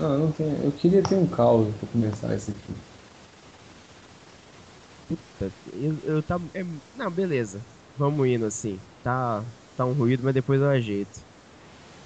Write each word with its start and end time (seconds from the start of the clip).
Não, 0.00 0.12
eu 0.14 0.18
não 0.18 0.32
tenho. 0.32 0.64
Eu 0.64 0.72
queria 0.72 1.00
ter 1.02 1.14
um 1.14 1.28
caos 1.28 1.76
pra 1.76 1.88
começar 1.88 2.34
esse 2.34 2.50
aqui. 2.50 2.74
Eu, 5.72 5.98
eu 6.02 6.22
tá. 6.22 6.36
é- 6.54 6.62
não, 6.94 7.10
beleza. 7.10 7.64
Vamos 7.96 8.26
indo 8.28 8.44
assim. 8.46 8.78
Tá, 9.02 9.44
tá 9.76 9.84
um 9.86 9.92
ruído, 9.92 10.22
mas 10.24 10.34
depois 10.34 10.60
eu 10.60 10.68
ajeito. 10.68 11.24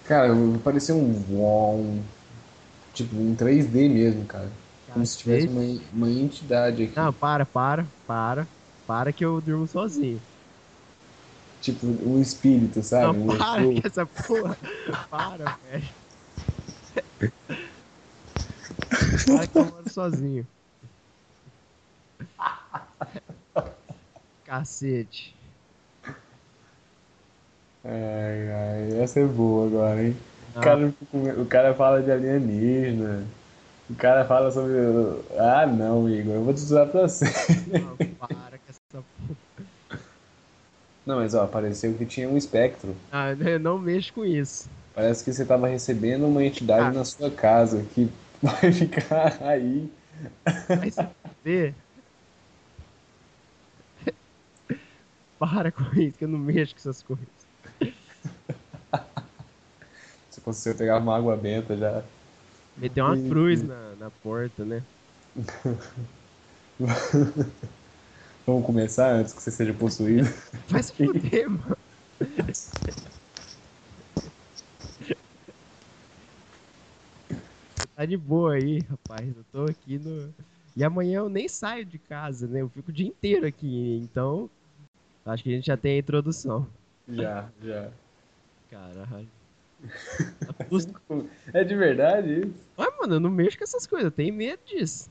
Cara, 0.04 0.34
parecia 0.62 0.94
um 0.94 1.12
vom. 1.12 2.02
Tipo, 2.92 3.16
um 3.16 3.34
3D 3.34 3.88
mesmo, 3.88 4.26
cara. 4.26 4.52
Como 4.92 5.04
se 5.06 5.18
tivesse 5.18 5.48
uma, 5.48 5.62
uma 5.92 6.10
entidade 6.10 6.82
aqui. 6.84 6.96
Não, 6.96 7.12
para, 7.12 7.44
para, 7.46 7.86
para. 8.06 8.48
Para 8.86 9.12
que 9.12 9.24
eu 9.24 9.40
durmo 9.40 9.66
sozinho. 9.66 10.22
Tipo, 11.60 11.86
um 11.86 12.20
espírito, 12.20 12.82
sabe? 12.82 13.16
Não, 13.16 13.24
Um 13.24 13.36
para 13.38 13.66
com 13.66 13.80
essa 13.88 14.06
porra. 14.06 14.58
Para, 15.08 15.44
velho. 15.62 16.03
Para 19.26 19.46
que 19.46 19.58
eu 19.58 19.64
moro 19.64 19.90
sozinho. 19.90 20.46
Cacete. 24.44 25.34
Ai, 27.84 28.50
ai, 28.50 29.02
essa 29.02 29.20
é 29.20 29.24
boa 29.24 29.66
agora, 29.66 30.02
hein? 30.02 30.16
O 30.54 30.58
Ah. 30.58 30.62
cara, 30.62 30.94
o 31.38 31.46
cara 31.46 31.74
fala 31.74 32.02
de 32.02 32.10
alienígena. 32.10 33.24
O 33.90 33.94
cara 33.94 34.24
fala 34.24 34.50
sobre. 34.50 34.72
Ah, 35.38 35.66
não, 35.66 36.08
Igor, 36.08 36.34
eu 36.34 36.44
vou 36.44 36.54
te 36.54 36.58
usar 36.62 36.86
pra 36.86 37.02
você. 37.02 37.26
Não, 37.66 37.96
para 38.16 38.58
com 38.58 38.70
essa 38.70 38.80
porra. 38.92 40.00
Não, 41.04 41.16
mas 41.16 41.34
ó, 41.34 41.46
pareceu 41.46 41.92
que 41.94 42.06
tinha 42.06 42.26
um 42.28 42.36
espectro. 42.38 42.96
Ah, 43.12 43.32
eu 43.32 43.60
não 43.60 43.78
mexo 43.78 44.12
com 44.14 44.24
isso. 44.24 44.70
Parece 44.94 45.22
que 45.22 45.32
você 45.32 45.44
tava 45.44 45.66
recebendo 45.68 46.26
uma 46.26 46.42
entidade 46.42 46.86
Ah. 46.86 46.92
na 46.92 47.04
sua 47.04 47.30
casa 47.30 47.84
que 47.94 48.08
vai 48.44 48.72
ficar 48.72 49.42
aí. 49.42 49.90
Vai 50.68 50.90
se 50.90 51.02
fuder. 51.02 51.74
Para 55.38 55.72
com 55.72 55.82
isso, 55.98 56.18
que 56.18 56.24
eu 56.24 56.28
não 56.28 56.38
mexo 56.38 56.74
com 56.74 56.80
essas 56.80 57.02
coisas. 57.02 57.26
Se 60.30 60.40
você 60.44 60.74
pegar 60.74 60.98
uma 60.98 61.16
água 61.16 61.36
benta 61.36 61.76
já. 61.76 62.02
Meteu 62.76 63.04
uma 63.04 63.16
Sim, 63.16 63.28
cruz 63.28 63.62
na, 63.62 63.94
na 63.96 64.10
porta, 64.10 64.64
né? 64.64 64.82
Vamos 68.46 68.66
começar 68.66 69.12
antes 69.12 69.32
que 69.32 69.42
você 69.42 69.50
seja 69.50 69.72
possuído. 69.72 70.28
Vai 70.68 70.82
se 70.82 70.92
fuder, 70.92 71.48
mano. 71.48 71.76
Tá 77.96 78.04
de 78.04 78.16
boa 78.16 78.54
aí, 78.54 78.80
rapaz. 78.80 79.36
Eu 79.36 79.44
tô 79.52 79.64
aqui 79.66 79.98
no. 79.98 80.32
E 80.76 80.82
amanhã 80.82 81.18
eu 81.20 81.28
nem 81.28 81.48
saio 81.48 81.84
de 81.84 81.98
casa, 81.98 82.46
né? 82.48 82.60
Eu 82.62 82.68
fico 82.68 82.90
o 82.90 82.92
dia 82.94 83.06
inteiro 83.06 83.46
aqui. 83.46 84.00
Então, 84.02 84.50
acho 85.24 85.42
que 85.44 85.50
a 85.52 85.54
gente 85.56 85.66
já 85.66 85.76
tem 85.76 85.96
a 85.96 85.98
introdução. 86.00 86.66
Já, 87.08 87.48
já. 87.62 87.90
Caralho. 88.70 89.28
Custa- 90.68 91.00
É 91.52 91.62
de 91.62 91.76
verdade 91.76 92.40
isso? 92.40 92.54
Ué, 92.78 92.86
mano, 93.00 93.14
eu 93.14 93.20
não 93.20 93.30
mexo 93.30 93.56
com 93.58 93.64
essas 93.64 93.86
coisas, 93.86 94.06
eu 94.06 94.10
tenho 94.10 94.34
medo 94.34 94.60
disso. 94.66 95.08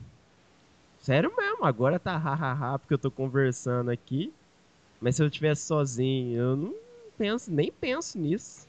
Sério 1.00 1.32
mesmo, 1.36 1.64
agora 1.64 1.98
tá 1.98 2.16
hahaha 2.18 2.78
porque 2.78 2.92
eu 2.94 2.98
tô 2.98 3.10
conversando 3.10 3.90
aqui. 3.90 4.32
Mas 5.00 5.16
se 5.16 5.22
eu 5.22 5.26
estivesse 5.28 5.62
sozinho, 5.66 6.36
eu 6.38 6.56
não 6.56 6.74
penso, 7.16 7.50
nem 7.52 7.70
penso 7.72 8.18
nisso. 8.18 8.66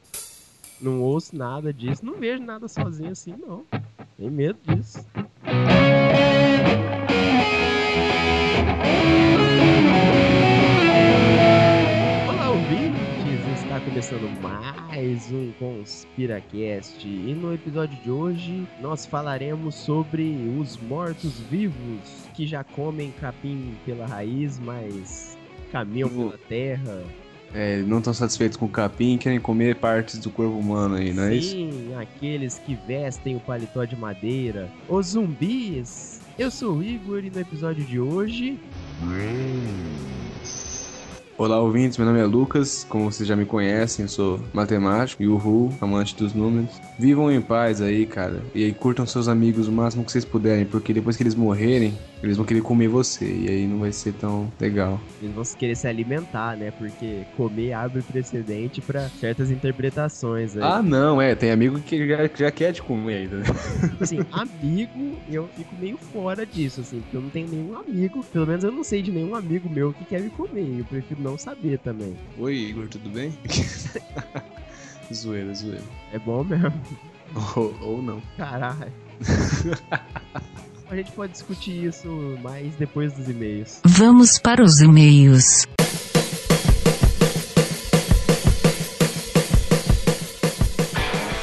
Não 0.79 1.01
ouço 1.01 1.35
nada 1.35 1.73
disso, 1.73 2.05
não 2.05 2.13
vejo 2.15 2.43
nada 2.43 2.67
sozinho 2.67 3.11
assim, 3.11 3.35
não. 3.35 3.65
Tem 4.17 4.29
medo 4.29 4.57
disso. 4.63 5.05
Olá, 12.29 12.49
ouvintes! 12.49 13.61
Está 13.61 13.81
começando 13.81 14.41
mais 14.41 15.29
um 15.33 15.51
ConspiraCast 15.59 17.05
e 17.05 17.33
no 17.33 17.53
episódio 17.53 18.01
de 18.01 18.09
hoje 18.09 18.65
nós 18.79 19.05
falaremos 19.05 19.75
sobre 19.75 20.33
os 20.57 20.77
mortos-vivos 20.77 22.29
que 22.33 22.47
já 22.47 22.63
comem 22.63 23.11
capim 23.19 23.75
pela 23.85 24.05
raiz, 24.05 24.57
mas 24.59 25.37
caminham 25.73 26.07
pela 26.07 26.37
terra. 26.37 27.03
É, 27.53 27.77
não 27.83 27.99
estão 27.99 28.13
satisfeitos 28.13 28.57
com 28.57 28.65
o 28.65 28.69
capim 28.69 29.15
e 29.15 29.17
querem 29.17 29.39
comer 29.39 29.75
partes 29.75 30.19
do 30.19 30.29
corpo 30.29 30.57
humano 30.57 30.95
aí, 30.95 31.13
não 31.13 31.23
é 31.23 31.35
isso? 31.35 31.51
Sim, 31.51 31.93
aqueles 31.95 32.59
que 32.59 32.75
vestem 32.75 33.35
o 33.35 33.39
paletó 33.39 33.85
de 33.85 33.95
madeira, 33.95 34.69
os 34.89 35.07
zumbis. 35.07 36.19
Eu 36.37 36.51
sou 36.51 36.77
o 36.77 36.83
Igor 36.83 37.23
e 37.23 37.29
no 37.29 37.39
episódio 37.39 37.83
de 37.85 37.99
hoje 37.99 38.59
Olá, 41.37 41.59
ouvintes, 41.59 41.97
meu 41.97 42.07
nome 42.07 42.21
é 42.21 42.23
Lucas, 42.23 42.85
como 42.87 43.11
vocês 43.11 43.27
já 43.27 43.35
me 43.35 43.45
conhecem, 43.45 44.03
eu 44.03 44.09
sou 44.09 44.39
matemático 44.53 45.21
e 45.21 45.27
uhul, 45.27 45.69
amante 45.81 46.15
dos 46.15 46.33
números. 46.33 46.71
Vivam 46.97 47.29
em 47.29 47.41
paz 47.41 47.81
aí, 47.81 48.05
cara, 48.05 48.41
e 48.53 48.63
aí 48.63 48.73
curtam 48.73 49.05
seus 49.05 49.27
amigos 49.27 49.67
o 49.67 49.71
máximo 49.71 50.05
que 50.05 50.13
vocês 50.13 50.23
puderem, 50.23 50.63
porque 50.63 50.93
depois 50.93 51.17
que 51.17 51.23
eles 51.23 51.35
morrerem, 51.35 51.93
eles 52.23 52.37
vão 52.37 52.45
querer 52.45 52.61
comer 52.61 52.87
você, 52.87 53.25
e 53.25 53.49
aí 53.49 53.67
não 53.67 53.79
vai 53.79 53.91
ser 53.91 54.13
tão 54.13 54.51
legal. 54.59 54.99
eles 55.21 55.33
vão 55.33 55.43
querer 55.57 55.75
se 55.75 55.87
alimentar, 55.87 56.57
né? 56.57 56.71
Porque 56.71 57.25
comer 57.35 57.73
abre 57.73 58.01
precedente 58.01 58.81
pra 58.81 59.09
certas 59.09 59.51
interpretações. 59.51 60.55
Aí. 60.55 60.63
Ah, 60.63 60.81
não, 60.81 61.21
é, 61.21 61.35
tem 61.35 61.51
amigo 61.51 61.79
que 61.81 62.07
já, 62.07 62.29
já 62.33 62.51
quer 62.51 62.73
te 62.73 62.81
comer 62.81 63.15
ainda. 63.15 63.41
Assim, 63.99 64.19
amigo, 64.31 65.17
eu 65.29 65.47
fico 65.55 65.75
meio 65.75 65.97
fora 65.97 66.45
disso, 66.45 66.81
assim, 66.81 67.01
porque 67.01 67.17
eu 67.17 67.21
não 67.21 67.29
tenho 67.29 67.47
nenhum 67.47 67.75
amigo, 67.77 68.23
pelo 68.31 68.47
menos 68.47 68.63
eu 68.63 68.71
não 68.71 68.83
sei 68.83 69.01
de 69.01 69.11
nenhum 69.11 69.35
amigo 69.35 69.69
meu 69.69 69.93
que 69.93 70.05
quer 70.05 70.21
me 70.21 70.29
comer. 70.29 70.79
Eu 70.79 70.85
prefiro 70.85 71.21
não 71.21 71.37
saber 71.37 71.77
também. 71.79 72.15
Oi, 72.37 72.55
Igor, 72.55 72.87
tudo 72.87 73.09
bem? 73.09 73.33
zoeira, 75.13 75.53
zoeira. 75.53 75.83
É 76.11 76.19
bom 76.19 76.43
mesmo. 76.43 76.73
Ou, 77.55 77.75
ou 77.81 78.01
não. 78.01 78.21
Caralho. 78.37 78.91
A 80.89 80.95
gente 80.95 81.11
pode 81.13 81.31
discutir 81.33 81.85
isso 81.85 82.07
mais 82.41 82.75
depois 82.75 83.11
dos 83.13 83.27
e-mails. 83.27 83.79
Vamos 83.85 84.37
para 84.37 84.63
os 84.63 84.81
e-mails. 84.81 85.65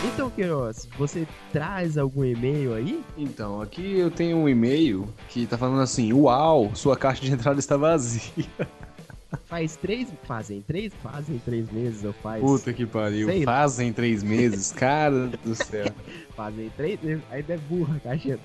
Então, 0.05 0.31
Queiroz, 0.31 0.89
você 0.99 1.27
traz 1.53 1.97
algum 1.97 2.25
e-mail 2.25 2.75
aí? 2.75 3.03
Então, 3.17 3.61
aqui 3.61 3.99
eu 3.99 4.11
tenho 4.11 4.37
um 4.37 4.49
e-mail 4.49 5.09
que 5.29 5.47
tá 5.47 5.57
falando 5.57 5.81
assim: 5.81 6.13
Uau, 6.13 6.71
sua 6.75 6.97
caixa 6.97 7.23
de 7.23 7.33
entrada 7.33 7.59
está 7.59 7.77
vazia. 7.77 8.23
Faz 9.47 9.77
três. 9.77 10.09
Fazem 10.25 10.61
três? 10.61 10.93
Fazem 11.03 11.39
três 11.39 11.71
meses 11.71 12.05
ou 12.05 12.13
faz. 12.13 12.43
Puta 12.43 12.71
que 12.73 12.85
pariu. 12.85 13.29
Sei 13.29 13.45
lá. 13.45 13.53
Fazem 13.61 13.91
três 13.93 14.23
meses, 14.23 14.73
cara 14.73 15.31
do 15.43 15.55
céu. 15.57 15.87
Fazem 16.37 16.71
três 16.77 17.01
meses. 17.03 17.23
Ainda 17.31 17.55
é 17.55 17.59
burra 17.59 17.97
a 17.97 18.01
caixa. 18.09 18.39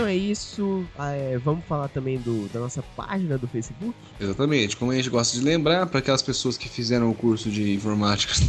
Então 0.00 0.08
é 0.08 0.16
isso. 0.16 0.86
ah, 0.98 1.12
é, 1.12 1.36
vamos 1.36 1.62
falar 1.66 1.88
também 1.88 2.16
do, 2.18 2.48
da 2.48 2.58
nossa 2.58 2.82
página 2.96 3.36
do 3.36 3.46
Facebook. 3.46 3.94
Exatamente. 4.18 4.74
Como 4.74 4.90
a 4.92 4.94
gente 4.94 5.10
gosta 5.10 5.36
de 5.38 5.44
lembrar, 5.44 5.86
para 5.86 5.98
aquelas 5.98 6.22
pessoas 6.22 6.56
que 6.56 6.70
fizeram 6.70 7.10
o 7.10 7.14
curso 7.14 7.50
de 7.50 7.74
informática 7.74 8.32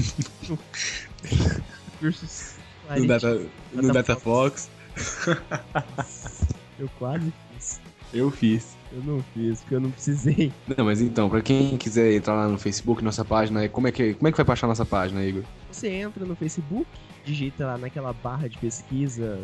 Cursos. 1.99 2.53
no, 2.97 3.05
Data, 3.05 3.41
no 3.73 3.93
Datafox. 3.93 4.69
Datafox, 4.95 6.47
Eu 6.79 6.89
quase 6.97 7.33
fiz. 7.53 7.81
eu 8.13 8.31
fiz. 8.31 8.77
Eu 8.93 9.03
não 9.03 9.23
fiz, 9.33 9.59
porque 9.59 9.75
eu 9.75 9.81
não 9.81 9.91
precisei. 9.91 10.53
Não, 10.77 10.85
mas 10.85 11.01
então, 11.01 11.29
pra 11.29 11.41
quem 11.41 11.77
quiser 11.77 12.13
entrar 12.13 12.33
lá 12.33 12.47
no 12.47 12.57
Facebook, 12.57 13.03
nossa 13.03 13.25
página, 13.25 13.67
como 13.67 13.87
é 13.87 13.91
que, 13.91 14.13
como 14.13 14.27
é 14.29 14.31
que 14.31 14.41
vai 14.43 14.53
achar 14.53 14.67
nossa 14.67 14.85
página, 14.85 15.23
Igor? 15.23 15.43
Você 15.69 15.89
entra 15.89 16.25
no 16.25 16.35
Facebook, 16.35 16.87
digita 17.23 17.65
lá 17.65 17.77
naquela 17.77 18.13
barra 18.13 18.47
de 18.47 18.57
pesquisa. 18.57 19.39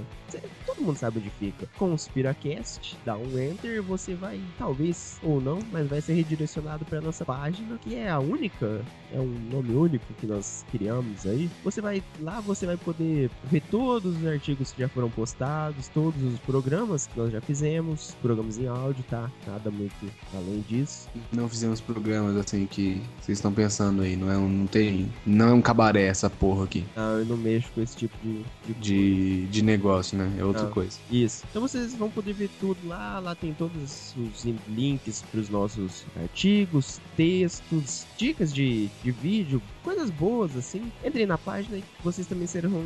Todo 0.66 0.82
mundo 0.82 0.98
sabe 0.98 1.20
onde 1.20 1.30
fica. 1.32 1.68
Conspiracast, 1.78 2.98
dá 3.06 3.18
um 3.18 3.40
enter, 3.40 3.82
você 3.82 4.14
vai, 4.14 4.40
talvez 4.58 5.20
ou 5.24 5.40
não, 5.40 5.60
mas 5.72 5.88
vai 5.88 6.02
ser 6.02 6.14
redirecionado 6.14 6.86
para 6.86 7.02
nossa 7.02 7.26
página, 7.26 7.78
que 7.78 7.96
é 7.96 8.10
a 8.10 8.20
única, 8.20 8.82
é 9.14 9.20
um 9.20 9.36
nome 9.52 9.74
único 9.74 10.06
que 10.16 10.28
nós 10.28 10.66
criamos 10.72 11.26
aí. 11.26 11.50
Você 11.64 11.82
vai 11.82 12.04
lá, 12.20 12.40
você 12.42 12.66
vai 12.66 12.78
poder 12.78 13.30
ver 13.46 13.62
todos 13.72 14.18
os 14.18 14.26
artigos 14.26 14.72
que 14.72 14.82
já 14.82 14.90
foram 14.90 15.10
postados, 15.10 15.88
todos 15.90 16.22
os 16.22 16.40
programas 16.40 17.08
que 17.08 17.18
nós 17.20 17.32
já 17.32 17.42
fizemos, 17.42 18.16
programas 18.22 18.58
em 18.58 18.68
áudio, 18.68 19.04
tá? 19.10 19.32
Nada 19.46 19.72
muito 19.72 19.96
além 20.34 20.64
disso. 20.68 21.10
Não 21.32 21.48
fizemos 21.48 21.80
programas 21.80 22.36
assim 22.36 22.66
que 22.66 23.02
vocês 23.22 23.38
estão 23.38 23.54
pensando 23.54 24.02
aí, 24.02 24.16
não 24.16 24.32
é 24.32 24.38
um, 24.38 24.50
não 24.50 24.68
tem, 24.68 25.12
não 25.26 25.50
é 25.50 25.54
um 25.54 25.62
cabaré 25.62 26.08
essa 26.08 26.30
porra 26.30 26.66
aqui 26.66 26.86
Não, 26.96 27.20
eu 27.20 27.26
não 27.26 27.38
mexo 27.38 27.67
com 27.74 27.82
esse 27.82 27.96
tipo 27.96 28.16
de, 28.24 28.44
de 28.66 28.74
de, 28.80 29.46
de 29.48 29.62
negócio, 29.62 30.18
né? 30.18 30.32
É 30.38 30.44
outra 30.44 30.64
Não. 30.64 30.72
coisa. 30.72 30.98
Isso. 31.12 31.44
Então 31.50 31.62
vocês 31.62 31.94
vão 31.96 32.10
poder 32.10 32.34
ver 32.34 32.50
tudo 32.60 32.78
lá. 32.88 33.20
Lá 33.20 33.36
tem 33.36 33.54
todos 33.54 34.14
os 34.18 34.46
links 34.68 35.24
para 35.32 35.40
os 35.40 35.50
nossos 35.50 36.06
artigos, 36.22 37.00
textos, 37.16 38.06
dicas 38.18 38.54
de, 38.54 38.88
de 39.04 39.12
vídeo, 39.12 39.62
coisas 39.84 40.10
boas 40.10 40.56
assim. 40.56 40.92
Entrem 41.04 41.26
na 41.26 41.38
página 41.38 41.78
e 41.78 41.84
vocês 42.04 42.28
também 42.28 42.48
serão 42.48 42.84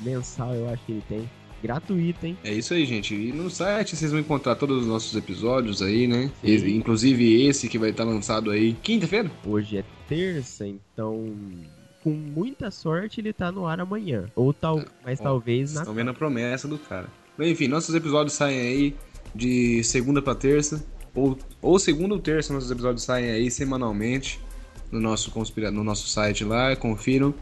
mensal, 0.00 0.54
eu 0.54 0.68
acho 0.68 0.84
que 0.84 0.92
ele 0.92 1.02
tem. 1.08 1.28
Gratuito, 1.62 2.26
hein? 2.26 2.36
É 2.42 2.52
isso 2.52 2.74
aí, 2.74 2.84
gente. 2.84 3.14
E 3.14 3.32
no 3.32 3.48
site 3.48 3.94
vocês 3.94 4.10
vão 4.10 4.20
encontrar 4.20 4.56
todos 4.56 4.80
os 4.80 4.86
nossos 4.88 5.14
episódios 5.14 5.80
aí, 5.80 6.08
né? 6.08 6.28
E- 6.42 6.56
inclusive 6.74 7.46
esse 7.46 7.68
que 7.68 7.78
vai 7.78 7.90
estar 7.90 8.02
lançado 8.02 8.50
aí 8.50 8.72
quinta-feira. 8.82 9.30
Hoje 9.46 9.78
é 9.78 9.84
terça, 10.08 10.66
então 10.66 11.24
com 12.02 12.10
muita 12.10 12.70
sorte 12.70 13.20
ele 13.20 13.32
tá 13.32 13.52
no 13.52 13.66
ar 13.66 13.80
amanhã. 13.80 14.24
Ou 14.34 14.52
tal, 14.52 14.82
mas 15.04 15.20
Ó, 15.20 15.24
talvez 15.24 15.74
na 15.74 15.80
estão 15.80 15.94
vendo 15.94 16.10
a 16.10 16.14
promessa 16.14 16.66
do 16.66 16.78
cara. 16.78 17.06
Mas, 17.36 17.48
enfim, 17.48 17.68
nossos 17.68 17.94
episódios 17.94 18.34
saem 18.34 18.60
aí 18.60 18.96
de 19.34 19.82
segunda 19.84 20.20
pra 20.20 20.34
terça. 20.34 20.84
Ou, 21.14 21.38
ou 21.60 21.78
segunda 21.78 22.14
ou 22.14 22.20
terça, 22.20 22.52
nossos 22.52 22.70
episódios 22.70 23.04
saem 23.04 23.30
aí 23.30 23.50
semanalmente 23.50 24.40
no 24.90 25.00
nosso, 25.00 25.30
conspira 25.30 25.70
no 25.70 25.84
nosso 25.84 26.08
site 26.08 26.44
lá, 26.44 26.74
confiram. 26.76 27.34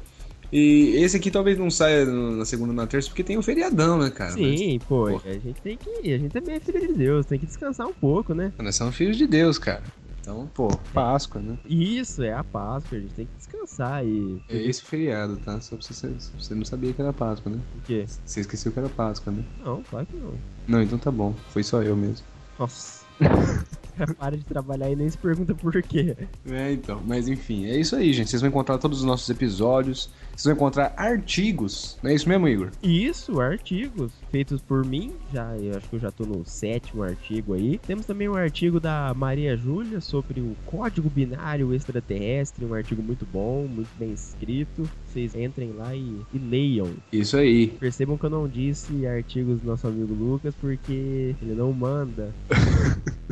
E 0.53 0.97
esse 0.97 1.17
aqui 1.17 1.31
talvez 1.31 1.56
não 1.56 1.71
saia 1.71 2.05
na 2.05 2.45
segunda 2.45 2.71
ou 2.71 2.77
na 2.77 2.87
terça, 2.87 3.09
porque 3.09 3.23
tem 3.23 3.39
o 3.39 3.43
feriadão, 3.43 3.99
né, 3.99 4.11
cara? 4.11 4.33
Sim, 4.33 4.81
pô, 4.89 5.06
Pô. 5.06 5.21
a 5.25 5.33
gente 5.33 5.61
tem 5.63 5.77
que. 5.77 6.13
A 6.13 6.19
gente 6.19 6.33
também 6.33 6.56
é 6.56 6.61
filho 6.61 6.81
de 6.81 6.93
Deus, 6.93 7.27
tem 7.27 7.39
que 7.39 7.47
descansar 7.47 7.87
um 7.87 7.93
pouco, 7.93 8.35
né? 8.35 8.53
Mas 8.56 8.65
nós 8.65 8.75
somos 8.75 8.97
filhos 8.97 9.17
de 9.17 9.29
Deus, 9.29 9.59
cara. 9.59 9.83
Então, 10.20 10.50
pô, 10.55 10.69
Páscoa, 10.93 11.40
né? 11.40 11.58
Isso, 11.64 12.22
é 12.22 12.32
a 12.32 12.44
Páscoa, 12.44 12.99
a 12.99 13.00
gente 13.00 13.14
tem 13.14 13.26
que 13.26 13.37
descansar 13.37 14.05
e. 14.05 14.43
É 14.49 14.56
esse 14.56 14.82
feriado, 14.82 15.37
tá? 15.38 15.61
Só 15.61 15.76
pra 15.76 15.87
você, 15.87 16.08
você 16.38 16.55
não 16.55 16.64
sabia 16.64 16.93
que 16.93 17.00
era 17.00 17.12
Páscoa, 17.12 17.50
né? 17.52 17.61
O 17.78 17.81
quê? 17.82 18.05
Você 18.25 18.40
esqueceu 18.40 18.70
que 18.70 18.78
era 18.78 18.88
Páscoa, 18.88 19.32
né? 19.32 19.44
Não, 19.64 19.82
claro 19.82 20.06
que 20.06 20.17
não. 20.17 20.34
Não, 20.69 20.82
então 20.82 20.99
tá 20.99 21.11
bom. 21.11 21.34
Foi 21.49 21.62
só 21.62 21.82
eu 21.82 21.96
mesmo. 21.96 22.26
Nossa. 22.58 23.05
Para 24.19 24.37
de 24.37 24.44
trabalhar 24.44 24.90
e 24.90 24.96
nem 24.96 25.08
se 25.11 25.19
pergunta 25.19 25.55
por 25.55 25.82
quê. 25.82 26.17
É, 26.46 26.72
então. 26.72 27.02
Mas 27.06 27.28
enfim, 27.28 27.67
é 27.67 27.78
isso 27.78 27.96
aí, 27.96 28.12
gente. 28.12 28.31
Vocês 28.31 28.40
vão 28.40 28.49
encontrar 28.49 28.78
todos 28.78 29.00
os 29.00 29.05
nossos 29.05 29.28
episódios. 29.28 30.11
Vocês 30.41 30.45
vão 30.45 30.55
encontrar 30.55 30.95
artigos. 30.97 31.99
Não 32.03 32.11
é 32.11 32.15
isso 32.15 32.27
mesmo, 32.27 32.49
Igor? 32.49 32.71
Isso, 32.83 33.39
artigos 33.43 34.11
feitos 34.31 34.63
por 34.63 34.87
mim. 34.87 35.13
Já, 35.35 35.55
eu 35.59 35.77
acho 35.77 35.87
que 35.87 35.97
eu 35.97 36.01
já 36.01 36.11
tô 36.11 36.25
no 36.25 36.47
sétimo 36.47 37.03
artigo 37.03 37.53
aí. 37.53 37.79
Temos 37.87 38.07
também 38.07 38.27
um 38.27 38.35
artigo 38.35 38.81
da 38.81 39.13
Maria 39.15 39.55
Júlia 39.55 40.01
sobre 40.01 40.41
o 40.41 40.57
código 40.65 41.11
binário 41.11 41.75
extraterrestre, 41.75 42.65
um 42.65 42.73
artigo 42.73 43.03
muito 43.03 43.27
bom, 43.31 43.67
muito 43.67 43.91
bem 43.99 44.13
escrito. 44.13 44.89
Vocês 45.07 45.35
entrem 45.35 45.73
lá 45.77 45.95
e, 45.95 46.21
e 46.33 46.39
leiam. 46.39 46.89
Isso 47.13 47.37
aí. 47.37 47.67
Percebam 47.67 48.17
que 48.17 48.25
eu 48.25 48.31
não 48.31 48.49
disse 48.49 49.07
artigos 49.07 49.61
do 49.61 49.67
nosso 49.67 49.87
amigo 49.87 50.15
Lucas 50.15 50.55
porque 50.59 51.35
ele 51.43 51.55
não 51.55 51.71
manda. 51.71 52.33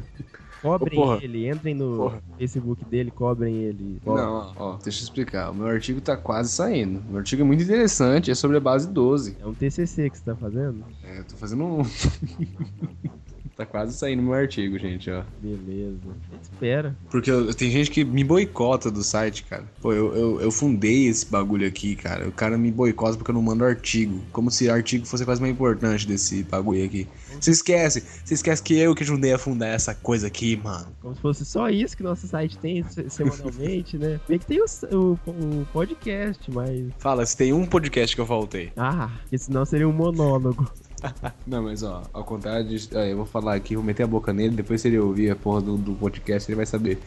Cobrem 0.62 0.98
porra. 0.98 1.18
ele, 1.22 1.48
entrem 1.48 1.74
no 1.74 1.96
Porra. 1.96 2.22
Facebook 2.36 2.84
dele, 2.84 3.10
cobrem 3.10 3.54
ele. 3.62 4.00
Não, 4.04 4.14
ó, 4.14 4.52
ó, 4.56 4.76
deixa 4.82 5.00
eu 5.00 5.04
explicar. 5.04 5.50
O 5.50 5.54
meu 5.54 5.66
artigo 5.66 6.00
tá 6.00 6.16
quase 6.16 6.50
saindo. 6.50 7.00
O 7.08 7.10
meu 7.10 7.18
artigo 7.18 7.42
é 7.42 7.44
muito 7.44 7.62
interessante, 7.62 8.30
é 8.30 8.34
sobre 8.34 8.56
a 8.56 8.60
base 8.60 8.88
12. 8.88 9.36
É 9.40 9.46
um 9.46 9.54
TCC 9.54 10.10
que 10.10 10.18
você 10.18 10.24
tá 10.24 10.34
fazendo? 10.34 10.84
É, 11.04 11.20
eu 11.20 11.24
tô 11.24 11.36
fazendo 11.36 11.64
um. 11.64 11.82
tá 13.58 13.66
quase 13.66 13.92
saindo 13.98 14.22
meu 14.22 14.32
artigo, 14.34 14.78
gente, 14.78 15.10
ó. 15.10 15.24
Beleza. 15.42 15.98
Espera. 16.40 16.96
Porque 17.10 17.28
eu- 17.30 17.52
tem 17.52 17.70
gente 17.72 17.90
que 17.90 18.04
me 18.04 18.22
boicota 18.22 18.88
do 18.90 19.02
site, 19.02 19.42
cara. 19.42 19.64
Pô, 19.82 19.92
eu, 19.92 20.14
eu, 20.14 20.40
eu 20.40 20.50
fundei 20.52 21.08
esse 21.08 21.26
bagulho 21.26 21.66
aqui, 21.66 21.96
cara. 21.96 22.28
O 22.28 22.32
cara 22.32 22.56
me 22.56 22.70
boicota 22.70 23.16
porque 23.16 23.30
eu 23.30 23.34
não 23.34 23.42
mando 23.42 23.64
artigo. 23.64 24.22
Como 24.32 24.48
se 24.50 24.70
artigo 24.70 25.04
fosse 25.04 25.24
a 25.24 25.26
coisa 25.26 25.40
mais 25.40 25.52
importante 25.52 26.06
desse 26.06 26.44
bagulho 26.44 26.84
aqui. 26.84 27.08
Você 27.40 27.50
esquece. 27.50 28.04
Você 28.24 28.34
esquece 28.34 28.62
que 28.62 28.78
eu 28.78 28.94
que 28.94 29.02
ajudei 29.02 29.32
a 29.32 29.38
fundar 29.38 29.66
essa 29.68 29.92
coisa 29.94 30.28
aqui, 30.28 30.56
mano. 30.56 30.86
Como 31.02 31.14
se 31.16 31.20
fosse 31.20 31.44
só 31.44 31.68
isso 31.68 31.96
que 31.96 32.02
nosso 32.04 32.28
site 32.28 32.56
tem 32.58 32.84
se- 32.84 33.10
semanalmente, 33.10 33.98
né? 33.98 34.20
Bem 34.28 34.38
que 34.38 34.46
tem 34.46 34.60
o, 34.60 34.66
o- 34.96 35.18
o 35.26 35.66
podcast, 35.72 36.48
mas. 36.52 36.86
Fala, 36.98 37.26
se 37.26 37.36
tem 37.36 37.52
um 37.52 37.66
podcast 37.66 38.14
que 38.14 38.20
eu 38.22 38.26
faltei. 38.26 38.72
Ah, 38.76 39.10
porque 39.22 39.36
senão 39.36 39.64
seria 39.64 39.88
um 39.88 39.92
monólogo. 39.92 40.70
Não, 41.46 41.62
mas 41.62 41.82
ó, 41.82 42.02
ao 42.12 42.24
contrário 42.24 42.66
ó, 42.94 42.98
eu 43.00 43.16
vou 43.16 43.26
falar 43.26 43.54
aqui, 43.54 43.74
vou 43.74 43.84
meter 43.84 44.02
a 44.02 44.06
boca 44.06 44.32
nele, 44.32 44.54
depois 44.56 44.80
se 44.80 44.88
ele 44.88 44.98
ouvir 44.98 45.30
a 45.30 45.36
porra 45.36 45.60
do, 45.60 45.76
do 45.76 45.92
podcast, 45.94 46.50
ele 46.50 46.56
vai 46.56 46.66
saber. 46.66 46.98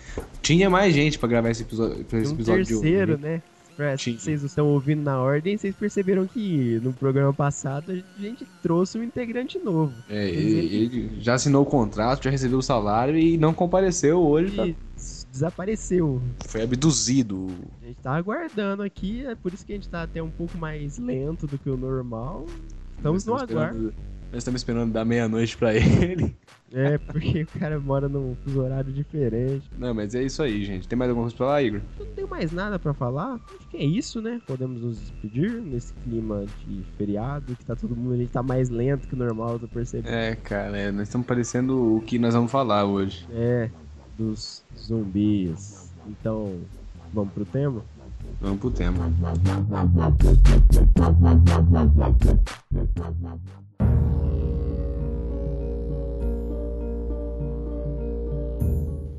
Tinha 0.41 0.69
mais 0.69 0.93
gente 0.93 1.17
pra 1.19 1.27
gravar 1.29 1.49
esse 1.49 1.63
episódio, 1.63 2.05
esse 2.13 2.31
um 2.31 2.35
episódio 2.35 2.65
de 2.65 2.73
hoje, 2.75 2.81
terceiro, 2.81 3.17
né? 3.17 3.41
Pra- 3.77 3.95
Tinha. 3.97 4.19
Vocês 4.19 4.43
estão 4.43 4.67
ouvindo 4.67 5.01
na 5.01 5.19
ordem, 5.19 5.57
vocês 5.57 5.73
perceberam 5.73 6.27
que 6.27 6.79
no 6.83 6.91
programa 6.93 7.33
passado 7.33 7.91
a 7.91 8.21
gente 8.21 8.45
trouxe 8.61 8.97
um 8.99 9.03
integrante 9.03 9.57
novo. 9.57 9.93
É, 10.09 10.29
ele, 10.29 10.75
ele 10.75 11.21
já 11.21 11.35
assinou 11.35 11.63
o 11.63 11.65
contrato, 11.65 12.23
já 12.25 12.29
recebeu 12.29 12.59
o 12.59 12.61
salário 12.61 13.17
e 13.17 13.37
não 13.37 13.53
compareceu 13.53 14.19
hoje, 14.19 14.55
tá- 14.55 14.67
E 14.67 14.75
desapareceu. 15.31 16.21
foi 16.47 16.61
abduzido. 16.63 17.47
A 17.81 17.85
gente 17.87 17.97
tá 18.01 18.13
aguardando 18.15 18.83
aqui, 18.83 19.25
é 19.25 19.33
por 19.35 19.53
isso 19.53 19.65
que 19.65 19.71
a 19.71 19.75
gente 19.75 19.87
tá 19.89 20.03
até 20.03 20.21
um 20.21 20.29
pouco 20.29 20.57
mais 20.57 20.97
lento 20.99 21.47
do 21.47 21.57
que 21.57 21.69
o 21.69 21.77
normal. 21.77 22.45
Estamos 23.01 23.25
no 23.25 23.33
aguardo. 23.35 23.91
Nós 24.31 24.37
estamos 24.37 24.61
esperando 24.61 24.93
dar 24.93 25.03
meia-noite 25.03 25.57
pra 25.57 25.73
ele. 25.73 26.35
É, 26.71 26.99
porque 26.99 27.41
o 27.41 27.59
cara 27.59 27.79
mora 27.79 28.07
num 28.07 28.35
fuso 28.43 28.61
horário 28.61 28.93
diferente. 28.93 29.67
Não, 29.75 29.91
mas 29.91 30.13
é 30.13 30.21
isso 30.21 30.43
aí, 30.43 30.63
gente. 30.63 30.87
Tem 30.87 30.97
mais 30.97 31.09
alguma 31.09 31.23
coisa 31.25 31.35
pra 31.35 31.47
falar, 31.47 31.63
Igor? 31.63 31.81
Eu 31.99 32.05
não 32.05 32.13
tenho 32.13 32.27
mais 32.29 32.51
nada 32.51 32.77
pra 32.77 32.93
falar. 32.93 33.39
Acho 33.59 33.67
que 33.69 33.77
é 33.77 33.83
isso, 33.83 34.21
né? 34.21 34.39
Podemos 34.45 34.83
nos 34.83 34.99
despedir 34.99 35.51
nesse 35.51 35.93
clima 35.95 36.45
de 36.67 36.83
feriado, 36.95 37.55
que 37.55 37.65
tá 37.65 37.75
todo 37.75 37.95
mundo, 37.95 38.13
a 38.13 38.17
gente 38.17 38.29
tá 38.31 38.43
mais 38.43 38.69
lento 38.69 39.07
que 39.07 39.15
o 39.15 39.17
normal, 39.17 39.53
eu 39.53 39.59
tô 39.59 39.67
percebendo. 39.67 40.13
É, 40.13 40.35
cara, 40.35 40.77
é, 40.77 40.91
nós 40.91 41.07
estamos 41.07 41.25
parecendo 41.25 41.97
o 41.97 42.01
que 42.01 42.19
nós 42.19 42.35
vamos 42.35 42.51
falar 42.51 42.85
hoje. 42.85 43.27
É, 43.33 43.67
dos 44.15 44.63
zumbis. 44.77 45.91
Então, 46.07 46.59
vamos 47.11 47.33
pro 47.33 47.45
tema? 47.45 47.81
Vamos 48.41 48.59
pro 48.59 48.71
tema. 48.71 49.11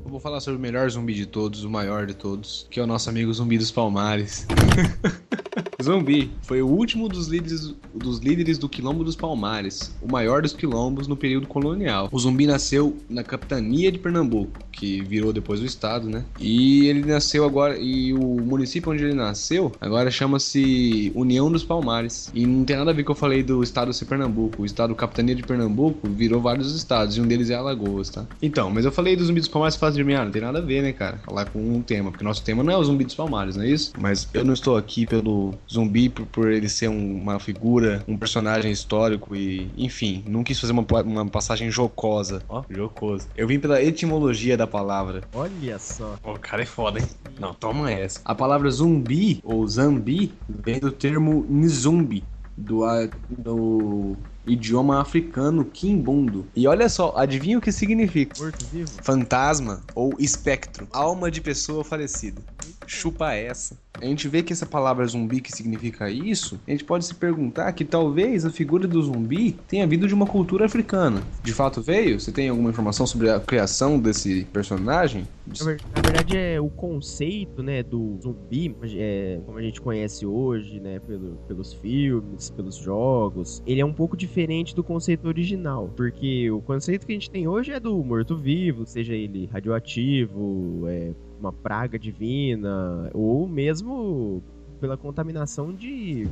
Eu 0.03 0.09
vou 0.09 0.19
falar 0.19 0.39
sobre 0.39 0.57
o 0.57 0.61
melhor 0.61 0.89
zumbi 0.89 1.13
de 1.13 1.25
todos, 1.25 1.63
o 1.63 1.69
maior 1.69 2.05
de 2.05 2.13
todos, 2.13 2.67
que 2.69 2.79
é 2.79 2.83
o 2.83 2.87
nosso 2.87 3.09
amigo 3.09 3.33
Zumbi 3.33 3.57
dos 3.57 3.71
Palmares. 3.71 4.45
Zumbi 5.83 6.31
foi 6.43 6.61
o 6.61 6.67
último 6.67 7.09
dos 7.09 7.27
líderes, 7.27 7.73
dos 7.93 8.19
líderes 8.19 8.57
do 8.57 8.69
Quilombo 8.69 9.03
dos 9.03 9.15
Palmares, 9.15 9.93
o 10.01 10.11
maior 10.11 10.41
dos 10.41 10.53
quilombos 10.53 11.07
no 11.07 11.15
período 11.15 11.47
colonial. 11.47 12.09
O 12.11 12.19
Zumbi 12.19 12.45
nasceu 12.45 12.95
na 13.09 13.23
capitania 13.23 13.91
de 13.91 13.99
Pernambuco, 13.99 14.59
que 14.71 15.01
virou 15.01 15.33
depois 15.33 15.59
o 15.59 15.65
estado, 15.65 16.09
né? 16.09 16.23
E 16.39 16.87
ele 16.87 17.05
nasceu 17.05 17.43
agora 17.45 17.77
e 17.77 18.13
o 18.13 18.41
município 18.41 18.91
onde 18.91 19.03
ele 19.03 19.13
nasceu 19.13 19.71
agora 19.81 20.09
chama-se 20.09 21.11
União 21.13 21.51
dos 21.51 21.63
Palmares. 21.63 22.31
E 22.33 22.45
não 22.45 22.63
tem 22.63 22.77
nada 22.77 22.91
a 22.91 22.93
ver 22.93 23.03
com 23.03 23.11
o 23.11 23.15
que 23.15 23.17
eu 23.17 23.19
falei 23.19 23.43
do 23.43 23.61
estado 23.61 23.93
ser 23.93 24.05
Pernambuco. 24.05 24.61
O 24.61 24.65
estado 24.65 24.95
capitania 24.95 25.35
de 25.35 25.43
Pernambuco 25.43 26.09
virou 26.09 26.41
vários 26.41 26.73
estados 26.75 27.17
e 27.17 27.21
um 27.21 27.27
deles 27.27 27.49
é 27.49 27.55
Alagoas, 27.55 28.09
tá? 28.09 28.25
Então, 28.41 28.69
mas 28.69 28.85
eu 28.85 28.91
falei 28.91 29.15
do 29.15 29.25
Zumbi 29.25 29.39
dos 29.39 29.49
Palmares 29.49 29.75
faz 29.75 29.95
de 29.95 30.01
ah, 30.13 30.25
não 30.25 30.31
tem 30.31 30.41
nada 30.41 30.59
a 30.59 30.61
ver, 30.61 30.81
né, 30.81 30.93
cara? 30.93 31.17
Falar 31.25 31.45
com 31.45 31.59
um 31.59 31.81
tema, 31.81 32.11
porque 32.11 32.23
nosso 32.23 32.43
tema 32.43 32.63
não 32.63 32.73
é 32.73 32.77
o 32.77 32.83
Zumbi 32.83 33.03
dos 33.03 33.15
Palmares, 33.15 33.55
não 33.55 33.63
é 33.63 33.69
isso? 33.69 33.91
Mas 33.99 34.27
eu 34.33 34.45
não 34.45 34.53
estou 34.53 34.77
aqui 34.77 35.05
pelo 35.05 35.53
zumbi 35.73 36.09
por, 36.09 36.25
por 36.27 36.51
ele 36.51 36.69
ser 36.69 36.87
um- 36.89 37.17
uma 37.21 37.39
figura, 37.39 38.03
um 38.07 38.15
personagem 38.17 38.71
histórico 38.71 39.35
e, 39.35 39.69
enfim, 39.77 40.23
não 40.27 40.43
quis 40.43 40.59
fazer 40.59 40.71
uma, 40.73 40.85
uma 41.03 41.25
passagem 41.25 41.71
jocosa. 41.71 42.43
Ó, 42.47 42.63
jocosa. 42.69 43.27
Eu 43.35 43.47
vim 43.47 43.59
pela 43.59 43.81
etimologia 43.81 44.55
da 44.55 44.67
palavra. 44.67 45.21
Olha 45.33 45.79
só. 45.79 46.15
O 46.23 46.37
cara 46.39 46.61
é 46.61 46.65
foda, 46.65 46.99
hein? 46.99 47.05
Não, 47.39 47.53
toma 47.53 47.91
essa. 47.91 48.21
A 48.23 48.35
palavra 48.35 48.69
zumbi 48.69 49.39
ou 49.43 49.67
zambi 49.67 50.31
vem 50.47 50.79
do 50.79 50.91
termo 50.91 51.45
nzumbi, 51.49 52.23
do, 52.55 52.83
do 53.29 54.15
idioma 54.45 55.01
africano 55.01 55.65
quimbundo. 55.65 56.45
E 56.55 56.67
olha 56.67 56.89
só, 56.89 57.13
adivinha 57.15 57.57
o 57.57 57.61
que 57.61 57.71
significa? 57.71 58.41
Morto-vivo? 58.41 58.91
Fantasma 59.01 59.81
ou 59.95 60.13
espectro, 60.19 60.87
alma 60.91 61.31
de 61.31 61.41
pessoa 61.41 61.83
falecida. 61.83 62.41
Chupa 62.85 63.33
essa. 63.33 63.77
A 64.01 64.05
gente 64.05 64.27
vê 64.27 64.41
que 64.41 64.51
essa 64.51 64.65
palavra 64.65 65.05
zumbi 65.05 65.39
que 65.39 65.51
significa 65.51 66.09
isso, 66.09 66.59
a 66.67 66.71
gente 66.71 66.83
pode 66.83 67.05
se 67.05 67.13
perguntar 67.13 67.71
que 67.73 67.85
talvez 67.85 68.43
a 68.43 68.49
figura 68.49 68.87
do 68.87 69.01
zumbi 69.01 69.55
tenha 69.67 69.85
vindo 69.87 70.07
de 70.07 70.13
uma 70.13 70.25
cultura 70.25 70.65
africana. 70.65 71.21
De 71.43 71.53
fato 71.53 71.81
veio? 71.81 72.19
Você 72.19 72.31
tem 72.31 72.49
alguma 72.49 72.69
informação 72.69 73.05
sobre 73.05 73.29
a 73.29 73.39
criação 73.39 73.99
desse 73.99 74.45
personagem? 74.51 75.27
Na 75.45 75.65
ver- 75.65 75.81
na 75.93 76.01
verdade, 76.01 76.35
é 76.37 76.59
o 76.61 76.69
conceito, 76.69 77.61
né, 77.61 77.83
do 77.83 78.17
zumbi, 78.21 78.73
é, 78.95 79.41
como 79.45 79.57
a 79.57 79.61
gente 79.61 79.81
conhece 79.81 80.25
hoje, 80.25 80.79
né, 80.79 80.99
pelo- 80.99 81.35
pelos 81.47 81.73
filmes, 81.73 82.49
pelos 82.49 82.75
jogos, 82.75 83.61
ele 83.67 83.81
é 83.81 83.85
um 83.85 83.93
pouco 83.93 84.15
diferente 84.15 84.73
do 84.73 84.83
conceito 84.83 85.27
original, 85.27 85.89
porque 85.97 86.49
o 86.49 86.61
conceito 86.61 87.05
que 87.05 87.11
a 87.11 87.15
gente 87.15 87.29
tem 87.29 87.47
hoje 87.47 87.71
é 87.73 87.79
do 87.79 87.93
morto-vivo, 88.03 88.85
seja 88.85 89.13
ele 89.13 89.45
radioativo, 89.51 90.83
é, 90.87 91.11
uma 91.39 91.51
praga 91.51 91.99
divina, 91.99 93.09
ou 93.13 93.47
mesmo 93.47 94.41
pela 94.79 94.95
contaminação 94.95 95.73
de 95.73 96.25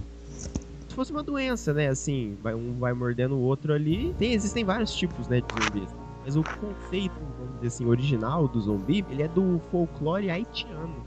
se 0.88 0.96
fosse 0.96 1.12
uma 1.12 1.24
doença, 1.24 1.74
né? 1.74 1.88
Assim, 1.88 2.38
vai, 2.42 2.54
um 2.54 2.74
vai 2.78 2.94
mordendo 2.94 3.36
o 3.36 3.40
outro 3.42 3.74
ali. 3.74 4.14
Tem, 4.20 4.34
existem 4.34 4.64
vários 4.66 4.94
tipos, 4.94 5.28
né, 5.30 5.40
de 5.42 5.48
zumbis. 5.54 5.90
Mas 6.24 6.36
o 6.36 6.44
conceito, 6.44 7.16
vamos 7.38 7.56
dizer 7.56 7.68
assim, 7.68 7.86
original 7.86 8.48
do 8.48 8.62
zumbi, 8.62 9.06
ele 9.10 9.24
é 9.24 9.28
do 9.28 9.60
folclore 9.72 10.30
haitiano. 10.30 11.06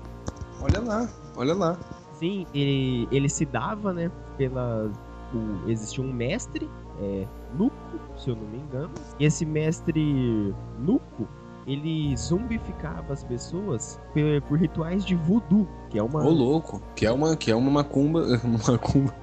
Olha 0.61 0.80
lá, 0.80 1.09
olha 1.37 1.54
lá. 1.54 1.78
Sim, 2.14 2.47
ele, 2.54 3.09
ele 3.11 3.28
se 3.28 3.44
dava, 3.44 3.92
né, 3.92 4.11
pela... 4.37 4.90
O, 5.33 5.68
existia 5.68 6.02
um 6.02 6.12
mestre, 6.12 6.68
é, 7.00 7.26
Nuco, 7.56 7.75
se 8.16 8.30
eu 8.30 8.37
não 8.37 8.47
me 8.47 8.59
engano. 8.59 8.90
E 9.18 9.25
esse 9.25 9.44
mestre 9.44 10.54
Nuco, 10.78 11.28
ele 11.66 12.16
zumbificava 12.16 13.12
as 13.12 13.25
pessoas 13.25 14.00
por, 14.12 14.42
por 14.49 14.59
rituais 14.59 15.04
de 15.04 15.14
voodoo, 15.14 15.66
que 15.90 15.99
é 15.99 16.02
uma... 16.02 16.25
Ô 16.25 16.30
louco, 16.30 16.80
que 16.94 17.06
é 17.06 17.12
uma 17.12 17.37
que 17.37 17.50
é 17.50 17.56
uma 17.56 17.71
macumba, 17.71 18.21
uma 18.44 18.59
macumba. 18.68 19.14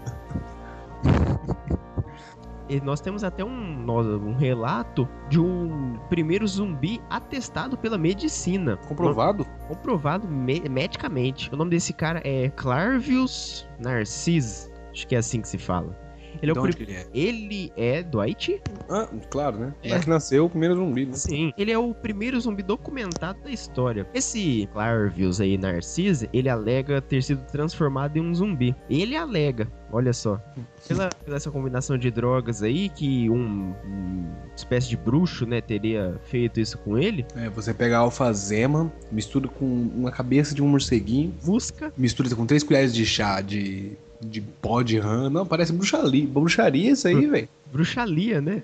Nós 2.80 3.02
temos 3.02 3.24
até 3.24 3.44
um, 3.44 3.86
um 3.90 4.36
relato 4.36 5.08
de 5.30 5.40
um 5.40 5.98
primeiro 6.10 6.48
zumbi 6.48 7.02
atestado 7.10 7.78
pela 7.78 7.98
medicina. 7.98 8.78
comprovado. 8.78 9.46
Comprovado 9.68 10.28
me- 10.28 10.62
medicamente. 10.70 11.52
O 11.54 11.58
nome 11.58 11.72
desse 11.72 11.92
cara 11.94 12.22
é 12.24 12.50
Clarvius 12.50 13.68
Narcisse. 13.80 14.72
Acho 14.92 15.08
que 15.08 15.16
é 15.16 15.18
assim 15.18 15.42
que 15.42 15.48
se 15.48 15.58
fala. 15.58 15.98
Ele 16.42 16.52
é, 16.52 16.54
o 16.54 16.68
ele 16.68 16.94
é? 16.94 17.08
ele 17.14 17.74
é 17.78 18.04
do 18.04 18.20
Haiti? 18.20 18.62
Ah, 18.90 19.08
claro, 19.30 19.58
né? 19.58 19.74
É. 19.84 20.00
Que 20.00 20.10
nasceu 20.10 20.46
o 20.46 20.50
primeiro 20.50 20.76
zumbi, 20.76 21.06
né? 21.06 21.14
Sim. 21.14 21.54
Ele 21.58 21.72
é 21.72 21.78
o 21.78 21.94
primeiro 21.94 22.40
zumbi 22.40 22.64
documentado 22.64 23.40
da 23.44 23.52
história. 23.52 24.08
Esse 24.14 24.68
Clarvius 24.74 25.40
aí, 25.42 25.58
Narcisse, 25.58 26.30
ele 26.34 26.50
alega 26.50 27.02
ter 27.02 27.22
sido 27.24 27.44
transformado 27.52 28.18
em 28.18 28.22
um 28.22 28.34
zumbi. 28.34 28.76
Ele 28.90 29.16
alega, 29.16 29.68
olha 29.92 30.14
só. 30.14 30.40
Pela, 30.88 31.10
pela 31.24 31.38
essa 31.38 31.52
combinação 31.52 31.98
de 31.98 32.10
drogas 32.12 32.64
aí, 32.64 32.90
que 32.90 33.30
um, 33.30 33.74
um 33.86 34.26
espécie 34.56 34.90
de 34.90 34.98
bruxo, 34.98 35.46
né, 35.46 35.62
teria 35.62 36.20
feito 36.26 36.60
isso 36.60 36.78
com 36.80 36.98
ele, 36.98 37.26
É, 37.36 37.50
você 37.50 37.74
pega 37.74 37.98
a 37.98 38.00
alfazema, 38.00 38.92
mistura 39.12 39.48
com 39.48 39.66
uma 39.66 40.12
cabeça 40.12 40.54
de 40.54 40.62
um 40.62 40.68
morceguinho, 40.68 41.34
busca. 41.44 41.94
mistura 41.98 42.34
com 42.36 42.46
três 42.46 42.64
colheres 42.64 42.94
de 42.94 43.06
chá 43.06 43.42
de, 43.42 43.98
de 44.22 44.42
pó 44.42 44.82
de 44.82 45.00
rã. 45.00 45.30
Não, 45.30 45.46
parece 45.46 45.74
bruxaria. 45.74 46.28
Bruxaria 46.28 46.92
isso 46.92 47.08
aí, 47.08 47.26
velho. 47.28 47.50
bruxalia, 47.72 48.42
né? 48.42 48.64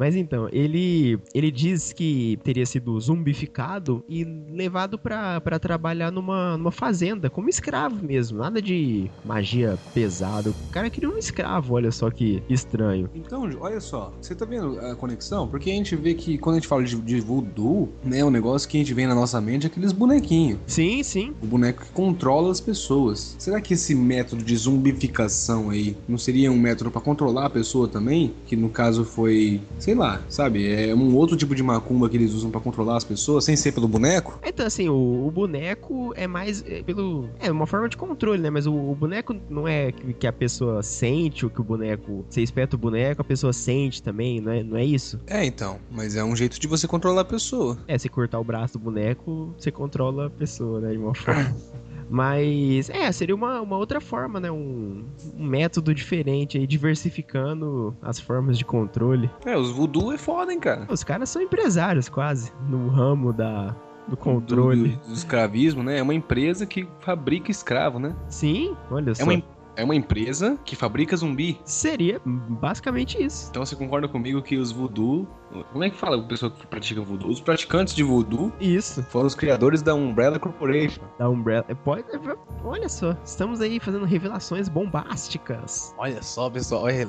Mas 0.00 0.16
então, 0.16 0.48
ele 0.50 1.18
ele 1.34 1.50
diz 1.50 1.92
que 1.92 2.38
teria 2.42 2.64
sido 2.64 2.98
zumbificado 2.98 4.02
e 4.08 4.24
levado 4.24 4.98
pra 4.98 5.38
pra 5.42 5.58
trabalhar 5.58 6.10
numa, 6.10 6.56
numa 6.56 6.72
fazenda, 6.72 7.28
como 7.28 7.50
escravo 7.50 8.02
mesmo, 8.02 8.38
nada 8.38 8.62
de 8.62 9.10
magia 9.22 9.78
pesada. 9.92 10.48
O 10.48 10.72
cara 10.72 10.88
queria 10.88 11.10
um 11.10 11.18
escravo, 11.18 11.74
olha 11.74 11.92
só 11.92 12.10
que 12.10 12.42
estranho. 12.48 13.10
Então, 13.14 13.46
olha 13.60 13.78
só, 13.78 14.10
você 14.18 14.34
tá 14.34 14.46
vendo 14.46 14.80
a 14.80 14.96
conexão? 14.96 15.46
Porque 15.46 15.70
a 15.70 15.74
gente 15.74 15.94
vê 15.96 16.14
que 16.14 16.38
quando 16.38 16.56
a 16.56 16.58
gente 16.60 16.68
fala 16.68 16.82
de, 16.82 16.98
de 16.98 17.20
voodoo, 17.20 17.90
né, 18.02 18.24
o 18.24 18.30
negócio 18.30 18.66
que 18.66 18.78
a 18.78 18.80
gente 18.80 18.94
vê 18.94 19.06
na 19.06 19.14
nossa 19.14 19.38
mente 19.38 19.64
é 19.64 19.66
aqueles 19.66 19.92
bonequinhos. 19.92 20.60
Sim, 20.66 21.02
sim. 21.02 21.34
O 21.42 21.46
boneco 21.46 21.84
que 21.84 21.92
controla 21.92 22.50
as 22.50 22.60
pessoas. 22.60 23.36
Será 23.38 23.60
que 23.60 23.74
esse 23.74 23.94
método 23.94 24.42
de 24.42 24.56
zumbificação 24.56 25.68
aí 25.68 25.94
não 26.08 26.16
seria 26.16 26.50
um 26.50 26.58
método 26.58 26.90
pra 26.90 27.02
controlar 27.02 27.44
a 27.46 27.50
pessoa 27.50 27.86
também? 27.86 28.32
Que 28.46 28.56
no 28.56 28.70
caso 28.70 29.04
foi, 29.04 29.60
sei 29.78 29.89
lá, 29.94 30.22
sabe? 30.28 30.70
É 30.70 30.94
um 30.94 31.14
outro 31.14 31.36
tipo 31.36 31.54
de 31.54 31.62
macumba 31.62 32.08
que 32.08 32.16
eles 32.16 32.32
usam 32.32 32.50
pra 32.50 32.60
controlar 32.60 32.96
as 32.96 33.04
pessoas 33.04 33.44
sem 33.44 33.56
ser 33.56 33.72
pelo 33.72 33.88
boneco? 33.88 34.38
Então, 34.44 34.66
assim, 34.66 34.88
o, 34.88 35.26
o 35.26 35.30
boneco 35.30 36.12
é 36.16 36.26
mais 36.26 36.64
é, 36.66 36.82
pelo. 36.82 37.28
É 37.40 37.50
uma 37.50 37.66
forma 37.66 37.88
de 37.88 37.96
controle, 37.96 38.40
né? 38.40 38.50
Mas 38.50 38.66
o, 38.66 38.74
o 38.74 38.94
boneco 38.94 39.34
não 39.48 39.66
é 39.66 39.92
que, 39.92 40.12
que 40.14 40.26
a 40.26 40.32
pessoa 40.32 40.82
sente, 40.82 41.44
ou 41.44 41.50
que 41.50 41.60
o 41.60 41.64
boneco. 41.64 42.24
Você 42.28 42.42
espeta 42.42 42.76
o 42.76 42.78
boneco, 42.78 43.22
a 43.22 43.24
pessoa 43.24 43.52
sente 43.52 44.02
também, 44.02 44.40
não 44.40 44.52
é, 44.52 44.62
não 44.62 44.76
é 44.76 44.84
isso? 44.84 45.20
É, 45.26 45.44
então. 45.44 45.78
Mas 45.90 46.16
é 46.16 46.24
um 46.24 46.34
jeito 46.34 46.58
de 46.60 46.66
você 46.66 46.86
controlar 46.86 47.22
a 47.22 47.24
pessoa. 47.24 47.78
É, 47.86 47.98
se 47.98 48.08
cortar 48.08 48.38
o 48.38 48.44
braço 48.44 48.78
do 48.78 48.84
boneco, 48.84 49.54
você 49.58 49.70
controla 49.70 50.26
a 50.26 50.30
pessoa, 50.30 50.80
né? 50.80 50.92
De 50.92 50.98
uma 50.98 51.14
forma. 51.14 51.54
Mas, 52.10 52.90
é, 52.90 53.10
seria 53.12 53.34
uma, 53.36 53.60
uma 53.60 53.76
outra 53.76 54.00
forma, 54.00 54.40
né? 54.40 54.50
Um, 54.50 55.04
um 55.38 55.44
método 55.44 55.94
diferente 55.94 56.58
aí, 56.58 56.66
diversificando 56.66 57.96
as 58.02 58.18
formas 58.18 58.58
de 58.58 58.64
controle. 58.64 59.30
É, 59.46 59.56
os 59.56 59.70
voodoo 59.70 60.12
é 60.12 60.18
foda, 60.18 60.52
hein, 60.52 60.58
cara. 60.58 60.86
Os 60.90 61.04
caras 61.04 61.28
são 61.28 61.40
empresários 61.40 62.08
quase, 62.08 62.52
no 62.68 62.88
ramo 62.88 63.32
da, 63.32 63.76
do 64.08 64.16
controle. 64.16 64.88
Do, 64.88 65.08
do 65.08 65.14
escravismo, 65.14 65.84
né? 65.84 65.98
É 65.98 66.02
uma 66.02 66.12
empresa 66.12 66.66
que 66.66 66.88
fabrica 66.98 67.50
escravo, 67.50 68.00
né? 68.00 68.14
Sim, 68.28 68.76
olha 68.90 69.14
só. 69.14 69.22
É 69.22 69.24
uma, 69.24 69.42
é 69.80 69.84
uma 69.84 69.94
empresa 69.94 70.58
que 70.64 70.76
fabrica 70.76 71.16
zumbi. 71.16 71.60
Seria 71.64 72.20
basicamente 72.24 73.22
isso. 73.22 73.48
Então 73.50 73.64
você 73.64 73.74
concorda 73.74 74.06
comigo 74.08 74.42
que 74.42 74.56
os 74.56 74.70
voodoo. 74.72 75.26
Como 75.72 75.82
é 75.82 75.90
que 75.90 75.96
fala 75.96 76.16
o 76.16 76.28
pessoal 76.28 76.52
que 76.52 76.66
pratica 76.66 77.00
voodoo? 77.00 77.28
Os 77.30 77.40
praticantes 77.40 77.94
de 77.94 78.02
voodoo 78.04 78.52
Isso. 78.60 79.02
foram 79.04 79.26
os 79.26 79.34
criadores 79.34 79.82
da 79.82 79.94
Umbrella 79.94 80.38
Corporation. 80.38 81.02
Da 81.18 81.28
Umbrella. 81.28 81.64
é, 81.68 81.74
Pode, 81.74 82.02
é, 82.12 82.18
olha 82.64 82.88
só, 82.88 83.16
estamos 83.24 83.60
aí 83.60 83.80
fazendo 83.80 84.04
revelações 84.04 84.68
bombásticas. 84.68 85.94
Olha 85.98 86.22
só, 86.22 86.48
pessoal, 86.50 86.84
olha, 86.84 87.06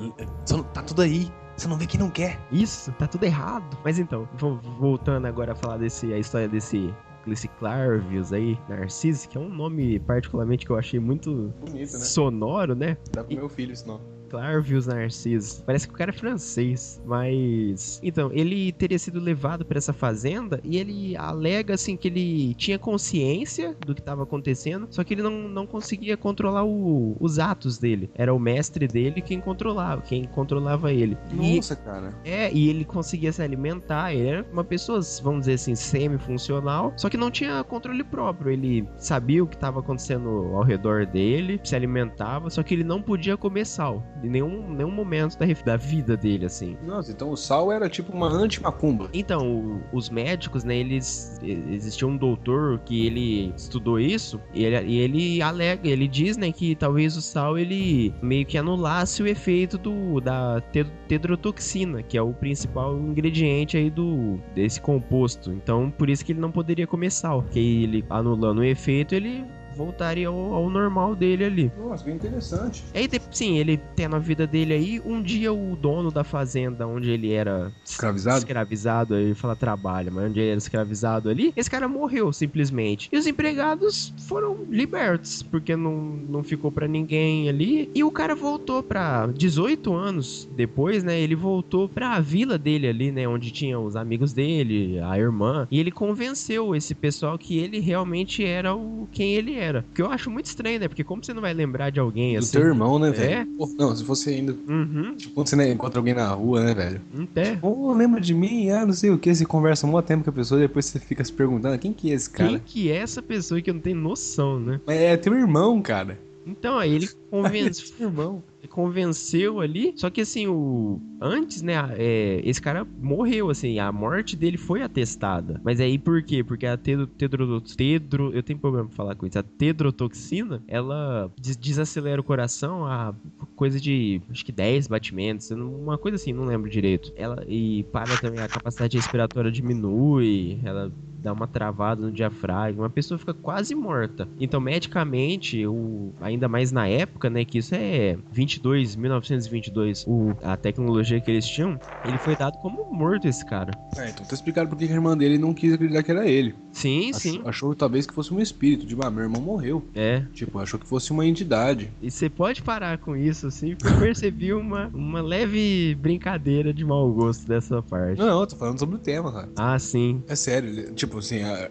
tá 0.74 0.82
tudo 0.82 1.02
aí. 1.02 1.32
Você 1.56 1.68
não 1.68 1.78
vê 1.78 1.86
quem 1.86 2.00
não 2.00 2.10
quer. 2.10 2.40
Isso, 2.52 2.92
tá 2.94 3.06
tudo 3.08 3.24
errado. 3.26 3.78
Mas 3.84 4.00
então, 4.00 4.28
vo- 4.38 4.60
voltando 4.80 5.28
agora 5.28 5.52
a 5.52 5.56
falar 5.56 5.78
desse, 5.78 6.12
a 6.14 6.18
história 6.18 6.48
desse, 6.48 6.92
desse 7.30 7.48
Clarvius 7.48 8.34
aí, 8.34 8.58
Narciso, 8.68 9.28
que 9.30 9.38
é 9.38 9.42
um 9.42 9.50
nome 9.50 10.00
particularmente 10.00 10.66
que 10.66 10.72
eu 10.72 10.78
achei 10.78 11.00
muito 11.00 11.54
Bonito, 11.60 11.98
sonoro, 12.00 12.76
né? 12.76 12.98
Dá 13.12 13.24
pro 13.24 13.36
meu 13.36 13.50
filho 13.50 13.72
isso 13.74 13.88
não. 13.88 14.02
Clarvius 14.32 14.88
Narciso. 14.88 15.62
Parece 15.66 15.88
que 15.88 15.94
o 15.94 15.98
cara 15.98 16.12
é 16.12 16.14
francês, 16.14 17.02
mas. 17.06 18.00
Então, 18.02 18.32
ele 18.34 18.72
teria 18.72 18.98
sido 18.98 19.20
levado 19.20 19.66
para 19.66 19.78
essa 19.78 19.92
fazenda 19.94 20.60
e 20.64 20.78
ele 20.78 21.18
alega, 21.18 21.74
assim, 21.74 21.98
que 21.98 22.08
ele 22.08 22.54
tinha 22.56 22.80
consciência 22.80 23.76
do 23.86 23.94
que 23.94 24.00
estava 24.00 24.24
acontecendo, 24.24 24.88
só 24.90 25.04
que 25.04 25.14
ele 25.14 25.22
não, 25.22 25.32
não 25.50 25.68
conseguia 25.68 26.16
controlar 26.16 26.64
o- 26.64 27.16
os 27.20 27.40
atos 27.40 27.78
dele. 27.78 28.10
Era 28.16 28.34
o 28.34 28.40
mestre 28.40 28.88
dele 28.88 29.22
quem 29.22 29.40
controlava, 29.42 30.02
quem 30.02 30.24
controlava 30.26 30.92
ele. 30.94 31.18
E, 31.34 31.56
Nossa, 31.58 31.76
cara. 31.76 32.14
é, 32.24 32.52
e 32.54 32.70
ele 32.70 32.86
conseguia 32.86 33.32
se 33.34 33.42
alimentar, 33.42 34.14
ele 34.14 34.28
era 34.28 34.46
uma 34.52 34.64
pessoa, 34.64 35.00
vamos 35.22 35.42
dizer 35.42 35.54
assim, 35.54 35.76
semi-funcional, 35.76 36.94
só 36.96 37.10
que 37.10 37.18
não 37.18 37.30
tinha 37.30 37.64
controle 37.64 38.04
próprio. 38.04 38.52
Ele 38.52 38.88
sabia 38.98 39.44
o 39.44 39.48
que 39.48 39.56
estava 39.56 39.80
acontecendo 39.82 40.30
ao 40.56 40.64
redor 40.64 41.06
dele, 41.06 41.60
se 41.64 41.76
alimentava, 41.76 42.50
só 42.50 42.64
que 42.64 42.74
ele 42.74 42.84
não 42.84 43.02
podia 43.02 43.36
comer 43.36 43.66
sal. 43.66 44.04
Em 44.24 44.30
nenhum, 44.30 44.70
nenhum 44.74 44.92
momento 44.92 45.38
da, 45.38 45.46
da 45.66 45.78
vida 45.78 46.16
dele, 46.16 46.46
assim. 46.46 46.78
Nossa, 46.86 47.12
então 47.12 47.30
o 47.32 47.36
sal 47.38 47.72
era 47.72 47.90
tipo 47.90 48.12
uma 48.16 48.28
anti-macumba. 48.28 49.10
Então, 49.14 49.52
o- 49.52 49.82
os 49.98 50.10
médicos, 50.10 50.64
né, 50.64 50.76
eles. 50.78 51.40
Existia 51.44 52.08
um 52.08 52.16
doutor 52.18 52.80
que 52.86 53.06
ele 53.08 53.54
estudou 53.56 54.00
isso, 54.00 54.40
e 54.54 54.64
ele, 54.64 54.96
ele 54.98 55.42
alega, 55.42 55.88
ele 55.88 56.08
diz, 56.08 56.38
né, 56.38 56.52
que 56.52 56.76
talvez 56.76 57.16
o 57.18 57.22
sal 57.22 57.58
ele 57.58 58.14
meio 58.22 58.46
que 58.46 58.58
anulasse 58.58 59.24
o 59.24 59.28
efeito 59.28 59.78
do 59.78 60.20
da 60.22 60.62
te- 60.72 60.86
tedrotoxina, 61.08 62.04
que 62.04 62.18
é 62.18 62.22
o 62.22 62.34
principal 62.34 62.98
ingrediente 62.98 63.78
aí 63.78 63.90
do 63.90 64.40
desse 64.54 64.80
composto. 64.82 65.52
Então, 65.52 65.90
por 65.92 66.10
isso 66.10 66.24
que 66.26 66.32
ele 66.32 66.40
não 66.40 66.52
poderia 66.52 66.86
comer 66.88 67.12
sal, 67.12 67.42
porque 67.44 67.60
ele 67.60 68.04
anulando 68.10 68.60
o 68.60 68.64
efeito, 68.64 69.16
ele 69.16 69.46
voltaria 69.76 70.28
ao, 70.28 70.54
ao 70.54 70.70
normal 70.70 71.16
dele 71.16 71.46
ali. 71.46 71.72
Nossa, 71.78 72.04
bem 72.04 72.16
interessante. 72.16 72.84
Aí, 72.94 73.08
sim, 73.32 73.58
ele 73.58 73.80
tendo 73.96 74.16
a 74.16 74.20
vida 74.20 74.46
dele 74.46 74.74
aí, 74.74 75.02
um 75.06 75.22
dia 75.22 75.52
o 75.54 75.76
dono 75.76 76.12
da 76.12 76.24
fazenda 76.24 76.88
onde 76.88 77.10
ele 77.10 77.32
era 77.32 77.72
Escravizado? 77.84 78.38
escravizado, 78.40 79.14
aí 79.16 79.34
fala 79.34 79.56
trabalho, 79.56 80.12
mas 80.14 80.26
onde 80.30 80.40
ele 80.40 80.50
era 80.50 80.58
escravizado 80.58 81.30
ali, 81.30 81.54
esse 81.56 81.70
cara 81.70 81.88
morreu 81.88 82.32
simplesmente. 82.34 83.10
E 83.12 83.18
os 83.18 83.26
empregados 83.28 84.14
foram 84.28 84.58
libertos, 84.70 85.44
porque 85.44 85.76
não, 85.76 85.92
não 86.30 86.44
ficou 86.44 86.72
pra 86.72 86.88
ninguém 86.88 87.50
ali. 87.50 87.90
E 87.94 88.04
o 88.04 88.12
cara 88.12 88.36
voltou 88.36 88.82
pra 88.84 89.28
18 89.28 89.94
anos 89.94 90.50
depois, 90.56 91.04
né? 91.04 91.20
Ele 91.20 91.36
voltou 91.36 91.88
pra 91.90 92.20
vila 92.20 92.58
dele 92.58 92.88
ali, 92.88 93.12
né? 93.12 93.28
Onde 93.28 93.52
tinha 93.52 93.80
os 93.80 93.96
amigos 93.96 94.34
dele, 94.34 95.00
a 95.00 95.18
irmã. 95.18 95.68
E 95.72 95.80
ele 95.80 95.92
convenceu 95.92 96.76
esse 96.76 96.94
pessoal 96.96 97.38
que 97.38 97.58
ele 97.58 97.80
realmente 97.80 98.44
era 98.44 98.76
o 98.76 99.08
quem 99.12 99.34
ele 99.34 99.56
era. 99.62 99.86
Que 99.94 100.02
eu 100.02 100.12
acho 100.12 100.30
muito 100.32 100.46
estranho, 100.46 100.80
né? 100.80 100.88
Porque 100.88 101.04
como 101.04 101.24
você 101.24 101.34
não 101.34 101.42
vai 101.42 101.54
lembrar 101.54 101.90
de 101.90 102.00
alguém 102.00 102.34
Do 102.34 102.40
assim? 102.40 102.52
teu 102.54 102.62
irmão, 102.68 102.98
né, 103.00 103.10
É? 103.10 103.12
velho? 103.12 103.48
Pô, 103.58 103.70
Não, 103.78 103.96
se 103.96 104.04
fosse 104.04 104.30
ainda. 104.30 104.56
Uhum, 104.68 105.16
Tipo, 105.16 105.34
quando 105.36 105.48
você 105.48 105.56
né, 105.56 105.72
encontra 105.72 106.00
alguém 106.00 106.14
na 106.14 106.28
rua, 106.30 106.64
né, 106.64 106.74
velho? 106.74 107.02
até. 107.24 107.58
Ô, 107.62 107.94
lembra 107.94 108.20
de 108.20 108.34
mim? 108.34 108.70
Ah, 108.70 108.86
não 108.86 108.94
sei 108.94 109.10
o 109.10 109.18
que. 109.18 109.34
Você 109.34 109.46
conversa 109.46 109.86
um 109.86 109.92
maior 109.92 110.02
tempo 110.02 110.24
com 110.24 110.30
a 110.30 110.34
pessoa 110.34 110.60
e 110.60 110.68
depois 110.68 110.86
você 110.86 111.00
fica 111.00 111.24
se 111.24 111.32
perguntando 111.34 111.78
quem 111.78 111.94
que 111.94 112.12
é 112.12 112.14
esse 112.16 112.30
Quem 112.30 112.48
cara. 112.48 112.60
que 112.66 112.92
é 112.92 112.96
essa 112.98 113.22
pessoa 113.22 113.62
que 113.62 113.70
eu 113.70 113.74
não 113.74 113.82
tenho 113.82 113.98
noção, 113.98 114.60
né? 114.60 114.80
Mas 114.86 114.98
é 115.00 115.18
teu 115.18 115.34
irmão, 115.36 115.82
cara. 115.82 116.20
Então, 116.46 116.78
aí 116.80 116.94
ele 116.94 117.08
convence, 117.30 117.94
Teu 117.94 118.08
irmão. 118.08 118.44
Convenceu 118.72 119.60
ali. 119.60 119.94
Só 119.96 120.10
que 120.10 120.22
assim, 120.22 120.48
o. 120.48 121.00
Antes, 121.22 121.62
né? 121.62 121.74
é, 121.98 122.42
esse 122.44 122.60
cara 122.62 122.88
morreu, 123.00 123.50
assim. 123.50 123.78
A 123.78 123.92
morte 123.92 124.36
dele 124.36 124.58
foi 124.58 124.82
atestada. 124.82 125.62
Mas 125.64 125.80
aí 125.80 126.00
por 126.00 126.24
quê? 126.24 126.44
Porque 126.44 126.66
a 126.66 126.76
tedro, 126.78 127.06
tedro, 127.06 127.62
tedro 127.62 128.32
eu 128.34 128.42
tenho 128.42 128.58
problema 128.58 128.88
pra 128.88 128.96
falar 128.96 129.16
com 129.16 129.28
isso. 129.28 129.38
A 129.38 129.44
tedrotoxina, 129.44 130.64
ela 130.68 131.32
des- 131.40 131.58
desacelera 131.58 132.20
o 132.20 132.24
coração 132.24 132.86
a 132.86 133.14
coisa 133.56 133.80
de 133.80 134.22
acho 134.30 134.44
que 134.44 134.52
10 134.52 134.88
batimentos. 134.88 135.52
Uma 135.52 135.98
coisa 135.98 136.16
assim, 136.16 136.34
não 136.34 136.46
lembro 136.46 136.70
direito. 136.70 137.12
Ela 137.16 137.44
e 137.48 137.84
para 137.92 138.18
também 138.18 138.42
a 138.42 138.48
capacidade 138.48 138.98
respiratória 138.98 139.52
diminui. 139.52 140.60
Ela 140.64 140.92
dá 141.22 141.32
uma 141.34 141.48
travada 141.48 142.02
no 142.02 142.12
diafragma, 142.12 142.84
uma 142.84 142.90
pessoa 142.90 143.18
fica 143.18 143.34
quase 143.34 143.74
morta. 143.76 144.28
Então, 144.40 144.60
medicamente, 144.60 145.66
o, 145.66 146.12
ainda 146.22 146.48
mais 146.48 146.72
na 146.72 146.88
época, 146.88 147.30
né, 147.30 147.46
que 147.46 147.60
isso 147.60 147.74
é 147.76 148.18
22, 148.32 148.96
1922, 148.96 150.06
o, 150.08 150.36
a 150.44 150.58
tecnologia 150.58 151.20
que 151.20 151.30
eles 151.32 151.48
tinham, 151.48 151.80
ele 152.06 152.18
foi 152.18 152.36
dado 152.36 152.58
como 152.60 152.92
morto 152.92 153.28
esse 153.28 153.46
cara. 153.46 153.72
É, 153.98 154.10
então 154.10 154.26
tá 154.26 154.34
explicado 154.34 154.70
por 154.70 154.78
que 154.78 154.86
que 154.88 154.92
a 154.92 154.96
irmã 154.96 155.18
dele 155.18 155.38
não 155.38 155.54
quis 155.54 155.74
acreditar 155.74 156.04
que 156.04 156.12
era 156.12 156.28
ele. 156.28 156.56
Sim, 156.72 157.10
Achou, 157.10 157.20
sim. 157.20 157.42
achou 157.46 157.76
talvez 157.76 158.06
que 158.06 158.14
fosse 158.14 158.34
um 158.34 158.40
espírito. 158.40 158.86
Tipo, 158.86 159.06
ah, 159.06 159.12
meu 159.12 159.24
irmão 159.24 159.42
morreu. 159.42 159.86
É. 159.94 160.24
Tipo, 160.34 160.60
achou 160.60 160.80
que 160.80 160.88
fosse 160.88 161.12
uma 161.12 161.26
entidade. 161.26 161.90
E 162.02 162.10
você 162.10 162.30
pode 162.30 162.62
parar 162.62 162.98
com 162.98 163.16
isso, 163.16 163.48
assim, 163.48 163.76
porque 163.76 163.94
eu 163.94 164.00
percebi 164.00 164.54
uma, 164.54 164.88
uma 164.94 165.22
leve 165.22 165.96
brincadeira 166.00 166.74
de 166.74 166.84
mau 166.86 167.12
gosto 167.12 167.48
dessa 167.48 167.82
parte. 167.82 168.18
Não, 168.20 168.42
eu 168.42 168.48
tô 168.48 168.56
falando 168.56 168.80
sobre 168.80 168.96
o 168.96 169.00
tema, 169.00 169.32
cara. 169.32 169.50
Ah, 169.56 169.78
sim. 169.80 170.24
É 170.28 170.36
sério, 170.36 170.70
ele- 170.70 170.94
tipo 170.94 171.11
assim, 171.20 171.42
a- 171.44 171.70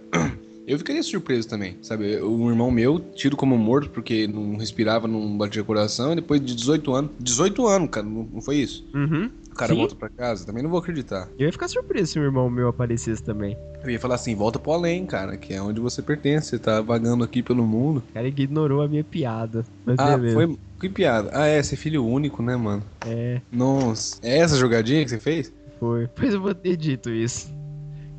eu 0.67 0.79
ficaria 0.79 1.03
surpreso 1.03 1.49
também, 1.49 1.77
sabe? 1.83 2.23
Um 2.23 2.49
irmão 2.49 2.71
meu, 2.71 3.01
tido 3.01 3.37
como 3.37 3.57
morto 3.59 3.91
porque 3.91 4.27
não 4.29 4.57
respirava, 4.57 5.09
não 5.09 5.37
batia 5.37 5.65
coração, 5.65 6.13
e 6.13 6.17
depois 6.17 6.41
de 6.45 6.55
18 6.55 6.95
anos, 6.95 7.11
18 7.19 7.67
anos, 7.67 7.91
cara, 7.91 8.07
não, 8.07 8.41
foi 8.41 8.57
isso? 8.57 8.87
Uhum. 8.95 9.31
O 9.51 9.55
cara 9.57 9.73
Sim. 9.73 9.79
volta 9.81 9.97
pra 9.97 10.09
casa, 10.09 10.47
também 10.47 10.63
não 10.63 10.71
vou 10.71 10.79
acreditar. 10.79 11.29
Eu 11.39 11.47
ia 11.47 11.53
ficar 11.53 11.67
surpreso 11.69 12.13
se 12.13 12.19
um 12.21 12.23
irmão 12.23 12.49
meu 12.49 12.69
aparecesse 12.69 13.23
também. 13.23 13.57
Eu 13.83 13.91
ia 13.91 13.99
falar 13.99 14.15
assim, 14.15 14.35
volta 14.35 14.59
pro 14.59 14.73
além, 14.73 15.05
cara, 15.07 15.37
que 15.37 15.53
é 15.53 15.61
onde 15.61 15.81
você 15.81 16.01
pertence, 16.01 16.49
você 16.51 16.59
tá 16.59 16.81
vagando 16.81 17.25
aqui 17.25 17.43
pelo 17.43 17.67
mundo. 17.67 18.03
O 18.11 18.13
cara 18.15 18.29
ignorou 18.29 18.81
a 18.81 18.89
minha 18.89 19.03
piada. 19.05 19.65
Mas 19.85 19.99
Ah, 19.99 20.17
beleza. 20.17 20.35
foi... 20.35 20.57
Que 20.81 20.89
piada. 20.89 21.31
Ah, 21.35 21.47
é, 21.47 21.63
ser 21.63 21.77
filho 21.77 22.07
único, 22.07 22.43
né, 22.43 22.57
mano? 22.57 22.83
É. 23.05 23.43
Nossa. 23.53 24.19
É 24.23 24.39
essa 24.39 24.57
jogadinha 24.57 25.03
que 25.05 25.11
você 25.11 25.19
fez? 25.21 25.53
Foi. 25.79 26.07
Pois 26.15 26.33
eu 26.33 26.41
vou 26.41 26.55
ter 26.55 26.75
dito 26.77 27.11
isso. 27.11 27.53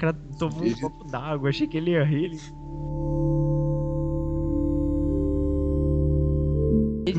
O 0.02 0.04
cara 0.04 0.18
tomou 0.40 0.64
um 0.64 0.74
copo 0.74 1.04
d'água, 1.12 1.50
achei 1.50 1.68
que 1.68 1.78
ele 1.78 1.92
ia 1.92 2.04
rir. 2.04 2.26
Ele... 2.26 2.40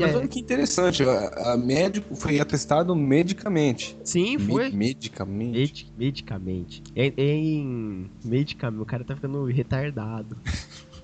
Mas 0.01 0.13
É, 0.13 0.17
olha 0.17 0.27
que 0.27 0.39
interessante, 0.41 1.01
a, 1.03 1.53
a 1.53 1.57
médico 1.57 2.13
foi 2.13 2.41
atestado 2.41 2.93
medicamente. 2.93 3.95
Sim, 4.03 4.37
foi. 4.37 4.69
Me- 4.69 4.75
medicamente. 4.75 5.57
Medi- 5.57 5.93
medicamente. 5.97 6.83
É, 6.93 7.13
é 7.15 7.35
em 7.35 8.09
medicamento. 8.25 8.81
O 8.81 8.85
cara 8.85 9.05
tá 9.05 9.15
ficando 9.15 9.45
retardado. 9.45 10.35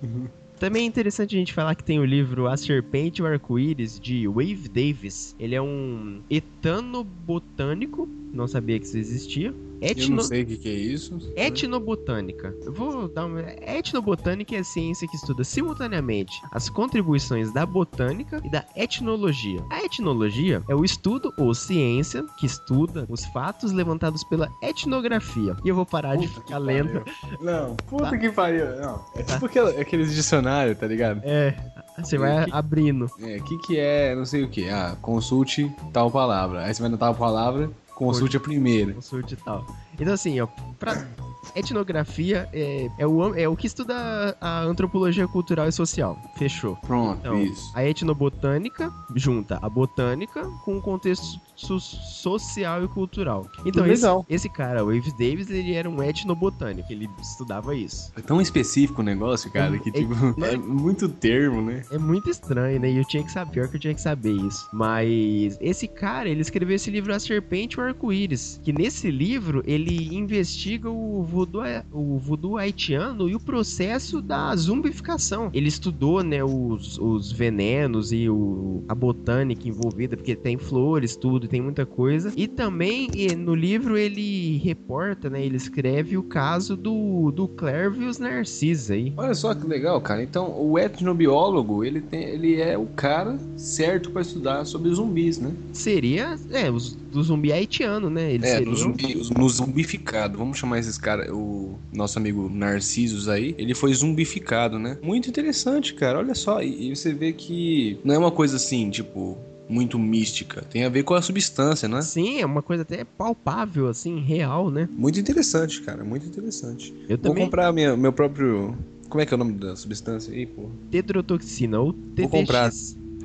Também 0.59 0.83
é 0.83 0.85
interessante 0.85 1.33
a 1.33 1.39
gente 1.39 1.53
falar 1.53 1.73
que 1.75 1.83
tem 1.85 1.97
o 1.97 2.03
livro 2.05 2.45
A 2.49 2.57
Serpente 2.57 3.21
e 3.21 3.23
o 3.23 3.25
Arco-Íris, 3.25 3.97
de 3.97 4.27
Wave 4.27 4.67
Davis. 4.67 5.33
Ele 5.39 5.55
é 5.55 5.61
um 5.61 6.21
etanobotânico, 6.29 8.05
não 8.33 8.45
sabia 8.49 8.77
que 8.77 8.85
isso 8.85 8.97
existia. 8.97 9.55
Eu 9.81 9.89
Etno... 9.91 10.15
não 10.17 10.23
sei 10.23 10.43
o 10.43 10.45
que, 10.45 10.57
que 10.57 10.69
é 10.69 10.73
isso. 10.73 11.17
Etnobotânica. 11.35 12.53
Eu 12.63 12.73
vou 12.73 13.07
dar 13.07 13.25
uma. 13.25 13.41
Etnobotânica 13.41 14.55
é 14.55 14.59
a 14.59 14.63
ciência 14.63 15.07
que 15.07 15.15
estuda 15.15 15.43
simultaneamente 15.43 16.33
as 16.51 16.69
contribuições 16.69 17.53
da 17.53 17.65
botânica 17.65 18.41
e 18.43 18.49
da 18.49 18.65
etnologia. 18.75 19.61
A 19.69 19.83
etnologia 19.83 20.63
é 20.67 20.75
o 20.75 20.83
estudo 20.83 21.31
ou 21.37 21.53
ciência 21.53 22.25
que 22.39 22.45
estuda 22.45 23.05
os 23.09 23.23
fatos 23.25 23.71
levantados 23.71 24.23
pela 24.23 24.49
etnografia. 24.61 25.55
E 25.63 25.69
eu 25.69 25.75
vou 25.75 25.85
parar 25.85 26.15
de 26.15 26.27
Puta 26.27 26.39
que 26.41 26.45
ficar 26.47 26.57
lendo. 26.57 27.03
Não, 27.41 27.75
puta 27.75 28.09
Tá. 28.09 28.17
que 28.17 28.29
pariu. 28.31 28.65
Não, 28.81 29.05
é 29.15 29.23
Tá. 29.23 29.33
tipo 29.39 29.45
aqueles 29.79 30.13
dicionários, 30.13 30.77
tá 30.77 30.87
ligado? 30.87 31.21
É, 31.23 31.55
você 31.97 32.17
vai 32.17 32.45
Que- 32.45 32.51
abrindo. 32.53 33.07
É, 33.19 33.37
o 33.37 33.43
que 33.43 33.57
que 33.59 33.77
é, 33.77 34.15
não 34.15 34.25
sei 34.25 34.43
o 34.43 34.49
que. 34.49 34.67
Ah, 34.69 34.97
consulte 35.01 35.71
tal 35.93 36.09
palavra. 36.09 36.63
Aí 36.63 36.73
você 36.73 36.81
vai 36.81 36.89
na 36.91 36.97
tal 36.97 37.13
palavra, 37.15 37.69
consulte 38.05 38.37
a 38.37 38.39
primeira. 38.39 38.93
consulte 38.93 39.35
tal. 39.35 39.65
Então, 39.99 40.13
assim, 40.13 40.39
ó, 40.39 40.47
pra 40.79 41.07
etnografia 41.55 42.47
é, 42.53 42.89
é, 42.97 43.07
o, 43.07 43.33
é 43.35 43.47
o 43.47 43.55
que 43.55 43.67
estuda 43.67 44.37
a 44.39 44.61
antropologia 44.63 45.27
cultural 45.27 45.67
e 45.67 45.71
social. 45.71 46.17
Fechou. 46.37 46.75
Pronto, 46.77 47.19
Então, 47.19 47.41
isso. 47.41 47.71
a 47.75 47.83
etnobotânica 47.83 48.91
junta 49.15 49.57
a 49.61 49.69
botânica 49.69 50.43
com 50.63 50.77
o 50.77 50.81
contexto 50.81 51.39
so- 51.55 51.79
social 51.79 52.83
e 52.83 52.87
cultural. 52.87 53.47
Então, 53.65 53.83
Que 53.83 53.91
esse, 53.91 54.05
esse 54.29 54.49
cara, 54.49 54.85
o 54.85 54.93
Ives 54.93 55.11
Davis, 55.13 55.49
ele 55.49 55.73
era 55.73 55.89
um 55.89 56.01
etnobotânico, 56.03 56.91
ele 56.91 57.09
estudava 57.21 57.75
isso. 57.75 58.11
É 58.15 58.21
tão 58.21 58.39
específico 58.39 59.01
o 59.01 59.03
negócio, 59.03 59.51
cara, 59.51 59.77
que 59.79 59.89
É- 59.89 59.93
tipo, 59.93 60.13
é 60.45 60.55
muito 60.55 61.09
termo, 61.09 61.61
né? 61.61 61.83
É 61.91 61.97
muito 61.97 62.29
estranho, 62.29 62.79
né? 62.79 62.91
E 62.91 62.97
eu 62.97 63.05
tinha 63.05 63.23
que 63.23 63.31
saber, 63.31 63.51
pior 63.51 63.67
que 63.67 63.75
eu 63.75 63.79
tinha 63.79 63.93
que 63.93 64.01
saber 64.01 64.31
isso. 64.33 64.67
Mas 64.71 65.57
esse 65.59 65.87
cara, 65.87 66.29
ele 66.29 66.41
escreveu 66.41 66.75
esse 66.75 66.91
livro 66.91 67.13
A 67.13 67.19
Serpente 67.19 67.73
e 67.77 67.79
o 67.79 67.83
Arco-Íris. 67.83 68.61
Que 68.63 68.71
nesse 68.71 69.09
livro, 69.09 69.63
ele 69.65 69.88
investiga 69.93 70.89
o 70.89 71.23
voodoo, 71.23 71.63
o 71.91 72.17
voodoo 72.17 72.57
haitiano 72.57 73.29
e 73.29 73.35
o 73.35 73.39
processo 73.39 74.21
da 74.21 74.55
zumbificação. 74.55 75.49
Ele 75.53 75.67
estudou, 75.67 76.23
né, 76.23 76.43
os, 76.43 76.97
os 76.97 77.31
venenos 77.31 78.11
e 78.11 78.29
o, 78.29 78.83
a 78.87 78.95
botânica 78.95 79.67
envolvida, 79.67 80.15
porque 80.17 80.35
tem 80.35 80.57
flores, 80.57 81.15
tudo, 81.15 81.47
tem 81.47 81.61
muita 81.61 81.85
coisa. 81.85 82.31
E 82.35 82.47
também, 82.47 83.09
no 83.37 83.55
livro, 83.55 83.97
ele 83.97 84.57
reporta, 84.57 85.29
né, 85.29 85.45
ele 85.45 85.57
escreve 85.57 86.17
o 86.17 86.23
caso 86.23 86.75
do, 86.75 87.31
do 87.31 87.47
Clervius 87.47 88.17
Narcisa 88.19 88.93
aí. 88.93 89.13
Olha 89.17 89.33
só 89.33 89.53
que 89.53 89.65
legal, 89.67 89.99
cara. 90.01 90.23
Então, 90.23 90.53
o 90.59 90.77
etnobiólogo, 90.77 91.83
ele, 91.83 92.01
tem, 92.01 92.23
ele 92.23 92.55
é 92.59 92.77
o 92.77 92.85
cara 92.85 93.37
certo 93.57 94.11
pra 94.11 94.21
estudar 94.21 94.65
sobre 94.65 94.93
zumbis, 94.93 95.37
né? 95.39 95.51
Seria, 95.73 96.37
é, 96.51 96.69
os, 96.71 96.95
do 96.95 97.21
zumbi 97.23 97.51
haitiano, 97.51 98.09
né? 98.09 98.31
Eles 98.33 98.47
É, 98.49 98.53
seriam... 98.57 98.71
no, 98.71 98.77
zumbi, 98.77 99.17
os- 99.17 99.29
zumbificado. 99.69 100.37
Vamos 100.37 100.57
chamar 100.57 100.79
esses 100.79 100.97
caras. 100.97 101.29
O 101.29 101.75
nosso 101.93 102.17
amigo 102.17 102.49
Narcisos 102.49 103.29
aí, 103.29 103.55
ele 103.57 103.75
foi 103.75 103.93
zumbificado, 103.93 104.79
né? 104.79 104.97
Muito 105.01 105.29
interessante, 105.29 105.93
cara. 105.93 106.19
Olha 106.19 106.35
só. 106.35 106.61
E, 106.61 106.89
e 106.91 106.95
você 106.95 107.13
vê 107.13 107.31
que 107.31 107.99
não 108.03 108.15
é 108.15 108.17
uma 108.17 108.31
coisa 108.31 108.57
assim, 108.57 108.89
tipo, 108.89 109.37
muito 109.69 109.99
mística. 109.99 110.61
Tem 110.61 110.83
a 110.83 110.89
ver 110.89 111.03
com 111.03 111.13
a 111.13 111.21
substância, 111.21 111.87
né? 111.87 112.01
Sim, 112.01 112.41
é 112.41 112.45
uma 112.45 112.61
coisa 112.61 112.81
até 112.81 113.03
palpável, 113.03 113.87
assim, 113.87 114.19
real, 114.19 114.71
né? 114.71 114.89
Muito 114.91 115.19
interessante, 115.19 115.81
cara. 115.81 116.03
Muito 116.03 116.25
interessante. 116.25 116.93
Eu 117.07 117.17
Vou 117.17 117.29
também. 117.29 117.45
comprar 117.45 117.71
minha, 117.71 117.95
meu 117.95 118.11
próprio. 118.11 118.75
Como 119.07 119.21
é 119.21 119.25
que 119.25 119.33
é 119.33 119.35
o 119.35 119.37
nome 119.37 119.53
da 119.53 119.75
substância 119.75 120.33
aí, 120.33 120.45
pô? 120.45 120.69
Tetrotoxina, 120.91 121.79
ou 121.79 121.93
TTX. 121.93 122.21
Vou 122.21 122.29
comprar. 122.29 122.71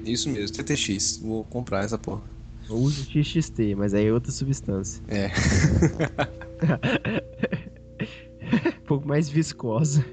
Isso 0.04 0.28
mesmo, 0.28 0.56
TTX. 0.56 1.18
Vou 1.22 1.44
comprar 1.44 1.84
essa 1.84 1.98
porra. 1.98 2.22
Eu 2.68 2.76
uso 2.76 3.04
XXT, 3.04 3.74
mas 3.76 3.94
aí 3.94 4.06
é 4.06 4.12
outra 4.12 4.32
substância. 4.32 5.02
É. 5.08 5.28
um 8.80 8.86
pouco 8.86 9.06
mais 9.06 9.28
viscosa. 9.28 10.04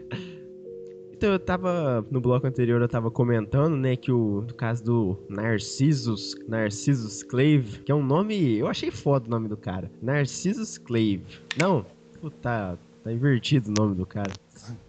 Então 1.13 1.33
eu 1.33 1.39
tava. 1.39 2.05
No 2.09 2.19
bloco 2.19 2.47
anterior 2.47 2.81
eu 2.81 2.87
tava 2.87 3.11
comentando, 3.11 3.77
né, 3.77 3.95
que 3.95 4.11
o 4.11 4.43
caso 4.57 4.83
do 4.83 5.17
Narcissus, 5.29 6.35
Narcissus 6.47 7.21
Clave, 7.21 7.79
que 7.85 7.91
é 7.91 7.95
um 7.95 8.03
nome. 8.03 8.57
Eu 8.57 8.67
achei 8.67 8.89
foda 8.89 9.27
o 9.27 9.29
nome 9.29 9.47
do 9.47 9.55
cara. 9.55 9.91
Narcissus 10.01 10.79
Clave. 10.79 11.23
Não, 11.59 11.85
puta, 12.19 12.77
tá 13.03 13.13
invertido 13.13 13.69
o 13.69 13.73
nome 13.73 13.95
do 13.95 14.05
cara. 14.05 14.31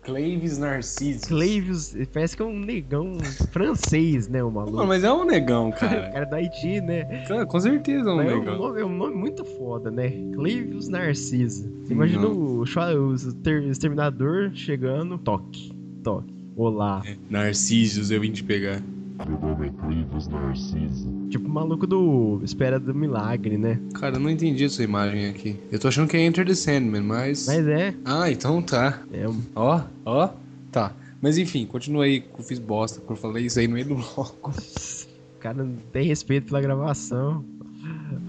Claves 0.03 0.59
Narcisos. 0.59 1.25
Clavius, 1.27 1.95
parece 2.13 2.37
que 2.37 2.43
é 2.43 2.47
um 2.47 2.59
negão 2.59 3.17
francês, 3.51 4.29
né, 4.29 4.43
o 4.43 4.51
maluco. 4.51 4.77
Mano, 4.77 4.89
mas 4.89 5.05
é 5.05 5.13
um 5.13 5.25
negão, 5.25 5.69
O 5.69 5.73
cara. 5.79 6.11
cara 6.11 6.25
da 6.27 6.37
Haiti, 6.37 6.81
né? 6.81 7.25
Cara, 7.27 7.47
Com 7.47 7.61
certeza 7.61 8.11
é 8.11 8.13
um 8.13 8.17
Mas 8.17 8.29
é, 8.31 8.35
um 8.35 8.39
negão. 8.41 8.59
nome, 8.59 8.81
é 8.81 8.85
um 8.85 8.97
nome 8.97 9.15
muito 9.17 9.45
foda, 9.45 9.91
né? 9.91 10.11
Clavius 10.35 10.89
Narcisa. 10.89 11.71
Você 11.85 11.93
imagina 11.93 12.27
o, 12.27 12.63
o 12.63 13.33
ter- 13.43 13.63
exterminador 13.65 14.51
chegando, 14.55 15.17
toque, 15.19 15.73
toque. 16.03 16.33
Olá. 16.57 17.03
Narcisos, 17.31 18.11
eu 18.11 18.21
vim 18.21 18.31
te 18.33 18.45
pegar. 18.45 18.83
Meu 19.27 19.39
nome 19.41 19.67
é 19.67 19.71
Clivus 19.71 20.29
Narciso. 20.29 21.11
Tipo 21.29 21.47
o 21.47 21.51
maluco 21.51 21.87
do 21.87 22.41
Espera 22.43 22.79
do 22.81 22.95
Milagre, 22.95 23.57
né? 23.57 23.79
Cara, 23.95 24.17
eu 24.17 24.21
não 24.21 24.31
entendi 24.31 24.65
essa 24.65 24.83
imagem 24.83 25.29
aqui. 25.29 25.57
Eu 25.71 25.79
tô 25.79 25.89
achando 25.89 26.09
que 26.09 26.17
é 26.17 26.21
Enter 26.27 26.47
the 26.47 26.55
Sandman, 26.55 27.03
mas. 27.03 27.47
Mas 27.47 27.67
é, 27.67 27.95
Ah, 28.05 28.31
então 28.31 28.61
tá. 28.63 29.01
é 29.13 29.25
Ó, 29.55 29.81
ó, 30.05 30.31
tá. 30.71 30.93
Mas 31.21 31.39
enfim, 31.39 31.67
continua 31.67 32.05
aí 32.05 32.21
que 32.21 32.29
eu 32.39 32.45
fiz 32.45 32.59
bosta, 32.59 32.99
porque 33.01 33.13
eu 33.13 33.17
falei 33.17 33.47
isso 33.47 33.59
aí 33.61 33.69
no 33.69 33.75
meio 33.75 33.87
do 33.87 33.95
bloco. 33.95 34.51
o 34.51 35.39
cara 35.39 35.63
não 35.63 35.77
tem 35.93 36.07
respeito 36.07 36.47
pela 36.47 36.61
gravação. 36.61 37.45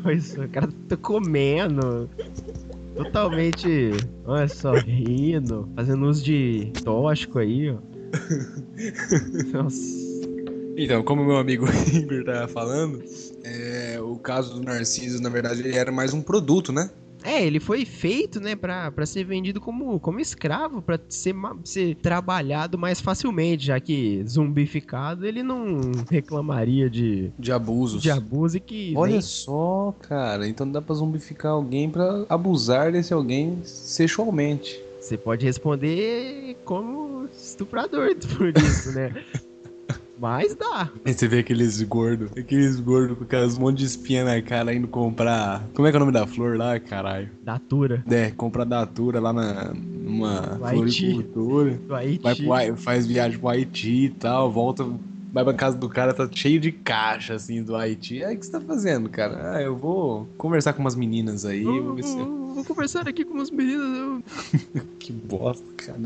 Pois, 0.04 0.38
o 0.38 0.48
cara 0.50 0.70
tá 0.88 0.98
comendo. 0.98 2.10
Totalmente, 2.96 3.90
olha 4.26 4.48
só, 4.48 4.74
rindo, 4.74 5.68
fazendo 5.76 6.06
uso 6.08 6.24
de 6.24 6.72
tóxico 6.84 7.40
aí, 7.40 7.72
ó. 7.72 7.78
Nossa. 9.64 10.03
Então, 10.76 11.04
como 11.04 11.24
meu 11.24 11.38
amigo 11.38 11.66
Igor 11.94 12.24
tava 12.26 12.48
falando, 12.48 13.02
é, 13.44 14.00
o 14.02 14.16
caso 14.16 14.56
do 14.56 14.62
Narciso, 14.64 15.22
na 15.22 15.30
verdade, 15.30 15.62
ele 15.62 15.76
era 15.78 15.92
mais 15.92 16.14
um 16.14 16.22
produto, 16.22 16.72
né? 16.72 16.90
É, 17.26 17.46
ele 17.46 17.58
foi 17.62 17.86
feito, 17.86 18.42
né, 18.42 18.54
pra, 18.54 18.92
pra 18.92 19.06
ser 19.06 19.24
vendido 19.24 19.62
como, 19.62 19.98
como 19.98 20.20
escravo, 20.20 20.82
pra 20.82 21.00
ser, 21.08 21.34
ser 21.64 21.96
trabalhado 21.96 22.78
mais 22.78 23.00
facilmente, 23.00 23.68
já 23.68 23.80
que 23.80 24.22
zumbificado 24.28 25.26
ele 25.26 25.42
não 25.42 25.80
reclamaria 26.12 26.90
de, 26.90 27.32
De 27.40 27.50
abusos. 27.52 28.02
de 28.02 28.12
abuso 28.12 28.58
e 28.58 28.60
que. 28.60 28.94
Olha 28.98 29.14
nem- 29.14 29.22
só, 29.22 29.96
cara. 30.02 30.46
Então 30.50 30.70
dá 30.70 30.82
pra 30.82 30.96
zumbificar 30.96 31.54
alguém 31.54 31.90
pra 31.90 32.26
abusar 32.28 32.92
desse 32.92 33.14
alguém 33.14 33.58
sexualmente. 33.64 34.78
Você 35.00 35.18
pode 35.18 35.46
responder 35.46 36.58
como 36.66 37.30
estuprador 37.34 38.14
por 38.38 38.50
isso, 38.58 38.92
né? 38.92 39.14
Mas 40.18 40.56
dá. 40.56 40.92
Aí 41.04 41.14
você 41.14 41.28
vê 41.28 41.40
aqueles 41.40 41.82
gordos, 41.82 42.32
aqueles 42.38 42.80
gordos 42.80 43.18
com 43.18 43.24
aquelas 43.24 43.58
monte 43.58 43.80
de 43.80 43.86
espinha 43.86 44.24
na 44.24 44.42
cara 44.42 44.74
indo 44.74 44.88
comprar. 44.88 45.68
Como 45.74 45.88
é 45.88 45.92
que 45.92 45.98
é 45.98 46.00
o 46.00 46.02
nome 46.02 46.12
da 46.12 46.26
flor 46.28 46.56
lá, 46.58 46.80
caralho? 46.80 47.30
Datura. 47.42 48.04
É, 48.10 48.32
comprar 48.32 48.64
datura 48.66 49.20
lá 49.20 49.34
na, 49.34 49.74
numa 49.74 50.58
floricultura. 50.60 51.72
Do 51.88 51.96
Haiti. 51.96 52.46
Vai 52.46 52.76
faz 52.76 53.06
viagem 53.08 53.40
pro 53.40 53.50
Haiti 53.50 54.06
e 54.06 54.10
tal, 54.12 54.52
volta, 54.52 54.86
vai 55.32 55.44
pra 55.44 55.54
casa 55.54 55.78
do 55.78 55.90
cara, 55.90 56.14
tá 56.14 56.30
cheio 56.32 56.60
de 56.60 56.72
caixa 56.72 57.34
assim 57.34 57.64
do 57.64 57.76
Haiti. 57.76 58.24
Aí 58.24 58.36
o 58.36 58.40
que 58.40 58.46
você 58.46 58.52
tá 58.52 58.62
fazendo, 58.62 59.10
cara? 59.10 59.56
Ah, 59.58 59.62
eu 59.62 59.76
vou 59.76 60.28
conversar 60.38 60.74
com 60.74 60.82
umas 60.82 60.96
meninas 60.96 61.44
aí, 61.44 61.64
Vou, 61.64 61.84
vou 61.84 61.96
ver 61.96 62.04
se. 62.04 62.16
vou- 62.18 62.54
vou 62.54 62.64
conversar 62.64 63.08
aqui 63.08 63.26
com 63.26 63.34
umas 63.34 63.50
meninas. 63.50 63.98
eu- 63.98 64.24
Que 65.00 65.12
bosta, 65.12 65.66
cara. 65.78 66.00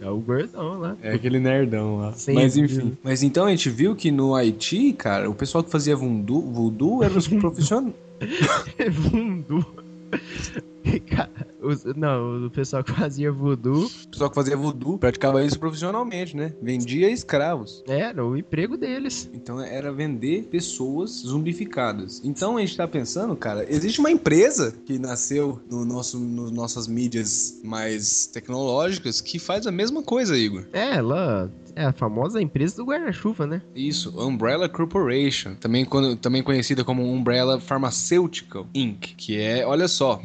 É 0.00 0.10
o 0.10 0.18
gordão 0.18 0.78
lá. 0.78 0.96
É 1.02 1.14
aquele 1.14 1.38
nerdão 1.40 1.98
lá. 1.98 2.12
Sim, 2.12 2.34
Mas 2.34 2.56
enfim. 2.56 2.96
Mas 3.02 3.22
então 3.22 3.46
a 3.46 3.50
gente 3.50 3.70
viu 3.70 3.96
que 3.96 4.10
no 4.10 4.34
Haiti, 4.34 4.92
cara, 4.92 5.28
o 5.30 5.34
pessoal 5.34 5.64
que 5.64 5.70
fazia 5.70 5.96
voodoo, 5.96 6.42
voodoo 6.42 7.02
eram 7.02 7.16
os 7.16 7.28
profissionais. 7.28 7.94
Voodoo. 8.90 9.64
Cara, 11.06 11.30
os- 11.62 11.84
não, 11.96 12.46
o 12.46 12.50
pessoal 12.50 12.82
que 12.84 12.92
fazia 12.92 13.30
voodoo 13.32 13.86
O 13.86 14.08
pessoal 14.08 14.30
que 14.30 14.34
fazia 14.36 14.56
voodoo 14.56 14.98
praticava 14.98 15.44
isso 15.44 15.58
profissionalmente, 15.58 16.36
né? 16.36 16.52
Vendia 16.62 17.10
escravos. 17.10 17.82
era 17.86 18.24
o 18.24 18.36
emprego 18.36 18.76
deles. 18.76 19.28
Então 19.34 19.60
era 19.60 19.92
vender 19.92 20.44
pessoas 20.44 21.10
zumbificadas. 21.26 22.20
Então 22.24 22.56
a 22.56 22.60
gente 22.60 22.76
tá 22.76 22.86
pensando, 22.86 23.34
cara, 23.36 23.66
existe 23.68 24.00
uma 24.00 24.10
empresa 24.10 24.72
que 24.84 24.98
nasceu 24.98 25.60
no 25.70 25.84
nosso, 25.84 26.18
nas 26.18 26.50
nossas 26.50 26.86
mídias 26.86 27.60
mais 27.64 28.26
tecnológicas 28.26 29.20
que 29.20 29.38
faz 29.38 29.66
a 29.66 29.72
mesma 29.72 30.02
coisa, 30.02 30.36
Igor. 30.36 30.64
É, 30.72 30.94
ela 30.96 31.50
é 31.74 31.84
a 31.84 31.92
famosa 31.92 32.40
empresa 32.40 32.76
do 32.76 32.84
guarda-chuva, 32.84 33.46
né? 33.46 33.60
Isso, 33.74 34.14
Umbrella 34.18 34.68
Corporation, 34.68 35.54
também, 35.56 35.84
quando- 35.84 36.16
também 36.16 36.42
conhecida 36.42 36.82
como 36.84 37.02
Umbrella 37.02 37.60
Pharmaceutical 37.60 38.66
Inc., 38.74 39.14
que 39.16 39.38
é, 39.38 39.66
olha 39.66 39.86
só, 39.88 40.16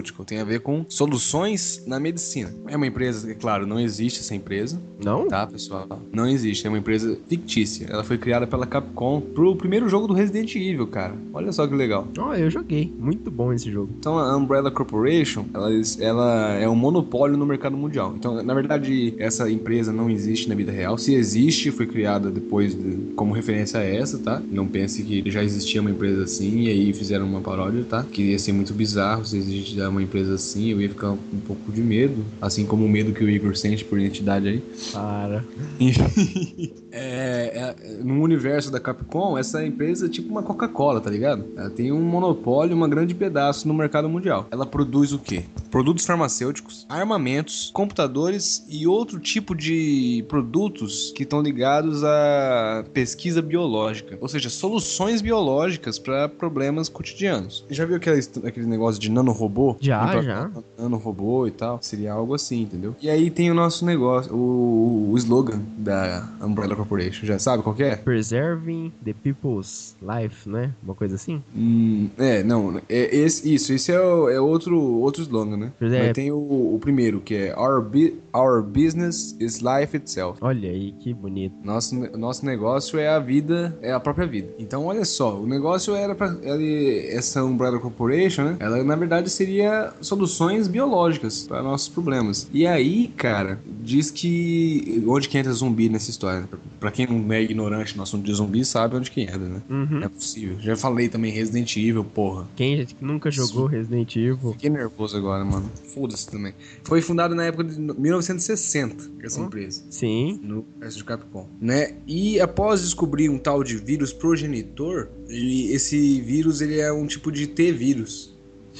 farmacêutico, 0.00 0.24
tem 0.24 0.38
a 0.40 0.44
ver 0.44 0.60
com 0.60 0.84
soluções 0.88 1.82
na 1.86 2.00
medicina. 2.00 2.52
É 2.66 2.76
uma 2.76 2.86
empresa, 2.86 3.30
é 3.30 3.34
claro, 3.34 3.66
não 3.66 3.78
existe 3.78 4.20
essa 4.20 4.34
empresa, 4.34 4.80
Não? 5.04 5.28
tá, 5.28 5.46
pessoal? 5.46 5.86
Não 6.12 6.26
existe, 6.26 6.66
é 6.66 6.70
uma 6.70 6.78
empresa 6.78 7.18
fictícia. 7.28 7.86
Ela 7.88 8.02
foi 8.02 8.18
criada 8.18 8.46
pela 8.46 8.66
Capcom 8.66 9.20
pro 9.20 9.54
primeiro 9.56 9.88
jogo 9.88 10.06
do 10.06 10.14
Resident 10.14 10.54
Evil, 10.56 10.86
cara. 10.86 11.14
Olha 11.32 11.52
só 11.52 11.66
que 11.66 11.74
legal. 11.74 12.06
Ó, 12.18 12.34
eu 12.34 12.50
joguei. 12.50 12.92
Muito 12.98 13.30
bom 13.30 13.52
esse 13.52 13.70
jogo. 13.70 13.92
Então 13.98 14.18
a 14.18 14.36
Umbrella 14.36 14.70
Corporation, 14.70 15.44
ela, 15.52 15.70
ela 16.00 16.52
é 16.54 16.68
um 16.68 16.74
monopólio 16.74 17.36
no 17.36 17.46
mercado 17.46 17.76
mundial. 17.76 18.14
Então, 18.16 18.42
na 18.42 18.54
verdade, 18.54 19.14
essa 19.18 19.50
empresa 19.50 19.92
não 19.92 20.08
existe 20.10 20.48
na 20.48 20.54
vida 20.54 20.72
real. 20.72 20.96
Se 20.98 21.14
existe, 21.14 21.70
foi 21.70 21.86
criada 21.86 22.30
depois 22.30 22.74
de- 22.74 23.12
como 23.14 23.32
referência 23.32 23.80
a 23.80 23.84
essa, 23.84 24.18
tá? 24.18 24.42
Não 24.50 24.66
pense 24.66 25.02
que 25.02 25.22
já 25.30 25.42
existia 25.42 25.80
uma 25.80 25.90
empresa 25.90 26.24
assim 26.24 26.60
e 26.62 26.68
aí 26.68 26.92
fizeram 26.92 27.26
uma 27.26 27.40
paródia, 27.40 27.84
tá? 27.88 28.04
Que 28.10 28.30
ia 28.30 28.38
ser 28.38 28.52
muito 28.52 28.72
bizarro 28.72 29.24
se 29.24 29.36
existisse 29.36 29.74
uma 29.90 30.02
empresa 30.02 30.34
assim, 30.34 30.70
eu 30.70 30.80
ia 30.80 30.88
ficar 30.88 31.10
um 31.10 31.40
pouco 31.46 31.70
de 31.72 31.82
medo. 31.82 32.24
Assim 32.40 32.66
como 32.66 32.84
o 32.84 32.88
medo 32.88 33.12
que 33.12 33.24
o 33.24 33.30
Igor 33.30 33.56
sente 33.56 33.84
por 33.84 33.98
identidade 33.98 34.48
aí. 34.48 34.62
Para. 34.92 35.44
é, 36.90 37.74
é, 37.76 38.02
no 38.02 38.22
universo 38.22 38.70
da 38.70 38.80
Capcom, 38.80 39.36
essa 39.36 39.64
empresa 39.64 40.06
é 40.06 40.08
tipo 40.08 40.28
uma 40.28 40.42
Coca-Cola, 40.42 41.00
tá 41.00 41.10
ligado? 41.10 41.44
Ela 41.56 41.70
tem 41.70 41.92
um 41.92 42.00
monopólio, 42.00 42.76
uma 42.76 42.88
grande 42.88 43.14
pedaço 43.14 43.66
no 43.66 43.74
mercado 43.74 44.08
mundial. 44.08 44.46
Ela 44.50 44.66
produz 44.66 45.12
o 45.12 45.18
quê? 45.18 45.44
Produtos 45.70 46.04
farmacêuticos, 46.04 46.86
armamentos, 46.88 47.70
computadores 47.72 48.64
e 48.68 48.86
outro 48.86 49.18
tipo 49.18 49.54
de 49.54 50.24
produtos 50.28 51.12
que 51.14 51.22
estão 51.22 51.42
ligados 51.42 52.02
à 52.04 52.84
pesquisa 52.92 53.40
biológica, 53.40 54.18
ou 54.20 54.28
seja, 54.28 54.50
soluções 54.50 55.20
biológicas 55.20 55.98
para 55.98 56.28
problemas 56.28 56.88
cotidianos. 56.88 57.64
Já 57.70 57.84
viu 57.84 57.96
aquele, 57.96 58.20
aquele 58.44 58.66
negócio 58.66 59.00
de 59.00 59.10
nanorobô? 59.10 59.76
Já, 59.80 60.20
já. 60.22 60.50
Nanorobô 60.78 61.46
e 61.46 61.50
tal? 61.50 61.78
Seria 61.82 62.12
algo 62.12 62.34
assim, 62.34 62.62
entendeu? 62.62 62.94
E 63.00 63.08
aí 63.08 63.30
tem 63.30 63.50
o 63.50 63.54
nosso 63.54 63.84
negócio, 63.84 64.32
o, 64.34 65.10
o 65.12 65.16
slogan 65.16 65.60
da 65.78 66.28
Umbrella 66.42 66.76
Corporation, 66.76 67.26
já 67.26 67.38
sabe 67.38 67.62
qual 67.62 67.74
que 67.74 67.82
é? 67.82 67.96
Preserving 67.96 68.92
the 69.04 69.12
people's 69.14 69.96
life, 70.02 70.48
né? 70.48 70.72
Uma 70.82 70.94
coisa 70.94 71.14
assim? 71.16 71.42
Hum, 71.56 72.08
é, 72.18 72.42
não, 72.42 72.78
é 72.88 73.16
esse, 73.16 73.52
isso, 73.54 73.72
esse 73.72 73.90
é, 73.90 74.00
o- 74.00 74.28
é 74.28 74.38
outro, 74.40 74.78
outro 74.78 75.22
slogan, 75.22 75.56
né? 75.56 75.72
É. 75.80 75.98
Mas 76.06 76.12
tem 76.12 76.30
o, 76.30 76.36
o 76.36 76.78
primeiro, 76.80 77.20
que 77.20 77.34
é 77.34 77.54
Our, 77.58 77.82
bu- 77.82 78.14
Our 78.34 78.62
business 78.62 79.34
is 79.40 79.60
life 79.60 79.96
itself. 79.96 80.38
Olha 80.42 80.68
aí, 80.70 80.92
que 80.92 81.12
bonito. 81.14 81.54
Nosso, 81.64 81.94
nosso 82.18 82.44
negócio 82.44 82.98
é 82.98 83.08
a 83.08 83.18
vida, 83.18 83.76
é 83.82 83.92
a 83.92 84.00
própria 84.00 84.26
vida. 84.26 84.48
Então, 84.58 84.84
olha 84.86 85.04
só, 85.04 85.38
o 85.40 85.46
negócio 85.46 85.94
era 85.94 86.14
pra. 86.14 86.36
ele- 86.42 87.06
essa 87.08 87.42
Umbrella 87.42 87.78
Corporation, 87.78 88.44
né? 88.44 88.56
Ela, 88.60 88.82
na 88.84 88.96
verdade, 88.96 89.30
seria 89.30 89.69
soluções 90.00 90.68
biológicas 90.68 91.44
para 91.46 91.62
nossos 91.62 91.88
problemas. 91.88 92.48
E 92.52 92.66
aí, 92.66 93.08
cara, 93.16 93.60
diz 93.82 94.10
que. 94.10 95.02
Onde 95.06 95.28
que 95.28 95.38
entra 95.38 95.52
zumbi 95.52 95.88
nessa 95.88 96.10
história? 96.10 96.48
Pra 96.78 96.90
quem 96.90 97.06
não 97.06 97.32
é 97.32 97.42
ignorante 97.42 97.96
no 97.96 98.02
assunto 98.02 98.24
de 98.24 98.32
zumbi, 98.32 98.64
sabe 98.64 98.96
onde 98.96 99.10
que 99.10 99.20
entra, 99.22 99.38
né? 99.38 99.62
Uhum. 99.68 100.02
É 100.02 100.08
possível. 100.08 100.56
Já 100.60 100.76
falei 100.76 101.08
também 101.08 101.30
Resident 101.32 101.76
Evil, 101.76 102.04
porra. 102.04 102.46
Quem 102.56 102.86
nunca 103.00 103.30
jogou 103.30 103.66
Resident 103.66 104.14
Evil? 104.16 104.52
Fiquei 104.52 104.70
nervoso 104.70 105.16
agora, 105.16 105.44
mano. 105.44 105.70
Foda-se 105.94 106.28
também. 106.28 106.54
Foi 106.84 107.00
fundado 107.02 107.34
na 107.34 107.44
época 107.44 107.64
de 107.64 107.78
1960, 107.78 109.10
essa 109.22 109.40
Hum. 109.40 109.46
empresa. 109.46 109.82
Sim. 109.90 110.40
No 110.42 110.64
universo 110.72 110.98
de 110.98 111.04
Capcom, 111.04 111.46
né? 111.60 111.94
E 112.06 112.40
após 112.40 112.80
descobrir 112.82 113.28
um 113.28 113.38
tal 113.38 113.62
de 113.62 113.76
vírus 113.76 114.12
progenitor, 114.12 115.08
ele- 115.28 115.72
esse 115.72 116.20
vírus 116.20 116.60
ele 116.60 116.78
é 116.80 116.92
um 116.92 117.06
tipo 117.06 117.30
de 117.30 117.46
T-vírus. 117.46 118.29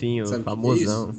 Sim, 0.01 0.23
o 0.23 0.27
Sabe 0.27 0.41
é 0.41 0.45
famosão. 0.45 1.15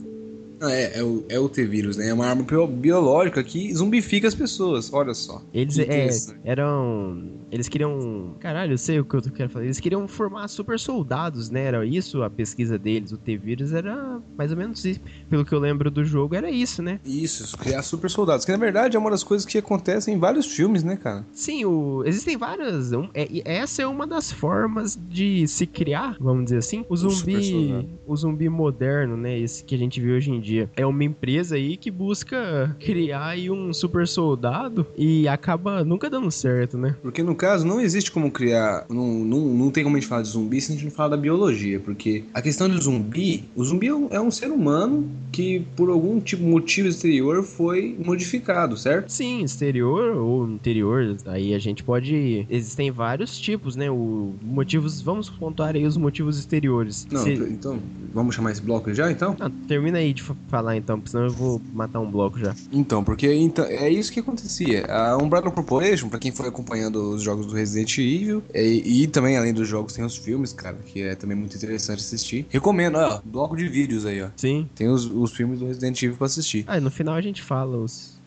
É, 0.63 0.99
é 0.99 1.03
o, 1.03 1.23
é 1.29 1.39
o 1.39 1.49
T-vírus, 1.49 1.97
né? 1.97 2.09
É 2.09 2.13
uma 2.13 2.27
arma 2.27 2.43
bio- 2.43 2.67
biológica 2.67 3.43
que 3.43 3.73
zumbifica 3.73 4.27
as 4.27 4.35
pessoas, 4.35 4.93
olha 4.93 5.13
só. 5.13 5.41
Eles 5.53 5.77
é, 5.79 6.09
eram. 6.43 7.40
Eles 7.51 7.67
queriam. 7.67 8.35
Caralho, 8.39 8.73
eu 8.73 8.77
sei 8.77 8.99
o 8.99 9.05
que 9.05 9.15
eu 9.15 9.21
quero 9.21 9.49
falar. 9.49 9.65
Eles 9.65 9.79
queriam 9.79 10.07
formar 10.07 10.47
super 10.47 10.79
soldados, 10.79 11.49
né? 11.49 11.63
Era 11.65 11.85
isso 11.85 12.23
a 12.23 12.29
pesquisa 12.29 12.77
deles. 12.77 13.11
O 13.11 13.17
T-Vírus 13.17 13.73
era 13.73 14.19
mais 14.37 14.51
ou 14.51 14.57
menos 14.57 14.83
isso. 14.85 14.99
Pelo 15.29 15.43
que 15.45 15.53
eu 15.53 15.59
lembro 15.59 15.91
do 15.91 16.03
jogo, 16.03 16.35
era 16.35 16.49
isso, 16.49 16.81
né? 16.81 16.99
Isso, 17.05 17.57
criar 17.57 17.83
super 17.83 18.09
soldados. 18.09 18.45
Que 18.45 18.51
na 18.51 18.57
verdade 18.57 18.95
é 18.95 18.99
uma 18.99 19.09
das 19.11 19.23
coisas 19.23 19.45
que 19.45 19.57
acontecem 19.57 20.15
em 20.15 20.19
vários 20.19 20.45
filmes, 20.45 20.83
né, 20.83 20.95
cara? 20.95 21.25
Sim, 21.33 21.65
o... 21.65 22.03
existem 22.05 22.37
várias. 22.37 22.93
um- 22.93 23.09
é- 23.13 23.27
essa 23.45 23.81
é 23.81 23.87
uma 23.87 24.07
das 24.07 24.31
formas 24.31 24.97
de 25.09 25.47
se 25.47 25.65
criar, 25.67 26.15
vamos 26.19 26.45
dizer 26.45 26.57
assim, 26.57 26.85
o 26.89 26.95
zumbi. 26.95 27.43
soldado. 27.43 27.89
O 28.07 28.15
zumbi 28.15 28.49
moderno, 28.49 29.17
né? 29.17 29.37
Esse 29.37 29.63
que 29.63 29.75
a 29.75 29.77
gente 29.77 29.99
vê 29.99 30.11
hoje 30.13 30.31
em 30.31 30.39
dia. 30.39 30.69
É 30.75 30.85
uma 30.85 31.03
empresa 31.03 31.55
aí 31.55 31.75
que 31.77 31.91
busca 31.91 32.75
criar 32.79 33.25
aí 33.27 33.49
um 33.51 33.73
super 33.73 34.07
soldado 34.07 34.85
e 34.97 35.27
acaba 35.27 35.83
nunca 35.83 36.09
dando 36.09 36.29
certo, 36.31 36.77
né? 36.77 36.95
Porque 37.01 37.21
no 37.23 37.35
caso 37.41 37.65
não 37.65 37.81
existe 37.81 38.11
como 38.11 38.29
criar. 38.31 38.85
Não, 38.89 39.07
não, 39.25 39.39
não 39.39 39.71
tem 39.71 39.83
como 39.83 39.95
a 39.97 39.99
gente 39.99 40.07
falar 40.07 40.21
de 40.21 40.29
zumbi 40.29 40.61
se 40.61 40.71
a 40.71 40.75
gente 40.75 40.85
não 40.85 40.91
falar 40.91 41.09
da 41.09 41.17
biologia. 41.17 41.79
Porque 41.79 42.23
a 42.33 42.41
questão 42.41 42.69
do 42.69 42.79
zumbi. 42.81 43.43
O 43.55 43.63
zumbi 43.63 43.87
é 43.87 43.95
um, 43.95 44.07
é 44.11 44.21
um 44.21 44.29
ser 44.31 44.51
humano 44.51 45.09
que 45.31 45.61
por 45.75 45.89
algum 45.89 46.19
tipo 46.19 46.43
motivo 46.43 46.87
exterior 46.87 47.43
foi 47.43 47.95
modificado, 48.03 48.77
certo? 48.77 49.09
Sim, 49.11 49.43
exterior 49.43 50.15
ou 50.17 50.47
interior, 50.47 51.17
aí 51.25 51.53
a 51.53 51.59
gente 51.59 51.83
pode. 51.83 52.45
Existem 52.49 52.91
vários 52.91 53.37
tipos, 53.39 53.75
né? 53.75 53.89
O 53.89 54.33
motivos. 54.41 55.01
Vamos 55.01 55.29
pontuar 55.29 55.75
aí 55.75 55.85
os 55.85 55.97
motivos 55.97 56.37
exteriores. 56.37 57.07
Não, 57.11 57.23
Se- 57.23 57.33
então. 57.33 57.79
Vamos 58.13 58.35
chamar 58.35 58.51
esse 58.51 58.61
bloco 58.61 58.93
já 58.93 59.09
então? 59.09 59.35
Ah, 59.39 59.49
termina 59.67 59.97
aí 59.97 60.11
de 60.13 60.21
fa- 60.21 60.35
falar 60.49 60.75
então, 60.75 60.97
porque 60.99 61.11
senão 61.11 61.25
eu 61.25 61.31
vou 61.31 61.61
matar 61.73 61.99
um 62.01 62.11
bloco 62.11 62.37
já. 62.37 62.53
Então, 62.71 63.03
porque 63.03 63.33
então, 63.33 63.63
é 63.65 63.89
isso 63.89 64.11
que 64.11 64.19
acontecia. 64.19 64.85
A 64.87 65.15
Umbrella 65.17 65.49
Corporation, 65.49 66.09
pra 66.09 66.19
quem 66.19 66.31
foi 66.31 66.47
acompanhando 66.49 67.11
os 67.15 67.21
jogos 67.23 67.30
do 67.35 67.53
Resident 67.53 67.97
Evil, 67.97 68.43
e, 68.53 69.03
e 69.03 69.07
também 69.07 69.37
além 69.37 69.53
dos 69.53 69.67
jogos 69.67 69.93
tem 69.93 70.03
os 70.03 70.17
filmes, 70.17 70.53
cara, 70.53 70.77
que 70.85 71.01
é 71.01 71.15
também 71.15 71.35
muito 71.37 71.55
interessante 71.55 71.99
assistir. 71.99 72.45
Recomendo, 72.49 72.95
ó, 72.97 73.21
bloco 73.23 73.55
de 73.55 73.67
vídeos 73.67 74.05
aí, 74.05 74.21
ó. 74.21 74.29
Sim. 74.35 74.69
Tem 74.75 74.87
os, 74.87 75.05
os 75.05 75.31
filmes 75.33 75.59
do 75.59 75.67
Resident 75.67 76.01
Evil 76.01 76.17
pra 76.17 76.27
assistir. 76.27 76.63
Ah, 76.67 76.77
e 76.77 76.81
no 76.81 76.91
final 76.91 77.15
a 77.15 77.21
gente 77.21 77.41
fala 77.41 77.77
os. 77.77 78.20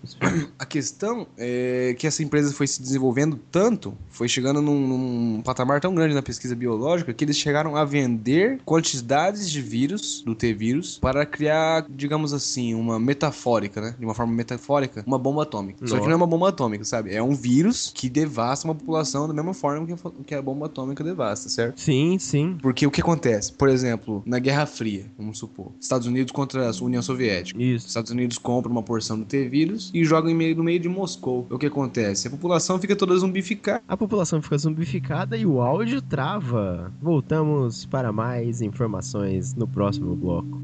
A 0.58 0.66
questão 0.66 1.26
é 1.36 1.94
que 1.98 2.06
essa 2.06 2.22
empresa 2.22 2.52
foi 2.52 2.66
se 2.66 2.80
desenvolvendo 2.80 3.38
tanto, 3.50 3.96
foi 4.10 4.28
chegando 4.28 4.60
num, 4.60 4.86
num 4.86 5.42
patamar 5.42 5.80
tão 5.80 5.94
grande 5.94 6.14
na 6.14 6.22
pesquisa 6.22 6.54
biológica, 6.54 7.12
que 7.12 7.24
eles 7.24 7.36
chegaram 7.38 7.76
a 7.76 7.84
vender 7.84 8.60
quantidades 8.64 9.50
de 9.50 9.60
vírus, 9.60 10.22
do 10.24 10.34
T-vírus, 10.34 10.98
para 10.98 11.24
criar, 11.26 11.86
digamos 11.88 12.32
assim, 12.32 12.74
uma 12.74 12.98
metafórica, 12.98 13.80
né? 13.80 13.94
De 13.98 14.04
uma 14.04 14.14
forma 14.14 14.32
metafórica, 14.32 15.02
uma 15.06 15.18
bomba 15.18 15.42
atômica. 15.42 15.78
Só 15.80 15.94
que 15.94 16.00
Nossa. 16.00 16.06
não 16.06 16.12
é 16.12 16.16
uma 16.16 16.26
bomba 16.26 16.48
atômica, 16.48 16.84
sabe? 16.84 17.14
É 17.14 17.22
um 17.22 17.34
vírus 17.34 17.92
que 17.94 18.08
devasta 18.08 18.66
uma 18.66 18.74
população 18.74 19.26
da 19.26 19.34
mesma 19.34 19.54
forma 19.54 19.86
que 19.86 19.92
a, 19.92 19.96
que 20.26 20.34
a 20.34 20.42
bomba 20.42 20.66
atômica 20.66 21.02
devasta, 21.02 21.48
certo? 21.48 21.80
Sim, 21.80 22.18
sim. 22.18 22.56
Porque 22.60 22.86
o 22.86 22.90
que 22.90 23.00
acontece? 23.00 23.52
Por 23.52 23.68
exemplo, 23.68 24.22
na 24.26 24.38
Guerra 24.38 24.66
Fria, 24.66 25.06
vamos 25.18 25.38
supor, 25.38 25.72
Estados 25.80 26.06
Unidos 26.06 26.32
contra 26.32 26.68
a 26.68 26.84
União 26.84 27.02
Soviética. 27.02 27.60
Isso. 27.62 27.86
Estados 27.86 28.10
Unidos 28.10 28.38
compram 28.38 28.72
uma 28.72 28.82
porção 28.82 29.18
do 29.18 29.24
T-vírus 29.24 29.90
e 29.94 30.04
jogam 30.04 30.34
meio, 30.34 30.56
no 30.56 30.64
meio 30.64 30.80
de 30.80 30.88
Moscou. 30.88 31.46
O 31.48 31.56
que 31.56 31.66
acontece? 31.66 32.26
A 32.26 32.30
população 32.32 32.80
fica 32.80 32.96
toda 32.96 33.16
zumbificada. 33.16 33.82
A 33.86 33.96
população 33.96 34.42
fica 34.42 34.58
zumbificada 34.58 35.36
e 35.36 35.46
o 35.46 35.60
áudio 35.60 36.02
trava. 36.02 36.92
Voltamos 37.00 37.86
para 37.86 38.12
mais 38.12 38.60
informações 38.60 39.54
no 39.54 39.68
próximo 39.68 40.16
bloco. 40.16 40.63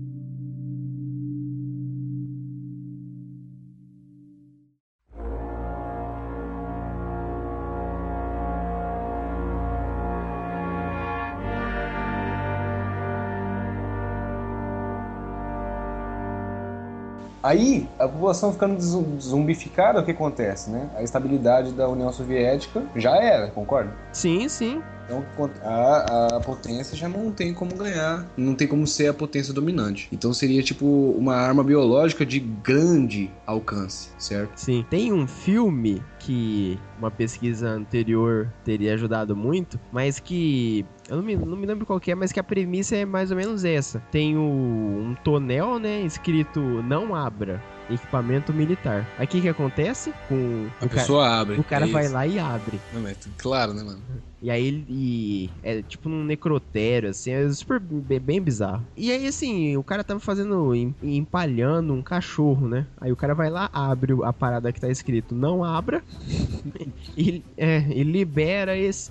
Aí, 17.42 17.88
a 17.98 18.06
população 18.06 18.52
ficando 18.52 18.80
zum- 18.80 19.18
zumbificada, 19.18 20.00
o 20.00 20.04
que 20.04 20.10
acontece, 20.10 20.70
né? 20.70 20.90
A 20.94 21.02
estabilidade 21.02 21.72
da 21.72 21.88
União 21.88 22.12
Soviética 22.12 22.82
já 22.94 23.16
era, 23.16 23.48
concorda? 23.48 23.92
Sim, 24.12 24.48
sim. 24.48 24.82
Então 25.06 25.24
a, 25.64 26.36
a 26.36 26.40
potência 26.40 26.96
já 26.96 27.08
não 27.08 27.32
tem 27.32 27.52
como 27.52 27.74
ganhar, 27.74 28.24
não 28.36 28.54
tem 28.54 28.68
como 28.68 28.86
ser 28.86 29.08
a 29.08 29.14
potência 29.14 29.52
dominante. 29.52 30.08
Então 30.12 30.32
seria 30.32 30.62
tipo 30.62 30.86
uma 31.18 31.34
arma 31.34 31.64
biológica 31.64 32.24
de 32.24 32.38
grande 32.38 33.28
alcance, 33.44 34.10
certo? 34.18 34.52
Sim. 34.56 34.86
Tem 34.88 35.12
um 35.12 35.26
filme 35.26 36.00
que 36.20 36.78
uma 36.96 37.10
pesquisa 37.10 37.70
anterior 37.70 38.52
teria 38.64 38.94
ajudado 38.94 39.34
muito, 39.34 39.80
mas 39.90 40.20
que. 40.20 40.86
Eu 41.10 41.16
não 41.16 41.22
me, 41.24 41.34
não 41.36 41.56
me 41.56 41.66
lembro 41.66 41.84
qual 41.84 41.98
que 41.98 42.12
é, 42.12 42.14
mas 42.14 42.30
que 42.30 42.38
a 42.38 42.44
premissa 42.44 42.94
é 42.96 43.04
mais 43.04 43.32
ou 43.32 43.36
menos 43.36 43.64
essa. 43.64 43.98
Tem 44.12 44.36
o, 44.36 44.40
um 44.40 45.16
tonel, 45.24 45.80
né? 45.80 46.00
Escrito 46.02 46.60
não 46.84 47.14
abra. 47.16 47.60
Equipamento 47.90 48.52
militar. 48.54 49.04
Aí 49.18 49.24
o 49.26 49.28
que, 49.28 49.40
que 49.40 49.48
acontece? 49.48 50.14
Com 50.28 50.68
A 50.80 50.86
ca- 50.86 50.94
pessoa 50.94 51.28
abre. 51.28 51.58
o 51.58 51.64
cara 51.64 51.86
é 51.88 51.90
vai 51.90 52.08
lá 52.08 52.24
e 52.24 52.38
abre. 52.38 52.80
Não, 52.92 53.00
mas 53.02 53.18
claro, 53.36 53.74
né, 53.74 53.82
mano? 53.82 54.00
E 54.42 54.50
aí 54.50 54.66
ele. 54.66 54.86
e 54.88 55.50
é 55.62 55.82
tipo 55.82 56.08
num 56.08 56.24
necrotério, 56.24 57.10
assim, 57.10 57.30
é 57.30 57.48
super 57.50 57.78
bem, 57.80 58.40
bizarro. 58.40 58.86
E 58.96 59.10
aí, 59.12 59.26
assim, 59.26 59.76
o 59.76 59.82
cara 59.82 60.02
tava 60.04 60.20
fazendo. 60.20 60.74
em- 60.74 60.94
empalhando 61.02 61.92
um 61.92 62.02
cachorro, 62.02 62.68
né? 62.68 62.86
Aí 63.00 63.12
o 63.12 63.16
cara 63.16 63.34
vai 63.34 63.50
lá, 63.50 63.68
abre 63.72 64.14
a 64.24 64.32
parada 64.32 64.72
que 64.72 64.80
tá 64.80 64.88
escrito 64.88 65.34
não 65.34 65.62
abra. 65.64 66.02
e, 67.16 67.42
é, 67.56 67.84
e 67.90 68.02
libera 68.02 68.76
esse, 68.76 69.10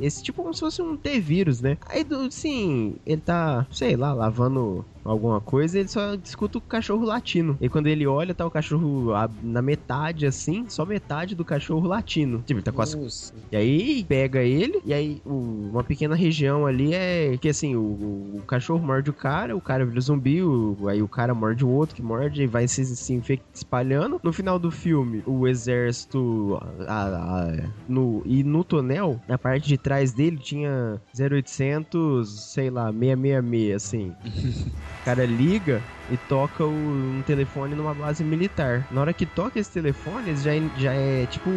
esse 0.00 0.22
tipo 0.22 0.42
como 0.42 0.54
se 0.54 0.60
fosse 0.60 0.82
um 0.82 0.96
T-vírus, 0.96 1.60
né? 1.60 1.78
Aí, 1.88 2.02
do- 2.04 2.16
assim, 2.26 2.96
ele 3.06 3.20
tá, 3.20 3.66
sei 3.70 3.96
lá, 3.96 4.12
lavando 4.12 4.84
alguma 5.04 5.40
coisa, 5.40 5.78
ele 5.78 5.88
só 5.88 6.14
escuta 6.14 6.58
o 6.58 6.60
cachorro 6.62 7.04
latindo. 7.04 7.56
E 7.60 7.68
quando 7.68 7.86
ele 7.88 8.06
olha, 8.06 8.34
tá 8.34 8.46
o 8.46 8.50
cachorro 8.50 9.10
na 9.42 9.60
metade, 9.60 10.24
assim, 10.26 10.64
só 10.68 10.86
metade 10.86 11.34
do 11.34 11.44
cachorro 11.44 11.86
latindo. 11.86 12.38
Tipo, 12.38 12.58
ele 12.58 12.62
tá 12.64 12.72
Nossa. 12.72 13.34
e 13.52 13.56
aí 13.56 14.04
pega 14.04 14.42
ele 14.42 14.63
dele, 14.66 14.80
e 14.84 14.92
aí 14.94 15.22
o- 15.24 15.68
uma 15.70 15.84
pequena 15.84 16.14
região 16.14 16.66
ali 16.66 16.94
é 16.94 17.36
que 17.38 17.48
assim, 17.48 17.74
o, 17.76 17.80
o- 17.80 18.42
cachorro 18.46 18.84
morde 18.84 19.10
o 19.10 19.12
cara, 19.14 19.56
o 19.56 19.60
cara 19.60 19.84
vira 19.84 20.00
zumbi, 20.00 20.42
o- 20.42 20.76
aí 20.88 21.02
o 21.02 21.08
cara 21.08 21.34
morde 21.34 21.64
o 21.64 21.68
outro 21.68 21.94
que 21.96 22.02
morde 22.02 22.42
e 22.42 22.46
vai 22.46 22.68
se, 22.68 22.84
se 22.84 23.22
espalhando. 23.54 24.20
No 24.22 24.32
final 24.32 24.58
do 24.58 24.70
filme, 24.70 25.22
o 25.26 25.46
exército 25.46 26.58
a- 26.86 27.06
a- 27.06 27.68
no, 27.88 28.22
e 28.24 28.42
no 28.44 28.62
tonel, 28.64 29.20
na 29.28 29.38
parte 29.38 29.66
de 29.68 29.78
trás 29.78 30.12
dele 30.12 30.36
tinha 30.38 31.00
0800, 31.18 32.52
sei 32.52 32.70
lá, 32.70 32.92
666, 32.92 33.74
assim. 33.74 34.12
O 35.00 35.04
cara 35.04 35.26
liga 35.26 35.84
e 36.10 36.16
toca 36.16 36.64
o- 36.64 36.68
um 37.18 37.22
telefone 37.26 37.74
numa 37.74 37.94
base 37.94 38.22
militar. 38.24 38.86
Na 38.90 39.00
hora 39.00 39.12
que 39.12 39.26
toca 39.26 39.58
esse 39.58 39.70
telefone, 39.70 40.28
eles 40.30 40.42
já, 40.42 40.52
já 40.76 40.92
é 40.92 41.26
tipo 41.26 41.50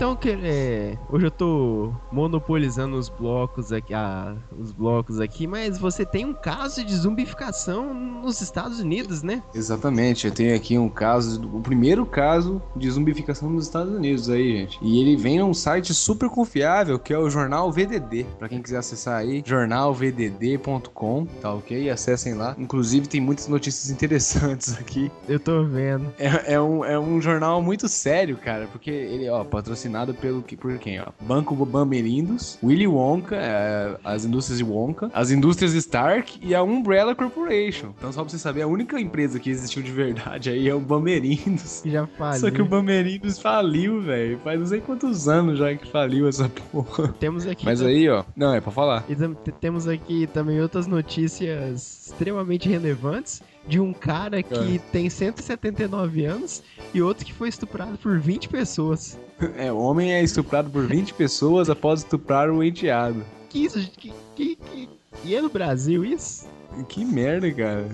Então, 0.03 0.17
que, 0.17 0.31
é, 0.31 0.97
hoje 1.09 1.27
eu 1.27 1.31
tô 1.31 1.93
monopolizando 2.11 2.97
os 2.97 3.07
blocos 3.07 3.71
aqui, 3.71 3.93
ah, 3.93 4.35
os 4.59 4.73
blocos 4.73 5.17
aqui, 5.21 5.47
mas 5.47 5.77
você 5.77 6.05
tem 6.05 6.25
um 6.25 6.33
caso 6.33 6.83
de 6.83 6.93
zumbificação 6.93 7.93
nos 7.93 8.41
Estados 8.41 8.81
Unidos, 8.81 9.23
né? 9.23 9.41
Exatamente, 9.55 10.27
eu 10.27 10.33
tenho 10.33 10.53
aqui 10.53 10.77
um 10.77 10.89
caso, 10.89 11.41
o 11.47 11.61
primeiro 11.61 12.05
caso 12.05 12.61
de 12.75 12.91
zumbificação 12.91 13.49
nos 13.49 13.63
Estados 13.63 13.93
Unidos 13.93 14.29
aí, 14.29 14.57
gente. 14.57 14.77
E 14.81 14.99
ele 14.99 15.15
vem 15.15 15.39
num 15.39 15.53
site 15.53 15.93
super 15.93 16.27
confiável, 16.27 16.99
que 16.99 17.13
é 17.13 17.17
o 17.17 17.29
Jornal 17.29 17.71
VDD. 17.71 18.25
Pra 18.37 18.49
quem 18.49 18.61
quiser 18.61 18.79
acessar 18.79 19.19
aí, 19.19 19.41
jornalvdd.com, 19.45 21.25
tá 21.41 21.53
ok? 21.53 21.89
Acessem 21.89 22.33
lá. 22.33 22.53
Inclusive 22.57 23.07
tem 23.07 23.21
muitas 23.21 23.47
notícias 23.47 23.89
interessantes 23.89 24.77
aqui. 24.77 25.09
Eu 25.29 25.39
tô 25.39 25.63
vendo. 25.63 26.13
É, 26.19 26.55
é 26.55 26.61
um, 26.61 26.83
é 26.83 26.99
um 26.99 27.21
jornal 27.21 27.61
muito 27.61 27.87
sério, 27.87 28.35
cara, 28.35 28.67
porque 28.69 28.91
ele, 28.91 29.29
ó, 29.29 29.45
patrocinado 29.93 30.13
pelo 30.13 30.41
que- 30.41 30.57
por 30.57 30.77
quem, 30.79 30.99
ó? 30.99 31.05
Banco 31.21 31.55
Bamerindos, 31.65 32.57
Willy 32.63 32.87
Wonka, 32.87 33.35
é, 33.35 33.95
as 34.03 34.25
indústrias 34.25 34.57
de 34.57 34.63
Wonka, 34.63 35.09
as 35.13 35.29
indústrias 35.31 35.73
Stark 35.73 36.39
e 36.41 36.55
a 36.55 36.63
Umbrella 36.63 37.15
Corporation. 37.15 37.93
Então, 37.97 38.11
só 38.11 38.21
pra 38.23 38.29
você 38.31 38.39
saber, 38.39 38.63
a 38.63 38.67
única 38.67 38.99
empresa 38.99 39.39
que 39.39 39.49
existiu 39.49 39.83
de 39.83 39.91
verdade 39.91 40.49
aí 40.49 40.67
é 40.67 40.73
o 40.73 40.79
Bamerindos. 40.79 41.81
Que 41.81 41.91
já 41.91 42.07
falei. 42.07 42.39
Só 42.39 42.49
que 42.49 42.61
o 42.61 42.65
Bamerindos 42.65 43.39
faliu, 43.39 44.01
velho. 44.01 44.39
Faz 44.43 44.59
não 44.59 44.65
sei 44.67 44.81
quantos 44.81 45.27
anos 45.27 45.59
já 45.59 45.73
que 45.75 45.89
faliu 45.89 46.27
essa 46.27 46.49
porra. 46.71 47.09
Temos 47.19 47.45
aqui. 47.45 47.65
Mas 47.65 47.81
aí, 47.81 48.09
ó. 48.09 48.23
Não, 48.35 48.53
é 48.53 48.59
pra 48.61 48.71
falar. 48.71 49.05
E 49.09 49.15
temos 49.59 49.87
aqui 49.87 50.27
também 50.27 50.59
outras 50.61 50.87
notícias 50.87 52.07
extremamente 52.07 52.67
relevantes 52.67 53.41
de 53.67 53.79
um 53.79 53.93
cara 53.93 54.43
que 54.43 54.79
tem 54.91 55.09
179 55.09 56.25
anos 56.25 56.63
e 56.93 57.01
outro 57.01 57.25
que 57.25 57.33
foi 57.33 57.49
estuprado 57.49 57.97
por 57.97 58.19
20 58.19 58.49
pessoas. 58.49 59.17
É, 59.57 59.71
o 59.71 59.77
homem 59.77 60.13
é 60.13 60.21
estuprado 60.21 60.69
por 60.69 60.85
20 60.85 61.13
pessoas 61.13 61.69
após 61.69 62.01
estuprar 62.01 62.49
o 62.49 62.63
enteado. 62.63 63.23
Que 63.49 63.65
isso? 63.65 63.79
gente? 63.79 63.97
Que, 63.97 64.13
que, 64.35 64.55
que... 64.55 64.89
E 65.23 65.35
é 65.35 65.41
no 65.41 65.49
Brasil 65.49 66.03
isso? 66.03 66.47
Que 66.89 67.05
merda, 67.05 67.51
cara. 67.51 67.87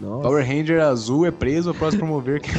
Nossa. 0.00 0.22
Power 0.22 0.46
Ranger 0.46 0.80
azul 0.80 1.26
é 1.26 1.30
preso 1.30 1.70
após 1.70 1.94
promover. 1.94 2.40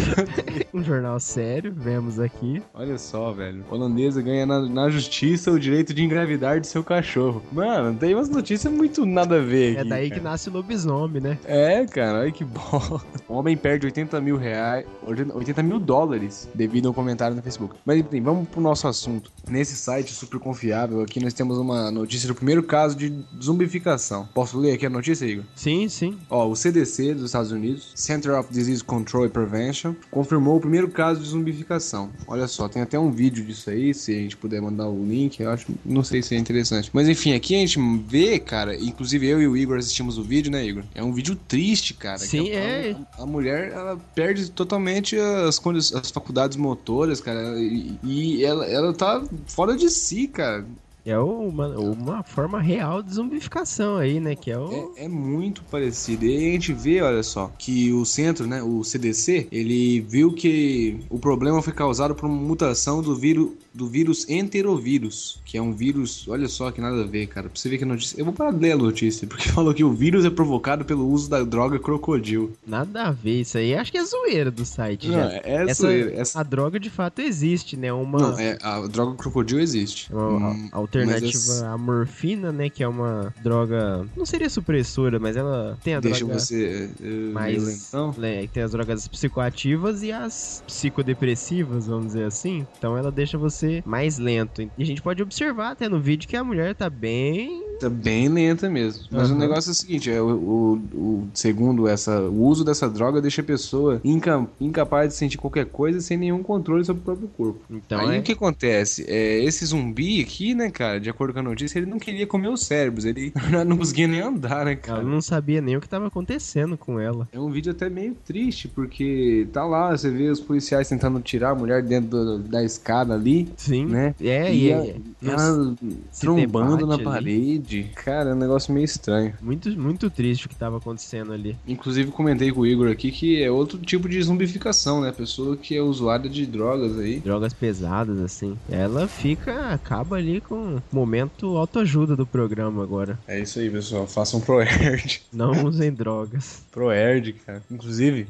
Um 0.71 0.84
jornal 0.84 1.19
sério, 1.19 1.73
vemos 1.75 2.19
aqui. 2.19 2.62
Olha 2.75 2.97
só, 2.99 3.32
velho. 3.34 3.65
Holandesa 3.71 4.21
ganha 4.21 4.45
na, 4.45 4.62
na 4.69 4.89
justiça 4.89 5.49
o 5.52 5.60
direito 5.60 5.93
de 5.95 6.04
engravidar 6.04 6.60
de 6.60 6.67
seu 6.67 6.84
cachorro. 6.84 7.41
Mano, 7.52 7.97
tem 7.97 8.13
umas 8.13 8.30
notícias 8.30 8.71
muito 8.71 9.04
nada 9.04 9.38
a 9.38 9.41
ver 9.41 9.78
É 9.78 9.80
aqui. 9.80 9.89
daí 9.89 10.04
que 10.10 10.17
cara. 10.19 10.30
nasce 10.30 10.47
o 10.49 10.54
lobisomem, 10.54 11.21
né? 11.21 11.39
É, 11.43 11.84
cara, 11.86 12.19
olha 12.19 12.32
que 12.32 12.43
bom. 12.45 13.02
O 13.28 13.34
homem 13.34 13.58
perde 13.58 13.88
80 13.88 14.21
mil 14.21 14.38
reais, 14.38 14.86
80 15.08 15.63
mil 15.63 15.80
dólares 15.80 16.47
devido 16.54 16.88
a 16.88 16.91
um 16.91 16.93
comentário 16.93 17.36
no 17.36 17.41
Facebook. 17.41 17.75
Mas 17.84 17.99
enfim, 17.99 18.21
vamos 18.21 18.47
pro 18.47 18.62
nosso 18.62 18.88
assunto. 18.88 19.32
Nesse 19.49 19.75
site 19.75 20.13
super 20.13 20.39
confiável 20.39 21.02
aqui, 21.02 21.19
nós 21.19 21.34
temos 21.34 21.58
uma 21.58 21.89
notícia 21.89 22.28
do 22.28 22.36
primeiro 22.36 22.62
caso 22.62 22.95
de 22.95 23.12
zumbificação. 23.41 24.30
Posso 24.36 24.58
ler 24.60 24.73
aqui 24.73 24.86
a 24.86 24.89
notícia, 24.89 25.25
Igor? 25.25 25.43
Sim, 25.56 25.89
sim. 25.89 26.17
Ó, 26.30 26.47
o 26.47 26.56
CDC 26.56 27.15
dos 27.15 27.29
dos 27.30 27.50
Estados 27.50 27.52
Unidos, 27.52 27.92
Center 27.96 28.38
of 28.38 28.52
Disease 28.52 28.84
Control 28.84 29.26
and 29.26 29.30
Prevention, 29.30 29.94
confirmou 30.10 30.58
o 30.58 30.60
primeiro 30.60 30.89
caso 30.89 31.22
de 31.22 31.30
zumbificação. 31.30 32.10
Olha 32.28 32.48
só, 32.48 32.68
tem 32.68 32.82
até 32.82 32.98
um 33.00 33.12
vídeo 33.12 33.44
disso 33.44 33.70
aí, 33.70 33.94
se 33.94 34.12
a 34.12 34.20
gente 34.20 34.36
puder 34.36 34.62
mandar 34.62 34.88
o 34.88 35.06
link, 35.06 35.39
eu 35.39 35.50
acho, 35.50 35.68
não 35.86 36.04
sei 36.04 36.22
se 36.22 36.36
é 36.36 36.38
interessante. 36.38 36.89
Mas 36.94 37.08
enfim, 37.08 37.34
aqui 37.34 37.56
a 37.56 37.60
gente 37.60 37.80
vê, 38.08 38.39
cara, 38.39 38.76
inclusive 38.76 39.28
eu 39.28 39.42
e 39.42 39.48
o 39.48 39.56
Igor 39.56 39.78
assistimos 39.78 40.18
o 40.18 40.24
vídeo, 40.24 40.52
né, 40.52 40.65
Igor? 40.65 40.84
É 40.96 41.04
um 41.04 41.13
vídeo 41.13 41.36
triste, 41.36 41.94
cara. 41.94 42.18
Sim, 42.18 42.50
é. 42.50 42.96
A, 43.18 43.24
a 43.24 43.26
mulher, 43.26 43.72
ela 43.72 43.98
perde 44.15 44.50
totalmente 44.52 45.15
as, 45.18 45.62
as 45.94 46.12
faculdades 46.12 46.58
motoras, 46.58 47.22
cara, 47.22 47.60
e, 47.60 47.98
e 48.04 48.44
ela, 48.44 48.65
ela 48.65 48.94
tá 48.94 49.24
fora 49.48 49.76
de 49.76 49.89
si, 49.89 50.28
cara. 50.28 50.65
É 51.10 51.17
uma, 51.17 51.67
uma 51.80 52.24
forma 52.24 52.62
real 52.62 53.02
de 53.02 53.15
zumbificação 53.15 53.98
aí, 53.98 54.19
né? 54.19 54.36
Que 54.36 54.52
é 54.52 54.58
o. 54.60 54.93
É, 54.95 55.06
é 55.06 55.08
muito 55.08 55.63
parecido. 55.63 56.26
E 56.26 56.36
a 56.36 56.52
gente 56.52 56.72
vê, 56.72 57.02
olha 57.02 57.24
só, 57.24 57.52
que 57.58 57.91
o 57.91 58.06
centro, 58.06 58.45
né, 58.45 58.62
o 58.62 58.84
CDC, 58.84 59.48
ele 59.52 60.02
viu 60.02 60.34
que 60.34 61.00
o 61.10 61.17
problema 61.17 61.62
foi 61.62 61.74
causado 61.74 62.13
por 62.13 62.28
uma 62.28 62.36
mutação 62.36 63.02
do 63.02 63.15
vírus 63.15 63.50
do 63.80 63.88
vírus 63.88 64.28
enterovírus, 64.30 65.42
que 65.46 65.58
é 65.58 65.62
um 65.62 65.72
vírus, 65.74 66.28
olha 66.28 66.48
só 66.50 66.70
que 66.70 66.82
nada 66.82 67.02
a 67.02 67.06
ver, 67.06 67.28
cara. 67.28 67.48
Pra 67.50 67.58
você 67.60 67.70
ver 67.70 67.78
que 67.78 67.84
a 67.86 67.88
notícia. 67.88 68.20
Eu 68.20 68.26
vou 68.26 68.34
parar 68.34 68.52
de 68.52 68.60
ler 68.60 68.74
a 68.74 68.78
notícia, 68.78 69.26
porque 69.26 69.48
falou 69.50 69.74
que 69.74 69.84
o 69.84 69.94
vírus 69.94 70.26
é 70.26 70.30
provocado 70.30 70.84
pelo 70.84 71.08
uso 71.08 71.30
da 71.30 71.42
droga 71.44 71.80
crocodilo. 71.80 72.54
Nada 72.68 73.04
a 73.08 73.12
ver 73.12 73.42
isso 73.42 73.58
aí. 73.58 73.74
Acho 73.76 73.92
que 73.92 73.98
é 73.98 74.04
zoeira 74.04 74.52
do 74.52 74.65
site 74.65 75.08
Não, 75.08 75.13
já. 75.15 75.32
é, 75.32 75.42
é 75.46 75.63
Essa, 75.70 75.82
zoeira, 75.84 76.13
essa- 76.13 76.39
A 76.39 76.44
droga 76.44 76.80
de 76.80 76.89
fato 76.89 77.20
existe, 77.22 77.78
né? 77.78 77.92
Uma, 77.94 78.20
Não, 78.20 78.39
é, 78.39 78.58
a 78.62 78.86
droga 78.88 79.15
crocodilo 79.15 79.60
existe. 79.62 80.12
uma 80.13 80.52
Hum, 80.52 80.70
alternativa 80.74 81.28
esse- 81.38 81.63
à 81.63 81.78
morfina, 81.78 82.52
né? 82.52 82.70
Que 82.70 82.84
é 82.84 82.88
uma 82.88 83.34
droga. 83.42 84.06
Não 84.15 84.25
seria 84.25 84.50
supressora, 84.50 85.19
mas 85.19 85.36
ela 85.38 85.77
tem 85.84 85.96
a 85.96 86.00
Deixa 86.00 86.19
droga. 86.25 86.38
você. 86.40 86.90
Uh, 87.00 87.34
mais 87.34 87.92
né, 88.17 88.48
tem 88.52 88.63
as 88.63 88.71
drogas 88.71 89.08
psicoativas 89.08 90.04
e 90.04 90.12
as 90.12 90.62
psicodepressivas, 90.67 91.88
vamos 91.88 92.08
dizer 92.08 92.25
assim. 92.25 92.65
Então 92.77 92.98
ela 92.98 93.12
deixa 93.12 93.38
você 93.38 93.69
mais 93.86 94.17
lento. 94.17 94.62
E 94.62 94.70
a 94.84 94.86
gente 94.86 95.02
pode 95.02 95.22
observar 95.22 95.72
até 95.72 95.88
no 95.90 96.00
vídeo 96.00 96.28
que 96.28 96.36
a 96.38 96.44
mulher 96.44 96.76
tá 96.76 96.90
bem. 96.90 97.63
Tá 97.80 97.90
bem 97.90 98.28
lenta 98.28 98.70
mesmo. 98.70 99.06
Mas 99.10 99.30
o 99.30 99.34
Aham. 99.34 99.40
negócio 99.40 99.70
é 99.70 99.72
o 99.72 99.76
seguinte: 99.76 100.12
é, 100.12 100.22
o, 100.22 100.28
o- 100.28 100.74
o- 100.94 101.28
segundo 101.34 101.88
essa, 101.88 102.20
o 102.22 102.44
uso 102.44 102.65
dessa 102.65 102.90
droga 102.90 103.22
deixa 103.22 103.42
a 103.42 103.46
pessoa 103.46 104.02
inca- 104.04 104.46
incapaz 104.60 105.10
de 105.10 105.15
sentir 105.15 105.38
qualquer 105.38 105.65
coisa 105.65 106.02
sem 106.02 106.17
nenhum 106.17 106.44
controle 106.44 106.84
sobre 106.84 107.02
o 107.02 107.06
próprio 107.06 107.28
corpo. 107.30 107.60
Então 107.70 108.00
Aí 108.02 108.17
é. 108.17 108.20
o 108.20 108.24
que 108.24 108.34
acontece? 108.34 109.06
É, 109.08 109.40
esse 109.44 109.65
zumbi 109.65 110.22
aqui, 110.22 110.54
né, 110.54 110.70
cara, 110.70 111.00
de 111.00 111.10
acordo 111.10 111.34
com 111.34 111.40
a 111.40 111.44
notícia, 111.44 111.80
ele 111.80 111.86
não 111.90 112.00
queria 112.00 112.28
comer 112.28 112.50
os 112.50 112.65
cérebros. 112.65 113.06
Ele 113.06 113.32
não 113.65 113.78
conseguia 113.78 114.08
nem 114.08 114.20
andar, 114.22 114.65
né, 114.65 114.72
Ela 114.74 114.82
cara? 114.82 115.04
não 115.04 115.22
sabia 115.22 115.62
nem 115.62 115.78
o 115.78 115.82
que 115.82 115.88
tava 115.88 116.08
acontecendo 116.08 116.78
com 116.78 117.00
ela. 117.00 117.30
É 117.32 117.40
um 117.40 117.50
vídeo 117.50 117.72
até 117.72 117.90
meio 117.90 118.13
triste, 118.26 118.67
porque 118.67 119.48
tá 119.54 119.63
lá, 119.65 119.96
você 119.96 120.10
vê 120.10 120.30
os 120.30 120.40
policiais 120.42 120.90
tentando 120.90 121.20
tirar 121.22 121.52
a 121.52 121.56
mulher 121.56 121.82
dentro 121.82 122.10
do- 122.10 122.40
da 122.40 122.62
escada 122.63 123.13
ali, 123.13 123.48
Sim. 123.58 123.85
né? 123.85 124.15
É, 124.21 124.54
e 124.54 124.73
a- 124.73 124.77
é, 124.85 124.95
ela 125.23 125.75
trombando 126.19 126.85
na 126.85 126.95
ali. 126.95 127.04
parede. 127.04 127.91
Cara, 127.95 128.31
é 128.31 128.33
um 128.33 128.37
negócio 128.37 128.73
meio 128.73 128.85
estranho. 128.85 129.33
muito, 129.41 129.69
muito 129.79 130.10
triste 130.10 130.45
o 130.45 130.50
que 130.50 130.56
tava 130.56 130.77
acontecendo 130.77 131.31
ali. 131.33 131.58
Inclusive 131.67 132.12
comentei 132.12 132.52
com 132.52 132.62
o 132.62 132.67
Igor 132.67 132.89
aqui 132.89 133.12
que 133.12 133.41
é 133.41 133.50
outro 133.52 133.77
tipo 133.79 134.08
de 134.10 134.21
zumbificação, 134.21 135.02
né? 135.02 135.12
Pessoa 135.12 135.56
que 135.58 135.75
é 135.75 135.81
usuária 135.81 136.29
de 136.29 136.45
drogas 136.45 136.97
aí. 136.97 137.19
Drogas 137.19 137.54
pesadas, 137.54 138.19
assim. 138.19 138.58
Ela 138.69 139.08
fica. 139.08 139.69
acaba 139.73 140.15
ali 140.17 140.41
com 140.41 140.75
o 140.77 140.81
momento 140.91 141.58
autoajuda 141.58 142.15
do 142.15 142.25
programa 142.25 142.81
agora. 142.83 143.17
É 143.27 143.39
isso 143.39 143.60
aí, 143.60 143.69
pessoal. 143.69 144.08
Façam 144.08 144.39
ProErd. 144.41 145.21
Não 145.31 145.65
usem 145.65 145.91
drogas. 145.91 146.63
ProErd, 146.71 147.33
cara. 147.45 147.62
Inclusive, 147.69 148.27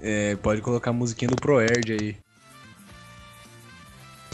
é, 0.00 0.36
pode 0.36 0.60
colocar 0.60 0.90
a 0.90 0.92
musiquinha 0.92 1.28
do 1.30 1.36
ProErd 1.36 1.92
aí. 1.92 2.16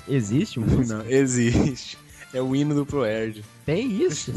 Existe 0.09 0.59
música? 0.59 0.98
Não, 0.98 1.07
existe. 1.09 1.98
É 2.34 2.40
o 2.40 2.57
hino 2.57 2.74
do 2.74 2.84
ProErd. 2.84 3.44
Tem 3.64 4.03
isso? 4.03 4.32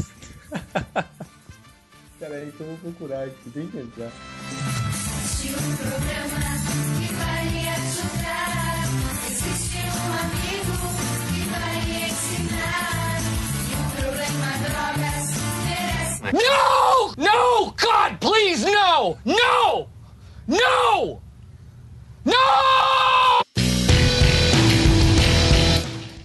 Peraí, 2.18 2.50
que 2.52 2.60
eu 2.60 2.66
vou 2.66 2.76
procurar 2.78 3.24
aqui. 3.24 3.50
Tem 3.50 3.66
que 3.66 3.78
entrar. 3.78 4.10
Existe 5.24 5.48
um 5.54 5.76
programa 5.76 6.40
que 6.98 7.14
vai 7.14 7.48
lhe 7.48 7.68
ajudar. 7.68 8.84
Existe 9.30 9.78
um 9.78 10.08
amigo 10.22 10.76
que 11.28 11.40
vai 11.50 11.76
lhe 11.84 12.06
ensinar. 12.06 13.20
E 13.68 13.74
o 13.74 13.84
problema 14.00 14.48
drogas 14.64 15.26
merece. 15.64 16.22
No! 16.32 17.22
No! 17.22 17.46
God, 17.72 18.18
please, 18.20 18.64
no! 18.64 19.18
No! 19.24 19.88
No! 20.46 21.20
No! 22.24 23.25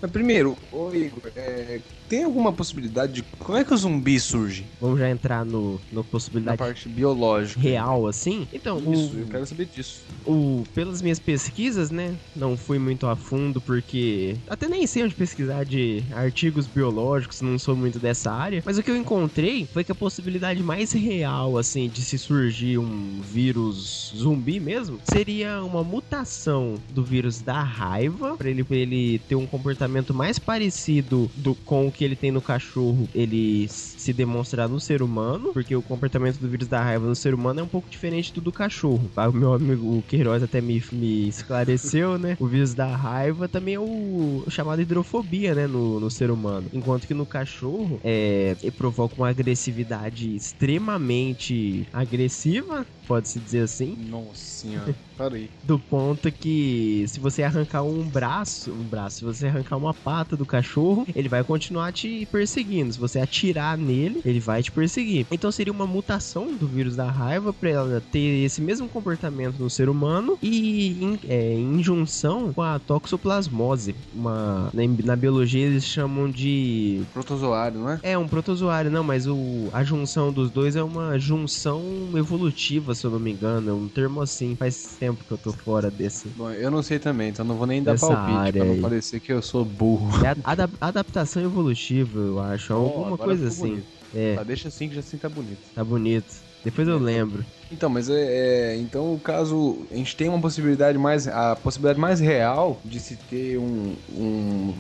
Mas 0.01 0.11
primeiro, 0.11 0.57
ô 0.71 0.93
Igor, 0.93 1.31
é, 1.35 1.83
tem 2.11 2.25
alguma 2.25 2.51
possibilidade 2.51 3.13
de. 3.13 3.23
Como 3.39 3.57
é 3.57 3.63
que 3.63 3.73
o 3.73 3.77
zumbi 3.77 4.19
surge? 4.19 4.65
Vamos 4.81 4.99
já 4.99 5.09
entrar 5.09 5.45
no, 5.45 5.79
no 5.89 5.99
Na 5.99 6.03
possibilidade 6.03 6.57
parte 6.57 6.89
biológica. 6.89 7.61
real, 7.61 8.05
assim? 8.05 8.45
Então, 8.51 8.79
Isso, 8.79 9.15
o, 9.15 9.19
eu 9.19 9.27
quero 9.27 9.45
saber 9.45 9.65
disso. 9.73 10.01
o, 10.25 10.65
pelas 10.75 11.01
minhas 11.01 11.19
pesquisas, 11.19 11.89
né? 11.89 12.13
Não 12.35 12.57
fui 12.57 12.77
muito 12.77 13.07
a 13.07 13.15
fundo 13.15 13.61
porque 13.61 14.35
até 14.49 14.67
nem 14.67 14.85
sei 14.85 15.03
onde 15.03 15.15
pesquisar 15.15 15.63
de 15.63 16.03
artigos 16.11 16.67
biológicos, 16.67 17.39
não 17.39 17.57
sou 17.57 17.77
muito 17.77 17.97
dessa 17.97 18.29
área. 18.29 18.61
Mas 18.65 18.77
o 18.77 18.83
que 18.83 18.91
eu 18.91 18.97
encontrei 18.97 19.65
foi 19.71 19.85
que 19.85 19.93
a 19.93 19.95
possibilidade 19.95 20.61
mais 20.61 20.91
real, 20.91 21.57
assim, 21.57 21.87
de 21.87 22.01
se 22.01 22.17
surgir 22.17 22.77
um 22.77 23.21
vírus 23.21 24.13
zumbi 24.13 24.59
mesmo, 24.59 24.99
seria 25.05 25.63
uma 25.63 25.81
mutação 25.81 26.75
do 26.89 27.05
vírus 27.05 27.39
da 27.39 27.63
raiva, 27.63 28.35
pra 28.35 28.49
ele, 28.49 28.65
pra 28.65 28.75
ele 28.75 29.19
ter 29.29 29.35
um 29.35 29.47
comportamento 29.47 30.13
mais 30.13 30.37
parecido 30.37 31.31
do, 31.37 31.55
com 31.55 31.87
o 31.87 31.91
que 31.91 32.00
ele 32.03 32.15
tem 32.15 32.31
no 32.31 32.41
cachorro, 32.41 33.09
ele 33.13 33.65
se 33.69 34.13
demonstrar 34.13 34.67
no 34.69 34.79
ser 34.79 35.01
humano, 35.01 35.51
porque 35.53 35.75
o 35.75 35.83
comportamento 35.83 36.39
do 36.39 36.49
vírus 36.49 36.67
da 36.67 36.81
raiva 36.83 37.05
no 37.07 37.15
ser 37.15 37.33
humano 37.33 37.59
é 37.59 37.63
um 37.63 37.67
pouco 37.69 37.89
diferente 37.89 38.31
do 38.33 38.41
do 38.41 38.51
cachorro. 38.51 39.11
Ah, 39.15 39.29
O 39.29 39.33
meu 39.33 39.53
amigo 39.53 39.97
o 39.99 40.03
Queiroz 40.03 40.41
até 40.43 40.61
me, 40.61 40.81
me 40.91 41.27
esclareceu, 41.27 42.17
né? 42.19 42.35
O 42.39 42.47
vírus 42.47 42.73
da 42.73 42.95
raiva 42.95 43.47
também 43.47 43.75
é 43.75 43.79
o, 43.79 44.43
chamado 44.49 44.81
hidrofobia, 44.81 45.53
né? 45.55 45.67
No, 45.67 45.99
no 45.99 46.09
ser 46.09 46.31
humano. 46.31 46.67
Enquanto 46.73 47.07
que 47.07 47.13
no 47.13 47.25
cachorro 47.25 47.99
é, 48.03 48.55
provoca 48.75 49.15
uma 49.15 49.29
agressividade 49.29 50.35
extremamente 50.35 51.85
agressiva, 51.93 52.85
pode-se 53.11 53.39
dizer 53.39 53.63
assim, 53.63 53.97
Nossa 54.09 54.35
senhora. 54.35 54.95
Para 55.17 55.35
aí. 55.35 55.51
do 55.63 55.77
ponto 55.77 56.31
que 56.31 57.05
se 57.07 57.19
você 57.19 57.43
arrancar 57.43 57.83
um 57.83 58.01
braço, 58.01 58.71
um 58.71 58.83
braço, 58.83 59.17
se 59.17 59.25
você 59.25 59.47
arrancar 59.47 59.77
uma 59.77 59.93
pata 59.93 60.35
do 60.35 60.45
cachorro, 60.45 61.05
ele 61.13 61.29
vai 61.29 61.43
continuar 61.43 61.91
te 61.91 62.25
perseguindo. 62.31 62.93
Se 62.93 62.99
você 62.99 63.19
atirar 63.19 63.77
nele, 63.77 64.21
ele 64.25 64.39
vai 64.39 64.63
te 64.63 64.71
perseguir. 64.71 65.27
Então 65.29 65.51
seria 65.51 65.71
uma 65.71 65.85
mutação 65.85 66.55
do 66.55 66.65
vírus 66.65 66.95
da 66.95 67.11
raiva 67.11 67.53
para 67.53 67.69
ela 67.69 68.03
ter 68.11 68.45
esse 68.45 68.61
mesmo 68.61 68.87
comportamento 68.89 69.59
no 69.59 69.69
ser 69.69 69.89
humano 69.89 70.39
e 70.41 71.03
em, 71.03 71.19
é, 71.27 71.53
em 71.53 71.83
junção 71.83 72.51
com 72.51 72.63
a 72.63 72.79
toxoplasmose. 72.79 73.93
Uma, 74.15 74.71
na, 74.73 74.81
na 75.05 75.15
biologia 75.15 75.67
eles 75.67 75.83
chamam 75.83 76.31
de 76.31 77.03
Protozoário, 77.13 77.79
não 77.79 77.89
é? 77.91 77.99
é 78.01 78.17
um 78.17 78.27
protozoário, 78.27 78.89
não, 78.89 79.03
mas 79.03 79.27
o, 79.27 79.69
a 79.71 79.83
junção 79.83 80.33
dos 80.33 80.49
dois 80.49 80.75
é 80.75 80.81
uma 80.81 81.19
junção 81.19 81.83
evolutiva, 82.15 82.95
se 83.01 83.07
eu 83.07 83.11
não 83.11 83.19
me 83.19 83.31
engano. 83.31 83.69
É 83.69 83.73
um 83.73 83.89
termo 83.89 84.21
assim. 84.21 84.55
Faz 84.55 84.95
tempo 84.99 85.25
que 85.25 85.31
eu 85.33 85.37
tô 85.37 85.51
fora 85.51 85.89
desse. 85.91 86.29
Bom, 86.29 86.49
eu 86.51 86.69
não 86.71 86.81
sei 86.83 86.99
também, 86.99 87.29
então 87.29 87.43
não 87.43 87.57
vou 87.57 87.67
nem 87.67 87.81
dar 87.83 87.97
palpite 87.99 88.31
área 88.31 88.53
pra 88.53 88.65
não 88.65 88.73
aí. 88.75 88.81
parecer 88.81 89.19
que 89.19 89.33
eu 89.33 89.41
sou 89.41 89.65
burro. 89.65 90.09
É 90.25 90.35
adaptação 90.79 91.43
evolutiva, 91.43 92.19
eu 92.19 92.39
acho. 92.39 92.73
alguma 92.73 93.07
agora 93.15 93.29
coisa 93.29 93.47
assim. 93.47 93.83
É, 94.13 94.35
Tá, 94.35 94.43
deixa 94.43 94.67
assim 94.67 94.87
que 94.89 94.95
já 94.95 94.99
assim 94.99 95.17
tá 95.17 95.29
bonito. 95.29 95.61
tá 95.73 95.83
bonito. 95.83 96.33
Depois 96.63 96.87
eu 96.87 96.97
lembro. 96.99 97.45
Então, 97.71 97.89
mas 97.89 98.09
é, 98.09 98.73
é- 98.73 98.77
então 98.77 99.13
o 99.13 99.19
caso 99.19 99.87
a 99.89 99.95
gente 99.95 100.15
tem 100.15 100.27
uma 100.29 100.41
possibilidade 100.41 100.97
mais 100.97 101.27
a 101.27 101.55
possibilidade 101.55 101.99
mais 101.99 102.19
real 102.19 102.81
de 102.85 102.99
se 102.99 103.15
ter 103.15 103.57
um, 103.57 103.95
um 104.09 104.73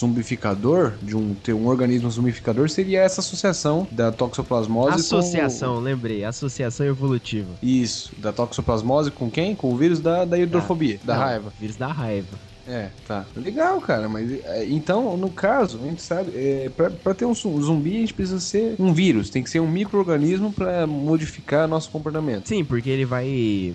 zumbificador, 0.00 0.94
de 1.02 1.16
um 1.16 1.34
ter 1.34 1.52
um 1.52 1.66
organismo 1.66 2.10
zumbificador 2.10 2.68
seria 2.68 3.00
essa 3.00 3.20
associação 3.20 3.86
da 3.90 4.10
toxoplasmose 4.10 5.00
Associação, 5.00 5.78
lembrei. 5.78 6.24
Associação 6.24 6.86
evolutiva. 6.86 7.48
com 7.60 7.66
isso, 7.66 8.12
da 8.18 8.32
toxoplasmose 8.32 9.10
com 9.10 9.30
quem? 9.30 9.54
Com 9.54 9.72
o 9.72 9.76
vírus 9.76 10.00
da, 10.00 10.24
da 10.24 10.38
hidrofobia, 10.38 10.98
da 11.04 11.14
Não, 11.14 11.20
raiva. 11.20 11.52
Vírus 11.60 11.76
da 11.76 11.88
raiva. 11.88 12.49
É, 12.70 12.92
tá. 13.04 13.28
Legal, 13.34 13.80
cara, 13.80 14.08
mas 14.08 14.30
é, 14.30 14.64
então, 14.68 15.16
no 15.16 15.32
caso, 15.32 15.82
a 15.82 15.86
gente 15.86 16.02
sabe, 16.02 16.32
é, 16.34 16.68
pra 16.70 17.14
ter 17.14 17.26
um 17.26 17.34
zu- 17.34 17.60
zumbi, 17.60 17.96
a 17.96 18.00
gente 18.00 18.14
precisa 18.14 18.38
ser 18.38 18.76
um 18.78 18.92
vírus, 18.94 19.28
tem 19.30 19.42
que 19.42 19.50
ser 19.50 19.60
um 19.60 19.68
micro-organismo 19.70 20.52
pra 20.52 20.86
modificar 20.86 21.66
nosso 21.66 21.90
comportamento. 21.90 22.46
Sim, 22.48 22.64
porque 22.64 22.88
ele 22.88 23.04
vai 23.04 23.26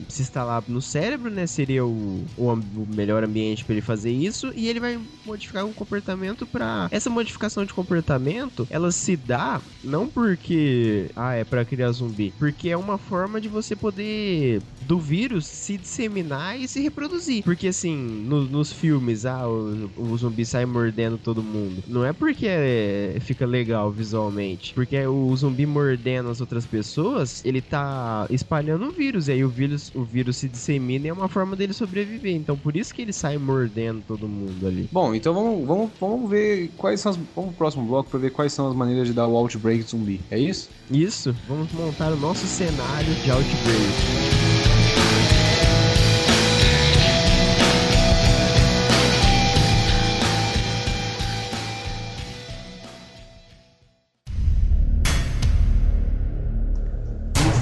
se 0.07 0.21
instalar 0.21 0.63
no 0.67 0.81
cérebro, 0.81 1.29
né? 1.29 1.45
Seria 1.45 1.85
o, 1.85 2.25
o, 2.37 2.51
o 2.53 2.85
melhor 2.87 3.23
ambiente 3.23 3.65
pra 3.65 3.73
ele 3.73 3.81
fazer 3.81 4.11
isso. 4.11 4.51
E 4.55 4.67
ele 4.67 4.79
vai 4.79 4.97
modificar 5.25 5.65
um 5.65 5.73
comportamento 5.73 6.47
pra. 6.47 6.87
Essa 6.91 7.09
modificação 7.09 7.65
de 7.65 7.73
comportamento, 7.73 8.65
ela 8.69 8.91
se 8.91 9.17
dá 9.17 9.61
não 9.83 10.07
porque. 10.07 11.09
Ah, 11.15 11.33
é 11.33 11.43
pra 11.43 11.65
criar 11.65 11.91
zumbi. 11.91 12.33
Porque 12.39 12.69
é 12.69 12.77
uma 12.77 12.97
forma 12.97 13.41
de 13.41 13.49
você 13.49 13.75
poder. 13.75 14.61
Do 14.81 14.99
vírus 14.99 15.47
se 15.47 15.77
disseminar 15.77 16.59
e 16.59 16.67
se 16.67 16.79
reproduzir. 16.81 17.43
Porque 17.43 17.67
assim, 17.67 17.95
no- 17.97 18.47
nos 18.47 18.71
filmes, 18.71 18.84
ah, 19.25 19.47
o, 19.47 19.89
o 19.97 20.17
zumbi 20.17 20.45
sai 20.45 20.65
mordendo 20.65 21.17
todo 21.17 21.41
mundo. 21.41 21.83
Não 21.87 22.05
é 22.05 22.13
porque 22.13 22.45
é- 22.47 23.17
fica 23.21 23.45
legal 23.45 23.91
visualmente. 23.91 24.73
Porque 24.73 25.05
o 25.05 25.35
zumbi 25.35 25.65
mordendo 25.65 26.29
as 26.29 26.41
outras 26.41 26.65
pessoas, 26.65 27.43
ele 27.45 27.61
tá 27.61 28.25
espalhando 28.29 28.87
o 28.87 28.91
vírus. 28.91 29.27
E 29.27 29.33
aí 29.33 29.43
o 29.43 29.49
vírus, 29.49 29.91
o 29.95 30.03
vírus 30.03 30.37
se 30.37 30.47
dissemina 30.47 31.07
e 31.07 31.09
é 31.09 31.13
uma 31.13 31.27
forma 31.27 31.55
dele 31.55 31.73
sobreviver. 31.73 32.35
Então 32.35 32.57
por 32.57 32.75
isso 32.75 32.93
que 32.93 33.01
ele 33.01 33.13
sai 33.13 33.37
mordendo 33.37 34.03
todo 34.07 34.27
mundo 34.27 34.67
ali. 34.67 34.89
Bom, 34.91 35.13
então 35.15 35.33
vamos, 35.33 35.67
vamos, 35.67 35.91
vamos 35.99 36.29
ver 36.29 36.69
quais 36.77 36.99
são 36.99 37.11
as. 37.11 37.17
Vamos 37.35 37.49
pro 37.51 37.57
próximo 37.57 37.85
bloco 37.85 38.09
pra 38.09 38.19
ver 38.19 38.31
quais 38.31 38.53
são 38.53 38.67
as 38.69 38.75
maneiras 38.75 39.07
de 39.07 39.13
dar 39.13 39.27
o 39.27 39.35
outbreak 39.35 39.83
zumbi. 39.83 40.19
É 40.29 40.37
isso? 40.37 40.69
Isso, 40.91 41.35
vamos 41.47 41.71
montar 41.71 42.13
o 42.13 42.15
nosso 42.15 42.45
cenário 42.47 43.15
de 43.15 43.31
Outbreak. 43.31 44.74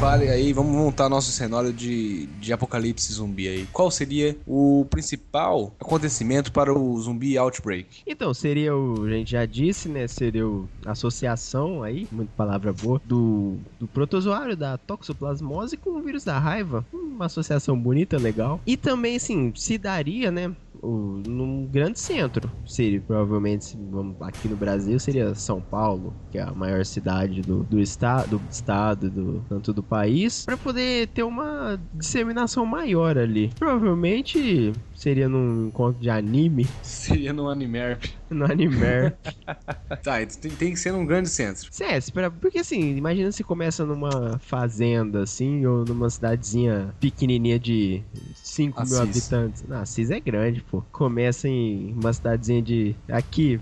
Fale 0.03 0.27
aí, 0.27 0.51
vamos 0.51 0.75
montar 0.75 1.07
nosso 1.07 1.31
cenário 1.31 1.71
de, 1.71 2.25
de 2.25 2.51
apocalipse 2.51 3.13
zumbi 3.13 3.47
aí. 3.47 3.65
Qual 3.71 3.89
seria 3.89 4.35
o 4.45 4.85
principal 4.89 5.73
acontecimento 5.79 6.51
para 6.51 6.77
o 6.77 6.99
zumbi 6.99 7.37
outbreak? 7.37 7.87
Então, 8.05 8.33
seria 8.33 8.75
o, 8.75 9.05
a 9.05 9.09
gente 9.09 9.31
já 9.31 9.45
disse, 9.45 9.87
né? 9.87 10.05
Seria 10.09 10.45
o, 10.45 10.67
a 10.85 10.91
associação 10.91 11.83
aí, 11.83 12.05
muita 12.11 12.33
palavra 12.35 12.73
boa, 12.73 13.01
do, 13.05 13.55
do 13.79 13.87
protozoário 13.87 14.57
da 14.57 14.77
toxoplasmose 14.77 15.77
com 15.77 15.91
o 15.91 16.01
vírus 16.01 16.25
da 16.25 16.37
raiva. 16.37 16.85
Uma 16.91 17.27
associação 17.27 17.79
bonita, 17.79 18.17
legal. 18.17 18.59
E 18.67 18.75
também, 18.75 19.15
assim, 19.15 19.53
se 19.55 19.77
daria, 19.77 20.29
né? 20.29 20.53
Num 20.83 21.65
grande 21.65 21.99
centro. 21.99 22.51
Seria, 22.65 22.99
provavelmente, 23.01 23.77
aqui 24.21 24.47
no 24.47 24.55
Brasil, 24.55 24.99
seria 24.99 25.33
São 25.33 25.61
Paulo, 25.61 26.13
que 26.31 26.37
é 26.37 26.41
a 26.41 26.51
maior 26.51 26.85
cidade 26.85 27.41
do, 27.41 27.63
do, 27.63 27.75
do 27.75 27.79
estado, 27.79 29.09
do, 29.09 29.45
tanto 29.47 29.73
do 29.73 29.81
país, 29.81 30.45
para 30.45 30.57
poder 30.57 31.07
ter 31.07 31.23
uma 31.23 31.79
disseminação 31.93 32.65
maior 32.65 33.17
ali. 33.17 33.51
Provavelmente 33.57 34.73
seria 35.03 35.27
num 35.27 35.67
encontro 35.67 36.01
de 36.01 36.09
anime, 36.09 36.65
Seria 36.81 37.33
no 37.33 37.49
Animerp. 37.49 38.05
no 38.29 38.45
anime. 38.45 38.73
Tá, 40.01 40.21
então 40.21 40.39
tem, 40.41 40.51
tem 40.51 40.71
que 40.73 40.79
ser 40.79 40.91
num 40.91 41.05
grande 41.05 41.29
centro. 41.29 41.69
É, 41.81 41.99
porque 42.41 42.59
assim, 42.59 42.95
imagina 42.95 43.31
se 43.31 43.43
começa 43.43 43.85
numa 43.85 44.37
fazenda, 44.39 45.21
assim, 45.23 45.65
ou 45.65 45.85
numa 45.85 46.09
cidadezinha 46.09 46.93
pequenininha 46.99 47.59
de 47.59 48.01
5 48.35 48.83
mil 48.85 49.01
habitantes. 49.01 49.63
Não, 49.67 49.77
Assis 49.77 50.09
é 50.09 50.19
grande, 50.19 50.61
pô. 50.61 50.83
Começa 50.91 51.47
em 51.47 51.93
uma 51.93 52.11
cidadezinha 52.11 52.61
de... 52.61 52.95
Aqui, 53.09 53.59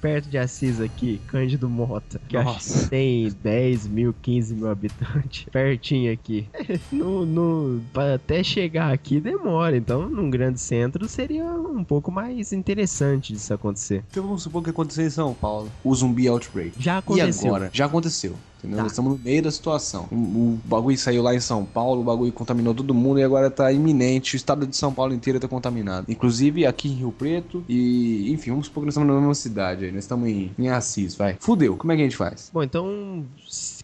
perto 0.00 0.28
de 0.28 0.38
Assis 0.38 0.80
aqui, 0.80 1.20
Cândido 1.28 1.68
Mota. 1.68 2.20
Que 2.28 2.36
acho 2.36 2.46
Nossa. 2.46 2.84
que 2.84 2.90
tem 2.90 3.30
10 3.42 3.88
mil, 3.88 4.14
15 4.22 4.54
mil 4.54 4.70
habitantes. 4.70 5.46
Pertinho 5.50 6.12
aqui. 6.12 6.46
no, 6.92 7.24
no, 7.24 7.80
pra 7.92 8.14
até 8.14 8.42
chegar 8.42 8.92
aqui 8.92 9.20
demora, 9.20 9.76
então 9.76 10.08
num 10.08 10.30
grande 10.30 10.60
centro 10.60 11.08
seria 11.08 11.44
um 11.44 11.84
pouco 11.84 12.10
mais 12.10 12.52
interessante 12.52 13.32
disso 13.32 13.52
acontecer. 13.54 14.04
Então 14.10 14.22
vamos 14.22 14.42
supor 14.42 14.62
que 14.62 14.70
aconteceu 14.70 15.06
em 15.06 15.10
São 15.10 15.34
Paulo. 15.34 15.70
O 15.82 15.94
zumbi 15.94 16.28
outbreak. 16.28 16.72
Já 16.78 16.98
aconteceu. 16.98 17.44
E 17.44 17.48
agora? 17.48 17.70
Já 17.72 17.86
aconteceu. 17.86 18.36
Entendeu? 18.58 18.78
Tá. 18.78 18.82
Nós 18.82 18.92
estamos 18.92 19.12
no 19.12 19.18
meio 19.18 19.42
da 19.42 19.50
situação. 19.50 20.08
O, 20.10 20.14
o 20.14 20.60
bagulho 20.64 20.98
saiu 20.98 21.22
lá 21.22 21.34
em 21.34 21.40
São 21.40 21.64
Paulo, 21.64 22.00
o 22.00 22.04
bagulho 22.04 22.32
contaminou 22.32 22.74
todo 22.74 22.92
mundo 22.92 23.20
e 23.20 23.22
agora 23.22 23.50
tá 23.50 23.72
iminente. 23.72 24.34
O 24.34 24.36
estado 24.36 24.66
de 24.66 24.76
São 24.76 24.92
Paulo 24.92 25.14
inteiro 25.14 25.38
tá 25.38 25.48
contaminado. 25.48 26.06
Inclusive 26.08 26.66
aqui 26.66 26.88
em 26.88 26.94
Rio 26.94 27.12
Preto 27.12 27.64
e, 27.68 28.32
enfim, 28.32 28.50
vamos 28.50 28.66
supor 28.66 28.82
que 28.82 28.86
nós 28.86 28.94
estamos 28.94 29.08
na 29.08 29.18
mesma 29.18 29.34
cidade. 29.34 29.84
aí. 29.84 29.92
Nós 29.92 30.04
estamos 30.04 30.28
em, 30.28 30.50
em 30.58 30.68
Assis, 30.68 31.14
vai. 31.14 31.36
Fudeu, 31.38 31.76
como 31.76 31.92
é 31.92 31.96
que 31.96 32.02
a 32.02 32.04
gente 32.04 32.16
faz? 32.16 32.50
Bom, 32.52 32.62
então, 32.62 33.24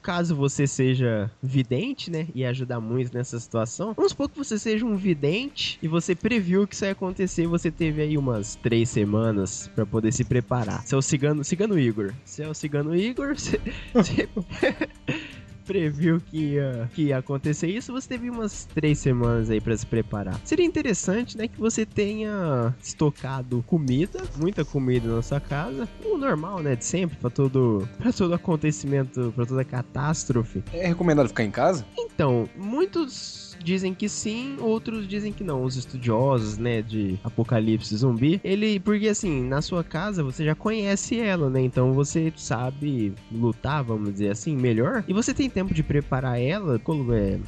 caso 0.05 0.37
você 0.37 0.67
seja 0.67 1.31
vidente, 1.43 2.11
né, 2.11 2.29
e 2.35 2.45
ajudar 2.45 2.79
muito 2.79 3.17
nessa 3.17 3.41
situação, 3.41 3.95
vamos 3.95 4.13
supor 4.13 4.29
que 4.29 4.37
você 4.37 4.59
seja 4.59 4.85
um 4.85 4.97
vidente 4.97 5.79
e 5.83 5.89
você 5.89 6.15
previu 6.15 6.69
que 6.69 6.75
isso 6.75 6.85
ia 6.85 6.93
acontecer, 6.93 7.47
você 7.47 7.71
teve 7.71 8.03
aí 8.03 8.19
umas 8.19 8.55
três 8.57 8.91
semanas 8.91 9.71
pra 9.75 9.87
poder 9.87 10.13
se 10.13 10.23
preparar. 10.23 10.87
Você 10.87 10.95
é 10.95 10.99
o 10.99 11.03
cigano, 11.03 11.43
cigano 11.43 11.79
Igor. 11.79 12.13
Você 12.23 12.43
é 12.43 12.49
o 12.49 12.55
cigano 12.55 12.95
Igor, 12.95 13.35
você 13.95 14.29
previu 15.65 16.21
que 16.21 16.55
ia, 16.55 16.91
que 16.95 17.03
ia 17.05 17.19
acontecer 17.19 17.69
isso, 17.69 17.93
você 17.93 18.09
teve 18.09 18.31
umas 18.31 18.67
três 18.75 18.99
semanas 18.99 19.51
aí 19.51 19.61
pra 19.61 19.77
se 19.77 19.87
preparar. 19.87 20.39
Seria 20.45 20.65
interessante, 20.65 21.37
né, 21.37 21.49
que 21.49 21.59
você 21.59 21.85
tenha 21.85 22.75
estocado 22.83 23.65
comida, 23.67 24.23
muita 24.37 24.65
comida 24.65 25.09
na 25.09 25.23
sua 25.23 25.41
casa, 25.41 25.89
o 26.05 26.17
normal, 26.17 26.61
né, 26.61 26.77
de 26.77 26.85
sempre, 26.85 27.17
pra 27.17 27.31
todo, 27.31 27.89
pra 27.99 28.13
todo 28.13 28.35
acontecimento, 28.35 29.33
pra 29.35 29.47
toda 29.47 29.65
catástrofe. 29.65 30.63
É 30.73 30.87
recomendado 30.87 31.29
ficar 31.29 31.45
em 31.45 31.51
casa? 31.51 31.85
Então, 31.99 32.49
muitos 32.57 33.44
dizem 33.65 33.95
que 33.95 34.09
sim, 34.09 34.57
outros 34.61 35.09
dizem 35.09 35.33
que 35.33 35.43
não. 35.43 35.65
Os 35.65 35.77
estudiosos, 35.77 36.59
né, 36.59 36.83
de 36.83 37.19
apocalipse 37.25 37.97
zumbi, 37.97 38.41
ele, 38.45 38.79
porque 38.79 39.09
assim, 39.09 39.43
na 39.43 39.63
sua 39.63 39.83
casa 39.83 40.23
você 40.23 40.45
já 40.45 40.55
conhece 40.55 41.19
ela, 41.19 41.49
né? 41.49 41.61
Então 41.63 41.93
você 41.93 42.33
sabe 42.37 43.15
lutar, 43.33 43.83
vamos 43.83 44.13
dizer 44.13 44.31
assim, 44.31 44.57
melhor. 44.57 45.03
E 45.09 45.13
você 45.13 45.33
tem 45.33 45.49
tempo 45.49 45.73
de 45.73 45.83
preparar 45.83 46.41
ela, 46.41 46.81
é, 47.15 47.39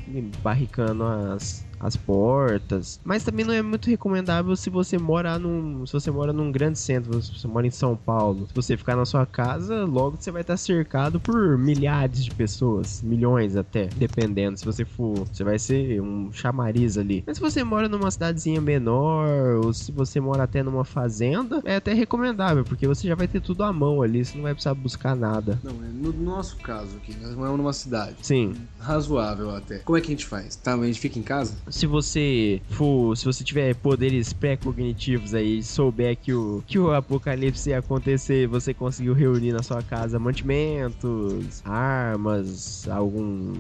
barricando 0.43 1.05
as 1.05 1.67
as 1.81 1.97
portas, 1.97 3.01
mas 3.05 3.25
também 3.25 3.45
não 3.45 3.53
é 3.53 3.63
muito 3.63 3.89
recomendável 3.89 4.57
se 4.57 4.71
você 4.71 4.99
mora 4.99 5.39
num, 5.39 5.87
se 5.87 5.93
você 5.93 6.11
mora 6.11 6.33
num 6.33 6.51
grande 6.51 6.79
centro, 6.79 7.21
se 7.23 7.39
você 7.39 7.47
mora 7.47 7.67
em 7.67 7.71
São 7.71 7.97
Paulo. 7.97 8.47
Se 8.49 8.55
você 8.55 8.77
ficar 8.77 8.97
na 8.97 9.05
sua 9.05 9.27
casa, 9.27 9.85
logo 9.85 10.17
você 10.19 10.31
vai 10.31 10.43
estar 10.43 10.57
cercado 10.57 11.21
por 11.21 11.59
milhares 11.59 12.25
de 12.25 12.31
pessoas, 12.31 13.03
milhões 13.03 13.57
até, 13.57 13.87
dependendo. 13.97 14.59
Se 14.59 14.65
você 14.65 14.85
for, 14.85 15.27
você 15.27 15.45
vai 15.45 15.59
ser 15.59 16.01
um 16.01 16.33
chamariz 16.33 16.97
ali. 16.99 17.23
Mas 17.27 17.37
se 17.37 17.43
você 17.43 17.63
mora 17.63 17.89
numa 17.89 18.11
cidadezinha 18.11 18.61
menor, 18.61 19.65
ou 19.65 19.73
se 19.73 19.93
você 19.93 20.21
mora 20.21 20.45
até 20.45 20.63
numa 20.63 20.85
fazenda, 20.85 21.61
é 21.65 21.77
até 21.77 21.93
recomendável, 21.93 22.65
porque 22.65 22.87
você 22.87 23.07
já 23.07 23.15
vai 23.15 23.29
ter 23.29 23.41
tudo 23.41 23.63
à 23.63 23.73
mão 23.73 24.03
ali, 24.03 24.25
você 24.25 24.37
não 24.37 24.43
vai 24.43 24.55
precisar 24.55 24.75
buscar 24.75 25.15
nada. 25.15 25.59
Não, 25.63 25.73
é 25.73 25.89
no 25.89 26.13
nosso 26.13 26.57
caso 26.59 26.97
aqui, 26.97 27.15
nós 27.21 27.35
moramos 27.35 27.59
numa 27.59 27.73
cidade. 27.73 28.17
Sim, 28.23 28.55
Razoável 28.79 29.51
até. 29.51 29.79
Como 29.79 29.99
é 29.99 30.01
que 30.01 30.09
a 30.09 30.11
gente 30.11 30.27
faz? 30.27 30.57
Tá, 30.57 30.75
a 30.75 30.87
gente 30.87 31.01
fica 31.01 31.19
em 31.19 31.23
casa? 31.23 31.55
Se 31.69 31.87
você 31.87 32.61
for, 32.71 33.17
se 33.17 33.25
você 33.25 33.43
tiver 33.45 33.75
poderes 33.75 34.33
pré-cognitivos 34.33 35.35
aí, 35.35 35.63
souber 35.63 36.17
que 36.17 36.33
o, 36.33 36.63
que 36.67 36.79
o 36.79 36.93
apocalipse 36.93 37.71
ia 37.71 37.79
acontecer, 37.79 38.47
você 38.47 38.73
conseguiu 38.73 39.15
reunir 39.15 39.53
na 39.53 39.63
sua 39.63 39.83
casa 39.83 40.19
mantimentos, 40.19 41.63
armas, 41.65 42.89
algum 42.89 43.55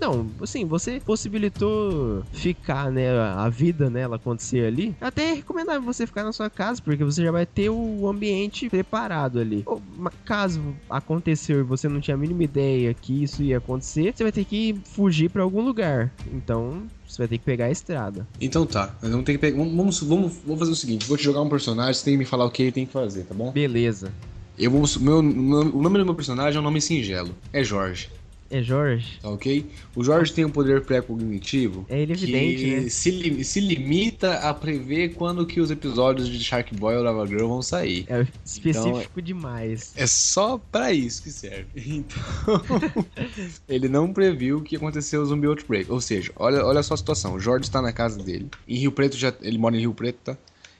não, 0.00 0.26
assim, 0.40 0.64
você 0.64 1.00
possibilitou 1.04 2.22
ficar, 2.32 2.90
né, 2.90 3.10
a 3.18 3.48
vida, 3.48 3.88
né, 3.90 4.00
ela 4.02 4.16
acontecer 4.16 4.66
ali. 4.66 4.94
Até 5.00 5.30
é 5.30 5.34
recomendável 5.34 5.82
você 5.82 6.06
ficar 6.06 6.24
na 6.24 6.32
sua 6.32 6.48
casa, 6.50 6.80
porque 6.82 7.04
você 7.04 7.22
já 7.22 7.30
vai 7.30 7.46
ter 7.46 7.70
o 7.70 8.08
ambiente 8.08 8.68
preparado 8.68 9.38
ali. 9.38 9.62
Ou, 9.66 9.80
caso 10.24 10.62
aconteceu 10.88 11.60
e 11.60 11.62
você 11.62 11.88
não 11.88 12.00
tinha 12.00 12.14
a 12.14 12.18
mínima 12.18 12.44
ideia 12.44 12.92
que 12.94 13.22
isso 13.22 13.42
ia 13.42 13.58
acontecer, 13.58 14.12
você 14.16 14.22
vai 14.22 14.32
ter 14.32 14.44
que 14.44 14.76
fugir 14.84 15.30
pra 15.30 15.42
algum 15.42 15.62
lugar. 15.62 16.12
Então, 16.32 16.82
você 17.06 17.18
vai 17.18 17.28
ter 17.28 17.38
que 17.38 17.44
pegar 17.44 17.66
a 17.66 17.70
estrada. 17.70 18.26
Então 18.40 18.64
tá, 18.66 18.94
nós 19.02 19.10
vamos 19.10 19.26
ter 19.26 19.32
que 19.32 19.38
pegar. 19.38 19.56
Vamos, 19.58 19.74
vamos, 19.74 20.00
vamos, 20.00 20.32
vamos 20.44 20.58
fazer 20.58 20.72
o 20.72 20.76
seguinte: 20.76 21.06
vou 21.06 21.16
te 21.16 21.22
jogar 21.24 21.42
um 21.42 21.48
personagem, 21.48 21.94
você 21.94 22.04
tem 22.04 22.14
que 22.14 22.18
me 22.18 22.24
falar 22.24 22.44
o 22.46 22.50
que 22.50 22.62
ele 22.62 22.72
tem 22.72 22.86
que 22.86 22.92
fazer, 22.92 23.24
tá 23.24 23.34
bom? 23.34 23.50
Beleza. 23.52 24.12
Eu 24.58 24.70
vou. 24.70 24.82
Meu, 25.00 25.22
meu- 25.22 25.76
o 25.76 25.82
nome 25.82 25.98
do 25.98 26.04
meu 26.04 26.14
personagem 26.14 26.56
é 26.56 26.60
um 26.60 26.62
nome 26.64 26.80
singelo. 26.80 27.34
É 27.52 27.62
Jorge. 27.64 28.10
É 28.54 28.62
Jorge? 28.62 29.18
Tá 29.22 29.30
ok? 29.30 29.64
O 29.94 30.04
Jorge 30.04 30.30
tem 30.34 30.44
um 30.44 30.50
poder 30.50 30.82
pré-cognitivo. 30.82 31.86
É 31.88 31.98
ele 32.00 32.12
evidente, 32.12 32.56
que 32.62 32.76
né? 32.82 32.88
se, 32.90 33.10
li- 33.10 33.42
se 33.44 33.60
limita 33.60 34.34
a 34.40 34.52
prever 34.52 35.14
quando 35.14 35.46
que 35.46 35.58
os 35.58 35.70
episódios 35.70 36.28
de 36.28 36.38
Shark 36.38 36.74
Boy 36.74 36.94
ou 36.96 37.02
Lava 37.02 37.26
Girl 37.26 37.48
vão 37.48 37.62
sair. 37.62 38.04
É 38.10 38.26
específico 38.44 39.22
demais. 39.22 39.92
É 39.96 40.06
só 40.06 40.58
pra 40.58 40.92
isso 40.92 41.22
que 41.22 41.30
serve. 41.30 41.66
Então, 42.02 42.22
ele 43.68 43.88
não 43.88 44.12
previu 44.12 44.60
que 44.60 44.74
ia 44.74 44.78
acontecer 44.78 45.16
o 45.16 45.24
zumbi 45.24 45.46
outbreak. 45.46 45.90
Ou 45.90 46.00
seja, 46.00 46.30
olha, 46.36 46.64
olha 46.64 46.82
só 46.82 46.94
a 46.94 46.96
situação. 46.98 47.34
O 47.34 47.40
Jorge 47.40 47.64
está 47.64 47.80
na 47.80 47.92
casa 47.92 48.22
dele. 48.22 48.48
Em 48.68 48.76
Rio 48.76 48.92
Preto 48.92 49.16
já. 49.16 49.32
Ele 49.40 49.56
mora 49.58 49.76
em 49.76 49.80
Rio 49.80 49.94
Preto, 49.94 50.18
tá? 50.24 50.36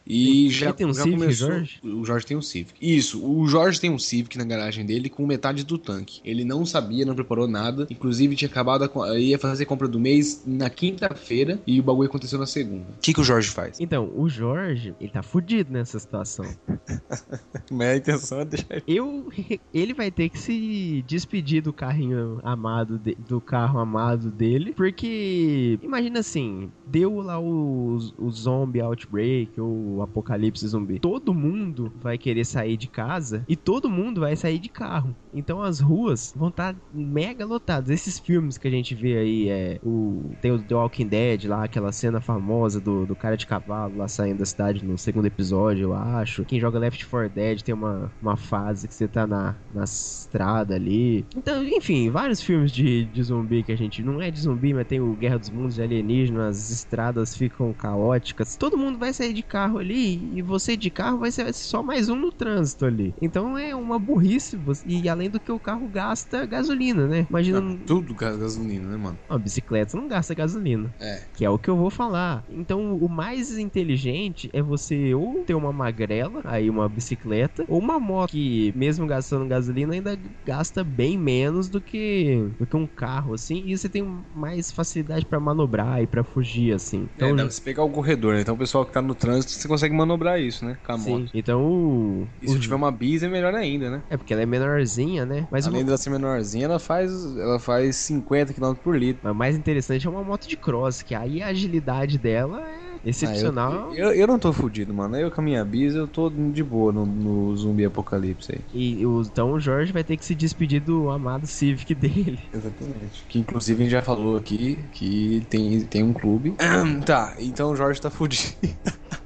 E 0.06 0.46
Ele 0.46 0.50
já, 0.50 0.72
tem 0.72 0.86
um 0.86 0.92
já 0.94 1.02
Civic, 1.02 1.20
começou. 1.20 1.48
Jorge? 1.50 1.80
O 1.82 2.04
Jorge 2.04 2.26
tem 2.26 2.36
um 2.36 2.42
Civic. 2.42 2.74
Isso, 2.80 3.24
o 3.24 3.46
Jorge 3.46 3.80
tem 3.80 3.90
um 3.90 3.98
Civic 3.98 4.36
na 4.36 4.44
garagem 4.44 4.84
dele 4.84 5.08
com 5.08 5.26
metade 5.26 5.64
do 5.64 5.78
tanque. 5.78 6.20
Ele 6.24 6.44
não 6.44 6.66
sabia, 6.66 7.04
não 7.04 7.14
preparou 7.14 7.46
nada. 7.46 7.86
Inclusive, 7.90 8.34
tinha 8.36 8.48
acabado. 8.48 8.90
A, 9.02 9.18
ia 9.18 9.38
fazer 9.38 9.64
compra 9.64 9.86
do 9.86 10.00
mês 10.00 10.42
na 10.46 10.68
quinta-feira 10.68 11.60
e 11.66 11.78
o 11.78 11.82
bagulho 11.82 12.08
aconteceu 12.08 12.38
na 12.38 12.46
segunda. 12.46 12.82
O 12.82 13.00
que, 13.00 13.12
que 13.14 13.20
o 13.20 13.24
Jorge 13.24 13.48
faz? 13.50 13.78
Então, 13.80 14.10
o 14.14 14.28
Jorge, 14.28 14.94
ele 15.00 15.10
tá 15.12 15.22
fudido 15.22 15.72
nessa 15.72 15.98
situação. 15.98 16.46
Mas 17.70 17.88
a 17.88 17.96
intenção 17.96 18.40
é 18.40 18.44
deixar 18.44 18.66
ele. 18.74 18.82
Eu, 18.86 19.28
ele 19.72 19.94
vai 19.94 20.10
ter 20.10 20.28
que 20.28 20.38
se 20.38 21.04
despedir 21.06 21.62
do 21.62 21.72
carrinho 21.72 22.40
amado, 22.42 22.98
de- 22.98 23.14
do 23.14 23.40
carro 23.40 23.78
amado 23.78 24.30
dele, 24.30 24.72
porque 24.76 25.78
imagina 25.82 26.20
assim, 26.20 26.70
deu 26.86 27.20
lá 27.20 27.38
o, 27.40 27.98
o 28.18 28.30
zombie 28.30 28.80
outbreak 28.80 29.60
ou 29.60 29.91
o 29.96 30.02
apocalipse 30.02 30.66
zumbi. 30.66 30.98
Todo 30.98 31.34
mundo 31.34 31.92
vai 32.00 32.18
querer 32.18 32.44
sair 32.44 32.76
de 32.76 32.88
casa 32.88 33.44
e 33.48 33.56
todo 33.56 33.90
mundo 33.90 34.20
vai 34.20 34.36
sair 34.36 34.58
de 34.58 34.68
carro. 34.68 35.14
Então 35.34 35.62
as 35.62 35.80
ruas 35.80 36.32
vão 36.36 36.48
estar 36.48 36.74
mega 36.92 37.44
lotadas. 37.44 37.90
Esses 37.90 38.18
filmes 38.18 38.58
que 38.58 38.68
a 38.68 38.70
gente 38.70 38.94
vê 38.94 39.18
aí 39.18 39.48
é 39.48 39.80
o 39.82 40.30
tem 40.40 40.50
o 40.50 40.58
The 40.58 40.74
Walking 40.74 41.08
Dead 41.08 41.44
lá, 41.44 41.64
aquela 41.64 41.92
cena 41.92 42.20
famosa 42.20 42.80
do, 42.80 43.06
do 43.06 43.14
cara 43.14 43.36
de 43.36 43.46
cavalo 43.46 43.96
lá 43.96 44.08
saindo 44.08 44.38
da 44.38 44.46
cidade 44.46 44.84
no 44.84 44.96
segundo 44.98 45.26
episódio, 45.26 45.84
eu 45.84 45.94
acho. 45.94 46.44
Quem 46.44 46.60
joga 46.60 46.78
Left 46.78 47.06
4 47.06 47.30
Dead 47.30 47.62
tem 47.62 47.74
uma, 47.74 48.10
uma 48.20 48.36
fase 48.36 48.88
que 48.88 48.94
você 48.94 49.08
tá 49.08 49.26
na, 49.26 49.54
na 49.74 49.84
estrada 49.84 50.74
ali. 50.74 51.24
Então, 51.36 51.62
enfim, 51.64 52.10
vários 52.10 52.40
filmes 52.40 52.70
de, 52.72 53.04
de 53.06 53.22
zumbi 53.22 53.62
que 53.62 53.72
a 53.72 53.76
gente 53.76 54.02
não 54.02 54.20
é 54.20 54.30
de 54.30 54.40
zumbi, 54.40 54.74
mas 54.74 54.86
tem 54.86 55.00
o 55.00 55.14
Guerra 55.14 55.38
dos 55.38 55.50
Mundos 55.50 55.74
de 55.74 55.82
alienígenas, 55.82 56.56
as 56.56 56.70
estradas 56.70 57.36
ficam 57.36 57.72
caóticas. 57.72 58.56
Todo 58.56 58.76
mundo 58.76 58.98
vai 58.98 59.12
sair 59.12 59.32
de 59.32 59.42
carro 59.42 59.78
ali 59.82 60.36
e 60.38 60.42
você 60.42 60.76
de 60.76 60.90
carro 60.90 61.18
vai 61.18 61.30
ser 61.30 61.52
só 61.52 61.82
mais 61.82 62.08
um 62.08 62.16
no 62.16 62.32
trânsito 62.32 62.86
ali. 62.86 63.14
Então 63.20 63.58
é 63.58 63.74
uma 63.74 63.98
burrice. 63.98 64.58
E 64.86 65.08
além 65.08 65.28
do 65.28 65.38
que 65.40 65.52
o 65.52 65.60
carro 65.60 65.88
gasta 65.88 66.46
gasolina, 66.46 67.06
né? 67.06 67.26
Imagina 67.28 67.60
um- 67.60 67.76
Tudo 67.78 68.14
gas- 68.14 68.36
gasolina, 68.36 68.88
né, 68.88 68.96
mano? 68.96 69.18
uma 69.28 69.38
bicicleta 69.38 69.96
não 69.96 70.08
gasta 70.08 70.34
gasolina. 70.34 70.94
É. 71.00 71.26
Que 71.34 71.44
é 71.44 71.50
o 71.50 71.58
que 71.58 71.68
eu 71.68 71.76
vou 71.76 71.90
falar. 71.90 72.44
Então, 72.48 72.96
o 72.96 73.08
mais 73.08 73.58
inteligente 73.58 74.48
é 74.52 74.62
você 74.62 75.14
ou 75.14 75.44
ter 75.44 75.54
uma 75.54 75.72
magrela, 75.72 76.40
aí 76.44 76.70
uma 76.70 76.88
bicicleta, 76.88 77.64
ou 77.68 77.80
uma 77.80 77.98
moto 77.98 78.30
que, 78.30 78.72
mesmo 78.76 79.06
gastando 79.06 79.46
gasolina, 79.48 79.92
ainda 79.94 80.18
gasta 80.44 80.84
bem 80.84 81.18
menos 81.18 81.68
do 81.68 81.80
que, 81.80 82.48
do 82.58 82.66
que 82.66 82.76
um 82.76 82.86
carro, 82.86 83.34
assim. 83.34 83.62
E 83.66 83.76
você 83.76 83.88
tem 83.88 84.02
mais 84.34 84.70
facilidade 84.70 85.26
pra 85.26 85.40
manobrar 85.40 86.02
e 86.02 86.06
pra 86.06 86.22
fugir, 86.24 86.72
assim. 86.74 87.08
Então, 87.14 87.28
Então, 87.28 87.28
é, 87.28 87.34
dá 87.34 87.46
pra 87.46 87.64
pegar 87.64 87.84
o 87.84 87.90
corredor, 87.90 88.34
né? 88.34 88.40
Então 88.42 88.54
o 88.54 88.58
pessoal 88.58 88.84
que 88.86 88.92
tá 88.92 89.02
no 89.02 89.14
trânsito, 89.14 89.52
você 89.52 89.66
consegue 89.72 89.94
manobrar 89.94 90.40
isso, 90.40 90.64
né? 90.64 90.78
Com 90.84 90.92
a 90.92 90.96
sim. 90.96 91.10
moto. 91.20 91.30
Então, 91.34 91.64
o... 91.66 92.28
E 92.40 92.48
se 92.48 92.54
o- 92.54 92.60
tiver 92.60 92.74
uma 92.74 92.90
bis, 92.90 93.22
é 93.22 93.28
melhor 93.28 93.54
ainda, 93.54 93.90
né? 93.90 94.02
É 94.10 94.16
porque 94.16 94.32
ela 94.32 94.42
é 94.42 94.46
menorzinha, 94.46 95.24
né? 95.26 95.46
Mas 95.50 95.66
Além 95.66 95.82
o... 95.82 95.86
dela 95.86 95.96
ser 95.98 96.10
menorzinha, 96.10 96.64
ela 96.66 96.78
faz, 96.78 97.10
ela 97.36 97.58
faz 97.58 97.96
50 97.96 98.52
km 98.52 98.80
por 98.82 98.96
litro. 98.96 99.20
mas 99.22 99.32
o 99.32 99.34
mais 99.34 99.56
interessante 99.56 100.06
é 100.06 100.10
uma 100.10 100.22
moto 100.24 100.46
de 100.48 100.56
cross, 100.56 101.02
que 101.02 101.14
aí 101.14 101.40
a 101.42 101.48
agilidade 101.48 102.18
dela 102.18 102.60
é 102.60 102.98
excepcional. 103.04 103.90
Ah, 103.90 103.94
eu, 103.96 104.06
eu, 104.06 104.12
eu 104.14 104.26
não 104.26 104.38
tô 104.38 104.52
fudido, 104.52 104.92
mano. 104.94 105.16
Eu 105.16 105.30
com 105.30 105.40
a 105.40 105.44
minha 105.44 105.64
bis, 105.64 105.94
eu 105.94 106.06
tô 106.08 106.28
de 106.30 106.62
boa 106.62 106.92
no, 106.92 107.06
no 107.06 107.56
zumbi 107.56 107.84
apocalipse 107.84 108.52
aí. 108.52 108.64
E 108.72 109.04
o- 109.06 109.22
então 109.22 109.52
o 109.52 109.60
Jorge 109.60 109.92
vai 109.92 110.02
ter 110.04 110.16
que 110.16 110.24
se 110.24 110.34
despedir 110.34 110.80
do 110.80 111.10
amado 111.10 111.46
Civic 111.46 111.94
dele. 111.94 112.40
Exatamente. 112.52 113.24
Que 113.28 113.38
inclusive 113.38 113.80
a 113.80 113.84
gente 113.84 113.92
já 113.92 114.02
falou 114.02 114.36
aqui 114.36 114.88
que 114.92 115.46
tem, 115.48 115.86
tem 115.86 116.02
um 116.02 116.12
clube. 116.12 116.54
tá, 117.06 117.34
então 117.38 117.70
o 117.70 117.76
Jorge 117.76 118.00
tá 118.00 118.10
fudido. 118.10 118.42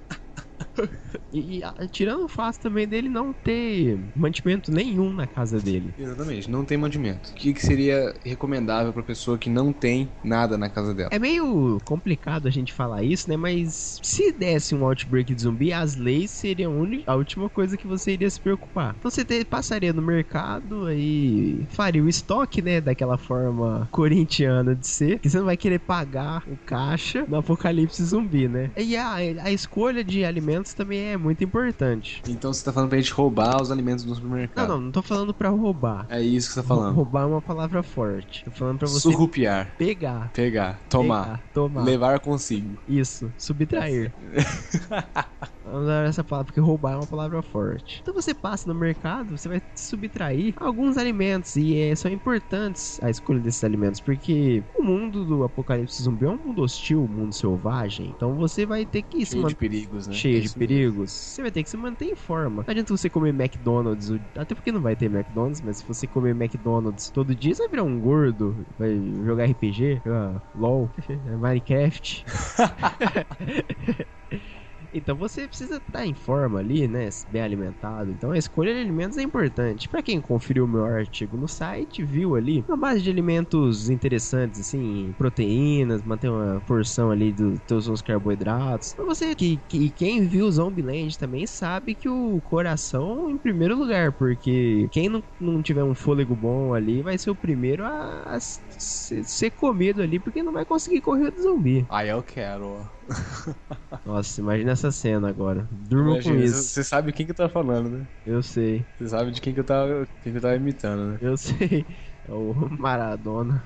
E, 1.37 1.59
e, 1.59 1.63
ah, 1.63 1.75
tirando 1.91 2.25
o 2.25 2.29
fato 2.29 2.59
também 2.61 2.87
dele 2.89 3.09
não 3.09 3.33
ter 3.33 3.99
mantimento 4.15 4.71
nenhum 4.73 5.13
na 5.13 5.27
casa 5.27 5.59
dele. 5.61 5.93
Exatamente, 5.97 6.51
não 6.51 6.65
tem 6.65 6.79
mantimento. 6.79 7.31
O 7.31 7.35
que, 7.35 7.53
que 7.53 7.61
seria 7.65 8.13
recomendável 8.25 8.93
pra 8.93 9.03
pessoa 9.03 9.39
que 9.39 9.51
não 9.51 9.73
tem 9.73 10.13
nada 10.23 10.57
na 10.57 10.71
casa 10.71 10.95
dela? 10.95 11.11
É 11.13 11.19
meio 11.19 11.79
complicado 11.85 12.47
a 12.47 12.51
gente 12.51 12.73
falar 12.73 13.03
isso, 13.03 13.29
né? 13.29 13.37
Mas 13.37 13.99
se 14.03 14.33
desse 14.33 14.75
um 14.75 14.85
outbreak 14.85 15.35
de 15.35 15.43
zumbi, 15.43 15.73
as 15.73 15.95
leis 15.97 16.31
seriam 16.31 16.77
a 17.07 17.15
última 17.15 17.49
coisa 17.51 17.77
que 17.77 17.87
você 17.87 18.13
iria 18.13 18.31
se 18.31 18.41
preocupar. 18.41 18.95
Então 18.99 19.11
você 19.11 19.25
te- 19.25 19.45
passaria 19.45 19.93
no 19.93 20.03
mercado 20.03 20.87
aí 20.87 21.67
faria 21.71 22.03
o 22.03 22.09
estoque, 22.09 22.63
né? 22.63 22.81
Daquela 22.81 23.19
forma 23.19 23.89
corintiana 23.91 24.75
de 24.75 24.87
ser, 24.87 25.19
que 25.19 25.29
você 25.29 25.39
não 25.39 25.47
vai 25.47 25.57
querer 25.57 25.81
pagar 25.81 26.43
o 26.47 26.57
caixa 26.65 27.25
no 27.29 27.37
apocalipse 27.37 28.03
zumbi, 28.05 28.49
né? 28.49 28.71
E 28.77 28.97
a, 28.97 29.15
a 29.15 29.53
escolha 29.53 30.05
de 30.05 30.25
alimentos 30.25 30.75
também 30.75 31.01
é 31.01 31.17
muito 31.17 31.26
importante. 31.31 32.23
Então 32.29 32.53
você 32.53 32.65
tá 32.65 32.73
falando 32.73 32.89
pra 32.91 32.99
gente 32.99 33.13
roubar 33.13 33.61
os 33.61 33.71
alimentos 33.71 34.05
do 34.05 34.09
Não, 34.11 34.17
supermercado. 34.17 34.69
não, 34.69 34.81
não 34.81 34.93
tô 34.93 35.03
falando 35.03 35.33
pra 35.35 35.49
roubar. 35.51 36.07
É 36.09 36.21
isso 36.21 36.49
que 36.49 36.55
você 36.55 36.63
tá 36.63 36.67
falando. 36.69 36.95
Roubar 36.95 37.23
é 37.23 37.27
uma 37.27 37.43
palavra 37.43 37.83
forte. 37.83 38.45
Tô 38.45 38.51
falando 38.51 38.79
pra 38.79 38.89
você 38.89 39.01
Surrupiar, 39.01 39.75
pegar. 39.77 40.31
pegar, 40.33 40.81
tomar, 40.89 41.25
Pegar, 41.25 41.45
tomar. 41.53 41.85
levar 41.85 42.21
consigo. 42.21 42.81
Isso, 42.87 43.33
subtrair. 43.37 44.13
Usar 45.67 46.07
essa 46.07 46.23
palavra, 46.23 46.47
porque 46.47 46.61
roubar 46.61 46.93
é 46.93 46.97
uma 46.97 47.07
palavra 47.07 47.43
forte. 47.43 47.99
Então 48.01 48.15
você 48.15 48.33
passa 48.35 48.73
no 48.73 48.79
mercado, 48.79 49.37
você 49.37 49.49
vai 49.49 49.61
subtrair 49.77 50.55
alguns 50.61 50.97
alimentos. 50.97 51.57
E 51.57 51.77
é, 51.77 51.95
são 51.97 52.11
importantes 52.11 52.99
a 53.03 53.11
escolha 53.11 53.41
desses 53.41 53.65
alimentos, 53.65 54.01
porque 54.01 54.65
o 54.75 54.83
mundo 54.83 55.25
do 55.25 55.43
apocalipse 55.45 56.03
zumbi 56.03 56.27
é 56.27 56.31
um 56.31 56.39
mundo 56.39 56.63
hostil, 56.63 57.05
um 57.05 57.09
mundo 57.09 57.35
selvagem. 57.35 58.13
Então 58.15 58.37
você 58.37 58.65
vai 58.65 58.87
ter 58.87 59.03
que 59.03 59.25
se 59.27 59.33
Cheio 59.33 59.43
de 59.43 59.55
manter. 59.55 59.57
perigos, 59.57 60.07
né? 60.07 60.15
Cheio 60.15 60.37
É 60.37 60.41
de 60.41 60.47
isso 60.47 60.59
mesmo. 60.59 60.69
perigos, 60.69 61.13
você 61.13 61.43
vai 61.43 61.51
ter 61.51 61.63
que 61.65 61.71
se 61.71 61.77
manter 61.77 62.05
em 62.07 62.17
forma. 62.17 62.65
Não 62.67 62.71
adianta 62.73 62.97
você 62.97 63.11
comer 63.11 63.31
McDonald's, 63.31 64.11
até 64.37 64.55
porque 64.55 64.71
não 64.73 64.81
vai 64.81 64.95
ter 64.95 65.07
McDonald's, 65.07 65.61
mas 65.61 65.79
se 65.79 65.87
você 65.87 66.07
comer 66.07 66.31
McDonald's 66.31 67.11
todo 67.11 67.35
dia, 67.35 67.55
você 67.55 67.63
vai 67.63 67.71
virar 67.71 67.85
um 67.85 67.99
gordo, 67.99 68.65
vai 68.79 68.97
jogar 69.25 69.45
RPG, 69.47 70.03
jogar 70.05 70.43
LOL, 70.55 70.91
Minecraft. 71.41 72.25
Então 74.99 75.17
você 75.17 75.47
precisa 75.47 75.77
estar 75.77 76.07
em 76.07 76.15
forma 76.15 76.59
ali, 76.59 76.89
né? 76.89 77.09
Bem 77.29 77.43
alimentado. 77.43 78.11
Então 78.11 78.31
a 78.31 78.39
escolha 78.39 78.75
de 78.75 78.81
alimentos 78.81 79.17
é 79.17 79.23
importante. 79.23 79.89
Pra 79.89 80.03
quem 80.03 80.21
conferiu 80.21 80.65
o 80.65 80.69
meu 80.69 80.85
artigo 80.85 81.37
no 81.37 81.49
site, 81.49 82.05
viu 82.05 82.35
ali 82.35 82.65
uma 82.69 82.77
base 82.77 83.03
de 83.03 83.11
alimentos 83.11 83.89
interessantes, 83.89 84.61
assim, 84.61 85.15
proteínas, 85.17 86.03
manter 86.03 86.31
uma 86.31 86.61
porção 86.67 87.11
ali 87.11 87.33
dos 87.33 87.59
teus 87.61 87.89
uns 87.89 88.03
carboidratos. 88.03 88.95
Pra 88.95 89.05
você 89.05 89.35
que, 89.35 89.59
que 89.69 89.91
quem 89.91 90.27
viu 90.27 90.51
Zombieland 90.51 91.17
também 91.19 91.47
sabe 91.47 91.95
que 91.95 92.09
o 92.09 92.41
coração 92.43 93.31
em 93.31 93.39
primeiro 93.39 93.77
lugar, 93.77 94.13
porque 94.13 94.89
quem 94.91 95.09
não, 95.09 95.23
não 95.39 95.63
tiver 95.63 95.85
um 95.85 95.95
fôlego 95.95 96.35
bom 96.35 96.75
ali 96.75 97.03
vai 97.03 97.19
ser 97.19 97.31
o 97.31 97.37
primeiro 97.37 97.85
a, 97.85 98.23
a 98.37 98.39
ser, 98.41 99.51
comido 99.53 100.03
ali, 100.03 100.19
porque 100.19 100.43
não 100.43 100.53
vai 100.53 100.65
conseguir 100.65 101.01
correr 101.01 101.31
do 101.31 101.43
zumbi. 101.43 101.87
Ah, 101.89 102.05
eu 102.05 102.23
quero. 102.23 102.96
Nossa, 104.05 104.41
imagina 104.41 104.73
essa 104.73 104.91
cena 104.91 105.29
agora. 105.29 105.69
Durma 105.71 106.21
com 106.23 106.31
Imagina, 106.31 106.45
isso. 106.45 106.63
Você 106.71 106.85
sabe 106.85 107.13
quem 107.13 107.27
que 107.27 107.33
eu 107.33 107.37
tava 107.37 107.53
falando, 107.53 107.91
né? 107.91 108.07
Eu 108.25 108.43
sei, 108.43 108.85
Você 108.99 109.09
sabe 109.09 109.31
de 109.31 109.41
quem 109.41 109.55
que 109.55 109.61
eu 109.61 109.65
tava, 109.65 110.07
quem 110.23 110.33
que 110.33 110.39
eu 110.39 110.43
tava 110.43 110.57
imitando, 110.57 111.13
né? 111.13 111.19
eu 111.21 111.37
sei. 111.37 111.87
É 112.29 112.33
o 112.33 112.53
Maradona. 112.77 113.65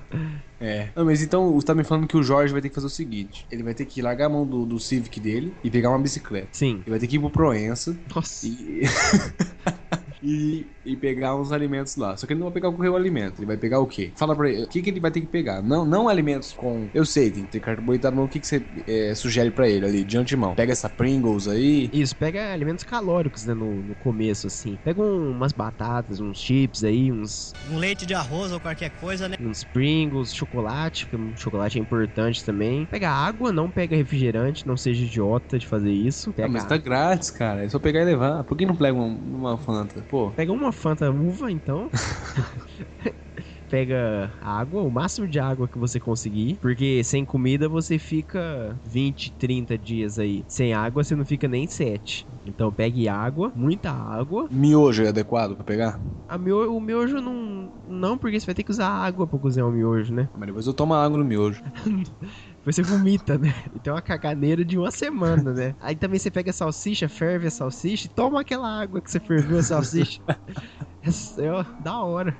É. 0.59 0.91
Não, 0.95 1.05
mas 1.05 1.23
então 1.23 1.51
você 1.53 1.65
tá 1.65 1.73
me 1.73 1.83
falando 1.83 2.07
que 2.07 2.15
o 2.15 2.21
Jorge 2.21 2.53
vai 2.53 2.61
ter 2.61 2.69
que 2.69 2.75
fazer 2.75 2.87
o 2.87 2.91
seguinte: 2.91 3.47
ele 3.49 3.63
vai 3.63 3.73
ter 3.73 3.85
que 3.85 4.01
largar 4.01 4.27
a 4.27 4.29
mão 4.29 4.45
do, 4.45 4.65
do 4.65 4.79
Civic 4.79 5.19
dele 5.19 5.55
e 5.63 5.71
pegar 5.71 5.89
uma 5.89 5.99
bicicleta. 5.99 6.49
Sim. 6.51 6.81
Ele 6.81 6.89
vai 6.91 6.99
ter 6.99 7.07
que 7.07 7.15
ir 7.15 7.19
pro 7.19 7.31
Proença 7.31 7.99
Nossa. 8.13 8.45
e. 8.45 8.81
e, 10.21 10.67
e 10.85 10.95
pegar 10.95 11.35
uns 11.35 11.51
alimentos 11.51 11.95
lá. 11.95 12.15
Só 12.15 12.27
que 12.27 12.33
ele 12.33 12.39
não 12.39 12.47
vai 12.47 12.53
pegar 12.53 12.71
qualquer 12.71 12.93
alimento. 12.95 13.39
Ele 13.39 13.45
vai 13.47 13.57
pegar 13.57 13.79
o 13.79 13.87
quê? 13.87 14.11
Fala 14.15 14.35
pra 14.35 14.49
ele. 14.49 14.63
O 14.63 14.67
que, 14.67 14.81
que 14.81 14.89
ele 14.89 14.99
vai 14.99 15.11
ter 15.11 15.21
que 15.21 15.27
pegar? 15.27 15.61
Não, 15.61 15.85
não 15.85 16.07
alimentos 16.07 16.53
com. 16.53 16.89
Eu 16.93 17.05
sei, 17.05 17.31
tem 17.31 17.45
que 17.45 17.51
ter 17.51 17.59
carboidrato, 17.59 18.15
mas 18.15 18.25
o 18.25 18.29
que, 18.29 18.39
que 18.39 18.47
você 18.47 18.63
é, 18.87 19.15
sugere 19.15 19.51
pra 19.51 19.67
ele 19.67 19.85
ali, 19.85 20.03
de 20.03 20.17
antemão? 20.17 20.53
Pega 20.55 20.71
essa 20.71 20.89
Pringles 20.89 21.47
aí. 21.47 21.89
Isso, 21.91 22.15
pega 22.15 22.51
alimentos 22.53 22.83
calóricos, 22.83 23.45
né, 23.45 23.53
no, 23.53 23.81
no 23.81 23.95
começo, 23.95 24.47
assim. 24.47 24.77
Pega 24.83 25.01
um- 25.01 25.31
umas 25.31 25.51
batatas, 25.51 26.19
uns 26.19 26.37
chips 26.37 26.83
aí, 26.83 27.11
uns, 27.11 27.53
Um 27.71 27.77
leite 27.77 28.05
de 28.05 28.13
arroz 28.13 28.51
ou 28.51 28.59
qualquer 28.59 28.91
coisa, 28.91 29.27
né? 29.27 29.35
uns 29.39 29.63
Pringles, 29.63 30.33
chocolate, 30.33 31.07
que 31.07 31.15
o 31.15 31.35
chocolate 31.35 31.77
é 31.77 31.81
importante 31.81 32.43
também. 32.45 32.85
Pega 32.85 33.09
água, 33.09 33.51
não 33.51 33.69
pega 33.71 33.95
refrigerante, 33.95 34.67
não 34.67 34.77
seja 34.77 35.03
idiota 35.03 35.57
de 35.57 35.65
fazer 35.67 35.91
isso. 35.91 36.29
Ah, 36.31 36.33
Pega, 36.33 36.49
mas 36.49 36.65
tá 36.65 36.77
grátis, 36.77 37.31
cara. 37.31 37.63
É 37.65 37.69
só 37.69 37.79
pegar 37.79 38.01
e 38.01 38.05
levar. 38.05 38.43
Por 38.43 38.55
que 38.57 38.65
não 38.65 38.75
pega 38.75 38.93
uma, 38.97 39.05
uma 39.51 39.57
Fanta? 39.57 40.05
Pô. 40.11 40.31
pega 40.31 40.51
uma 40.51 40.73
Fanta 40.73 41.09
uva, 41.09 41.49
então. 41.49 41.89
Pega 43.69 44.33
água, 44.41 44.83
o 44.83 44.91
máximo 44.91 45.25
de 45.25 45.39
água 45.39 45.65
que 45.69 45.77
você 45.77 45.97
conseguir, 45.97 46.57
porque 46.59 47.01
sem 47.05 47.23
comida 47.23 47.69
você 47.69 47.97
fica 47.97 48.77
20, 48.83 49.33
30 49.37 49.77
dias 49.77 50.19
aí. 50.19 50.43
Sem 50.49 50.73
água 50.73 51.01
você 51.05 51.15
não 51.15 51.23
fica 51.25 51.47
nem 51.47 51.65
7. 51.65 52.25
Então 52.45 52.69
pegue 52.73 53.07
água, 53.07 53.49
muita 53.55 53.89
água. 53.89 54.47
Miojo 54.51 55.03
é 55.03 55.07
adequado 55.07 55.55
pra 55.55 55.63
pegar? 55.63 56.01
A 56.27 56.37
mio, 56.37 56.75
o 56.75 56.81
miojo 56.81 57.21
não, 57.21 57.71
não, 57.87 58.17
porque 58.17 58.37
você 58.39 58.45
vai 58.45 58.55
ter 58.55 58.63
que 58.63 58.71
usar 58.71 58.87
água 58.89 59.25
pra 59.25 59.39
cozinhar 59.39 59.67
o 59.67 59.71
miojo, 59.71 60.13
né? 60.13 60.29
Mas 60.33 60.47
depois 60.47 60.67
eu 60.67 60.73
tomo 60.73 60.93
água 60.93 61.17
no 61.17 61.23
miojo. 61.23 61.61
Você 62.63 62.83
vomita, 62.83 63.37
né? 63.37 63.49
E 63.73 63.79
tem 63.79 63.91
uma 63.91 64.01
caganeira 64.01 64.63
de 64.63 64.77
uma 64.77 64.91
semana, 64.91 65.53
né? 65.53 65.75
Aí 65.79 65.95
também 65.95 66.19
você 66.19 66.29
pega 66.29 66.51
a 66.51 66.53
salsicha, 66.53 67.09
ferve 67.09 67.47
a 67.47 67.51
salsicha 67.51 68.07
e 68.07 68.09
toma 68.09 68.41
aquela 68.41 68.67
água 68.67 69.01
que 69.01 69.09
você 69.09 69.19
ferveu 69.19 69.57
a 69.59 69.63
salsicha. 69.63 70.21
É, 71.03 71.65
da 71.83 71.99
hora. 72.03 72.35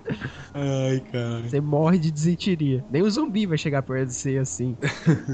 Ai, 0.53 1.01
cara. 1.11 1.41
Você 1.41 1.59
morre 1.59 1.97
de 1.97 2.11
desentiria. 2.11 2.83
Nem 2.91 3.01
o 3.01 3.09
zumbi 3.09 3.45
vai 3.45 3.57
chegar 3.57 3.81
perto 3.81 4.09
de 4.09 4.13
você 4.13 4.37
assim. 4.37 4.77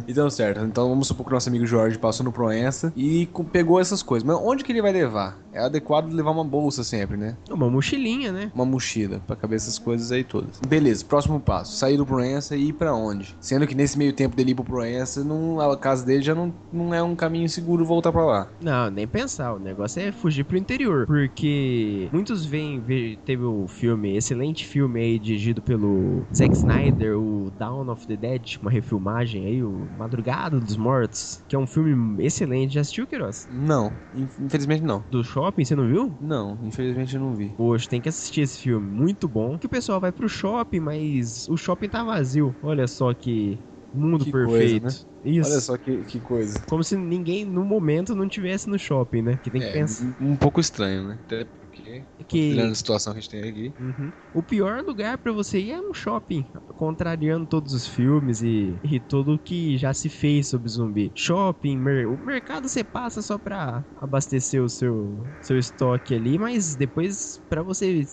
Então, 0.07 0.29
certo. 0.29 0.61
Então 0.61 0.89
vamos 0.89 1.07
supor 1.07 1.25
que 1.25 1.31
o 1.31 1.33
nosso 1.33 1.49
amigo 1.49 1.65
Jorge 1.65 1.97
passou 1.97 2.23
no 2.23 2.31
Proença 2.31 2.93
e 2.95 3.27
pegou 3.51 3.79
essas 3.79 4.01
coisas. 4.01 4.25
Mas 4.25 4.37
onde 4.41 4.63
que 4.63 4.71
ele 4.71 4.81
vai 4.81 4.91
levar? 4.91 5.37
É 5.51 5.59
adequado 5.59 6.11
levar 6.11 6.31
uma 6.31 6.43
bolsa 6.43 6.83
sempre, 6.83 7.17
né? 7.17 7.35
Uma 7.49 7.69
mochilinha, 7.69 8.31
né? 8.31 8.51
Uma 8.53 8.65
mochila 8.65 9.19
pra 9.25 9.35
caber 9.35 9.57
essas 9.57 9.79
coisas 9.79 10.11
aí 10.11 10.23
todas. 10.23 10.59
Beleza, 10.67 11.03
próximo 11.03 11.39
passo. 11.39 11.75
Sair 11.75 11.97
do 11.97 12.05
Proença 12.05 12.55
e 12.55 12.69
ir 12.69 12.73
pra 12.73 12.93
onde? 12.93 13.35
Sendo 13.41 13.65
que 13.67 13.75
nesse 13.75 13.97
meio 13.97 14.13
tempo 14.13 14.35
dele 14.35 14.51
ir 14.51 14.55
pro 14.55 14.63
Proença, 14.63 15.23
não, 15.23 15.59
a 15.59 15.77
casa 15.77 16.05
dele 16.05 16.21
já 16.21 16.35
não, 16.35 16.53
não 16.71 16.93
é 16.93 17.01
um 17.01 17.15
caminho 17.15 17.49
seguro 17.49 17.83
voltar 17.85 18.11
pra 18.11 18.25
lá. 18.25 18.47
Não, 18.61 18.89
nem 18.91 19.07
pensar. 19.07 19.53
O 19.53 19.59
negócio 19.59 20.01
é 20.01 20.11
fugir 20.11 20.43
pro 20.43 20.57
interior. 20.57 21.05
Porque 21.07 22.07
muitos 22.11 22.45
veem. 22.45 23.16
Teve 23.25 23.43
o 23.43 23.67
filme, 23.67 24.15
excelente 24.15 24.65
filme 24.65 25.01
aí, 25.01 25.19
dirigido 25.19 25.61
pelo 25.61 26.27
Zack 26.33 26.55
Snyder, 26.55 27.19
o 27.19 27.51
Dawn 27.51 27.89
of 27.91 28.05
the 28.07 28.15
Dead, 28.15 28.55
uma 28.61 28.71
refilmagem 28.71 29.45
aí, 29.45 29.63
o 29.63 29.89
Madrugada 29.91 30.59
dos 30.59 30.77
Mortos, 30.77 31.43
que 31.47 31.55
é 31.55 31.59
um 31.59 31.67
filme 31.67 32.23
excelente. 32.23 32.73
Já 32.73 32.81
assistiu, 32.81 33.07
Queiroz? 33.07 33.45
Não, 33.49 33.99
in- 34.13 34.29
infelizmente 34.39 34.81
não. 34.83 35.05
Do 35.09 35.23
shopping, 35.23 35.65
você 35.65 35.75
não 35.75 35.87
viu? 35.87 36.15
Não, 36.19 36.57
infelizmente 36.63 37.15
eu 37.15 37.21
não 37.21 37.35
vi. 37.35 37.53
Poxa, 37.57 37.87
tem 37.89 38.01
que 38.01 38.09
assistir 38.09 38.41
esse 38.41 38.59
filme, 38.59 38.87
muito 38.89 39.27
bom. 39.27 39.57
Que 39.57 39.65
o 39.65 39.69
pessoal 39.69 39.99
vai 39.99 40.11
pro 40.11 40.29
shopping, 40.29 40.79
mas 40.79 41.47
o 41.47 41.57
shopping 41.57 41.89
tá 41.89 42.03
vazio. 42.03 42.55
Olha 42.61 42.87
só 42.87 43.13
que 43.13 43.59
mundo 43.93 44.23
Que 44.25 44.31
coisa, 44.31 44.47
perfeito. 44.47 44.83
né? 44.83 44.89
Isso. 45.23 45.49
Olha 45.51 45.61
só 45.61 45.77
que, 45.77 46.05
que 46.05 46.21
coisa. 46.21 46.63
Como 46.67 46.83
se 46.83 46.95
ninguém 46.95 47.45
no 47.45 47.65
momento 47.65 48.15
não 48.15 48.27
tivesse 48.27 48.69
no 48.69 48.77
shopping, 48.79 49.21
né? 49.21 49.37
Que 49.37 49.51
tem 49.51 49.61
que 49.61 49.67
É, 49.67 49.71
pensar 49.73 50.03
um, 50.03 50.31
um 50.31 50.37
pouco 50.37 50.59
estranho, 50.59 51.07
né? 51.07 51.19
Até 51.25 51.45
porque, 51.59 52.07
que 52.17 52.25
considerando 52.25 52.71
a 52.71 52.75
situação 52.75 53.13
que 53.13 53.19
a 53.19 53.21
gente 53.21 53.29
tem 53.31 53.49
aqui. 53.49 53.73
Uhum. 53.79 54.11
O 54.33 54.43
pior 54.43 54.83
lugar 54.83 55.17
pra 55.17 55.31
você 55.31 55.59
ir 55.59 55.71
é 55.71 55.81
um 55.81 55.93
shopping, 55.93 56.47
contrariando 56.75 57.47
todos 57.47 57.73
os 57.73 57.87
filmes 57.87 58.41
e, 58.41 58.79
e 58.83 58.99
tudo 58.99 59.33
o 59.35 59.39
que 59.39 59.77
já 59.77 59.93
se 59.93 60.09
fez 60.09 60.49
sobre 60.49 60.69
zumbi. 60.69 61.11
Shopping, 61.15 61.77
mer- 61.77 62.07
o 62.07 62.17
mercado 62.17 62.67
você 62.69 62.83
passa 62.83 63.21
só 63.21 63.37
pra 63.37 63.85
abastecer 63.95 64.61
o 64.63 64.69
seu, 64.69 65.27
seu 65.39 65.57
estoque 65.57 66.13
ali, 66.13 66.37
mas 66.37 66.75
depois 66.75 67.39
pra 67.49 67.63
você 67.63 68.03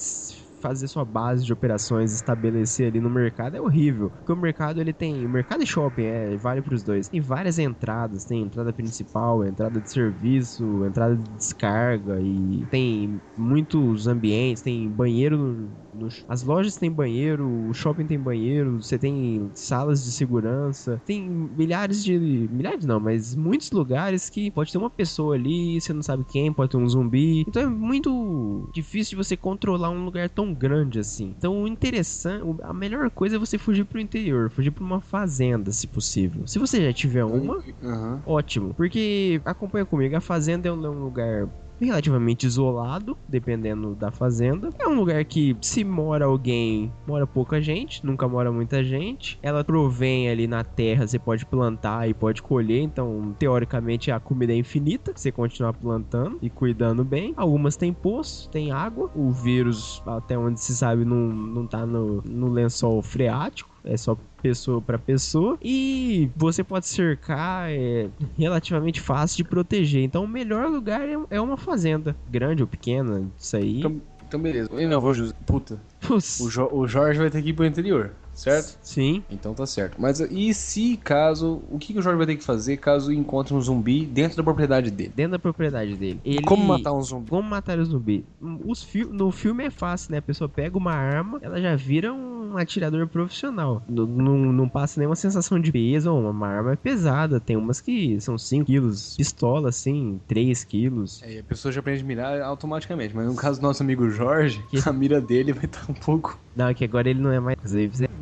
fazer 0.64 0.88
sua 0.88 1.04
base 1.04 1.44
de 1.44 1.52
operações, 1.52 2.14
estabelecer 2.14 2.88
ali 2.88 2.98
no 2.98 3.10
mercado 3.10 3.54
é 3.54 3.60
horrível. 3.60 4.08
Porque 4.10 4.32
o 4.32 4.36
mercado 4.36 4.80
ele 4.80 4.94
tem, 4.94 5.26
o 5.26 5.28
mercado 5.28 5.62
e 5.62 5.66
shopping 5.66 6.04
é, 6.04 6.36
vale 6.38 6.62
pros 6.62 6.82
dois. 6.82 7.06
Tem 7.06 7.20
várias 7.20 7.58
entradas, 7.58 8.24
tem 8.24 8.42
entrada 8.42 8.72
principal, 8.72 9.44
entrada 9.44 9.78
de 9.78 9.90
serviço, 9.90 10.86
entrada 10.86 11.16
de 11.16 11.30
descarga 11.36 12.18
e 12.22 12.66
tem 12.70 13.20
muitos 13.36 14.06
ambientes, 14.06 14.62
tem 14.62 14.90
banheiro 14.90 15.70
no, 15.94 16.06
no- 16.06 16.08
as 16.28 16.42
lojas 16.42 16.76
têm 16.76 16.90
banheiro, 16.90 17.48
o 17.68 17.72
shopping 17.74 18.06
tem 18.06 18.18
banheiro, 18.18 18.82
você 18.82 18.98
tem 18.98 19.50
salas 19.54 20.04
de 20.04 20.12
segurança, 20.12 21.00
tem 21.06 21.28
milhares 21.28 22.02
de 22.02 22.18
milhares 22.50 22.84
não, 22.84 23.00
mas 23.00 23.34
muitos 23.34 23.70
lugares 23.70 24.28
que 24.30 24.50
pode 24.50 24.70
ter 24.72 24.78
uma 24.78 24.90
pessoa 24.90 25.34
ali, 25.34 25.80
você 25.80 25.92
não 25.92 26.02
sabe 26.02 26.24
quem, 26.24 26.52
pode 26.52 26.70
ter 26.70 26.76
um 26.76 26.88
zumbi. 26.88 27.44
Então 27.46 27.62
é 27.62 27.66
muito 27.68 28.68
difícil 28.72 29.10
de 29.18 29.24
você 29.24 29.36
controlar 29.36 29.90
um 29.90 30.04
lugar 30.04 30.28
tão 30.28 30.52
grande 30.54 30.98
assim. 30.98 31.34
Então 31.36 31.62
o 31.62 31.68
interessante, 31.68 32.44
a 32.62 32.72
melhor 32.72 33.10
coisa 33.10 33.36
é 33.36 33.38
você 33.38 33.58
fugir 33.58 33.84
pro 33.84 34.00
interior, 34.00 34.50
fugir 34.50 34.70
pra 34.70 34.84
uma 34.84 35.00
fazenda, 35.00 35.72
se 35.72 35.86
possível. 35.86 36.46
Se 36.46 36.58
você 36.58 36.82
já 36.84 36.92
tiver 36.92 37.24
uma, 37.24 37.62
Aham. 37.82 38.22
Ótimo, 38.26 38.74
porque 38.74 39.40
acompanha 39.44 39.84
comigo, 39.86 40.16
a 40.16 40.20
fazenda 40.20 40.68
é 40.68 40.72
um 40.72 40.84
é 40.84 40.90
um 40.90 41.04
lugar 41.04 41.48
relativamente 41.84 42.46
isolado, 42.46 43.16
dependendo 43.28 43.94
da 43.94 44.10
fazenda. 44.10 44.70
É 44.78 44.86
um 44.88 44.94
lugar 44.94 45.24
que 45.24 45.56
se 45.60 45.84
mora 45.84 46.24
alguém, 46.24 46.92
mora 47.06 47.26
pouca 47.26 47.60
gente, 47.60 48.04
nunca 48.04 48.28
mora 48.28 48.50
muita 48.50 48.82
gente. 48.82 49.38
Ela 49.42 49.64
provém 49.64 50.28
ali 50.28 50.46
na 50.46 50.64
terra, 50.64 51.06
você 51.06 51.18
pode 51.18 51.46
plantar 51.46 52.08
e 52.08 52.14
pode 52.14 52.42
colher, 52.42 52.80
então 52.80 53.34
teoricamente 53.38 54.10
a 54.10 54.20
comida 54.20 54.52
é 54.52 54.56
infinita, 54.56 55.12
você 55.14 55.30
continuar 55.30 55.72
plantando 55.72 56.38
e 56.40 56.50
cuidando 56.50 57.04
bem. 57.04 57.32
Algumas 57.36 57.76
tem 57.76 57.92
poço, 57.92 58.48
tem 58.50 58.70
água, 58.70 59.10
o 59.14 59.30
vírus, 59.30 60.02
até 60.06 60.38
onde 60.38 60.60
se 60.60 60.74
sabe, 60.74 61.04
não, 61.04 61.16
não 61.16 61.66
tá 61.66 61.84
no, 61.86 62.22
no 62.22 62.48
lençol 62.48 63.02
freático. 63.02 63.73
É 63.84 63.96
só 63.96 64.16
pessoa 64.42 64.80
para 64.80 64.98
pessoa 64.98 65.58
e 65.62 66.30
você 66.34 66.64
pode 66.64 66.86
cercar 66.86 67.70
é 67.70 68.08
relativamente 68.36 69.00
fácil 69.00 69.36
de 69.36 69.44
proteger. 69.44 70.02
Então 70.02 70.24
o 70.24 70.28
melhor 70.28 70.68
lugar 70.70 71.02
é, 71.06 71.16
é 71.30 71.40
uma 71.40 71.56
fazenda, 71.56 72.16
grande 72.30 72.62
ou 72.62 72.66
pequena, 72.68 73.30
isso 73.38 73.56
aí. 73.56 73.78
Então, 73.80 74.00
então 74.26 74.40
beleza. 74.40 74.70
Eu 74.72 74.88
não 74.88 75.00
vou 75.00 75.12
Puta. 75.46 75.78
O, 76.08 76.48
Jo- 76.50 76.70
o 76.72 76.86
Jorge 76.88 77.18
vai 77.18 77.30
ter 77.30 77.42
que 77.42 77.50
ir 77.50 77.52
pro 77.52 77.64
interior, 77.66 78.12
certo? 78.34 78.78
Sim. 78.82 79.22
Então 79.30 79.54
tá 79.54 79.66
certo. 79.66 79.96
Mas 80.00 80.20
e 80.20 80.52
se 80.54 80.96
caso. 80.96 81.62
O 81.70 81.78
que, 81.78 81.92
que 81.92 81.98
o 81.98 82.02
Jorge 82.02 82.16
vai 82.18 82.26
ter 82.26 82.36
que 82.36 82.44
fazer 82.44 82.76
caso 82.76 83.12
encontre 83.12 83.54
um 83.54 83.60
zumbi 83.60 84.04
dentro 84.06 84.36
da 84.36 84.42
propriedade 84.42 84.90
dele? 84.90 85.12
Dentro 85.14 85.32
da 85.32 85.38
propriedade 85.38 85.96
dele. 85.96 86.20
Ele... 86.24 86.42
Como 86.42 86.64
matar 86.64 86.92
um 86.92 87.02
zumbi? 87.02 87.30
Como 87.30 87.48
matar 87.48 87.78
o 87.78 87.84
zumbi? 87.84 88.24
Os 88.64 88.82
fi- 88.82 89.04
No 89.04 89.30
filme 89.30 89.64
é 89.64 89.70
fácil, 89.70 90.12
né? 90.12 90.18
A 90.18 90.22
pessoa 90.22 90.48
pega 90.48 90.76
uma 90.76 90.92
arma, 90.92 91.38
ela 91.42 91.60
já 91.60 91.74
vira 91.76 92.12
um 92.12 92.56
atirador 92.56 93.06
profissional. 93.08 93.82
Não, 93.88 94.06
não, 94.06 94.38
não 94.52 94.68
passa 94.68 95.00
nenhuma 95.00 95.16
sensação 95.16 95.58
de 95.58 95.72
peso. 95.72 96.12
Uma 96.14 96.48
arma 96.48 96.72
é 96.72 96.76
pesada. 96.76 97.40
Tem 97.40 97.56
umas 97.56 97.80
que 97.80 98.20
são 98.20 98.36
5 98.38 98.66
quilos. 98.66 99.14
Pistola, 99.16 99.68
assim, 99.70 100.20
3 100.28 100.64
quilos. 100.64 101.22
É, 101.22 101.34
e 101.34 101.38
a 101.38 101.42
pessoa 101.44 101.72
já 101.72 101.80
aprende 101.80 102.02
a 102.02 102.06
mirar 102.06 102.40
automaticamente. 102.42 103.14
Mas 103.14 103.26
no 103.26 103.34
caso 103.34 103.60
do 103.60 103.62
nosso 103.64 103.82
amigo 103.82 104.08
Jorge, 104.10 104.62
Que- 104.70 104.80
a 104.88 104.92
mira 104.92 105.20
dele 105.20 105.52
vai 105.52 105.64
estar 105.64 105.84
um 105.90 105.94
pouco. 105.94 106.38
Não, 106.54 106.68
é 106.68 106.74
que 106.74 106.84
agora 106.84 107.08
ele 107.10 107.20
não 107.20 107.32
é 107.32 107.40
mais. 107.40 107.56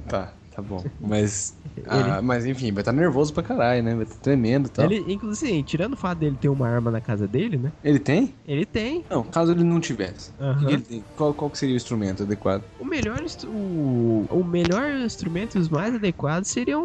Tá, 0.06 0.41
tá 0.54 0.62
bom. 0.62 0.84
Mas. 1.00 1.56
ah, 1.86 2.22
mas 2.22 2.46
enfim, 2.46 2.72
vai 2.72 2.82
estar 2.82 2.92
nervoso 2.92 3.32
pra 3.32 3.42
caralho, 3.42 3.82
né? 3.82 3.94
Vai 3.94 4.04
estar 4.04 4.18
tremendo 4.20 4.66
e 4.66 4.70
tal. 4.70 4.84
Ele... 4.84 5.02
Ele, 5.02 5.12
inclusive, 5.14 5.62
tirando 5.62 5.94
o 5.94 5.96
fato 5.96 6.18
dele 6.18 6.36
ter 6.40 6.48
uma 6.48 6.68
arma 6.68 6.90
na 6.90 7.00
casa 7.00 7.26
dele, 7.26 7.56
né? 7.56 7.72
tem? 7.98 8.34
Ele 8.46 8.64
tem. 8.64 9.04
Não, 9.10 9.22
caso 9.22 9.52
ele 9.52 9.64
não 9.64 9.80
tivesse. 9.80 10.32
Ele 10.66 10.82
tem? 10.82 11.04
Qual, 11.16 11.32
qual 11.34 11.50
seria 11.54 11.74
o 11.74 11.76
instrumento 11.76 12.22
adequado? 12.22 12.62
O 12.78 12.84
melhor, 12.84 13.18
o, 13.44 14.26
o 14.30 14.44
melhor 14.44 14.90
instrumento 14.92 15.56
e 15.56 15.60
os 15.60 15.68
mais 15.68 15.94
adequados 15.94 16.50
seriam 16.50 16.84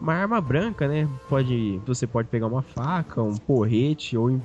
uma 0.00 0.14
arma 0.14 0.40
branca, 0.40 0.88
né? 0.88 1.08
Pode, 1.28 1.80
você 1.86 2.06
pode 2.06 2.28
pegar 2.28 2.46
uma 2.46 2.62
faca, 2.62 3.22
um 3.22 3.36
porrete 3.36 4.16
ou 4.16 4.28
um 4.28 4.40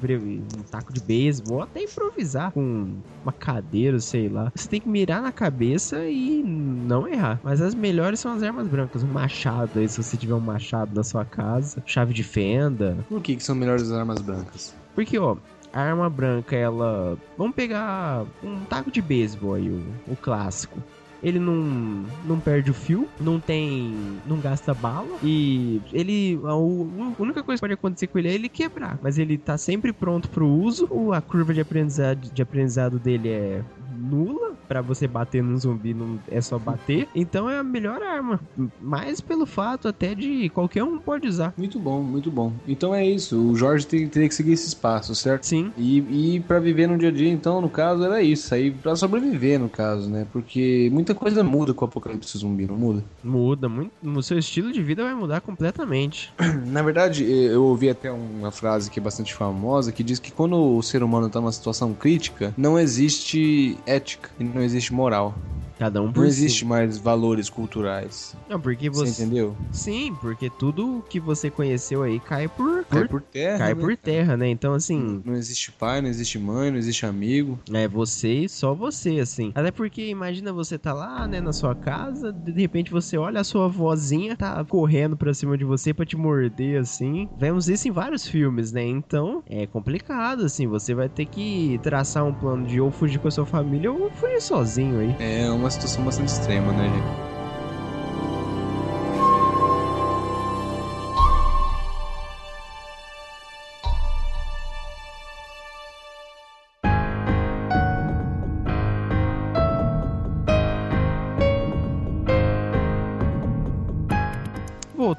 taco 0.69 0.93
de 0.93 1.01
beisebol, 1.01 1.57
ou 1.57 1.63
até 1.63 1.83
improvisar 1.83 2.51
com 2.51 2.93
uma 3.23 3.31
cadeira, 3.31 3.99
sei 3.99 4.29
lá. 4.29 4.51
Você 4.55 4.67
tem 4.67 4.81
que 4.81 4.89
mirar 4.89 5.21
na 5.21 5.31
cabeça 5.31 6.05
e 6.05 6.43
não 6.43 7.07
errar. 7.07 7.39
Mas 7.43 7.61
as 7.61 7.73
melhores 7.73 8.19
são 8.19 8.33
as 8.33 8.40
armas 8.41 8.67
brancas, 8.67 9.03
um 9.03 9.07
machado 9.07 9.79
aí, 9.79 9.87
se 9.87 10.01
você 10.01 10.17
tiver 10.17 10.33
um 10.33 10.39
machado 10.39 10.93
na 10.93 11.03
sua 11.03 11.25
casa, 11.25 11.81
chave 11.85 12.13
de 12.13 12.23
fenda, 12.23 12.97
Por 13.09 13.21
que, 13.21 13.35
que 13.35 13.43
são 13.43 13.55
melhores 13.55 13.83
as 13.83 13.91
armas 13.91 14.21
brancas? 14.21 14.75
Porque, 14.95 15.17
ó, 15.17 15.37
a 15.73 15.81
arma 15.81 16.09
branca, 16.09 16.55
ela. 16.55 17.17
Vamos 17.37 17.55
pegar 17.55 18.25
um 18.43 18.59
taco 18.65 18.91
de 18.91 19.01
beisebol 19.01 19.55
aí, 19.55 19.69
o, 19.69 19.83
o 20.07 20.15
clássico. 20.15 20.79
Ele 21.23 21.37
não, 21.37 22.03
não 22.25 22.39
perde 22.39 22.71
o 22.71 22.73
fio, 22.73 23.07
não 23.19 23.39
tem. 23.39 23.93
não 24.25 24.39
gasta 24.39 24.73
bala. 24.73 25.17
E 25.23 25.79
ele. 25.93 26.39
A, 26.43 26.55
única 26.55 27.43
coisa 27.43 27.57
que 27.57 27.61
pode 27.61 27.73
acontecer 27.73 28.07
com 28.07 28.17
ele 28.17 28.29
é 28.29 28.33
ele 28.33 28.49
quebrar. 28.49 28.97
Mas 29.01 29.17
ele 29.17 29.37
tá 29.37 29.57
sempre 29.57 29.93
pronto 29.93 30.29
pro 30.29 30.47
uso. 30.47 31.13
A 31.13 31.21
curva 31.21 31.53
de 31.53 31.61
aprendizado, 31.61 32.29
de 32.33 32.41
aprendizado 32.41 32.99
dele 32.99 33.29
é 33.29 33.63
nula. 34.01 34.51
Pra 34.67 34.81
você 34.81 35.05
bater 35.07 35.43
num 35.43 35.57
zumbi 35.57 35.93
não 35.93 36.17
é 36.29 36.39
só 36.39 36.57
bater. 36.57 37.07
Então 37.13 37.49
é 37.49 37.57
a 37.59 37.63
melhor 37.63 38.01
arma. 38.01 38.39
Mais 38.79 39.19
pelo 39.19 39.45
fato 39.45 39.87
até 39.87 40.15
de 40.15 40.49
qualquer 40.49 40.83
um 40.83 40.97
pode 40.97 41.27
usar. 41.27 41.53
Muito 41.57 41.77
bom, 41.79 42.01
muito 42.01 42.31
bom. 42.31 42.53
Então 42.67 42.95
é 42.95 43.05
isso. 43.05 43.37
O 43.51 43.55
Jorge 43.55 43.85
tem- 43.85 44.07
teria 44.07 44.29
que 44.29 44.35
seguir 44.35 44.53
esses 44.53 44.73
passos, 44.73 45.19
certo? 45.19 45.43
Sim. 45.43 45.71
E, 45.77 46.35
e 46.35 46.39
para 46.39 46.59
viver 46.59 46.87
no 46.87 46.97
dia 46.97 47.09
a 47.09 47.11
dia, 47.11 47.29
então, 47.29 47.59
no 47.61 47.69
caso, 47.69 48.03
era 48.03 48.21
isso. 48.21 48.53
Aí 48.53 48.71
pra 48.71 48.95
sobreviver, 48.95 49.59
no 49.59 49.67
caso, 49.69 50.09
né? 50.09 50.25
Porque 50.31 50.89
muita 50.91 51.13
coisa 51.13 51.43
muda 51.43 51.73
com 51.73 51.83
o 51.83 51.87
apocalipse 51.87 52.37
zumbi, 52.37 52.65
não 52.65 52.77
muda? 52.77 53.03
Muda 53.23 53.67
muito. 53.67 53.91
O 54.03 54.23
seu 54.23 54.37
estilo 54.39 54.71
de 54.71 54.81
vida 54.81 55.03
vai 55.03 55.13
mudar 55.13 55.41
completamente. 55.41 56.31
Na 56.67 56.81
verdade, 56.81 57.23
eu 57.29 57.63
ouvi 57.63 57.89
até 57.89 58.09
uma 58.11 58.51
frase 58.51 58.89
que 58.89 58.99
é 58.99 59.03
bastante 59.03 59.33
famosa 59.33 59.91
que 59.91 60.03
diz 60.03 60.17
que 60.19 60.31
quando 60.31 60.55
o 60.55 60.81
ser 60.81 61.03
humano 61.03 61.29
tá 61.29 61.41
numa 61.41 61.51
situação 61.51 61.93
crítica, 61.93 62.53
não 62.57 62.79
existe 62.79 63.77
ética 63.91 64.29
e 64.39 64.43
não 64.43 64.61
existe 64.61 64.93
moral. 64.93 65.35
Cada 65.81 65.99
um 65.99 66.11
por 66.13 66.21
Não 66.25 66.29
si. 66.29 66.43
existe 66.45 66.63
mais 66.63 66.99
valores 66.99 67.49
culturais. 67.49 68.35
Não, 68.47 68.61
porque 68.61 68.87
Você, 68.87 69.07
você. 69.11 69.23
entendeu? 69.23 69.57
Sim, 69.71 70.13
porque 70.21 70.47
tudo 70.47 71.03
que 71.09 71.19
você 71.19 71.49
conheceu 71.49 72.03
aí 72.03 72.19
cai 72.19 72.47
por. 72.47 72.85
Cai 72.85 72.99
por- 73.01 73.09
por 73.09 73.21
terra. 73.23 73.57
cai 73.57 73.73
né? 73.73 73.81
por 73.81 73.97
terra, 73.97 74.37
né? 74.37 74.47
Então, 74.47 74.75
assim, 74.75 75.23
Não 75.25 75.33
existe 75.33 75.71
pai, 75.71 75.99
não 75.99 76.07
existe 76.09 76.37
mãe, 76.37 76.69
não 76.69 76.77
existe 76.77 77.03
amigo. 77.03 77.59
é 77.73 77.87
você 77.87 78.43
e 78.43 78.47
só 78.49 78.75
você, 78.75 79.19
assim. 79.19 79.51
Até 79.55 79.71
porque 79.71 80.07
imagina 80.07 80.53
você 80.53 80.77
tá 80.77 80.93
lá, 80.93 81.27
né, 81.27 81.41
na 81.41 81.51
sua 81.51 81.73
casa, 81.73 82.31
de 82.31 82.51
repente 82.61 82.91
você 82.91 83.17
olha 83.17 83.39
a 83.41 83.43
sua 83.43 83.67
vozinha 83.67 84.37
tá 84.37 84.63
correndo 84.63 85.17
pra 85.17 85.33
cima 85.33 85.57
de 85.57 85.65
você 85.65 85.95
pra 85.95 86.05
te 86.05 86.15
morder, 86.15 86.79
assim. 86.79 87.27
Vemos 87.35 87.67
isso 87.67 87.87
em 87.87 87.91
vários 87.91 88.27
filmes, 88.27 88.71
né? 88.71 88.83
Então, 88.85 89.41
é 89.49 89.65
complicado, 89.65 90.45
assim. 90.45 90.67
Você 90.67 90.93
vai 90.93 91.09
ter 91.09 91.25
que 91.25 91.79
traçar 91.81 92.23
um 92.23 92.35
plano 92.35 92.67
de 92.67 92.79
ou 92.79 92.91
fugir 92.91 93.17
com 93.17 93.27
a 93.27 93.31
sua 93.31 93.47
família 93.47 93.91
ou 93.91 94.11
fugir 94.11 94.41
sozinho 94.41 94.99
aí. 94.99 95.15
É 95.19 95.49
uma 95.49 95.70
situação 95.71 96.03
bastante 96.03 96.29
extrema, 96.29 96.71
né, 96.73 96.83
gente? 96.89 97.30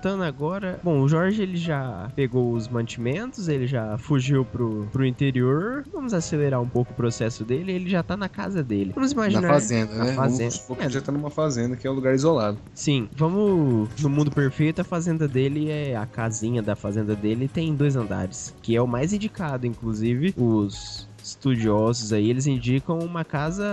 Voltando 0.03 0.24
agora, 0.24 0.80
bom, 0.82 1.00
o 1.00 1.09
Jorge 1.09 1.42
ele 1.42 1.57
já 1.57 2.11
pegou 2.16 2.55
os 2.55 2.66
mantimentos, 2.66 3.46
ele 3.46 3.68
já 3.68 3.96
fugiu 3.96 4.44
pro, 4.44 4.88
pro 4.90 5.07
interior. 5.07 5.84
Vamos 5.92 6.12
acelerar 6.12 6.61
um 6.61 6.68
pouco 6.68 6.90
o 6.90 6.96
processo 6.96 7.44
dele, 7.44 7.70
ele 7.70 7.88
já 7.88 8.03
tá 8.03 8.16
na 8.16 8.28
casa 8.28 8.64
dele. 8.64 8.90
Vamos 8.96 9.12
imaginar. 9.12 9.42
Na 9.42 9.48
fazenda, 9.50 9.94
Na 9.94 10.05
né? 10.07 10.12
fazenda. 10.14 10.38
Vamos 10.50 10.55
supor 10.55 10.76
que 10.78 10.82
É. 10.82 10.90
já 10.90 11.00
tá 11.00 11.12
numa 11.12 11.30
fazenda, 11.30 11.76
que 11.76 11.86
é 11.86 11.90
um 11.90 11.94
lugar 11.94 12.16
isolado. 12.16 12.59
Sim, 12.74 13.09
vamos. 13.14 13.90
No 14.03 14.09
mundo 14.09 14.32
perfeito, 14.32 14.80
a 14.80 14.84
fazenda 14.84 15.28
dele 15.28 15.70
é. 15.70 15.94
A 15.94 16.05
casinha 16.05 16.61
da 16.61 16.74
fazenda 16.74 17.14
dele 17.14 17.46
tem 17.46 17.72
dois 17.72 17.94
andares. 17.94 18.53
Que 18.61 18.74
é 18.74 18.82
o 18.82 18.88
mais 18.88 19.12
indicado, 19.12 19.68
inclusive. 19.68 20.34
Os 20.36 21.09
estudiosos 21.22 22.12
aí, 22.12 22.28
eles 22.30 22.46
indicam 22.46 22.98
uma 22.98 23.24
casa, 23.24 23.64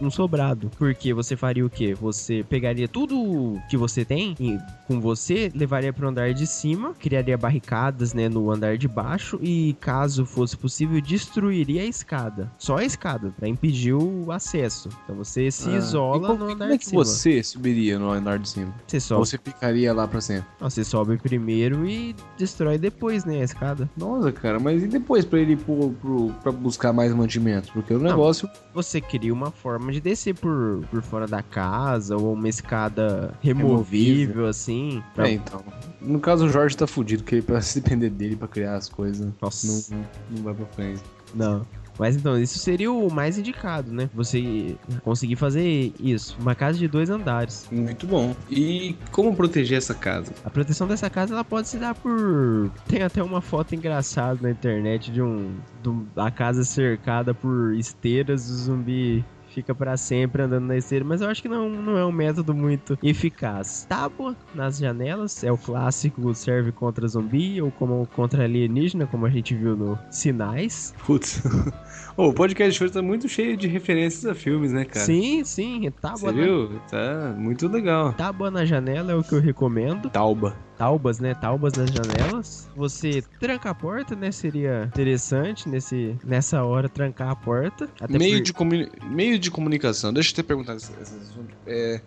um 0.00 0.10
sobrado. 0.10 0.70
Porque 0.78 1.12
você 1.12 1.36
faria 1.36 1.64
o 1.64 1.70
quê? 1.70 1.94
Você 1.94 2.44
pegaria 2.48 2.88
tudo 2.88 3.58
que 3.68 3.76
você 3.76 4.04
tem 4.04 4.34
e- 4.40 4.58
com 4.86 5.00
você, 5.00 5.50
levaria 5.54 5.92
para 5.92 6.06
o 6.06 6.08
andar 6.08 6.32
de 6.32 6.46
cima, 6.46 6.94
criaria 6.94 7.36
barricadas, 7.36 8.14
né, 8.14 8.28
no 8.28 8.50
andar 8.50 8.76
de 8.78 8.86
baixo 8.88 9.38
e, 9.42 9.76
caso 9.80 10.24
fosse 10.24 10.56
possível, 10.56 11.00
destruiria 11.00 11.82
a 11.82 11.84
escada. 11.86 12.50
Só 12.58 12.76
a 12.76 12.84
escada, 12.84 13.32
para 13.36 13.48
impedir 13.48 13.94
o 13.94 14.30
acesso. 14.30 14.88
Então 15.04 15.16
você 15.16 15.50
se 15.50 15.68
Ah, 15.70 15.76
isola 15.76 16.28
como, 16.28 16.38
no 16.44 16.44
andar 16.52 16.56
como 16.66 16.72
é 16.72 16.72
de 16.74 16.78
que 16.78 16.86
cima. 16.86 17.04
você 17.04 17.42
subiria 17.42 17.98
no 17.98 18.10
andar 18.10 18.38
de 18.38 18.48
cima? 18.48 18.72
Você 18.86 18.96
Ou 18.96 19.00
sobe. 19.00 19.26
você 19.26 19.38
ficaria 19.38 19.92
lá 19.92 20.06
pra 20.06 20.20
sempre? 20.20 20.46
Não, 20.60 20.70
Você 20.70 20.84
sobe 20.84 21.16
primeiro 21.16 21.86
e 21.88 22.14
destrói 22.38 22.78
depois, 22.78 23.24
né, 23.24 23.40
a 23.40 23.44
escada. 23.44 23.88
Nossa, 23.96 24.30
cara, 24.32 24.58
mas 24.60 24.82
e 24.82 24.86
depois 24.86 25.24
pra 25.24 25.38
ele 25.40 25.52
ir 25.52 25.56
pro, 25.56 25.90
pro, 26.00 26.30
pra 26.42 26.52
buscar 26.66 26.92
mais 26.92 27.14
mantimentos? 27.14 27.70
Porque 27.70 27.94
o 27.94 27.98
negócio. 27.98 28.48
Você 28.74 29.00
cria 29.00 29.32
uma 29.32 29.50
forma 29.50 29.92
de 29.92 30.00
descer 30.00 30.34
por, 30.34 30.84
por 30.90 31.00
fora 31.02 31.26
da 31.26 31.42
casa 31.42 32.16
ou 32.16 32.32
uma 32.34 32.48
escada 32.48 33.32
removível, 33.40 34.46
assim. 34.46 35.02
pra- 35.14 35.28
É, 35.28 35.32
então. 35.32 35.62
No 36.00 36.20
caso, 36.20 36.46
o 36.46 36.48
Jorge 36.48 36.76
tá 36.76 36.86
fudido, 36.86 37.22
porque 37.22 37.40
pra 37.42 37.60
se 37.60 37.80
depender 37.80 38.10
dele 38.10 38.36
pra 38.36 38.48
criar 38.48 38.76
as 38.76 38.88
coisas, 38.88 39.28
Nossa. 39.40 39.92
não, 39.94 40.04
não 40.30 40.42
vai 40.42 40.54
pra 40.54 40.66
frente. 40.66 41.02
Não. 41.34 41.64
Mas 41.98 42.16
então, 42.16 42.38
isso 42.38 42.58
seria 42.58 42.92
o 42.92 43.10
mais 43.12 43.38
indicado, 43.38 43.90
né? 43.92 44.08
Você 44.14 44.76
conseguir 45.02 45.36
fazer 45.36 45.92
isso. 45.98 46.36
Uma 46.40 46.54
casa 46.54 46.78
de 46.78 46.86
dois 46.86 47.08
andares. 47.10 47.66
Muito 47.70 48.06
bom. 48.06 48.34
E 48.50 48.94
como 49.10 49.34
proteger 49.34 49.78
essa 49.78 49.94
casa? 49.94 50.32
A 50.44 50.50
proteção 50.50 50.86
dessa 50.86 51.08
casa 51.08 51.34
ela 51.34 51.44
pode 51.44 51.68
se 51.68 51.78
dar 51.78 51.94
por. 51.94 52.70
Tem 52.88 53.02
até 53.02 53.22
uma 53.22 53.40
foto 53.40 53.74
engraçada 53.74 54.38
na 54.42 54.50
internet 54.50 55.10
de 55.10 55.22
um. 55.22 55.54
do- 55.82 56.06
a 56.16 56.30
casa 56.30 56.64
cercada 56.64 57.32
por 57.32 57.74
esteiras, 57.74 58.48
o 58.50 58.54
zumbi 58.56 59.24
fica 59.56 59.74
pra 59.74 59.96
sempre 59.96 60.42
andando 60.42 60.66
na 60.66 60.76
esteira, 60.76 61.02
mas 61.02 61.22
eu 61.22 61.28
acho 61.30 61.40
que 61.40 61.48
não, 61.48 61.70
não 61.70 61.96
é 61.96 62.04
um 62.04 62.12
método 62.12 62.54
muito 62.54 62.98
eficaz. 63.02 63.86
Tábua 63.88 64.36
nas 64.54 64.76
janelas 64.76 65.42
é 65.42 65.50
o 65.50 65.56
clássico, 65.56 66.34
serve 66.34 66.72
contra 66.72 67.08
zumbi 67.08 67.62
ou 67.62 67.70
como 67.70 68.06
contra 68.14 68.44
alienígena, 68.44 69.06
como 69.06 69.24
a 69.24 69.30
gente 69.30 69.54
viu 69.54 69.74
no 69.74 69.98
Sinais. 70.10 70.94
Putz. 71.06 71.42
Ô, 72.18 72.28
o 72.28 72.34
podcast 72.34 72.78
de 72.78 72.84
hoje 72.84 72.92
tá 72.92 73.00
muito 73.00 73.28
cheio 73.30 73.56
de 73.56 73.66
referências 73.66 74.26
a 74.26 74.34
filmes, 74.34 74.72
né, 74.72 74.84
cara? 74.84 75.06
Sim, 75.06 75.42
sim, 75.42 75.90
tábua 76.02 76.18
Você 76.18 76.26
na, 76.26 76.32
viu? 76.32 76.80
Tá 76.90 77.34
muito 77.38 77.66
legal. 77.66 78.12
tábua 78.12 78.50
na 78.50 78.64
janela 78.66 79.12
é 79.12 79.14
o 79.14 79.22
que 79.22 79.34
eu 79.34 79.40
recomendo. 79.40 80.10
Tauba. 80.10 80.54
Taubas, 80.76 81.18
né? 81.18 81.34
Taubas 81.34 81.74
nas 81.74 81.92
janelas. 81.92 82.68
Você 82.74 83.22
tranca 83.40 83.70
a 83.70 83.74
porta, 83.74 84.14
né? 84.14 84.30
Seria 84.30 84.84
interessante 84.86 85.68
nesse, 85.68 86.16
nessa 86.24 86.62
hora 86.64 86.88
trancar 86.88 87.30
a 87.30 87.36
porta. 87.36 87.88
Meio, 88.08 88.38
por- 88.38 88.42
de 88.42 88.52
comuni- 88.52 88.90
meio 89.10 89.38
de 89.38 89.50
comunicação. 89.50 90.12
Deixa 90.12 90.30
eu 90.30 90.34
te 90.34 90.42
perguntar 90.42 90.76
esse, 90.76 90.92
esse 91.00 91.14
assunto. 91.16 91.54
É, 91.66 92.00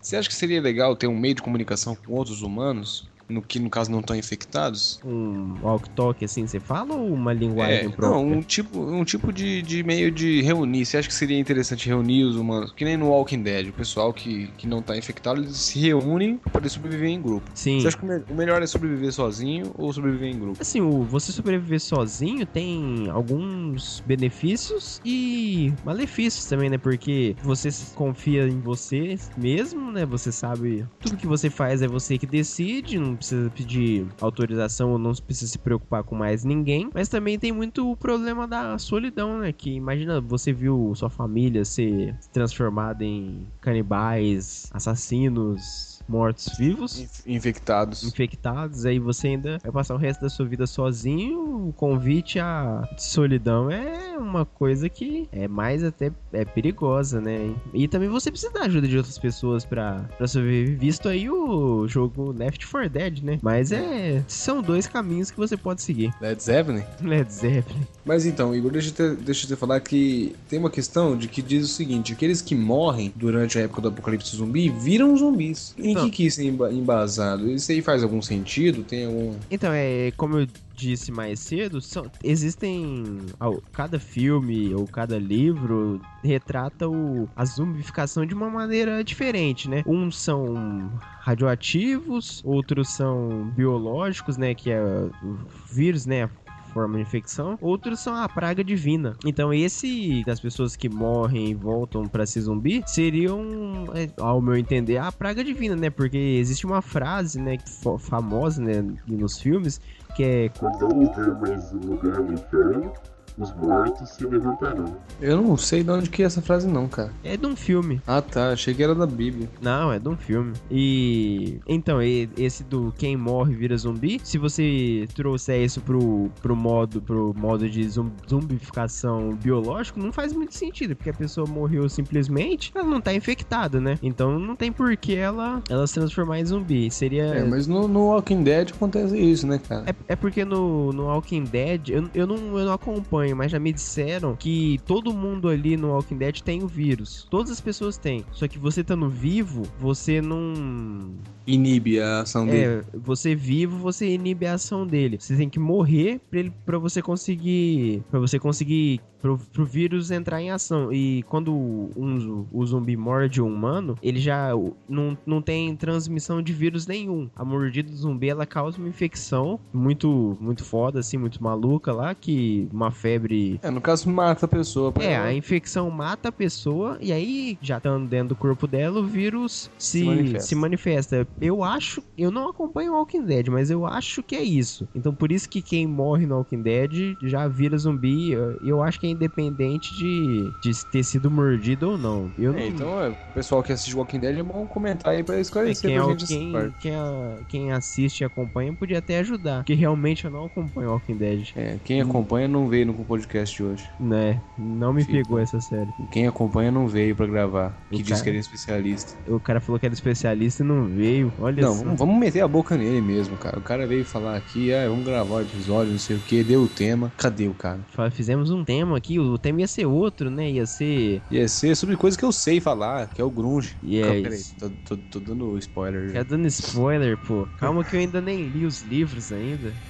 você 0.00 0.16
acha 0.16 0.28
que 0.28 0.34
seria 0.34 0.60
legal 0.60 0.96
ter 0.96 1.06
um 1.06 1.16
meio 1.18 1.34
de 1.34 1.42
comunicação 1.42 1.94
com 1.96 2.12
outros 2.14 2.42
humanos? 2.42 3.11
No 3.32 3.42
que, 3.42 3.58
no 3.58 3.70
caso, 3.70 3.90
não 3.90 4.00
estão 4.00 4.14
infectados? 4.16 5.00
um 5.04 5.58
walk-talk, 5.62 6.24
assim, 6.24 6.46
você 6.46 6.60
fala 6.60 6.94
ou 6.94 7.12
uma 7.12 7.32
linguagem 7.32 7.76
É, 7.86 7.88
própria? 7.88 8.08
não, 8.10 8.38
um 8.38 8.42
tipo, 8.42 8.78
um 8.78 9.04
tipo 9.04 9.32
de, 9.32 9.62
de 9.62 9.82
meio 9.82 10.10
de 10.10 10.40
reunir. 10.42 10.84
Você 10.84 10.96
acha 10.98 11.08
que 11.08 11.14
seria 11.14 11.38
interessante 11.38 11.86
reunir 11.88 12.24
os 12.24 12.36
humanos? 12.36 12.72
Que 12.72 12.84
nem 12.84 12.96
no 12.96 13.08
Walking 13.08 13.42
Dead, 13.42 13.68
o 13.68 13.72
pessoal 13.72 14.12
que, 14.12 14.48
que 14.58 14.66
não 14.66 14.82
tá 14.82 14.96
infectado, 14.96 15.40
eles 15.40 15.56
se 15.56 15.78
reúnem 15.78 16.36
pra 16.38 16.52
poder 16.52 16.68
sobreviver 16.68 17.08
em 17.08 17.20
grupo. 17.20 17.50
Sim. 17.54 17.80
Você 17.80 17.88
acha 17.88 17.96
que 17.96 18.04
o 18.04 18.08
me- 18.08 18.24
o 18.28 18.34
melhor 18.34 18.62
é 18.62 18.66
sobreviver 18.66 19.12
sozinho 19.12 19.72
ou 19.74 19.92
sobreviver 19.92 20.28
em 20.28 20.38
grupo? 20.38 20.58
Assim, 20.60 20.80
o 20.80 21.02
você 21.04 21.32
sobreviver 21.32 21.80
sozinho 21.80 22.46
tem 22.46 23.08
alguns 23.10 24.00
benefícios 24.06 25.00
e 25.04 25.72
malefícios 25.84 26.46
também, 26.46 26.68
né? 26.70 26.78
Porque 26.78 27.36
você 27.42 27.68
confia 27.94 28.46
em 28.46 28.60
você 28.60 29.16
mesmo, 29.36 29.90
né? 29.92 30.04
Você 30.06 30.30
sabe 30.32 30.84
tudo 31.00 31.16
que 31.16 31.26
você 31.26 31.48
faz 31.50 31.82
é 31.82 31.88
você 31.88 32.18
que 32.18 32.26
decide, 32.26 32.98
não 32.98 33.16
precisa 33.22 33.50
pedir 33.50 34.06
autorização 34.20 34.92
ou 34.92 34.98
não 34.98 35.12
precisa 35.14 35.50
se 35.50 35.58
preocupar 35.58 36.02
com 36.02 36.16
mais 36.16 36.44
ninguém. 36.44 36.90
Mas 36.92 37.08
também 37.08 37.38
tem 37.38 37.52
muito 37.52 37.90
o 37.90 37.96
problema 37.96 38.46
da 38.46 38.76
solidão, 38.78 39.38
né? 39.38 39.52
Que 39.52 39.70
imagina 39.70 40.20
você 40.20 40.52
viu 40.52 40.92
sua 40.94 41.08
família 41.08 41.64
ser 41.64 42.18
transformada 42.32 43.04
em 43.04 43.46
canibais, 43.60 44.68
assassinos, 44.72 46.01
mortos-vivos 46.08 46.98
Inf- 47.00 47.26
Infectados. 47.26 48.02
infectados, 48.04 48.84
aí 48.86 48.98
você 48.98 49.28
ainda 49.28 49.58
vai 49.62 49.72
passar 49.72 49.94
o 49.94 49.98
resto 49.98 50.20
da 50.22 50.28
sua 50.28 50.46
vida 50.46 50.66
sozinho. 50.66 51.68
O 51.68 51.72
convite 51.72 52.38
à 52.38 52.88
solidão 52.98 53.70
é 53.70 54.16
uma 54.18 54.44
coisa 54.44 54.88
que 54.88 55.28
é 55.32 55.46
mais 55.48 55.82
até 55.84 56.10
é 56.32 56.44
perigosa, 56.44 57.20
né? 57.20 57.52
E 57.74 57.86
também 57.88 58.08
você 58.08 58.30
precisa 58.30 58.52
da 58.52 58.62
ajuda 58.62 58.86
de 58.88 58.96
outras 58.96 59.18
pessoas 59.18 59.64
pra, 59.64 60.04
pra 60.16 60.26
sobreviver, 60.26 60.78
visto 60.78 61.08
aí 61.08 61.28
o 61.30 61.86
jogo 61.88 62.32
Left 62.32 62.66
4 62.66 62.88
Dead, 62.90 63.22
né? 63.22 63.38
Mas 63.42 63.72
é. 63.72 64.22
São 64.26 64.62
dois 64.62 64.86
caminhos 64.86 65.30
que 65.30 65.36
você 65.36 65.56
pode 65.56 65.82
seguir. 65.82 66.12
Led 66.20 66.42
Zeppelin? 66.42 66.82
Led 67.00 67.32
Zeppelin. 67.32 67.86
Mas 68.04 68.26
então, 68.26 68.54
Igor, 68.54 68.70
deixa 68.72 68.90
eu, 68.90 69.16
te, 69.16 69.22
deixa 69.22 69.44
eu 69.46 69.54
te 69.56 69.58
falar 69.60 69.80
que 69.80 70.34
tem 70.48 70.58
uma 70.58 70.70
questão 70.70 71.16
de 71.16 71.28
que 71.28 71.40
diz 71.42 71.64
o 71.64 71.68
seguinte: 71.68 72.12
aqueles 72.12 72.40
que 72.42 72.54
morrem 72.54 73.12
durante 73.14 73.58
a 73.58 73.62
época 73.62 73.80
do 73.82 73.88
apocalipse 73.88 74.36
zumbi 74.36 74.68
viram 74.68 75.16
zumbis. 75.16 75.74
Em 75.92 75.94
Não. 75.94 76.04
que, 76.04 76.10
que 76.10 76.26
isso 76.26 76.40
é 76.40 76.44
emba- 76.44 76.72
embasado? 76.72 77.50
Isso 77.50 77.70
aí 77.70 77.82
faz 77.82 78.02
algum 78.02 78.20
sentido? 78.22 78.82
Tem 78.82 79.04
algum. 79.06 79.34
Então, 79.50 79.70
é 79.72 80.10
como 80.16 80.38
eu 80.38 80.46
disse 80.74 81.12
mais 81.12 81.38
cedo, 81.40 81.80
são, 81.80 82.10
existem. 82.24 83.18
ao- 83.38 83.62
Cada 83.72 83.98
filme 84.00 84.74
ou 84.74 84.86
cada 84.86 85.18
livro 85.18 86.00
retrata 86.24 86.88
o, 86.88 87.28
a 87.36 87.44
zumbificação 87.44 88.24
de 88.26 88.34
uma 88.34 88.48
maneira 88.50 89.04
diferente, 89.04 89.68
né? 89.68 89.82
Uns 89.86 90.18
são 90.18 90.90
radioativos, 91.20 92.40
outros 92.44 92.88
são 92.90 93.50
biológicos, 93.56 94.36
né? 94.36 94.54
Que 94.54 94.70
é 94.70 94.80
o 94.82 95.38
vírus, 95.72 96.06
né? 96.06 96.28
Forma 96.72 96.96
de 96.96 97.02
infecção, 97.02 97.58
outros 97.60 98.00
são 98.00 98.14
a 98.14 98.28
praga 98.28 98.64
divina. 98.64 99.16
Então, 99.24 99.52
esse 99.52 100.22
das 100.24 100.40
pessoas 100.40 100.76
que 100.76 100.88
morrem 100.88 101.50
e 101.50 101.54
voltam 101.54 102.06
pra 102.06 102.26
ser 102.26 102.40
zumbi 102.40 102.82
seriam, 102.86 103.84
é, 103.94 104.08
ao 104.20 104.40
meu 104.40 104.56
entender, 104.56 104.98
a 104.98 105.12
praga 105.12 105.44
divina, 105.44 105.76
né? 105.76 105.90
Porque 105.90 106.16
existe 106.16 106.66
uma 106.66 106.82
frase, 106.82 107.40
né, 107.40 107.58
famosa, 107.98 108.62
né, 108.62 108.84
nos 109.06 109.38
filmes, 109.38 109.80
que 110.16 110.22
é 110.22 110.50
não 110.80 111.00
houver 111.00 111.34
mais 111.40 111.72
lugar 111.72 112.20
no 112.20 112.34
inferno, 112.34 112.92
Os 113.38 113.54
mortos 113.54 114.10
se 114.10 114.24
levantarão. 114.26 114.94
Eu 115.20 115.40
não 115.40 115.56
sei 115.56 115.82
de 115.82 115.90
onde 115.90 116.10
que 116.10 116.22
é 116.22 116.26
essa 116.26 116.42
frase 116.42 116.66
não, 116.68 116.86
cara. 116.86 117.10
É 117.24 117.36
de 117.36 117.46
um 117.46 117.56
filme. 117.56 118.00
Ah, 118.06 118.20
tá. 118.20 118.50
Achei 118.50 118.74
que 118.74 118.82
era 118.82 118.94
da 118.94 119.06
Bíblia. 119.06 119.48
Não, 119.60 119.90
é 119.92 119.98
de 119.98 120.08
um 120.08 120.16
filme. 120.16 120.52
E. 120.70 121.58
Então, 121.66 122.02
e- 122.02 122.28
esse 122.36 122.62
do 122.62 122.92
quem 122.98 123.16
morre 123.16 123.54
vira 123.54 123.76
zumbi, 123.76 124.20
se 124.22 124.36
você 124.38 125.06
trouxer 125.14 125.62
isso 125.62 125.80
pro, 125.80 126.30
pro 126.42 126.54
modo 126.54 127.00
pro 127.00 127.34
modo 127.36 127.68
de 127.68 127.88
zum- 127.88 128.10
zumbificação 128.28 129.30
biológico, 129.34 129.98
não 129.98 130.12
faz 130.12 130.32
muito 130.32 130.54
sentido, 130.54 130.94
porque 130.94 131.10
a 131.10 131.14
pessoa 131.14 131.46
morreu 131.46 131.88
simplesmente, 131.88 132.70
ela 132.74 132.84
não 132.86 133.00
tá 133.00 133.12
infectada, 133.14 133.80
né? 133.80 133.98
Então 134.02 134.38
não 134.38 134.54
tem 134.54 134.70
por 134.70 134.94
que 134.96 135.14
ela, 135.14 135.62
ela 135.68 135.86
se 135.86 135.94
transformar 135.94 136.38
em 136.40 136.44
zumbi. 136.44 136.90
Seria. 136.90 137.24
É, 137.24 137.44
mas 137.44 137.66
no, 137.66 137.88
no 137.88 138.06
Walking 138.06 138.42
Dead 138.42 138.70
acontece 138.70 139.16
isso, 139.18 139.46
né, 139.46 139.58
cara? 139.58 139.84
É, 139.88 139.94
é 140.12 140.16
porque 140.16 140.44
no, 140.44 140.92
no 140.92 141.04
Walking 141.04 141.44
Dead, 141.44 141.88
eu, 141.88 142.08
eu, 142.14 142.26
não, 142.26 142.36
eu 142.58 142.66
não 142.66 142.72
acompanho, 142.72 143.21
mas 143.34 143.52
já 143.52 143.58
me 143.58 143.72
disseram 143.72 144.34
que 144.34 144.80
todo 144.86 145.12
mundo 145.12 145.48
ali 145.48 145.76
no 145.76 145.88
Walking 145.88 146.16
Dead 146.16 146.40
tem 146.40 146.62
o 146.62 146.66
vírus. 146.66 147.26
Todas 147.30 147.52
as 147.52 147.60
pessoas 147.60 147.96
têm. 147.96 148.24
Só 148.32 148.48
que 148.48 148.58
você 148.58 148.80
estando 148.80 149.08
vivo, 149.08 149.62
você 149.78 150.20
não. 150.20 151.14
Inibe 151.46 152.00
a 152.00 152.20
ação 152.20 152.46
dele. 152.46 152.82
É, 152.82 152.84
você 152.94 153.34
vivo, 153.34 153.78
você 153.78 154.08
inibe 154.08 154.46
a 154.46 154.54
ação 154.54 154.86
dele. 154.86 155.18
Você 155.20 155.36
tem 155.36 155.48
que 155.48 155.58
morrer 155.58 156.20
pra, 156.30 156.40
ele, 156.40 156.52
pra 156.64 156.78
você 156.78 157.02
conseguir. 157.02 158.02
para 158.10 158.18
você 158.20 158.38
conseguir. 158.38 159.00
Pro, 159.22 159.38
pro 159.38 159.64
vírus 159.64 160.10
entrar 160.10 160.42
em 160.42 160.50
ação. 160.50 160.92
E 160.92 161.22
quando 161.28 161.54
um, 161.54 162.44
o 162.52 162.66
zumbi 162.66 162.96
morde 162.96 163.40
um 163.40 163.46
humano, 163.46 163.96
ele 164.02 164.18
já 164.20 164.50
não, 164.88 165.16
não 165.24 165.40
tem 165.40 165.74
transmissão 165.76 166.42
de 166.42 166.52
vírus 166.52 166.86
nenhum. 166.86 167.30
A 167.36 167.44
mordida 167.44 167.88
do 167.88 167.96
zumbi 167.96 168.28
ela 168.28 168.44
causa 168.44 168.78
uma 168.78 168.88
infecção 168.88 169.60
muito 169.72 170.36
muito 170.40 170.64
foda, 170.64 170.98
assim, 171.00 171.16
muito 171.16 171.42
maluca 171.42 171.92
lá, 171.92 172.14
que 172.14 172.68
uma 172.72 172.90
febre. 172.90 173.60
É, 173.62 173.70
no 173.70 173.80
caso, 173.80 174.10
mata 174.10 174.46
a 174.46 174.48
pessoa. 174.48 174.92
É, 174.98 175.12
ela- 175.12 175.26
a 175.26 175.34
infecção 175.34 175.88
mata 175.90 176.28
a 176.28 176.32
pessoa 176.32 176.98
e 177.00 177.12
aí, 177.12 177.56
já 177.62 177.76
estando 177.78 178.06
dentro 178.08 178.30
do 178.30 178.36
corpo 178.36 178.66
dela, 178.66 178.98
o 179.00 179.06
vírus 179.06 179.70
se, 179.78 180.00
Se 180.00 180.04
manifesta. 180.04 180.48
se 180.48 180.54
manifesta. 180.56 181.28
Eu 181.40 181.62
acho, 181.62 182.02
eu 182.18 182.30
não 182.30 182.48
acompanho 182.48 182.92
o 182.92 182.96
Walking 182.96 183.24
Dead, 183.24 183.48
mas 183.48 183.70
eu 183.70 183.86
acho 183.86 184.22
que 184.22 184.34
é 184.34 184.42
isso. 184.42 184.88
Então 184.94 185.14
por 185.14 185.30
isso 185.30 185.48
que 185.48 185.62
quem 185.62 185.86
morre 185.86 186.26
no 186.26 186.36
Walking 186.36 186.62
Dead 186.62 187.14
já 187.22 187.46
vira 187.46 187.78
zumbi. 187.78 188.32
Eu, 188.32 188.58
eu 188.64 188.82
acho 188.82 188.98
que 188.98 189.06
é 189.06 189.10
independente 189.12 189.94
de, 189.94 190.52
de 190.60 190.86
ter 190.86 191.02
sido 191.04 191.30
mordido 191.30 191.90
ou 191.90 191.98
não. 191.98 192.30
Eu 192.38 192.52
É, 192.52 192.60
não. 192.60 192.66
então, 192.66 193.00
é, 193.02 193.08
o 193.10 193.16
pessoal 193.34 193.62
que 193.62 193.72
assiste 193.72 193.94
Walking 193.96 194.18
Dead 194.20 194.38
é 194.38 194.42
bom 194.42 194.66
comentar 194.66 195.12
aí 195.12 195.22
pra 195.22 195.36
É, 195.36 195.40
esclarecer 195.40 195.90
quem, 195.90 195.98
pra 195.98 196.06
é 196.06 196.10
gente 196.10 196.26
quem, 196.26 196.52
quem, 196.78 196.94
a- 196.94 197.38
quem 197.48 197.72
assiste 197.72 198.20
e 198.20 198.24
acompanha 198.24 198.72
podia 198.72 198.98
até 198.98 199.18
ajudar. 199.18 199.58
Porque 199.58 199.74
realmente 199.74 200.24
eu 200.24 200.30
não 200.30 200.46
acompanho 200.46 200.90
Walking 200.90 201.16
Dead. 201.16 201.50
É, 201.56 201.78
quem 201.84 202.00
acompanha 202.00 202.48
não 202.48 202.68
veio 202.68 202.86
no 202.86 202.94
podcast 202.94 203.54
de 203.56 203.62
hoje. 203.62 203.88
Né? 203.98 204.40
Não 204.58 204.92
me 204.92 205.02
Fica. 205.04 205.18
pegou 205.18 205.38
essa 205.38 205.60
série. 205.60 205.90
Quem 206.10 206.26
acompanha 206.26 206.70
não 206.70 206.86
veio 206.88 207.14
pra 207.14 207.26
gravar. 207.26 207.76
Que 207.90 207.96
O 207.96 207.98
diz 208.02 208.08
cara- 208.10 208.22
que 208.22 208.28
ele 208.30 208.36
é 208.38 208.40
especialista. 208.40 209.12
O 209.28 209.40
cara 209.40 209.60
falou 209.60 209.78
que 209.78 209.86
era 209.86 209.94
especialista 209.94 210.62
e 210.62 210.66
não 210.66 210.86
veio. 210.86 211.32
Olha 211.38 211.62
Não, 211.62 211.74
só. 211.74 211.84
vamos, 211.84 211.98
vamos 211.98 212.18
meter 212.18 212.40
a 212.40 212.48
boca 212.48 212.76
nele 212.76 213.00
mesmo, 213.00 213.36
cara. 213.36 213.58
O 213.58 213.62
cara 213.62 213.86
veio 213.86 214.04
falar 214.04 214.36
aqui, 214.36 214.72
ah, 214.72 214.88
vamos 214.88 215.04
gravar 215.04 215.34
o 215.36 215.40
episódio, 215.42 215.92
não 215.92 215.98
sei 215.98 216.16
o 216.16 216.20
que, 216.20 216.42
deu 216.42 216.62
o 216.62 216.68
tema. 216.68 217.12
Cadê 217.16 217.48
o 217.48 217.54
cara? 217.54 217.80
Fizemos 218.10 218.50
um 218.50 218.64
tema 218.64 218.96
aqui, 219.02 219.18
o 219.18 219.36
tema 219.38 219.60
ia 219.60 219.66
ser 219.68 219.86
outro, 219.86 220.30
né? 220.30 220.50
Ia 220.52 220.66
ser. 220.66 221.22
Ia 221.30 221.48
ser 221.48 221.74
sobre 221.76 221.96
coisa 221.96 222.16
que 222.16 222.24
eu 222.24 222.32
sei 222.32 222.60
falar, 222.60 223.08
que 223.12 223.20
é 223.20 223.24
o 223.24 223.30
grunge. 223.30 223.76
E 223.82 223.98
é 223.98 224.20
peraí, 224.20 224.38
isso. 224.38 224.54
tô, 224.56 224.70
tô- 224.70 224.96
tô 224.98 225.20
dando 225.20 225.58
spoiler. 225.58 226.12
Já 226.12 226.22
dando 226.22 226.46
spoiler, 226.46 227.18
pô. 227.18 227.46
Calma 227.56 227.84
que 227.84 227.96
eu 227.96 228.00
ainda 228.00 228.20
nem 228.20 228.48
li 228.48 228.64
os 228.66 228.82
livros 228.82 229.32
ainda. 229.32 229.82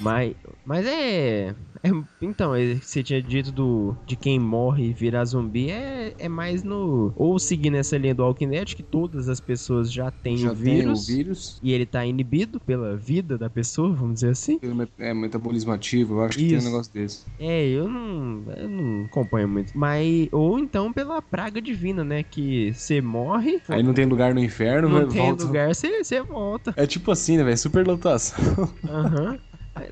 Mas, 0.00 0.34
mas 0.64 0.86
é, 0.86 1.48
é- 1.82 1.90
Então, 2.20 2.54
é- 2.54 2.76
você 2.76 3.02
tinha 3.02 3.22
dito 3.22 3.52
do 3.52 3.96
de 4.06 4.16
quem 4.16 4.38
morre 4.38 4.86
e 4.88 4.92
virar 4.92 5.24
zumbi 5.24 5.70
é, 5.70 6.14
é 6.18 6.28
mais 6.28 6.62
no. 6.62 7.12
Ou 7.16 7.38
seguir 7.38 7.70
nessa 7.70 7.96
linha 7.98 8.14
do 8.14 8.22
Walking 8.22 8.48
Dead, 8.48 8.74
que 8.74 8.82
todas 8.82 9.28
as 9.28 9.40
pessoas 9.40 9.92
já 9.92 10.10
têm 10.10 10.36
Já 10.38 10.52
o 10.52 10.56
tem 10.56 10.74
o 10.74 10.76
vírus. 10.76 11.06
vírus. 11.06 11.58
E 11.62 11.72
ele 11.72 11.86
tá 11.86 12.04
inibido 12.04 12.58
pela 12.60 12.96
vida 12.96 13.36
da 13.38 13.48
pessoa, 13.50 13.92
vamos 13.94 14.14
dizer 14.14 14.30
assim. 14.30 14.58
É 14.98 15.12
metabolismo 15.14 15.72
ativo, 15.72 16.14
eu 16.14 16.22
acho 16.22 16.38
que 16.38 16.44
tem 16.46 16.54
um 16.54 16.58
Isso. 16.58 16.66
negócio 16.70 16.92
desse. 16.92 17.26
É, 17.38 17.66
eu 17.68 17.88
não, 17.88 18.44
eu 18.56 18.68
não 18.68 19.04
acompanho 19.04 19.48
muito. 19.48 19.72
Mas, 19.74 20.28
ou 20.32 20.58
então 20.58 20.92
pela 20.92 21.20
praga 21.20 21.60
divina, 21.60 22.02
né? 22.04 22.22
Que 22.22 22.72
você 22.72 23.00
morre, 23.00 23.60
Aí 23.68 23.82
não 23.82 23.92
tem 23.94 24.06
lugar 24.06 24.34
no 24.34 24.40
inferno, 24.40 24.88
não 24.88 24.98
vai- 25.00 25.06
tem 25.08 25.22
volta. 25.26 25.44
lugar, 25.44 25.74
você, 25.74 26.02
você 26.02 26.22
volta. 26.22 26.72
É 26.76 26.86
tipo 26.86 27.10
assim, 27.10 27.36
né, 27.36 27.44
velho? 27.44 27.58
Superlotação. 27.58 28.38
Aham. 28.84 29.33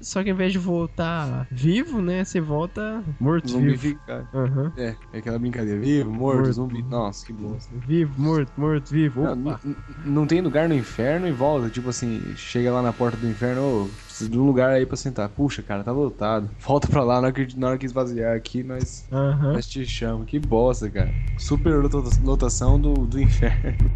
Só 0.00 0.22
que 0.22 0.30
ao 0.30 0.34
invés 0.34 0.52
de 0.52 0.58
voltar 0.58 1.46
vivo, 1.50 2.00
né? 2.00 2.24
Você 2.24 2.40
volta 2.40 3.02
morto-vivo. 3.20 3.58
Zumbificado. 3.60 4.28
Aham. 4.32 4.72
É, 4.76 4.94
é 5.12 5.18
aquela 5.18 5.38
brincadeira. 5.38 5.80
Vivo, 5.80 6.10
morto, 6.10 6.36
Morto. 6.38 6.52
zumbi. 6.52 6.82
Nossa, 6.84 7.26
que 7.26 7.32
bosta. 7.32 7.74
Vivo, 7.86 8.20
morto, 8.20 8.52
morto, 8.56 8.90
vivo. 8.90 9.22
Não, 9.22 9.32
Opa. 9.32 9.60
n- 9.64 9.70
n- 9.70 9.76
não 10.04 10.26
tem 10.26 10.40
lugar 10.40 10.68
no 10.68 10.74
inferno 10.74 11.26
e 11.26 11.32
volta. 11.32 11.68
Tipo 11.68 11.88
assim, 11.88 12.20
chega 12.36 12.70
lá 12.72 12.80
na 12.80 12.92
porta 12.92 13.16
do 13.16 13.28
inferno, 13.28 13.60
ô, 13.62 13.88
preciso 14.06 14.30
de 14.30 14.38
um 14.38 14.46
lugar 14.46 14.70
aí 14.70 14.86
pra 14.86 14.96
sentar. 14.96 15.28
Puxa, 15.28 15.62
cara, 15.62 15.82
tá 15.82 15.90
lotado. 15.92 16.48
Volta 16.60 16.86
pra 16.86 17.02
lá, 17.02 17.20
na 17.20 17.26
hora 17.28 17.32
que, 17.32 17.58
na 17.58 17.68
hora 17.70 17.78
que 17.78 17.86
esvaziar 17.86 18.36
aqui, 18.36 18.62
nós, 18.62 19.06
Aham. 19.10 19.54
nós 19.54 19.66
te 19.66 19.84
chamamos. 19.84 20.26
Que 20.26 20.38
bosta, 20.38 20.88
cara. 20.88 21.10
Super 21.36 21.82
lota- 21.82 22.20
lotação 22.22 22.80
do, 22.80 22.94
do 22.94 23.20
inferno. 23.20 23.90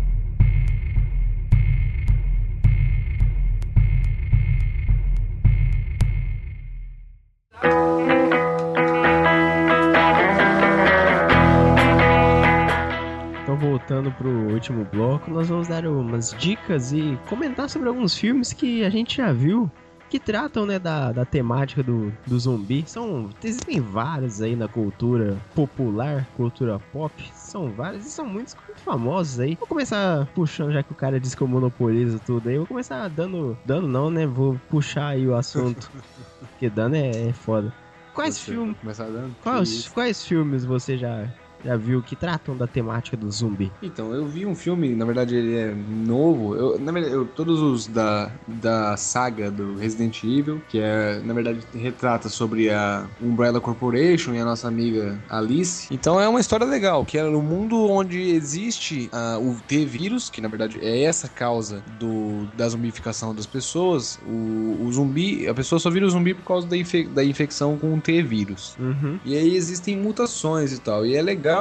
Então, 13.42 13.56
voltando 13.58 14.12
pro 14.12 14.28
último 14.52 14.84
bloco, 14.84 15.30
nós 15.30 15.48
vamos 15.48 15.68
dar 15.68 15.86
umas 15.86 16.34
dicas 16.38 16.92
e 16.92 17.18
comentar 17.28 17.70
sobre 17.70 17.88
alguns 17.88 18.14
filmes 18.14 18.52
que 18.52 18.84
a 18.84 18.90
gente 18.90 19.16
já 19.16 19.32
viu 19.32 19.70
que 20.08 20.18
tratam, 20.18 20.66
né, 20.66 20.78
da, 20.78 21.12
da 21.12 21.24
temática 21.24 21.82
do, 21.82 22.12
do 22.26 22.38
zumbi. 22.38 22.84
São, 22.86 23.28
existem 23.42 23.80
vários 23.80 24.40
aí 24.40 24.54
na 24.54 24.68
cultura 24.68 25.36
popular, 25.54 26.26
cultura 26.36 26.78
pop. 26.92 27.12
São 27.34 27.70
vários 27.70 28.06
e 28.06 28.10
são 28.10 28.26
muitos 28.26 28.56
muito 28.66 28.80
famosos 28.80 29.40
aí. 29.40 29.56
Vou 29.56 29.66
começar 29.66 30.26
puxando, 30.34 30.72
já 30.72 30.82
que 30.82 30.92
o 30.92 30.94
cara 30.94 31.18
disse 31.18 31.36
que 31.36 31.42
eu 31.42 31.48
monopolizo 31.48 32.20
tudo 32.24 32.48
aí. 32.48 32.56
Vou 32.56 32.66
começar 32.66 33.08
dando. 33.08 33.56
Dando 33.64 33.88
não, 33.88 34.10
né? 34.10 34.26
Vou 34.26 34.60
puxar 34.70 35.08
aí 35.08 35.26
o 35.26 35.34
assunto. 35.34 35.90
Porque 36.56 36.70
dando 36.70 36.96
é, 36.96 37.28
é 37.28 37.32
foda. 37.34 37.70
Quais 38.14 38.40
filmes. 38.40 38.78
Começar 38.80 39.10
dando? 39.10 39.36
Quais, 39.42 39.88
quais 39.88 40.24
filmes 40.24 40.64
você 40.64 40.96
já, 40.96 41.30
já 41.66 41.76
viu 41.76 42.02
que 42.02 42.14
tratam 42.14 42.56
da 42.56 42.66
temática 42.66 43.16
do 43.16 43.30
zumbi? 43.30 43.72
Então, 43.82 44.14
eu 44.14 44.26
vi 44.26 44.46
um 44.46 44.54
filme, 44.54 44.94
na 44.94 45.04
verdade 45.04 45.34
ele 45.34 45.54
é 45.54 45.74
novo. 46.06 46.54
Eu, 46.54 46.78
na 46.78 46.92
verdade, 46.92 47.14
eu, 47.14 47.24
todos 47.26 47.60
os 47.60 47.86
da, 47.86 48.30
da 48.46 48.96
saga 48.96 49.50
do 49.50 49.74
Resident 49.74 50.22
Evil, 50.22 50.60
que 50.68 50.78
é, 50.78 51.20
na 51.24 51.34
verdade, 51.34 51.60
retrata 51.74 52.28
sobre 52.28 52.70
a 52.70 53.06
Umbrella 53.20 53.60
Corporation 53.60 54.34
e 54.34 54.38
a 54.38 54.44
nossa 54.44 54.68
amiga 54.68 55.18
Alice. 55.28 55.88
Então 55.90 56.20
é 56.20 56.28
uma 56.28 56.40
história 56.40 56.66
legal, 56.66 57.04
que 57.04 57.18
é 57.18 57.22
no 57.24 57.42
mundo 57.42 57.76
onde 57.90 58.20
existe 58.30 59.08
ah, 59.12 59.38
o 59.40 59.56
T-vírus, 59.66 60.30
que 60.30 60.40
na 60.40 60.48
verdade 60.48 60.78
é 60.80 61.02
essa 61.02 61.28
causa 61.28 61.82
do, 61.98 62.46
da 62.56 62.68
zumbificação 62.68 63.34
das 63.34 63.46
pessoas. 63.46 64.18
O, 64.26 64.84
o 64.84 64.92
zumbi, 64.92 65.48
a 65.48 65.54
pessoa 65.54 65.78
só 65.78 65.90
vira 65.90 66.06
o 66.06 66.10
zumbi 66.10 66.34
por 66.34 66.44
causa 66.44 66.66
da, 66.66 66.76
infe- 66.76 67.08
da 67.08 67.24
infecção 67.24 67.76
com 67.76 67.94
o 67.94 68.00
T-vírus. 68.00 68.76
Uhum. 68.78 69.18
E 69.24 69.36
aí 69.36 69.56
existem 69.56 69.96
mutações 69.96 70.72
e 70.72 70.80
tal. 70.80 71.04
E 71.04 71.14
é 71.14 71.22
legal, 71.22 71.55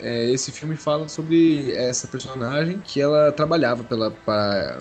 é, 0.00 0.30
esse 0.30 0.52
filme 0.52 0.76
fala 0.76 1.08
sobre 1.08 1.72
essa 1.72 2.06
personagem 2.06 2.80
que 2.84 3.00
ela 3.00 3.32
trabalhava 3.32 3.82
pela 3.84 4.12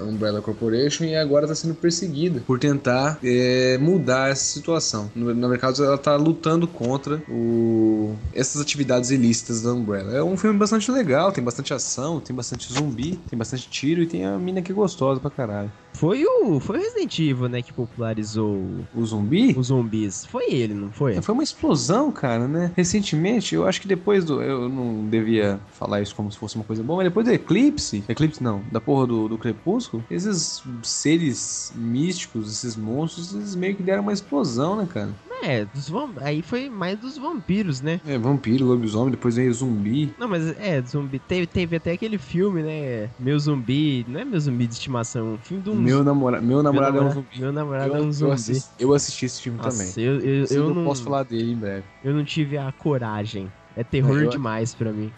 Umbrella 0.01 0.41
Corporation 0.41 1.03
e 1.05 1.15
agora 1.15 1.45
está 1.45 1.55
sendo 1.55 1.73
perseguida 1.75 2.41
por 2.45 2.59
tentar 2.59 3.17
é, 3.23 3.77
mudar 3.79 4.29
essa 4.29 4.43
situação. 4.43 5.11
No, 5.15 5.33
na 5.33 5.47
verdade, 5.47 5.81
ela 5.81 5.95
está 5.95 6.15
lutando 6.15 6.67
contra 6.67 7.21
o, 7.29 8.15
essas 8.33 8.61
atividades 8.61 9.09
ilícitas 9.09 9.61
da 9.61 9.73
Umbrella. 9.73 10.13
É 10.13 10.23
um 10.23 10.37
filme 10.37 10.57
bastante 10.57 10.89
legal, 10.91 11.31
tem 11.31 11.43
bastante 11.43 11.73
ação, 11.73 12.19
tem 12.19 12.35
bastante 12.35 12.71
zumbi, 12.71 13.19
tem 13.29 13.37
bastante 13.37 13.69
tiro 13.69 14.01
e 14.01 14.07
tem 14.07 14.25
a 14.25 14.37
mina 14.37 14.61
que 14.61 14.71
é 14.71 14.75
gostosa 14.75 15.19
pra 15.19 15.29
caralho. 15.29 15.71
Foi 15.93 16.23
o, 16.23 16.59
foi 16.59 16.77
o 16.77 16.81
Resident 16.81 17.17
Evil, 17.17 17.49
né, 17.49 17.61
que 17.61 17.73
popularizou 17.73 18.63
O 18.95 19.03
zumbi? 19.03 19.55
os 19.57 19.67
zumbis. 19.67 20.25
Foi 20.25 20.45
ele, 20.51 20.75
não 20.75 20.91
foi? 20.91 21.15
É, 21.15 21.21
Foi 21.23 21.33
uma 21.33 21.43
explosão, 21.43 22.11
cara, 22.11 22.47
né? 22.47 22.71
Recentemente, 22.75 23.55
eu 23.55 23.67
acho 23.67 23.81
que 23.81 23.87
depois 23.87 24.23
do. 24.23 24.41
Eu 24.41 24.56
não 24.57 25.07
devia 25.07 25.59
falar 25.71 26.01
isso 26.01 26.15
como 26.15 26.31
se 26.31 26.37
fosse 26.37 26.55
uma 26.55 26.63
coisa 26.63 26.83
boa, 26.83 26.97
mas 26.97 27.07
depois 27.07 27.25
do 27.25 27.31
Eclipse. 27.31 28.03
Eclipse 28.07 28.41
não, 28.43 28.61
da 28.71 28.79
porra 28.81 29.07
do, 29.07 29.27
do 29.27 29.37
Crepúsculo, 29.37 30.03
esses 30.09 30.63
seres 30.83 31.71
místicos, 31.75 32.51
esses 32.51 32.75
monstros, 32.75 33.33
eles 33.33 33.55
meio 33.55 33.75
que 33.75 33.83
deram 33.83 34.03
uma 34.03 34.13
explosão, 34.13 34.75
né, 34.75 34.87
cara? 34.91 35.09
É, 35.43 35.65
dos 35.65 35.91
aí 36.21 36.41
foi 36.41 36.69
mais 36.69 36.99
dos 36.99 37.17
vampiros, 37.17 37.79
né? 37.79 38.01
É, 38.07 38.17
vampiro, 38.17 38.65
lobisomem, 38.65 39.11
depois 39.11 39.35
veio 39.35 39.53
zumbi. 39.53 40.13
Não, 40.17 40.27
mas 40.27 40.47
é, 40.57 40.81
zumbi. 40.81 41.19
Teve, 41.19 41.45
teve 41.45 41.75
até 41.75 41.91
aquele 41.91 42.17
filme, 42.17 42.63
né? 42.63 43.09
Meu 43.19 43.37
zumbi. 43.37 44.03
Não 44.07 44.19
é 44.19 44.25
meu 44.25 44.39
zumbi 44.39 44.65
de 44.65 44.73
estimação, 44.73 45.33
um 45.33 45.37
filme 45.37 45.63
de 45.63 45.69
um. 45.69 45.75
Meu, 45.75 46.03
namora... 46.03 46.41
meu 46.41 46.63
namorado 46.63 46.97
é 46.97 47.01
um 47.01 47.11
zumbi. 47.11 47.39
Meu 47.39 47.51
namorado 47.53 47.91
Eu, 47.91 47.95
é 47.97 48.01
um 48.01 48.05
eu 48.05 48.11
zumbi. 48.11 48.31
assisti, 48.31 48.69
eu 48.79 48.93
assisti 48.93 49.25
esse 49.25 49.41
filme 49.41 49.59
Nossa, 49.59 49.77
também. 49.77 50.05
eu, 50.05 50.19
eu, 50.19 50.45
eu 50.45 50.67
eu 50.67 50.73
não, 50.73 50.83
posso 50.83 51.03
falar 51.03 51.23
dele 51.23 51.51
em 51.51 51.55
breve. 51.55 51.83
eu 52.03 52.13
não 52.13 52.25
tive 52.25 52.57
a 52.57 52.71
coragem. 52.71 53.51
É 53.77 53.83
terror 53.83 54.23
eu- 54.23 54.29
demais 54.29 54.73
pra 54.73 54.91
mim. 54.91 55.13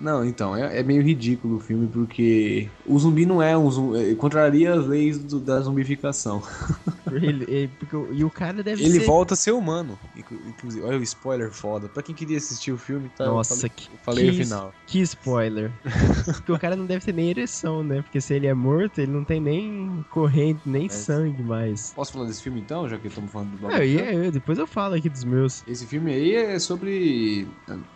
Não, 0.00 0.24
então, 0.24 0.54
é, 0.56 0.78
é 0.78 0.82
meio 0.82 1.02
ridículo 1.02 1.56
o 1.56 1.60
filme, 1.60 1.88
porque 1.88 2.68
o 2.86 2.96
zumbi 2.98 3.26
não 3.26 3.42
é 3.42 3.58
um 3.58 3.68
zumbi. 3.70 4.14
Contraria 4.14 4.74
as 4.74 4.86
leis 4.86 5.18
do- 5.18 5.40
da 5.40 5.60
zumbificação. 5.60 6.42
Ele, 7.10 7.44
ele- 7.48 7.68
porque, 7.78 7.96
o- 7.96 8.12
e 8.12 8.22
o 8.22 8.28
cara 8.30 8.62
deve 8.62 8.84
Ele 8.84 9.00
ser. 9.00 9.06
volta 9.06 9.32
a 9.32 9.36
ser 9.36 9.52
humano. 9.52 9.98
inclu- 10.14 10.38
Inclusive, 10.46 10.84
olha 10.84 10.98
o 10.98 11.02
spoiler 11.02 11.50
foda. 11.50 11.88
Pra 11.88 12.02
quem 12.02 12.14
queria 12.14 12.36
assistir 12.36 12.70
o 12.70 12.76
filme, 12.76 13.08
tá? 13.16 13.24
Nossa, 13.24 13.56
falei, 13.56 13.70
que, 13.74 13.88
eu 13.90 13.98
falei 14.04 14.24
que, 14.30 14.38
no 14.38 14.44
final. 14.44 14.74
que 14.86 15.00
spoiler. 15.00 15.72
porque 16.36 16.52
o 16.52 16.58
cara 16.58 16.76
não 16.76 16.84
deve 16.84 17.02
ter 17.06 17.14
nem 17.14 17.30
ereção, 17.30 17.82
né? 17.82 18.02
Porque 18.02 18.20
se 18.20 18.34
ele 18.34 18.46
é 18.46 18.52
morto, 18.52 18.98
ele 19.00 19.10
não 19.10 19.24
tem 19.24 19.40
nem 19.40 20.04
corrente, 20.10 20.60
nem 20.66 20.82
Mas- 20.82 20.92
sangue 20.92 21.42
mais. 21.42 21.92
Posso 21.96 22.12
falar 22.12 22.26
desse 22.26 22.42
filme 22.42 22.60
então, 22.60 22.86
já 22.86 22.98
que 22.98 23.08
estamos 23.08 23.32
falando 23.32 23.56
do 23.56 23.70
É, 23.70 23.86
e 23.86 23.98
é, 23.98 24.26
eu- 24.26 24.30
depois 24.30 24.58
eu 24.58 24.66
falo 24.66 24.94
aqui 24.94 25.08
dos 25.08 25.24
meus. 25.24 25.64
Esse 25.66 25.86
filme 25.86 26.12
aí 26.12 26.34
é 26.34 26.58
sobre 26.58 27.48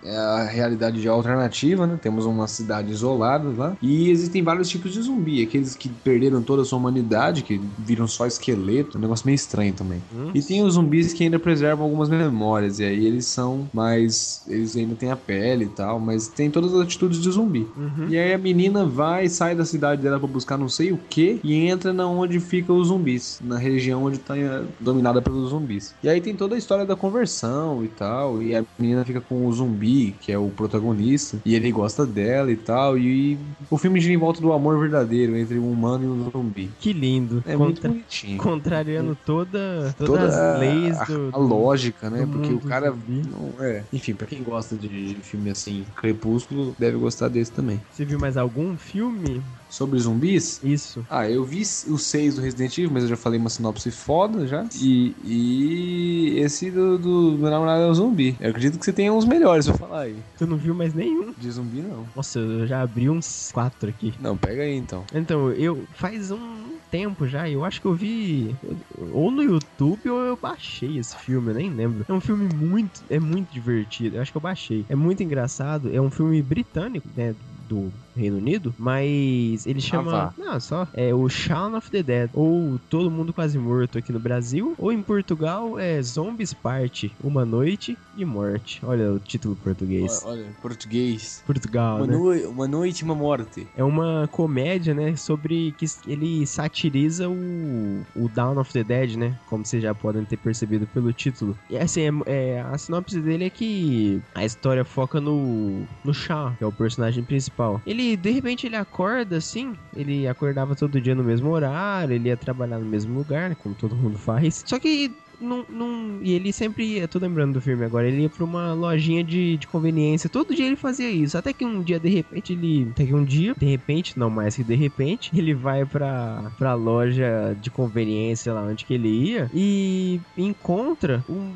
é 0.03 0.17
a 0.17 0.45
realidade 0.45 1.03
de 1.03 1.07
alternativa, 1.09 1.87
né? 1.87 1.92
Temos 2.01 2.27
uma 2.27 2.47
cidade 2.47 2.93
isolada 2.93 3.49
lá. 3.57 3.77
E 3.83 4.11
existem 4.11 4.43
vários 4.43 4.69
tipos 4.69 4.93
de 4.93 5.03
zumbi. 5.03 5.43
Aqueles 5.43 5.75
que 5.75 5.89
perderam 5.89 6.43
toda 6.43 6.63
a 6.63 6.65
sua 6.65 6.79
humanidade, 6.79 7.43
que 7.43 7.61
viram 7.79 8.07
só 8.07 8.27
esqueleto. 8.27 8.99
Um 8.99 9.01
negócio 9.01 9.27
meio 9.27 9.37
estranho 9.37 9.73
também. 9.73 10.03
Hum? 10.15 10.31
E 10.35 10.43
tem 10.43 10.63
os 10.63 10.75
zumbis 10.75 11.13
que 11.13 11.25
ainda 11.25 11.39
preservam 11.39 11.85
algumas 11.85 12.09
memórias. 12.09 12.79
E 12.79 12.85
aí 12.85 13.07
eles 13.07 13.27
são 13.27 13.69
mais. 13.73 14.43
Eles 14.49 14.77
ainda 14.77 14.95
têm 14.95 15.11
a 15.11 15.17
pele 15.17 15.65
e 15.65 15.69
tal. 15.69 15.99
Mas 15.99 16.29
tem 16.29 16.51
todas 16.51 16.75
as 16.75 16.81
atitudes 16.81 17.21
de 17.21 17.31
zumbi. 17.31 17.67
Uhum. 17.77 18.09
E 18.09 18.19
aí 18.19 18.33
a 18.33 18.39
menina 18.39 18.85
vai, 18.85 19.29
sai 19.29 19.55
da 19.55 19.65
cidade 19.65 20.03
dela 20.03 20.19
pra 20.19 20.29
buscar 20.29 20.57
não 20.57 20.69
sei 20.69 20.93
o 20.93 20.99
que 21.11 21.41
e 21.43 21.55
entra 21.67 21.93
na 21.93 22.07
onde 22.07 22.41
fica 22.41 22.73
os 22.73 22.89
zumbis, 22.89 23.41
na 23.43 23.59
região 23.59 24.05
onde 24.05 24.19
tá 24.19 24.37
eh, 24.37 24.63
dominada 24.81 25.21
pelos 25.21 25.51
zumbis. 25.51 25.95
E 26.03 26.09
aí 26.09 26.21
tem 26.21 26.35
toda 26.35 26.55
a 26.55 26.59
história 26.59 26.85
da 26.85 26.97
conversão 26.97 27.85
e 27.85 27.89
tal, 27.89 28.43
e 28.43 28.55
a 28.55 28.65
menina 28.79 29.05
fica 29.05 29.21
com 29.21 29.47
o 29.47 29.53
zumbi, 29.53 30.15
que 30.21 30.33
é 30.33 30.39
o 30.39 30.49
protagonista, 30.49 31.39
e 31.45 31.55
ele 31.55 31.71
gosta 31.71 31.82
dela 32.07 32.51
e 32.51 32.57
tal, 32.57 32.97
e 32.99 33.39
o 33.71 33.77
filme 33.79 34.01
gira 34.01 34.15
em 34.15 34.17
volta 34.19 34.41
do 34.41 34.53
amor 34.53 34.79
verdadeiro 34.79 35.37
entre 35.37 35.59
um 35.59 35.71
humano 35.71 36.05
e 36.05 36.09
um 36.09 36.31
zumbi. 36.31 36.71
Que 36.79 36.93
lindo. 36.93 37.43
É 37.47 37.57
muito 37.57 37.77
Contra- 37.77 37.91
bonitinho. 37.91 38.39
Contrariando 38.39 39.17
toda, 39.17 39.95
todas 39.99 40.07
Toda 40.07 40.55
as 40.55 40.61
leis 40.61 41.01
a, 41.01 41.05
do, 41.05 41.31
a 41.33 41.39
lógica, 41.39 42.09
né? 42.11 42.27
Porque 42.31 42.53
o 42.53 42.61
cara 42.61 42.93
não 42.93 43.55
é. 43.65 43.85
Enfim, 43.93 44.15
pra 44.15 44.27
quem 44.27 44.43
gosta 44.43 44.77
de, 44.77 44.89
de 45.15 45.21
filme 45.23 45.51
assim, 45.51 45.85
Crepúsculo, 45.97 46.75
deve 46.79 46.97
gostar 46.97 47.29
desse 47.29 47.51
também. 47.53 47.81
Você 47.91 48.05
viu 48.05 48.19
mais 48.19 48.37
algum 48.37 48.77
filme? 48.77 49.43
Sobre 49.73 49.99
zumbis, 49.99 50.61
Isso. 50.63 51.03
Ah, 51.09 51.31
eu 51.31 51.43
vi 51.45 51.63
o 51.89 51.97
6 51.97 52.35
do 52.35 52.43
Resident 52.43 52.77
Evil, 52.77 52.91
mas 52.93 53.05
eu 53.05 53.09
já 53.09 53.17
falei 53.17 53.41
uma 53.41 53.49
sinopse 53.49 53.91
foda 53.91 54.47
já. 54.47 54.67
E, 54.79 55.15
e 55.25 56.39
esse 56.41 56.71
do, 56.71 56.99
do 56.99 57.39
meu 57.39 57.51
namorado 57.51 57.85
é 57.85 57.87
o 57.87 57.95
zumbi. 57.95 58.37
Eu 58.39 58.51
acredito 58.51 58.79
que 58.79 58.85
você 58.85 58.93
tenha 58.93 59.11
uns 59.11 59.25
melhores 59.25 59.67
pra 59.67 59.75
falar 59.75 60.03
aí. 60.03 60.17
Tu 60.37 60.47
não 60.47 60.59
viu 60.59 60.75
mais 60.75 60.93
nenhum. 60.93 61.33
De 61.33 61.51
zumbi, 61.51 61.81
não. 61.81 62.07
Nossa, 62.15 62.39
eu 62.39 62.67
já 62.67 62.83
abri 62.83 63.09
uns 63.09 63.51
quatro 63.51 63.89
aqui. 63.89 64.13
Não, 64.21 64.37
pega 64.37 64.63
aí 64.63 64.77
então. 64.77 65.07
Então, 65.15 65.51
eu 65.53 65.87
faz 65.95 66.31
um 66.31 66.79
tempo 66.91 67.27
já, 67.27 67.49
eu 67.49 67.65
acho 67.65 67.81
que 67.81 67.87
eu 67.87 67.95
vi 67.95 68.55
ou 68.99 69.31
no 69.31 69.43
YouTube 69.43 70.11
ou 70.11 70.21
eu 70.21 70.37
baixei 70.37 70.99
esse 70.99 71.17
filme, 71.17 71.51
eu 71.51 71.55
nem 71.55 71.71
lembro. 71.71 72.05
É 72.07 72.13
um 72.13 72.21
filme 72.21 72.55
muito, 72.55 73.03
é 73.09 73.19
muito 73.19 73.51
divertido. 73.51 74.17
Eu 74.17 74.23
acho 74.23 74.31
que 74.31 74.37
eu 74.37 74.43
baixei. 74.43 74.85
É 74.91 74.95
muito 74.95 75.23
engraçado, 75.23 75.89
é 75.91 75.99
um 75.99 76.11
filme 76.11 76.43
britânico, 76.43 77.09
né, 77.17 77.35
do 77.67 77.91
Reino 78.15 78.37
Unido, 78.37 78.75
mas 78.79 79.67
ele 79.67 79.81
chama, 79.81 80.11
vá. 80.11 80.35
não, 80.37 80.61
só 80.61 80.87
é 80.93 81.15
o 81.15 81.29
Shaun 81.29 81.77
of 81.77 81.91
the 81.91 82.03
Dead 82.03 82.31
ou 82.33 82.79
Todo 82.91 83.11
Mundo 83.11 83.33
Quase 83.33 83.59
Morto 83.59 83.99
aqui 83.99 84.13
no 84.13 84.21
Brasil, 84.21 84.75
ou 84.79 84.93
em 84.93 85.03
Portugal 85.03 85.79
é 85.79 86.01
Zombies 86.03 86.53
Party, 86.53 87.13
Uma 87.23 87.45
Noite 87.45 87.97
de 88.17 88.25
Morte. 88.25 88.81
Olha 88.85 89.13
o 89.13 89.19
título 89.19 89.57
português. 89.57 90.23
Olha, 90.25 90.47
português. 90.61 91.43
Portugal, 91.47 91.97
Uma, 91.99 92.07
né? 92.07 92.17
noi- 92.17 92.45
uma 92.47 92.69
noite, 92.69 93.05
uma 93.05 93.15
morte. 93.15 93.67
É 93.77 93.83
uma 93.85 94.29
comédia, 94.31 94.95
né, 94.95 95.17
sobre 95.17 95.73
que 95.79 95.87
ele 96.07 96.47
satiriza 96.47 97.29
o, 97.29 98.03
o 98.15 98.29
Dawn 98.29 98.59
of 98.59 98.73
the 98.73 98.85
Dead, 98.85 99.17
né, 99.17 99.39
como 99.49 99.65
vocês 99.65 99.83
já 99.83 99.95
podem 99.95 100.25
ter 100.25 100.37
percebido 100.37 100.87
pelo 100.87 101.13
título. 101.13 101.57
E 101.71 101.77
assim, 101.79 102.01
é, 102.27 102.43
é- 102.57 102.61
a 102.61 102.77
sinopse 102.77 103.21
dele 103.21 103.45
é 103.45 103.51
que 103.51 104.21
a 104.35 104.45
história 104.45 104.85
foca 104.85 105.21
no, 105.21 105.83
no 106.05 106.13
Shaw, 106.13 106.53
que 106.59 106.65
é 106.65 106.67
o 106.67 106.73
personagem 106.73 107.23
principal. 107.25 107.81
Ele, 107.87 108.02
de 108.17 108.31
repente, 108.31 108.67
ele 108.67 108.77
acorda 108.77 109.37
assim, 109.37 109.75
ele 109.97 110.27
acordava 110.27 110.75
todo 110.75 111.01
dia 111.01 111.15
no 111.15 111.25
mesmo 111.25 111.51
horário, 111.51 112.15
ele 112.15 112.29
ia 112.29 112.37
trabalhar 112.37 112.79
no 112.79 112.87
mesmo 112.87 113.17
lugar, 113.19 113.51
né, 113.51 113.57
como 113.61 113.75
todo 113.75 113.97
mundo 113.97 114.19
faz. 114.19 114.63
Só 114.67 114.79
que 114.79 115.13
não, 115.43 115.67
não, 115.69 116.21
e 116.23 116.33
ele 116.33 116.53
sempre 116.53 116.85
ia, 116.85 117.09
tô 117.09 117.19
lembrando 117.19 117.55
do 117.55 117.61
filme 117.61 117.85
agora, 117.85 118.07
ele 118.07 118.23
ia 118.23 118.31
pra 118.31 118.45
uma 118.45 118.73
lojinha 118.73 119.25
de, 119.25 119.57
de 119.57 119.67
conveniência. 119.67 120.31
Todo 120.31 120.55
dia 120.55 120.67
ele 120.67 120.77
fazia 120.77 121.11
isso. 121.11 121.37
Até 121.37 121.53
que 121.53 121.65
um 121.65 121.83
dia, 121.83 121.99
de 121.99 122.09
repente, 122.09 122.53
ele. 122.53 122.89
Até 122.93 123.05
que 123.07 123.15
um 123.15 123.25
dia, 123.25 123.55
de 123.59 123.67
repente, 123.67 124.19
não 124.19 124.31
mais 124.31 124.55
que 124.55 124.63
de 124.63 124.75
repente, 124.75 125.31
ele 125.37 125.53
vai 125.53 125.85
pra, 125.85 126.53
pra 126.57 126.75
loja 126.75 127.57
de 127.61 127.71
conveniência 127.71 128.53
lá 128.53 128.63
onde 128.63 128.85
que 128.85 128.95
ele 128.95 129.09
ia 129.09 129.51
e 129.53 130.21
encontra 130.39 131.25
o, 131.29 131.53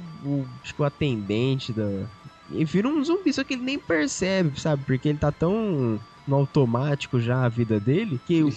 o 0.78 0.84
atendente 0.84 1.72
da. 1.72 2.06
E 2.50 2.64
vira 2.64 2.88
um 2.88 3.02
zumbi, 3.02 3.32
só 3.32 3.42
que 3.42 3.54
ele 3.54 3.62
nem 3.62 3.78
percebe, 3.78 4.60
sabe? 4.60 4.82
Porque 4.84 5.08
ele 5.08 5.18
tá 5.18 5.32
tão 5.32 5.98
no 6.26 6.36
automático 6.36 7.20
já 7.20 7.44
a 7.44 7.48
vida 7.48 7.78
dele 7.80 8.20
que 8.24 8.42
o- 8.42 8.50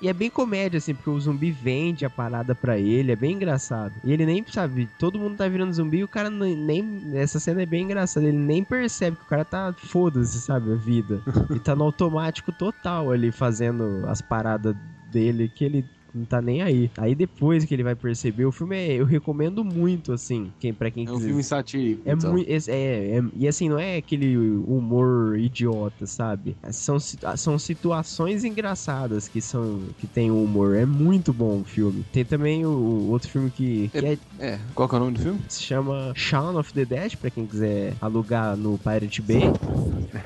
e 0.00 0.08
é 0.08 0.12
bem 0.12 0.28
comédia, 0.28 0.78
assim, 0.78 0.96
porque 0.96 1.08
o 1.08 1.20
zumbi 1.20 1.52
vende 1.52 2.04
a 2.04 2.10
parada 2.10 2.56
pra 2.56 2.76
ele, 2.76 3.12
é 3.12 3.16
bem 3.16 3.34
engraçado. 3.36 3.94
E 4.02 4.12
ele 4.12 4.26
nem, 4.26 4.44
sabe, 4.48 4.88
todo 4.98 5.16
mundo 5.16 5.36
tá 5.36 5.46
virando 5.46 5.72
zumbi 5.72 5.98
e 5.98 6.04
o 6.04 6.08
cara 6.08 6.28
nem, 6.28 7.00
Essa 7.14 7.38
cena 7.38 7.62
é 7.62 7.66
bem 7.66 7.84
engraçada, 7.84 8.26
ele 8.26 8.36
nem 8.36 8.64
percebe 8.64 9.16
que 9.16 9.22
o 9.22 9.28
cara 9.28 9.44
tá. 9.44 9.72
Foda-se, 9.78 10.40
sabe, 10.40 10.72
a 10.72 10.74
vida. 10.74 11.22
Ele 11.48 11.60
tá 11.62 11.76
no 11.76 11.84
automático 11.84 12.50
total 12.50 13.12
ali, 13.12 13.30
fazendo 13.30 14.02
as 14.08 14.20
paradas 14.20 14.74
dele 15.08 15.48
que 15.48 15.64
ele. 15.64 15.84
Não 16.14 16.24
tá 16.26 16.42
nem 16.42 16.60
aí. 16.62 16.90
Aí 16.98 17.14
depois 17.14 17.64
que 17.64 17.72
ele 17.72 17.82
vai 17.82 17.94
perceber, 17.94 18.44
o 18.44 18.52
filme 18.52 18.76
é. 18.76 18.92
Eu 18.94 19.04
recomendo 19.06 19.64
muito, 19.64 20.12
assim. 20.12 20.52
Quem, 20.60 20.72
pra 20.74 20.90
quem 20.90 21.06
É 21.06 21.10
um 21.10 21.14
quiser. 21.14 21.26
filme 21.28 21.42
satírico. 21.42 22.02
É 22.04 22.12
então. 22.12 22.32
muito. 22.32 22.48
É, 22.50 22.56
é- 22.68 23.18
é- 23.18 23.22
e 23.34 23.48
assim, 23.48 23.68
não 23.68 23.78
é 23.78 23.96
aquele 23.96 24.36
humor 24.36 25.38
idiota, 25.38 26.06
sabe? 26.06 26.56
São, 26.70 26.98
situ- 26.98 27.26
são 27.36 27.58
situações 27.58 28.44
engraçadas 28.44 29.26
que 29.28 29.40
são. 29.40 29.80
que 29.98 30.06
tem 30.06 30.30
humor. 30.30 30.76
É 30.76 30.84
muito 30.84 31.32
bom 31.32 31.60
o 31.60 31.64
filme. 31.64 32.04
Tem 32.12 32.24
também 32.24 32.66
o 32.66 33.08
outro 33.10 33.28
filme 33.30 33.50
que, 33.50 33.88
que 33.88 33.98
é- 34.04 34.18
É, 34.38 34.58
qual 34.74 34.88
que 34.88 34.94
é 34.94 34.98
o 34.98 35.00
nome 35.00 35.12
do 35.16 35.20
filme? 35.22 35.40
se 35.48 35.62
chama 35.62 36.12
Shaun 36.14 36.58
of 36.58 36.72
the 36.74 36.84
Dead, 36.84 37.16
pra 37.16 37.30
quem 37.30 37.46
quiser 37.46 37.94
alugar 38.00 38.56
no 38.56 38.78
Pirate 38.78 39.22
Bay. 39.22 39.42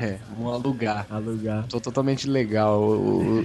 É, 0.00 0.18
vamos 0.36 0.52
alugar. 0.52 1.06
Alugar. 1.08 1.66
Tô 1.68 1.80
totalmente 1.80 2.28
legal. 2.28 2.80
o- 2.82 3.44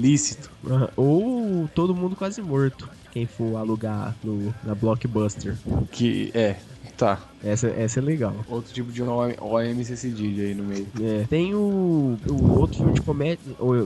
lícito. 0.00 0.50
Ou 0.96 1.68
Todo 1.74 1.94
Mundo 1.94 2.16
Quase 2.16 2.40
Morto. 2.42 2.88
Quem 3.12 3.26
for 3.26 3.56
alugar 3.56 4.14
no, 4.22 4.54
na 4.64 4.74
Blockbuster. 4.74 5.56
Que 5.90 6.30
é. 6.34 6.56
Tá. 6.96 7.18
Essa, 7.42 7.68
essa 7.68 8.00
é 8.00 8.02
legal. 8.02 8.34
Outro 8.48 8.72
tipo 8.72 8.92
de 8.92 9.02
OMC 9.02 9.96
Cedilha 9.96 10.44
aí 10.44 10.54
no 10.54 10.64
meio. 10.64 10.86
É. 11.00 11.24
Tem 11.28 11.54
o, 11.54 12.18
o 12.28 12.58
outro 12.58 12.78
filme 12.78 12.92
de 12.92 13.00
comédia, 13.00 13.38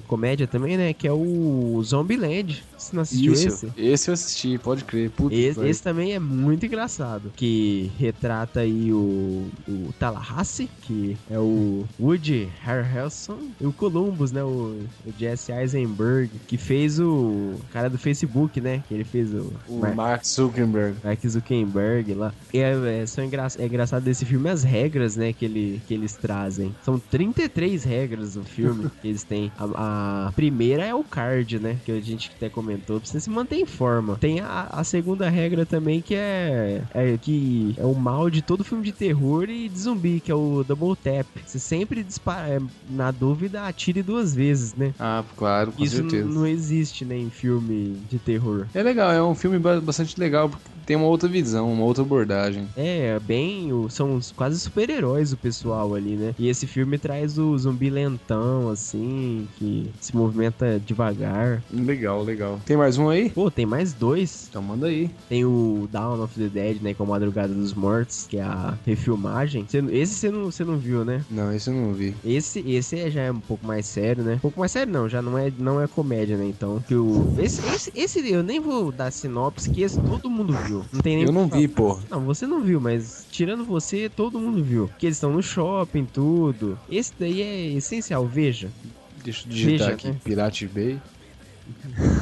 comédia 0.07 0.47
também, 0.47 0.77
né? 0.77 0.93
Que 0.93 1.07
é 1.07 1.13
o 1.13 1.81
Zombieland. 1.85 2.63
Você 2.77 2.95
não 2.95 3.03
assistiu 3.03 3.33
Isso, 3.33 3.73
esse? 3.77 4.09
eu 4.11 4.15
assisti, 4.15 4.59
pode 4.59 4.85
crer. 4.85 5.11
Puta 5.11 5.35
Esse, 5.35 5.61
esse 5.67 5.83
também 5.83 6.13
é 6.13 6.19
muito 6.19 6.67
engraçado. 6.67 7.33
Que 7.37 7.91
retrata 7.99 8.61
aí 8.61 8.93
o, 8.93 9.47
o 9.69 9.95
Tallahassee, 9.99 10.69
que 10.83 11.17
é 11.31 11.39
o 11.39 11.85
Woody 11.99 12.49
Harrelson, 12.63 13.39
e 13.61 13.67
o 13.67 13.73
Columbus, 13.73 14.33
né? 14.33 14.43
O, 14.43 14.83
o 15.07 15.13
Jesse 15.19 15.53
Eisenberg, 15.53 16.31
que 16.47 16.59
fez 16.59 16.99
o 16.99 17.55
cara 17.73 17.89
do 17.89 17.97
Facebook, 17.99 18.61
né? 18.61 18.83
Que 18.89 18.95
ele 18.95 19.05
fez 19.05 19.33
o, 19.33 19.53
O 19.69 19.79
Mar- 19.79 19.95
Mark 19.95 20.25
Zuckerberg. 20.27 20.97
Mark 21.03 21.21
Zuckerberg 21.27 22.15
lá. 22.15 22.35
E 22.53 22.59
é, 22.59 23.01
é, 23.03 23.07
são 23.07 23.25
engra... 23.25 23.44
é 23.59 23.67
engraçado 23.67 24.03
desse 24.05 24.25
filme 24.25 24.49
as 24.51 24.63
regras, 24.65 25.17
né, 25.17 25.33
que, 25.33 25.45
ele, 25.45 25.81
que 25.87 25.95
eles 25.95 26.17
trazem. 26.17 26.75
São 26.83 26.99
33 26.99 27.85
regras 27.85 28.35
do 28.35 28.45
filme 28.45 28.91
que 29.01 29.09
eles 29.09 29.25
têm. 29.25 29.51
A, 29.59 30.27
a 30.29 30.33
primeira 30.33 30.85
é 30.85 30.95
o 30.95 31.05
card, 31.05 31.59
né, 31.59 31.79
que 31.85 31.93
a 31.93 32.01
gente 32.01 32.31
até 32.37 32.49
comentou, 32.49 33.01
pra 33.01 33.09
você 33.09 33.21
se 33.21 33.31
manter 33.31 33.57
em 33.57 33.67
forma. 33.67 34.17
Tem 34.17 34.41
a, 34.41 34.69
a 34.71 34.85
segunda 34.85 35.29
regra 35.29 35.65
também 35.67 36.01
que 36.01 36.15
é, 36.15 36.83
é 36.93 37.17
que 37.19 37.75
é 37.79 37.85
o 37.85 37.95
mal 37.95 38.29
de 38.31 38.43
todo 38.43 38.65
filme 38.65 38.85
de 38.85 38.93
terror 38.93 39.49
e 39.49 39.69
de 39.69 39.79
zumbi, 39.79 40.21
que 40.21 40.31
é 40.31 40.35
o 40.35 40.63
double 40.65 40.97
tap. 40.97 41.27
Você 41.45 41.59
sempre 41.59 42.03
dispara, 42.03 42.49
é, 42.49 42.61
na 42.89 43.11
dúvida, 43.11 43.63
atire 43.67 44.03
duas 44.03 44.35
vezes, 44.35 44.75
né? 44.75 44.95
Ah, 44.99 45.25
claro, 45.37 45.73
com 45.73 45.83
Isso 45.83 45.97
certeza. 45.97 46.29
não 46.29 46.47
existe, 46.47 47.05
né, 47.05 47.17
em 47.17 47.31
filme 47.31 47.95
de 48.09 48.19
terror. 48.19 48.67
É 48.75 48.83
legal, 48.83 49.11
é 49.13 49.23
um 49.23 49.35
filme 49.35 49.59
ba- 49.59 49.81
bastante 49.81 50.19
legal, 50.19 50.51
tem 50.87 50.97
uma 50.97 51.07
outra 51.07 51.29
visão, 51.29 51.73
uma 51.73 51.85
outra 51.85 52.03
abordagem. 52.03 52.69
É, 52.77 53.19
bem, 53.21 53.71
são 53.91 54.19
quase 54.37 54.59
super-heróis 54.61 55.33
o 55.33 55.37
pessoal 55.37 55.95
ali, 55.95 56.17
né? 56.17 56.35
E 56.39 56.49
esse 56.49 56.67
filme 56.67 56.99
traz 56.99 57.39
o 57.39 57.57
zumbi 57.59 57.91
lentão, 57.91 58.69
assim, 58.71 59.47
que 59.57 59.91
se 60.01 60.15
movimenta 60.17 60.81
devagar. 60.81 61.63
Legal, 61.73 62.23
legal. 62.23 62.61
Tem 62.65 62.77
mais 62.77 62.99
um 62.99 63.09
aí? 63.09 63.31
Pô, 63.31 63.51
tem 63.51 63.67
mais 63.67 63.93
dois. 63.93 64.47
Então 64.49 64.63
manda 64.63 64.87
aí. 64.87 65.11
Tem 65.29 65.45
o 65.45 65.89
Dawn 65.91 66.23
of 66.23 66.39
the 66.39 66.49
Dead, 66.49 66.83
né? 66.83 66.95
Com 66.95 67.05
a 67.05 67.07
Madrugada 67.07 67.53
dos 67.55 67.75
Mortos, 67.75 68.27
que 68.29 68.39
é 68.39 68.43
a 68.43 68.75
refilmagem. 68.87 69.67
Esse 69.91 70.15
você 70.15 70.31
não, 70.31 70.45
você 70.47 70.65
não 70.65 70.77
viu, 70.77 71.05
né? 71.05 71.25
Não, 71.31 71.53
esse 71.53 71.71
eu 71.71 71.75
não 71.75 71.93
vi. 71.93 72.15
Esse, 72.25 72.61
esse 72.61 72.99
é- 72.99 73.11
já 73.11 73.23
é 73.23 73.33
um 73.33 73.41
pouco 73.41 73.67
mais 73.67 73.87
sério, 73.87 74.23
né? 74.25 74.35
Um 74.35 74.39
pouco 74.41 74.59
mais 74.61 74.73
sério 74.73 74.93
não, 74.93 75.09
já 75.09 75.21
não 75.23 75.39
é, 75.39 75.53
não 75.59 75.81
é 75.81 75.87
comédia, 75.87 76.37
né? 76.37 76.47
Então, 76.47 76.83
que 76.87 76.95
o, 76.95 77.29
esse, 77.39 77.61
esse, 77.69 77.93
esse 77.95 78.29
eu 78.31 78.43
nem 78.43 78.61
vou 78.61 78.91
dar 78.91 79.11
sinopse, 79.11 79.71
que 79.71 79.83
esse 79.83 79.99
todo 79.99 80.31
mundo 80.31 80.53
viu. 80.67 80.74
Não 80.93 81.01
tem 81.01 81.17
nem 81.17 81.27
Eu 81.27 81.33
não 81.33 81.49
falar. 81.49 81.61
vi, 81.61 81.69
pô. 81.69 81.99
Não, 82.11 82.21
você 82.25 82.47
não 82.47 82.61
viu, 82.63 82.81
mas 82.81 83.27
tirando 83.31 83.65
você, 83.65 84.09
todo 84.09 84.39
mundo 84.41 84.63
viu. 84.63 84.91
Que 84.99 85.07
eles 85.07 85.17
estão 85.17 85.33
no 85.33 85.43
shopping, 85.43 86.05
tudo. 86.07 86.79
Esse 86.91 87.13
daí 87.19 87.43
é 87.43 87.67
essencial, 87.73 88.27
veja. 88.27 88.71
Deixa 89.23 89.47
eu 89.47 89.51
digitar 89.53 89.79
Veja, 89.89 89.93
aqui. 89.95 90.09
né? 90.09 90.17
Pirate 90.25 90.67
Bay. 90.69 90.99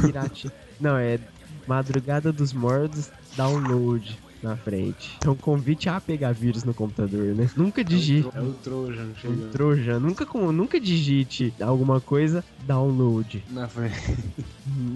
Pirate. 0.01 0.51
não, 0.81 0.97
é 0.97 1.19
Madrugada 1.67 2.33
dos 2.33 2.53
Mortos, 2.53 3.11
download 3.37 4.19
na 4.43 4.57
frente. 4.57 5.17
É 5.25 5.31
um 5.31 5.37
convite 5.37 5.89
a 5.89 6.01
pegar 6.01 6.33
vírus 6.33 6.65
no 6.65 6.75
computador, 6.75 7.35
né? 7.35 7.49
Nunca 7.57 7.85
digite. 7.85 8.29
É 8.35 8.41
o 8.41 8.53
Trojan 8.55 9.05
Um 9.05 9.15
chegando. 9.15 9.51
Trojan, 9.53 9.99
nunca, 10.01 10.27
nunca 10.53 10.81
digite 10.81 11.55
alguma 11.61 12.01
coisa, 12.01 12.45
download. 12.67 13.43
Na 13.51 13.69
frente. 13.69 13.95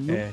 É. 0.09 0.33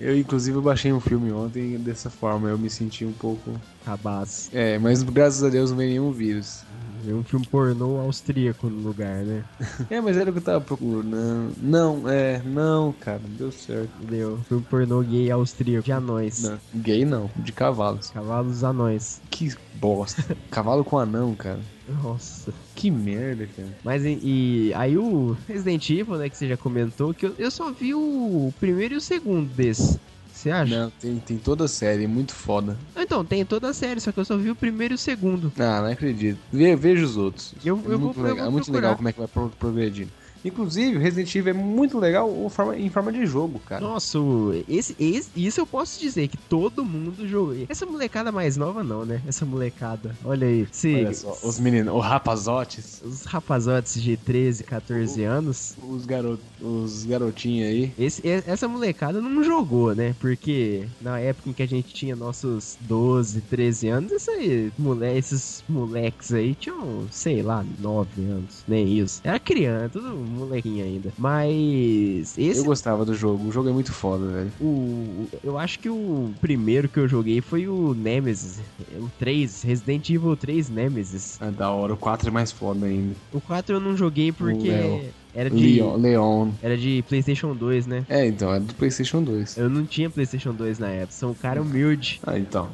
Eu, 0.00 0.16
inclusive, 0.16 0.60
baixei 0.60 0.92
um 0.92 1.00
filme 1.00 1.32
ontem 1.32 1.76
dessa 1.78 2.08
forma. 2.08 2.48
Eu 2.48 2.58
me 2.58 2.70
senti 2.70 3.04
um 3.04 3.12
pouco. 3.12 3.52
Cabaço. 3.84 4.48
É, 4.52 4.78
mas 4.78 5.02
graças 5.02 5.42
a 5.42 5.48
Deus 5.48 5.70
não 5.70 5.78
veio 5.78 5.90
nenhum 5.90 6.12
vírus. 6.12 6.64
É 7.06 7.12
um 7.12 7.22
filme 7.22 7.46
pornô 7.46 7.98
austríaco 7.98 8.68
no 8.68 8.88
lugar, 8.88 9.24
né? 9.24 9.44
É, 9.90 10.00
mas 10.00 10.16
era 10.16 10.30
o 10.30 10.32
que 10.32 10.38
eu 10.38 10.44
tava 10.44 10.60
procurando. 10.60 11.54
Não, 11.60 12.08
é, 12.08 12.42
não, 12.44 12.92
cara, 12.92 13.20
deu 13.38 13.50
certo. 13.50 13.90
Deu. 14.00 14.38
Filme 14.48 14.64
pornô 14.68 15.00
gay 15.02 15.30
austríaco 15.30 15.84
de 15.84 15.92
anões. 15.92 16.42
Não, 16.42 16.58
gay 16.74 17.04
não, 17.04 17.30
de 17.36 17.52
cavalos. 17.52 18.10
Cavalos 18.10 18.64
anões. 18.64 19.20
Que 19.30 19.54
bosta. 19.74 20.36
Cavalo 20.50 20.84
com 20.84 20.98
anão, 20.98 21.34
cara. 21.34 21.60
Nossa. 22.02 22.52
Que 22.74 22.90
merda, 22.90 23.46
cara. 23.46 23.68
Mas 23.82 24.04
e, 24.04 24.18
e 24.22 24.74
aí 24.74 24.98
o 24.98 25.36
Resident 25.46 25.88
Evil, 25.88 26.16
né, 26.16 26.28
que 26.28 26.36
você 26.36 26.48
já 26.48 26.56
comentou, 26.56 27.14
que 27.14 27.26
eu, 27.26 27.34
eu 27.38 27.50
só 27.50 27.72
vi 27.72 27.94
o 27.94 28.52
primeiro 28.60 28.94
e 28.94 28.96
o 28.98 29.00
segundo 29.00 29.48
desse. 29.54 29.98
Você 30.38 30.52
acha? 30.52 30.78
Não, 30.84 30.88
tem, 30.90 31.16
tem 31.18 31.36
toda 31.36 31.64
a 31.64 31.68
série, 31.68 32.06
muito 32.06 32.32
foda. 32.32 32.78
Então, 32.96 33.24
tem 33.24 33.44
toda 33.44 33.70
a 33.70 33.74
série, 33.74 34.00
só 34.00 34.12
que 34.12 34.20
eu 34.20 34.24
só 34.24 34.36
vi 34.36 34.50
o 34.50 34.54
primeiro 34.54 34.94
e 34.94 34.96
o 34.96 34.98
segundo. 34.98 35.52
Ah, 35.58 35.80
não 35.82 35.88
acredito. 35.90 36.38
Ve, 36.52 36.76
veja 36.76 37.04
os 37.04 37.16
outros. 37.16 37.52
Eu- 37.64 37.76
É 37.84 37.92
eu 37.94 37.98
muito 37.98 38.14
vou- 38.14 38.24
eu 38.24 38.30
legal, 38.30 38.36
vou 38.36 38.46
é 38.46 38.50
muito 38.52 38.72
legal 38.72 38.94
como 38.94 39.08
é 39.08 39.12
que 39.12 39.18
vai 39.18 39.26
pro- 39.26 39.50
progredindo. 39.58 40.12
Inclusive, 40.48 40.96
o 40.96 41.00
Resident 41.00 41.34
Evil 41.34 41.50
é 41.50 41.56
muito 41.56 41.98
legal 41.98 42.30
em 42.44 42.48
forma, 42.48 42.76
em 42.76 42.90
forma 42.90 43.12
de 43.12 43.26
jogo, 43.26 43.58
cara. 43.60 43.80
Nossa, 43.80 44.18
o- 44.18 44.52
esse, 44.68 44.94
esse, 44.98 45.28
isso 45.36 45.60
eu 45.60 45.66
posso 45.66 46.00
dizer 46.00 46.28
que 46.28 46.36
todo 46.36 46.84
mundo 46.84 47.26
jogou. 47.28 47.54
Essa 47.68 47.86
molecada 47.86 48.32
mais 48.32 48.56
nova 48.56 48.82
não, 48.82 49.04
né? 49.04 49.20
Essa 49.26 49.44
molecada. 49.46 50.14
Olha 50.24 50.46
aí. 50.46 50.66
Se, 50.72 50.94
Olha 50.94 51.14
só, 51.14 51.36
os 51.42 51.58
meninos, 51.60 51.94
os 51.94 52.02
rapazotes, 52.04 53.00
Os 53.04 53.24
rapazotes 53.24 54.02
de 54.02 54.16
13, 54.16 54.64
14 54.64 55.22
anos. 55.24 55.74
os, 55.88 56.04
garot, 56.06 56.40
os 56.60 57.04
garotinhos 57.04 57.68
aí. 57.68 57.92
Esse, 57.98 58.22
essa 58.26 58.66
molecada 58.68 59.20
não 59.20 59.42
jogou, 59.42 59.94
né? 59.94 60.14
Porque 60.20 60.84
na 61.00 61.18
época 61.18 61.50
em 61.50 61.52
que 61.52 61.62
a 61.62 61.66
gente 61.68 61.92
tinha 61.94 62.14
nossos 62.16 62.76
12, 62.80 63.40
13 63.42 63.88
anos, 63.88 64.28
aí, 64.28 64.70
mole, 64.78 65.06
esses 65.16 65.62
moleques 65.68 66.32
aí 66.32 66.54
tinham, 66.54 67.06
sei 67.10 67.42
lá, 67.42 67.64
9 67.78 68.22
anos. 68.22 68.64
Nem 68.66 68.98
isso. 68.98 69.20
Era 69.24 69.38
criança, 69.38 69.88
tudo 69.90 70.14
molequinho 70.38 70.84
ainda. 70.84 71.12
Mas 71.18 72.36
esse 72.38 72.60
Eu 72.60 72.64
gostava 72.64 73.04
do 73.04 73.14
jogo, 73.14 73.48
o 73.48 73.52
jogo 73.52 73.68
é 73.68 73.72
muito 73.72 73.92
foda, 73.92 74.26
velho. 74.26 74.52
O, 74.60 75.26
eu 75.42 75.58
acho 75.58 75.78
que 75.78 75.88
o 75.88 76.30
primeiro 76.40 76.88
que 76.88 76.98
eu 76.98 77.08
joguei 77.08 77.40
foi 77.40 77.68
o 77.68 77.94
Nemesis, 77.94 78.60
o 78.96 79.08
3, 79.18 79.62
Resident 79.62 80.08
Evil 80.10 80.36
3 80.36 80.70
Nemesis. 80.70 81.40
É 81.40 81.50
da 81.50 81.70
hora, 81.70 81.94
o 81.94 81.96
4 81.96 82.28
é 82.28 82.30
mais 82.30 82.52
foda 82.52 82.86
ainda. 82.86 83.14
O 83.32 83.40
4 83.40 83.76
eu 83.76 83.80
não 83.80 83.96
joguei 83.96 84.32
porque 84.32 85.10
era 85.34 85.50
de 85.50 85.80
Leon, 85.80 85.96
Leon. 85.96 86.50
era 86.62 86.76
de 86.76 87.04
PlayStation 87.08 87.54
2, 87.54 87.86
né? 87.86 88.04
É, 88.08 88.26
então, 88.26 88.52
é 88.52 88.60
do 88.60 88.74
PlayStation 88.74 89.22
2. 89.22 89.56
Eu 89.56 89.68
não 89.68 89.84
tinha 89.84 90.10
PlayStation 90.10 90.52
2 90.52 90.78
na 90.78 90.88
época, 90.88 91.12
sou 91.12 91.30
um 91.30 91.34
cara 91.34 91.60
humilde. 91.62 92.20
Ah, 92.26 92.38
então. 92.38 92.68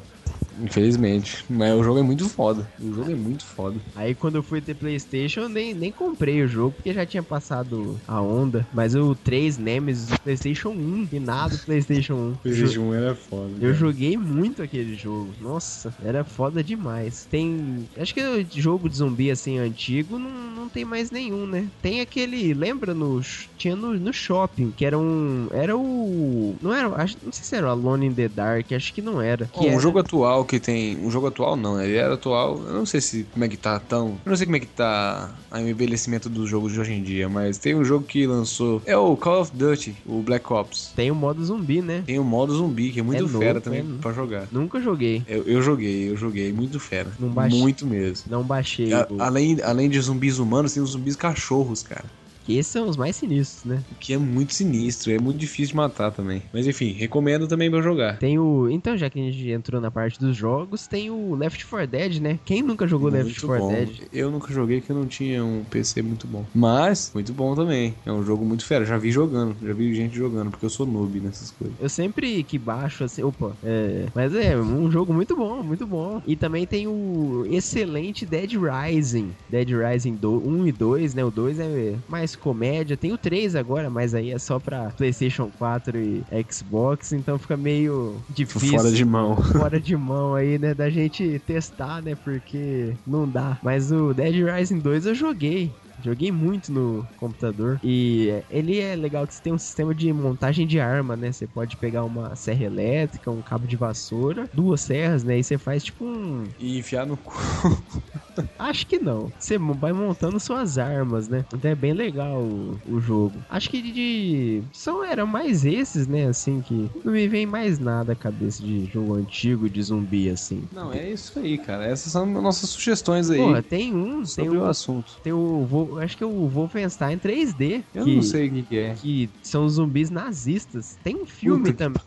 Infelizmente. 0.57 1.43
Mas 1.49 1.73
o 1.77 1.83
jogo 1.83 1.99
é 1.99 2.03
muito 2.03 2.27
foda. 2.29 2.65
O 2.81 2.93
jogo 2.93 3.11
é 3.11 3.15
muito 3.15 3.43
foda. 3.45 3.77
Aí 3.95 4.15
quando 4.15 4.35
eu 4.35 4.43
fui 4.43 4.61
ter 4.61 4.73
PlayStation, 4.75 5.41
eu 5.41 5.49
nem, 5.49 5.73
nem 5.73 5.91
comprei 5.91 6.41
o 6.41 6.47
jogo 6.47 6.71
porque 6.75 6.93
já 6.93 7.05
tinha 7.05 7.21
passado 7.23 7.99
a 8.07 8.21
onda. 8.21 8.65
Mas 8.73 8.95
o 8.95 9.15
3 9.15 9.57
Nemesis 9.57 10.07
do 10.07 10.19
PlayStation 10.21 10.69
1 10.69 11.09
e 11.11 11.19
nada 11.19 11.55
do 11.57 11.63
PlayStation 11.63 12.13
1. 12.13 12.31
Jo- 12.31 12.37
PlayStation 12.43 12.81
1 12.81 12.93
era 12.93 13.15
foda. 13.15 13.51
Eu 13.59 13.73
joguei 13.73 14.17
muito 14.17 14.61
aquele 14.61 14.95
jogo. 14.95 15.33
Nossa, 15.41 15.93
era 16.03 16.23
foda 16.23 16.63
demais. 16.63 17.27
Tem. 17.29 17.85
Acho 17.97 18.13
que 18.13 18.21
o 18.21 18.45
jogo 18.51 18.89
de 18.89 18.97
zumbi 18.97 19.29
assim 19.31 19.57
antigo 19.57 20.17
não, 20.17 20.29
não 20.55 20.69
tem 20.69 20.85
mais 20.85 21.11
nenhum, 21.11 21.45
né? 21.45 21.67
Tem 21.81 21.99
aquele. 22.01 22.53
Lembra 22.53 22.93
no. 22.93 23.21
Tinha 23.57 23.75
no, 23.75 23.93
no 23.93 24.13
shopping, 24.13 24.71
que 24.71 24.85
era 24.85 24.97
um. 24.97 25.47
Era 25.51 25.75
o. 25.77 26.55
Não 26.61 26.73
era. 26.73 26.87
Acho, 26.95 27.17
não 27.23 27.31
sei 27.31 27.43
se 27.43 27.55
era 27.55 27.67
o 27.67 27.69
Alone 27.69 28.07
in 28.07 28.13
the 28.13 28.27
Dark, 28.29 28.71
acho 28.71 28.93
que 28.93 29.01
não 29.01 29.21
era. 29.21 29.47
Que 29.47 29.59
um 29.67 29.71
era- 29.71 29.79
jogo 29.79 29.99
atual 29.99 30.14
que 30.47 30.59
tem. 30.59 30.97
Um 30.97 31.09
jogo 31.11 31.27
atual 31.27 31.55
não, 31.55 31.81
ele 31.81 31.95
era 31.97 32.13
atual. 32.13 32.61
Eu 32.67 32.73
não 32.73 32.85
sei 32.85 33.01
se 33.01 33.23
como 33.31 33.43
é 33.45 33.47
que 33.49 33.57
tá 33.57 33.79
tão. 33.79 34.17
Eu 34.25 34.29
não 34.29 34.35
sei 34.35 34.45
como 34.45 34.55
é 34.57 34.59
que 34.59 34.65
tá 34.67 35.33
o 35.51 35.57
envelhecimento 35.57 36.29
dos 36.29 36.49
jogos 36.49 36.73
de 36.73 36.79
hoje 36.79 36.93
em 36.93 37.01
dia, 37.03 37.27
mas 37.29 37.57
tem 37.57 37.75
um 37.75 37.83
jogo 37.83 38.05
que 38.05 38.25
lançou. 38.27 38.81
É 38.85 38.95
o 38.97 39.15
Call 39.17 39.41
of 39.41 39.51
Duty, 39.55 39.95
o 40.05 40.21
Black 40.21 40.51
Ops. 40.51 40.91
Tem 40.95 41.09
o 41.11 41.15
modo 41.15 41.43
zumbi, 41.43 41.81
né? 41.81 42.03
Tem 42.05 42.19
o 42.19 42.23
modo 42.23 42.53
zumbi, 42.55 42.91
que 42.91 42.99
é 42.99 43.03
muito 43.03 43.19
É 43.19 43.21
novo, 43.21 43.39
fera 43.39 43.59
também 43.61 43.79
é 43.79 43.83
novo. 43.83 43.99
pra 43.99 44.11
jogar. 44.13 44.47
Nunca 44.51 44.79
joguei. 44.81 45.23
Eu, 45.27 45.43
eu 45.43 45.61
joguei, 45.61 46.09
eu 46.09 46.17
joguei, 46.17 46.51
muito 46.53 46.79
fera. 46.79 47.11
Não 47.19 47.29
baixei. 47.29 47.59
Muito 47.59 47.85
mesmo. 47.85 48.25
Não 48.29 48.43
baixei. 48.43 48.93
A- 48.93 49.07
além, 49.19 49.57
além 49.63 49.89
de 49.89 49.99
zumbis 49.99 50.39
humanos, 50.39 50.73
tem 50.73 50.81
os 50.83 50.91
zumbis 50.91 51.15
cachorros, 51.15 51.83
cara. 51.83 52.05
Que 52.45 52.57
esses 52.57 52.71
são 52.71 52.87
os 52.87 52.95
mais 52.95 53.15
sinistros, 53.15 53.63
né? 53.65 53.83
O 53.91 53.95
que 53.95 54.13
é 54.13 54.17
muito 54.17 54.53
sinistro, 54.53 55.11
é 55.11 55.19
muito 55.19 55.37
difícil 55.37 55.69
de 55.69 55.75
matar 55.75 56.11
também. 56.11 56.43
Mas 56.53 56.67
enfim, 56.67 56.91
recomendo 56.91 57.47
também 57.47 57.71
pra 57.71 57.81
jogar. 57.81 58.17
Tem 58.19 58.37
o. 58.37 58.69
Então, 58.69 58.95
já 58.95 59.09
que 59.09 59.19
a 59.19 59.23
gente 59.23 59.49
entrou 59.49 59.81
na 59.81 59.89
parte 59.89 60.19
dos 60.19 60.35
jogos, 60.37 60.87
tem 60.87 61.09
o 61.09 61.35
Left 61.35 61.65
4 61.65 61.87
Dead, 61.87 62.19
né? 62.19 62.39
Quem 62.45 62.61
nunca 62.61 62.87
jogou 62.87 63.09
Left 63.09 63.25
Muito 63.25 63.47
4 63.47 63.65
bom. 63.65 63.71
Dead? 63.73 64.07
Eu 64.13 64.31
nunca 64.31 64.53
joguei 64.53 64.79
porque 64.79 64.91
eu 64.91 64.95
não 64.95 65.07
tinha 65.07 65.43
um 65.43 65.63
PC 65.63 66.01
muito 66.01 66.27
bom. 66.27 66.45
Mas, 66.53 67.11
muito 67.13 67.33
bom 67.33 67.55
também. 67.55 67.95
É 68.05 68.11
um 68.11 68.23
jogo 68.23 68.45
muito 68.45 68.65
fera. 68.65 68.85
Já 68.85 68.97
vi 68.97 69.11
jogando. 69.11 69.55
Já 69.65 69.73
vi 69.73 69.93
gente 69.95 70.15
jogando, 70.15 70.51
porque 70.51 70.65
eu 70.65 70.69
sou 70.69 70.85
noob 70.85 71.19
nessas 71.19 71.51
coisas. 71.51 71.75
Eu 71.79 71.89
sempre 71.89 72.43
que 72.43 72.59
baixo 72.59 73.03
assim, 73.03 73.23
opa, 73.23 73.55
é, 73.63 74.05
mas 74.13 74.33
é 74.35 74.57
um 74.57 74.89
jogo 74.91 75.13
muito 75.13 75.35
bom, 75.35 75.63
muito 75.63 75.87
bom. 75.87 76.21
E 76.27 76.35
também 76.35 76.65
tem 76.65 76.87
o 76.87 77.45
excelente 77.49 78.25
Dead 78.25 78.51
Rising, 78.53 79.31
Dead 79.49 79.69
Rising 79.69 80.15
2, 80.15 80.45
1 80.45 80.67
e 80.67 80.71
2, 80.71 81.13
né? 81.13 81.25
O 81.25 81.31
2 81.31 81.59
é 81.59 81.95
mais 82.07 82.34
comédia, 82.37 82.97
tem 82.97 83.11
o 83.11 83.17
3 83.17 83.55
agora, 83.55 83.89
mas 83.89 84.13
aí 84.13 84.31
é 84.31 84.39
só 84.39 84.59
pra 84.59 84.89
PlayStation 84.91 85.51
4 85.57 85.97
e 85.97 86.23
Xbox, 86.51 87.11
então 87.13 87.37
fica 87.37 87.57
meio 87.57 88.21
difícil. 88.29 88.77
Fora 88.77 88.91
de 88.91 89.05
mão. 89.05 89.35
fora 89.51 89.79
de 89.79 89.95
mão 89.95 90.35
aí, 90.35 90.57
né? 90.59 90.73
Da 90.73 90.89
gente 90.89 91.39
testar, 91.39 92.01
né? 92.01 92.15
Porque 92.15 92.95
não 93.05 93.27
dá. 93.27 93.57
Mas 93.63 93.91
o 93.91 94.13
Dead 94.13 94.35
Rising 94.35 94.79
2 94.79 95.05
eu 95.07 95.15
joguei. 95.15 95.71
Joguei 96.01 96.31
muito 96.31 96.71
no 96.71 97.07
computador. 97.17 97.79
E 97.83 98.29
ele 98.49 98.79
é 98.79 98.95
legal 98.95 99.25
que 99.25 99.33
você 99.33 99.41
tem 99.41 99.53
um 99.53 99.57
sistema 99.57 99.93
de 99.93 100.11
montagem 100.11 100.67
de 100.67 100.79
arma, 100.79 101.15
né? 101.15 101.31
Você 101.31 101.47
pode 101.47 101.77
pegar 101.77 102.03
uma 102.03 102.35
serra 102.35 102.63
elétrica, 102.63 103.31
um 103.31 103.41
cabo 103.41 103.67
de 103.67 103.75
vassoura, 103.75 104.49
duas 104.53 104.81
serras, 104.81 105.23
né? 105.23 105.39
E 105.39 105.43
você 105.43 105.57
faz 105.57 105.83
tipo 105.83 106.05
um. 106.05 106.43
E 106.59 106.77
enfiar 106.77 107.05
no 107.05 107.17
cu. 107.17 107.33
Acho 108.59 108.85
que 108.87 108.99
não. 108.99 109.31
Você 109.39 109.57
vai 109.57 109.93
montando 109.93 110.39
suas 110.39 110.77
armas, 110.77 111.27
né? 111.27 111.45
Então 111.53 111.71
é 111.71 111.75
bem 111.75 111.93
legal 111.93 112.41
o, 112.41 112.79
o 112.87 112.99
jogo. 112.99 113.39
Acho 113.49 113.69
que 113.69 113.81
de. 113.81 114.63
São, 114.73 115.03
eram 115.03 115.25
mais 115.25 115.65
esses, 115.65 116.07
né? 116.07 116.27
Assim, 116.27 116.61
que 116.61 116.89
não 117.03 117.13
me 117.13 117.27
vem 117.27 117.45
mais 117.45 117.79
nada 117.79 118.13
à 118.13 118.15
cabeça 118.15 118.61
de 118.61 118.85
jogo 118.85 119.15
antigo, 119.15 119.69
de 119.69 119.81
zumbi, 119.81 120.29
assim. 120.29 120.63
Não, 120.71 120.91
é 120.91 121.11
isso 121.11 121.39
aí, 121.39 121.57
cara. 121.57 121.85
Essas 121.85 122.11
são 122.11 122.25
nossas 122.25 122.69
sugestões 122.69 123.29
aí 123.29 123.37
Porra, 123.37 123.61
tem 123.61 123.95
um, 123.95 124.15
tem 124.17 124.25
sobre 124.25 124.57
um, 124.57 124.61
o 124.61 124.65
assunto. 124.65 125.19
tem 125.23 125.33
o, 125.33 125.84
Acho 125.99 126.17
que 126.17 126.23
é 126.23 126.27
o 126.27 126.47
Wolfenstein 126.47 127.17
3D, 127.17 127.83
Eu 127.93 128.03
que, 128.05 128.15
não 128.15 128.21
sei 128.21 128.47
o 128.47 128.51
que, 128.51 128.63
que 128.63 128.77
é. 128.77 128.93
que 128.93 129.29
são 129.41 129.67
zumbis 129.69 130.09
nazistas. 130.09 130.97
Tem 131.03 131.15
um 131.15 131.25
filme 131.25 131.71
Puta 131.71 131.73
também, 131.85 132.01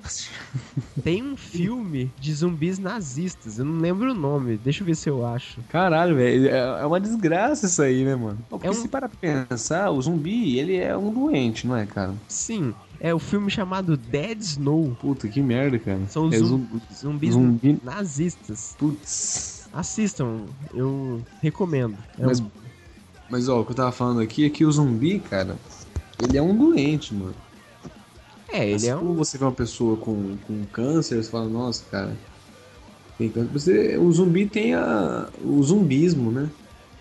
tem 1.02 1.22
um 1.22 1.36
filme 1.36 2.12
de 2.18 2.32
zumbis 2.34 2.78
nazistas, 2.78 3.58
eu 3.58 3.64
não 3.64 3.80
lembro 3.80 4.10
o 4.10 4.14
nome, 4.14 4.56
deixa 4.56 4.82
eu 4.82 4.86
ver 4.86 4.94
se 4.96 5.08
eu 5.08 5.24
acho. 5.24 5.62
Caralho, 5.68 6.16
velho. 6.16 6.48
É 6.48 6.58
é 6.82 6.86
uma 6.86 7.00
desgraça 7.00 7.66
isso 7.66 7.80
aí, 7.82 8.04
né, 8.04 8.14
mano? 8.14 8.38
Porque 8.48 8.66
É 8.66 8.70
um- 8.70 8.74
se 8.74 8.88
para 8.88 9.08
pensar, 9.08 9.90
o 9.90 10.00
zumbi, 10.02 10.58
ele 10.58 10.76
é 10.76 10.96
um 10.96 11.12
doente, 11.12 11.66
não 11.66 11.76
é, 11.76 11.86
cara? 11.86 12.14
Sim, 12.28 12.74
É 13.00 13.14
o 13.14 13.18
filme 13.20 13.48
chamado 13.48 13.96
Dead 13.96 14.40
Snow. 14.40 14.96
Puta, 15.00 15.28
que 15.28 15.40
merda, 15.40 15.78
cara. 15.78 16.04
São 16.08 16.26
é 16.32 16.38
zum- 16.38 16.66
zum- 16.66 16.80
Zumbis 16.92 17.32
Zumbi. 17.34 17.78
nazistas. 17.80 18.74
Putz. 18.76 19.68
Assistam, 19.72 20.46
eu 20.74 21.22
recomendo. 21.40 21.96
É 22.18 22.26
Mas, 22.26 22.40
um- 22.40 22.50
mas, 23.30 23.48
ó, 23.48 23.60
o 23.60 23.64
que 23.64 23.72
eu 23.72 23.76
tava 23.76 23.92
falando 23.92 24.20
aqui 24.20 24.44
é 24.46 24.50
que 24.50 24.64
o 24.64 24.72
zumbi, 24.72 25.18
cara, 25.20 25.56
ele 26.20 26.36
é 26.36 26.42
um 26.42 26.56
doente, 26.56 27.14
mano. 27.14 27.34
é, 28.52 28.64
ele 28.66 28.74
Assim 28.76 28.88
é 28.90 28.96
como 28.96 29.10
um. 29.12 29.14
você 29.14 29.36
vê 29.38 29.44
uma 29.44 29.52
pessoa 29.52 29.96
com, 29.96 30.36
com 30.46 30.64
câncer, 30.66 31.22
você 31.22 31.30
fala, 31.30 31.48
nossa, 31.48 31.84
cara, 31.90 32.16
tem 33.18 33.28
câncer. 33.30 33.52
Você, 33.52 33.98
o 33.98 34.10
zumbi 34.12 34.46
tem 34.46 34.74
a, 34.74 35.28
o 35.42 35.62
zumbismo, 35.62 36.30
né? 36.30 36.48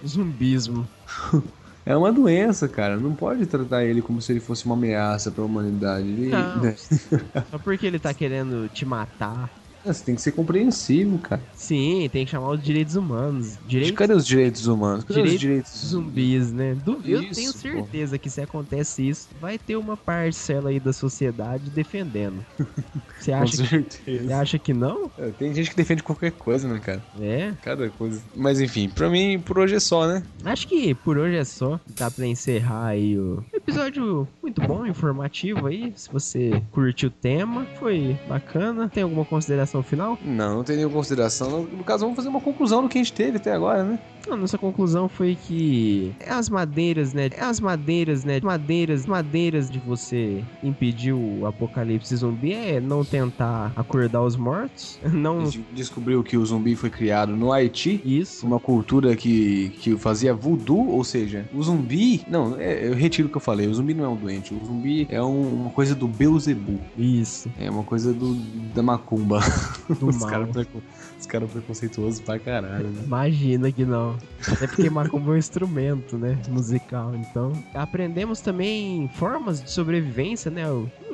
Zumbismo. 0.06 0.88
É 1.86 1.96
uma 1.96 2.12
doença, 2.12 2.68
cara. 2.68 2.98
Não 2.98 3.16
pode 3.16 3.46
tratar 3.46 3.86
ele 3.86 4.02
como 4.02 4.22
se 4.22 4.34
ele 4.34 4.42
fosse 4.42 4.66
uma 4.66 4.76
ameaça 4.76 5.32
pra 5.32 5.42
humanidade. 5.46 6.06
Ele, 6.06 6.28
Não. 6.32 6.62
né? 6.62 6.76
Só 7.50 7.58
porque 7.58 7.88
ele 7.88 7.98
tá 7.98 8.14
querendo 8.14 8.68
te 8.68 8.86
matar. 8.86 9.50
Você 9.94 10.04
tem 10.06 10.16
que 10.16 10.22
ser 10.22 10.32
compreensivo, 10.34 11.18
cara. 11.20 11.42
Sim, 11.56 12.10
tem 12.12 12.26
que 12.26 12.32
chamar 12.32 12.50
os 12.52 12.64
direitos 12.64 12.96
humanos. 12.96 13.58
Direitos 13.68 13.98
Cadê 13.98 14.14
os 14.14 14.26
direitos 14.26 14.68
humanos? 14.68 15.04
Cadê 15.04 15.22
os 15.22 15.26
Direitos 15.26 15.40
direitos 15.42 15.86
zumbis, 15.88 16.52
né? 16.52 16.76
Du- 16.76 17.02
eu 17.06 17.22
tenho 17.34 17.52
pô. 17.54 17.60
certeza 17.60 18.18
que 18.18 18.30
se 18.30 18.42
acontece 18.42 19.08
isso, 19.08 19.28
vai 19.42 19.58
ter 19.58 19.76
uma 19.76 19.96
parcela 19.98 20.70
aí 20.70 20.80
da 20.80 20.94
sociedade 20.94 21.70
defendendo. 21.70 22.46
Você 23.20 23.32
Com 23.32 23.38
acha, 23.38 23.58
que- 23.64 23.68
certeza. 23.68 24.24
você 24.28 24.34
acha 24.34 24.60
que 24.60 24.74
não? 24.74 25.12
É, 25.18 25.30
Tem 25.32 25.54
gente 25.54 25.70
que 25.72 25.76
defende 25.76 26.04
qualquer 26.04 26.32
coisa, 26.32 26.68
né, 26.68 26.80
cara? 26.80 27.04
É. 27.20 27.52
Cada 27.64 27.90
coisa. 27.90 28.22
Mas 28.36 28.62
enfim, 28.62 28.90
pra 28.90 29.10
mim, 29.10 29.40
por 29.40 29.58
hoje 29.58 29.76
é 29.76 29.80
só, 29.80 30.06
né? 30.08 30.24
Acho 30.46 30.68
que 30.68 30.94
por 30.94 31.18
hoje 31.18 31.36
é 31.36 31.44
só. 31.44 31.80
Dá 31.98 32.12
pra 32.12 32.26
encerrar 32.28 32.86
aí 32.88 33.18
o 33.18 33.44
episódio 33.54 34.28
muito 34.42 34.62
bom, 34.62 34.86
informativo 34.86 35.66
aí. 35.68 35.92
Se 35.96 36.12
você 36.12 36.62
curtiu 36.72 37.10
o 37.10 37.12
tema, 37.12 37.66
foi 37.80 38.18
bacana. 38.30 38.88
Tem 38.90 39.02
alguma 39.04 39.26
consideração 39.26 39.77
final? 39.84 40.18
Não, 40.24 40.58
não 40.58 40.64
tem 40.64 40.76
nenhuma 40.76 40.96
consideração. 40.96 41.64
No 41.64 41.84
caso, 41.84 42.04
vamos 42.04 42.16
fazer 42.16 42.30
uma 42.30 42.42
conclusão 42.42 42.82
do 42.82 42.90
que 42.90 42.98
a 42.98 43.02
gente 43.02 43.14
teve 43.14 43.38
até 43.38 43.52
agora, 43.54 43.84
né? 43.84 44.00
Nossa 44.36 44.58
conclusão 44.58 45.08
foi 45.10 45.36
que 45.36 46.14
é 46.20 46.32
as 46.32 46.50
madeiras, 46.50 47.14
né? 47.14 47.30
É 47.36 47.42
as 47.44 47.60
madeiras, 47.60 48.24
né? 48.24 48.40
Madeiras, 48.44 49.06
madeiras 49.06 49.70
de 49.70 49.80
você 49.80 50.44
impedir 50.64 51.14
o 51.14 51.46
apocalipse 51.46 52.16
zumbi 52.16 52.54
é 52.54 52.80
não 52.82 53.04
tentar 53.04 53.72
acordar 53.76 54.22
os 54.24 54.36
mortos, 54.36 55.00
não 55.12 55.44
descobriu 55.74 56.24
que 56.24 56.38
o 56.38 56.46
zumbi 56.46 56.76
foi 56.76 56.90
criado 56.90 57.36
no 57.36 57.52
Haiti. 57.52 58.02
isso. 58.06 58.46
Uma 58.46 58.60
cultura 58.60 59.16
que, 59.16 59.70
que 59.82 59.98
fazia 59.98 60.34
voodoo, 60.34 60.90
ou 60.90 61.04
seja, 61.04 61.48
o 61.54 61.62
zumbi. 61.64 62.24
Não, 62.28 62.56
é, 62.60 62.88
eu 62.88 62.94
retiro 62.94 63.28
o 63.28 63.32
que 63.32 63.38
eu 63.38 63.42
falei. 63.42 63.68
O 63.68 63.74
zumbi 63.74 63.94
não 63.94 64.06
é 64.06 64.10
um 64.10 64.16
doente. 64.16 64.54
O 64.54 64.66
zumbi 64.66 65.08
é 65.10 65.22
um- 65.22 65.54
uma 65.62 65.70
coisa 65.72 65.96
do 65.96 66.08
Beuzebu. 66.08 66.80
Isso, 66.98 67.52
É 67.58 67.70
uma 67.70 67.84
coisa 67.84 68.14
do, 68.14 68.34
da 68.74 68.82
macumba. 68.84 69.40
do 70.00 70.08
os 71.18 71.26
caras 71.26 71.50
preconceituosos 71.52 72.20
pra 72.22 72.38
caralho, 72.40 72.90
né? 72.90 73.02
Imagina 73.06 73.72
que 73.72 73.86
não. 73.86 74.17
É 74.62 74.68
porque 74.68 74.90
macumba 74.90 75.32
é 75.32 75.36
um 75.36 75.38
instrumento, 75.38 76.18
né? 76.18 76.38
Musical. 76.48 77.14
Então, 77.16 77.52
aprendemos 77.74 78.42
também 78.42 79.10
formas 79.16 79.62
de 79.62 79.72
sobrevivência, 79.72 80.50
né? 80.52 80.64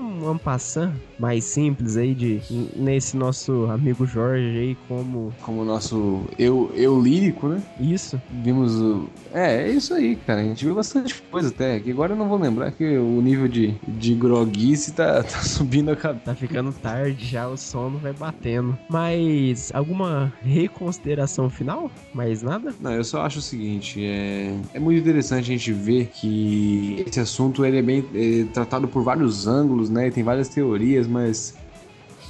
Um 0.04 0.30
ampassant 0.30 0.94
mais 1.18 1.44
simples 1.46 1.96
aí 1.96 2.14
de 2.14 2.42
nesse 2.76 3.16
nosso 3.16 3.66
amigo 3.72 4.06
Jorge 4.06 4.58
aí 4.58 4.78
como 4.88 5.34
Como 5.42 5.64
nosso 5.64 6.24
eu, 6.38 6.72
eu 6.76 7.00
lírico, 7.00 7.48
né? 7.48 7.62
isso. 7.80 8.22
Vimos 8.44 8.80
o. 8.80 9.08
É, 9.34 9.64
é 9.64 9.72
isso 9.72 9.94
aí, 9.94 10.16
cara. 10.16 10.42
A 10.42 10.44
gente 10.44 10.66
viu 10.66 10.76
bastante 10.76 11.22
coisa 11.32 11.50
até. 11.50 11.80
Que 11.80 11.92
agora 11.92 12.14
eu 12.14 12.18
não 12.18 12.28
vou 12.28 12.38
lembrar 12.38 12.72
que 12.72 12.98
o 12.98 13.22
nível 13.22 13.48
de, 13.48 13.76
de 13.88 14.14
groguice 14.14 14.94
tá, 14.94 15.22
tá 15.24 15.42
subindo 15.42 15.92
a 15.92 15.96
cabeça. 15.96 16.26
Tá 16.26 16.36
ficando 16.36 16.72
tarde 16.74 17.26
já, 17.26 17.48
o 17.48 17.58
sono 17.58 17.98
vai 17.98 18.14
batendo. 18.14 18.78
Mas 18.90 19.72
alguma 19.74 20.34
reconsideração 20.42 21.50
final? 21.50 21.90
Mais 22.14 22.42
nada? 22.42 22.74
Não, 22.80 22.92
eu 22.92 23.04
só 23.04 23.22
acho 23.22 23.40
o 23.40 23.42
seguinte, 23.42 24.04
é, 24.04 24.56
é 24.74 24.80
muito 24.80 25.00
interessante 25.00 25.46
a 25.46 25.58
gente 25.58 25.72
ver 25.72 26.08
que 26.14 27.04
esse 27.08 27.20
assunto 27.20 27.66
ele 27.66 27.78
é 27.78 27.82
bem 27.82 28.06
é, 28.14 28.46
tratado 28.54 28.88
por 28.88 29.04
vários 29.04 29.48
ângulos, 29.48 29.90
né? 29.94 30.10
Tem 30.12 30.24
várias 30.24 30.50
teorias, 30.50 31.08
mas 31.08 31.56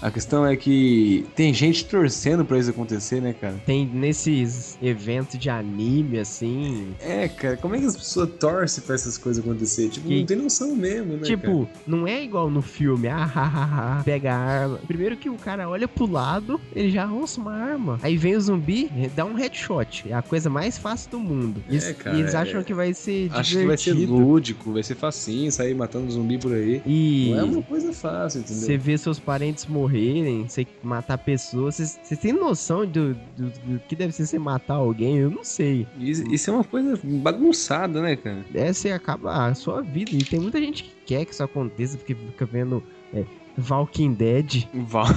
a 0.03 0.11
questão 0.11 0.45
é 0.45 0.55
que 0.55 1.25
tem 1.35 1.53
gente 1.53 1.85
torcendo 1.85 2.43
pra 2.43 2.59
isso 2.59 2.69
acontecer, 2.69 3.21
né, 3.21 3.33
cara? 3.39 3.55
Tem 3.65 3.85
nesses 3.85 4.77
eventos 4.81 5.39
de 5.39 5.49
anime 5.49 6.19
assim, 6.19 6.87
É, 6.99 7.27
cara, 7.27 7.57
como 7.57 7.75
é 7.75 7.79
que 7.79 7.85
as 7.85 7.95
pessoas 7.95 8.29
torcem 8.39 8.83
pra 8.83 8.95
essas 8.95 9.17
coisas 9.17 9.43
acontecer? 9.43 9.89
Tipo, 9.89 10.07
Que- 10.07 10.19
não 10.19 10.25
tem 10.25 10.37
noção 10.37 10.75
mesmo, 10.75 11.13
né? 11.13 11.19
cara? 11.19 11.25
Tipo, 11.25 11.67
não 11.87 12.07
é 12.07 12.23
igual 12.23 12.49
no 12.49 12.61
filme, 12.61 13.07
ah, 13.07 13.23
ha, 13.23 13.43
ha, 13.47 13.99
ha, 13.99 14.03
pega 14.03 14.33
a 14.33 14.37
arma. 14.37 14.79
Primeiro 14.87 15.15
que 15.17 15.29
o 15.29 15.35
cara 15.35 15.69
olha 15.69 15.87
pro 15.87 16.05
lado, 16.09 16.59
ele 16.75 16.89
já 16.91 17.03
arrança 17.03 17.39
uma 17.39 17.53
arma. 17.53 17.99
Aí 18.03 18.17
vem 18.17 18.35
o 18.35 18.41
zumbi, 18.41 18.89
dá 19.15 19.25
um 19.25 19.33
headshot. 19.35 20.05
É 20.09 20.13
a 20.13 20.21
coisa 20.21 20.49
mais 20.49 20.77
fácil 20.77 21.11
do 21.11 21.19
mundo. 21.19 21.63
É, 21.69 21.71
Eles- 21.71 21.91
cara, 21.93 22.17
e 22.17 22.19
eles 22.19 22.33
é- 22.33 22.37
acham 22.37 22.63
que 22.63 22.73
vai 22.73 22.93
ser 22.93 23.29
Acho 23.31 23.57
que 23.57 23.65
vai 23.65 23.77
ser 23.77 23.93
divertido. 23.93 24.13
lúdico, 24.19 24.73
vai 24.73 24.83
ser 24.83 24.95
facinho 24.95 25.51
sair 25.51 25.73
matando 25.73 26.11
zumbi 26.11 26.37
por 26.37 26.53
aí. 26.53 26.81
E 26.85 27.29
Não 27.31 27.39
é 27.39 27.43
uma 27.43 27.61
coisa 27.61 27.93
fácil, 27.93 28.41
entendeu? 28.41 28.63
você 28.63 28.77
vê 28.77 28.97
seus 28.97 29.19
parentes 29.19 29.65
morrerem, 29.97 30.47
você 30.47 30.65
matar 30.81 31.17
pessoas. 31.19 31.99
Você 32.01 32.15
tem 32.15 32.33
noção 32.33 32.85
do, 32.85 33.13
do- 33.37 33.49
do 33.65 33.79
que 33.87 33.95
deve 33.95 34.11
ser 34.13 34.25
você 34.25 34.39
matar 34.39 34.75
alguém? 34.75 35.17
Eu 35.17 35.29
não 35.29 35.43
sei. 35.43 35.85
Isso, 35.99 36.23
isso 36.33 36.49
é 36.49 36.53
uma 36.53 36.63
coisa 36.63 36.99
bagunçada, 37.03 38.01
né, 38.01 38.15
cara? 38.15 38.43
É, 38.53 38.71
você 38.73 38.91
acaba 38.91 39.47
a 39.47 39.53
sua 39.55 39.81
vida. 39.81 40.11
E 40.13 40.23
tem 40.23 40.39
muita 40.39 40.59
gente 40.59 40.83
que 40.83 40.91
quer 41.05 41.25
que 41.25 41.33
isso 41.33 41.43
aconteça, 41.43 41.97
porque 41.97 42.15
fica 42.15 42.45
vendo 42.45 42.81
é, 43.13 43.23
Walking 43.69 44.13
Dead. 44.13 44.67
Val... 44.87 45.07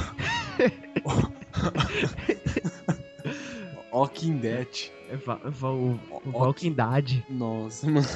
Walking 3.92 4.38
Dead. 4.38 4.90
É, 5.08 5.16
Va- 5.16 5.40
Va- 5.44 5.70
o- 5.72 5.98
o 6.24 6.30
Walking 6.30 6.72
Dead. 6.72 7.22
Nossa, 7.30 7.86
mano. 7.90 8.06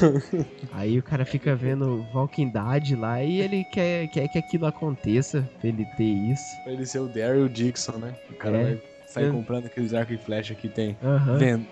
Aí 0.73 0.99
o 0.99 1.03
cara 1.03 1.25
fica 1.25 1.55
vendo 1.55 2.05
Walking 2.13 2.49
Dead 2.49 2.99
lá 2.99 3.23
e 3.23 3.41
ele 3.41 3.65
quer, 3.65 4.09
quer 4.09 4.27
que 4.29 4.39
aquilo 4.39 4.67
aconteça 4.67 5.49
pra 5.61 5.69
ele 5.69 5.85
ter 5.85 6.05
isso. 6.05 6.61
Pra 6.63 6.73
ele 6.73 6.85
ser 6.87 6.99
o 7.01 7.07
Daryl 7.09 7.49
Dixon, 7.49 7.99
né? 7.99 8.15
O 8.31 8.35
cara 8.35 8.57
É. 8.59 8.65
vai 8.65 8.79
sair 9.07 9.27
É. 9.27 9.31
comprando 9.31 9.67
aqueles 9.67 9.93
arco 9.93 10.13
e 10.13 10.19
flecha 10.19 10.55
que 10.55 10.69
tem 10.69 10.97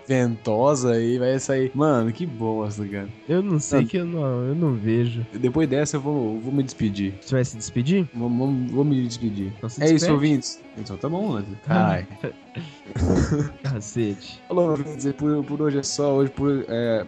ventosa 0.06 1.00
e 1.00 1.18
vai 1.18 1.38
sair. 1.38 1.70
Mano, 1.74 2.12
que 2.12 2.26
bosta, 2.26 2.86
cara. 2.86 3.08
Eu 3.28 3.42
não 3.42 3.58
sei 3.60 3.84
que 3.84 3.96
eu 3.96 4.04
não, 4.04 4.44
eu 4.48 4.54
não 4.54 4.74
vejo. 4.74 5.24
Depois 5.32 5.68
dessa 5.68 5.96
eu 5.96 6.00
vou, 6.00 6.40
vou 6.40 6.52
me 6.52 6.62
despedir. 6.62 7.14
Você 7.20 7.34
vai 7.34 7.44
se 7.44 7.56
despedir? 7.56 8.08
Vou, 8.14 8.28
vou, 8.28 8.52
vou 8.68 8.84
me 8.84 9.02
despedir. 9.06 9.52
Então 9.56 9.68
É 9.80 9.90
isso, 9.92 10.10
ouvintes. 10.12 10.60
Então 10.76 10.96
tá 10.96 11.08
bom, 11.08 11.28
mano. 11.32 11.46
Cacete. 13.62 14.40
Falou, 14.48 14.76
e 14.78 15.12
Por, 15.12 15.44
por 15.44 15.62
hoje 15.62 15.78
é 15.78 15.82
só. 15.82 16.14
Hoje 16.14 16.30
por. 16.30 16.64
É... 16.68 17.06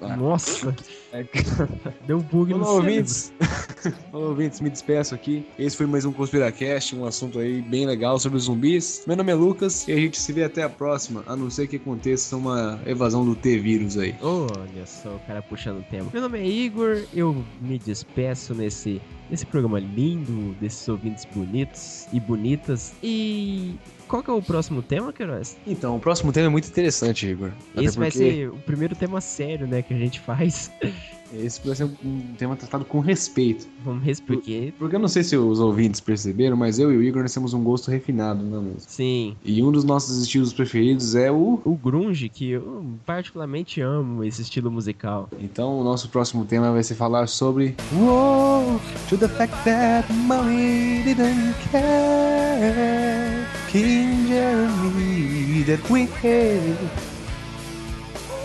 Ah, 0.00 0.16
Nossa, 0.16 0.74
é... 1.12 1.24
deu 2.06 2.18
um 2.18 2.22
bug 2.22 2.54
no 2.54 2.60
Falou, 2.64 2.82
cérebro. 2.82 2.94
ouvintes. 2.96 3.32
Falou, 4.12 4.28
ouvintes. 4.28 4.60
Me 4.60 4.70
despeço 4.70 5.14
aqui. 5.14 5.44
Esse 5.58 5.76
foi 5.76 5.86
mais 5.86 6.04
um 6.04 6.12
Conspiracast, 6.12 6.94
um 6.94 7.04
assunto 7.04 7.38
aí 7.38 7.60
bem 7.62 7.84
legal 7.86 8.18
sobre 8.18 8.38
os 8.38 8.44
zumbis. 8.44 9.02
Meu 9.06 9.16
nome 9.16 9.32
é 9.32 9.34
Lucas 9.34 9.86
e 9.88 9.92
a 9.92 9.96
gente 9.96 10.18
se 10.18 10.32
vê 10.32 10.44
até 10.44 10.62
a 10.62 10.68
próxima, 10.68 11.24
a 11.26 11.34
não 11.34 11.50
ser 11.50 11.66
que 11.66 11.76
aconteça 11.76 12.36
uma 12.36 12.80
evasão 12.86 13.24
do 13.24 13.34
T-vírus 13.34 13.98
aí. 13.98 14.14
Olha 14.22 14.86
só, 14.86 15.16
o 15.16 15.20
cara 15.26 15.42
puxando 15.42 15.78
o 15.80 15.82
tema. 15.84 16.08
Meu 16.12 16.22
nome 16.22 16.38
é 16.38 16.46
Igor, 16.46 17.02
eu 17.12 17.44
me 17.60 17.78
despeço 17.78 18.54
nesse, 18.54 19.00
nesse 19.30 19.46
programa 19.46 19.78
lindo, 19.78 20.54
desses 20.60 20.88
ouvintes 20.88 21.24
bonitos 21.24 22.06
e 22.12 22.20
bonitas. 22.20 22.92
E 23.02 23.74
qual 24.06 24.22
que 24.22 24.30
é 24.30 24.32
o 24.32 24.42
próximo 24.42 24.82
tema, 24.82 25.12
Queiroz? 25.12 25.56
Então, 25.66 25.96
o 25.96 26.00
próximo 26.00 26.32
tema 26.32 26.46
é 26.46 26.50
muito 26.50 26.68
interessante, 26.68 27.26
Igor. 27.26 27.50
Até 27.72 27.84
Esse 27.84 27.98
vai 27.98 28.10
porque 28.10 28.24
ser 28.24 28.48
o 28.48 28.56
primeiro 28.58 28.96
tema 28.96 29.20
sério, 29.20 29.66
né, 29.66 29.82
que 29.82 29.92
a 29.92 29.98
gente 29.98 30.20
faz. 30.20 30.70
Esse 31.32 31.60
vai 31.66 31.76
ser 31.76 31.84
um 31.84 32.20
tema 32.38 32.56
tratado 32.56 32.84
com 32.84 33.00
respeito. 33.00 33.68
Vamos 33.84 34.02
responder. 34.02 34.72
Porque 34.78 34.96
eu 34.96 35.00
não 35.00 35.08
sei 35.08 35.22
se 35.22 35.36
os 35.36 35.60
ouvintes 35.60 36.00
perceberam, 36.00 36.56
mas 36.56 36.78
eu 36.78 36.92
e 36.92 36.96
o 36.96 37.02
Igor 37.02 37.22
nós 37.22 37.34
temos 37.34 37.52
um 37.52 37.62
gosto 37.62 37.90
refinado 37.90 38.42
na 38.42 38.60
música. 38.60 38.90
Sim, 38.90 39.36
E 39.44 39.62
um 39.62 39.70
dos 39.70 39.84
nossos 39.84 40.22
estilos 40.22 40.52
preferidos 40.52 41.14
é 41.14 41.30
o. 41.30 41.60
o 41.64 41.74
grunge, 41.76 42.28
que 42.28 42.50
eu 42.50 42.84
particularmente 43.04 43.80
amo 43.80 44.24
esse 44.24 44.40
estilo 44.42 44.70
musical. 44.70 45.28
Então, 45.38 45.78
o 45.78 45.84
nosso 45.84 46.08
próximo 46.08 46.44
tema 46.44 46.72
vai 46.72 46.82
ser 46.82 46.94
falar 46.94 47.26
sobre. 47.28 47.74
Whoa, 47.92 48.80
to 49.08 49.16
the 49.18 49.28
fact 49.28 49.54
that 49.64 50.10
money 50.12 51.02
didn't 51.04 51.54
care. 51.70 53.46
King 53.70 54.26
Jeremy 54.28 55.64
that 55.64 55.92
we 55.92 56.06
had. 56.22 56.78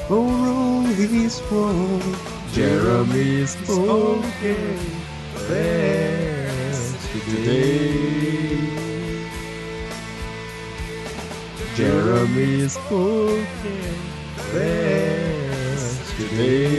Oh, 0.10 0.28
rule 0.28 0.86
his 0.96 1.42
world. 1.50 2.33
Jeremy 2.54 3.48
spoken 3.48 4.14
yesterday. 7.24 7.90
Jeremy 11.76 12.70
spoken. 12.70 13.48
Yesterday. 16.14 16.70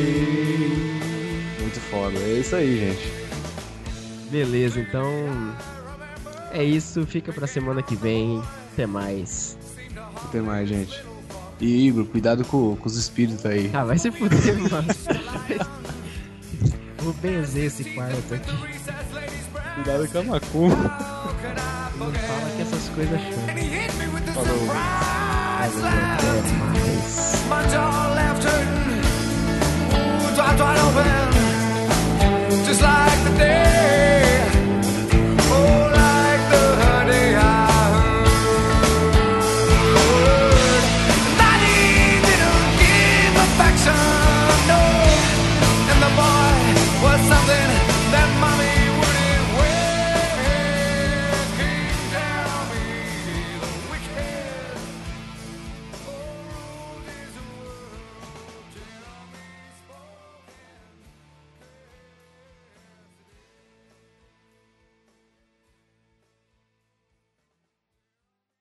Muito 1.61 1.81
foda. 1.91 2.19
É 2.21 2.39
isso 2.39 2.55
aí, 2.55 2.79
gente. 2.79 3.13
Beleza, 4.31 4.79
então. 4.79 5.11
É 6.53 6.63
isso, 6.63 7.05
fica 7.05 7.33
pra 7.33 7.49
semana 7.49 7.83
que 7.83 7.97
vem. 7.97 8.41
Até 8.73 8.87
mais. 8.87 9.59
Até 10.25 10.41
mais, 10.41 10.69
gente. 10.69 11.05
E 11.61 11.87
Igor, 11.89 12.05
cuidado 12.05 12.45
com, 12.45 12.77
com 12.77 12.87
os 12.87 12.97
espíritos 12.97 13.45
aí. 13.47 13.71
Ah, 13.73 13.85
vai 13.85 13.99
se 13.99 14.13
fuder, 14.13 14.57
mano. 14.71 14.87
Vou 16.99 17.13
benzer 17.15 17.65
esse 17.65 17.85
quarto 17.91 18.35
aqui. 18.35 18.57
Cuidado 19.75 20.09
com 20.09 20.19
a 20.19 20.23
Macu. 20.23 20.69
Não 20.69 22.13
fala 22.13 22.51
que 22.57 22.63
essas 22.63 22.89
coisas 22.91 23.21
chamam. 23.21 23.47
Falou. 24.33 24.47
Falou. 24.47 25.83
Falou. 25.83 26.43
Falou. 33.25 34.24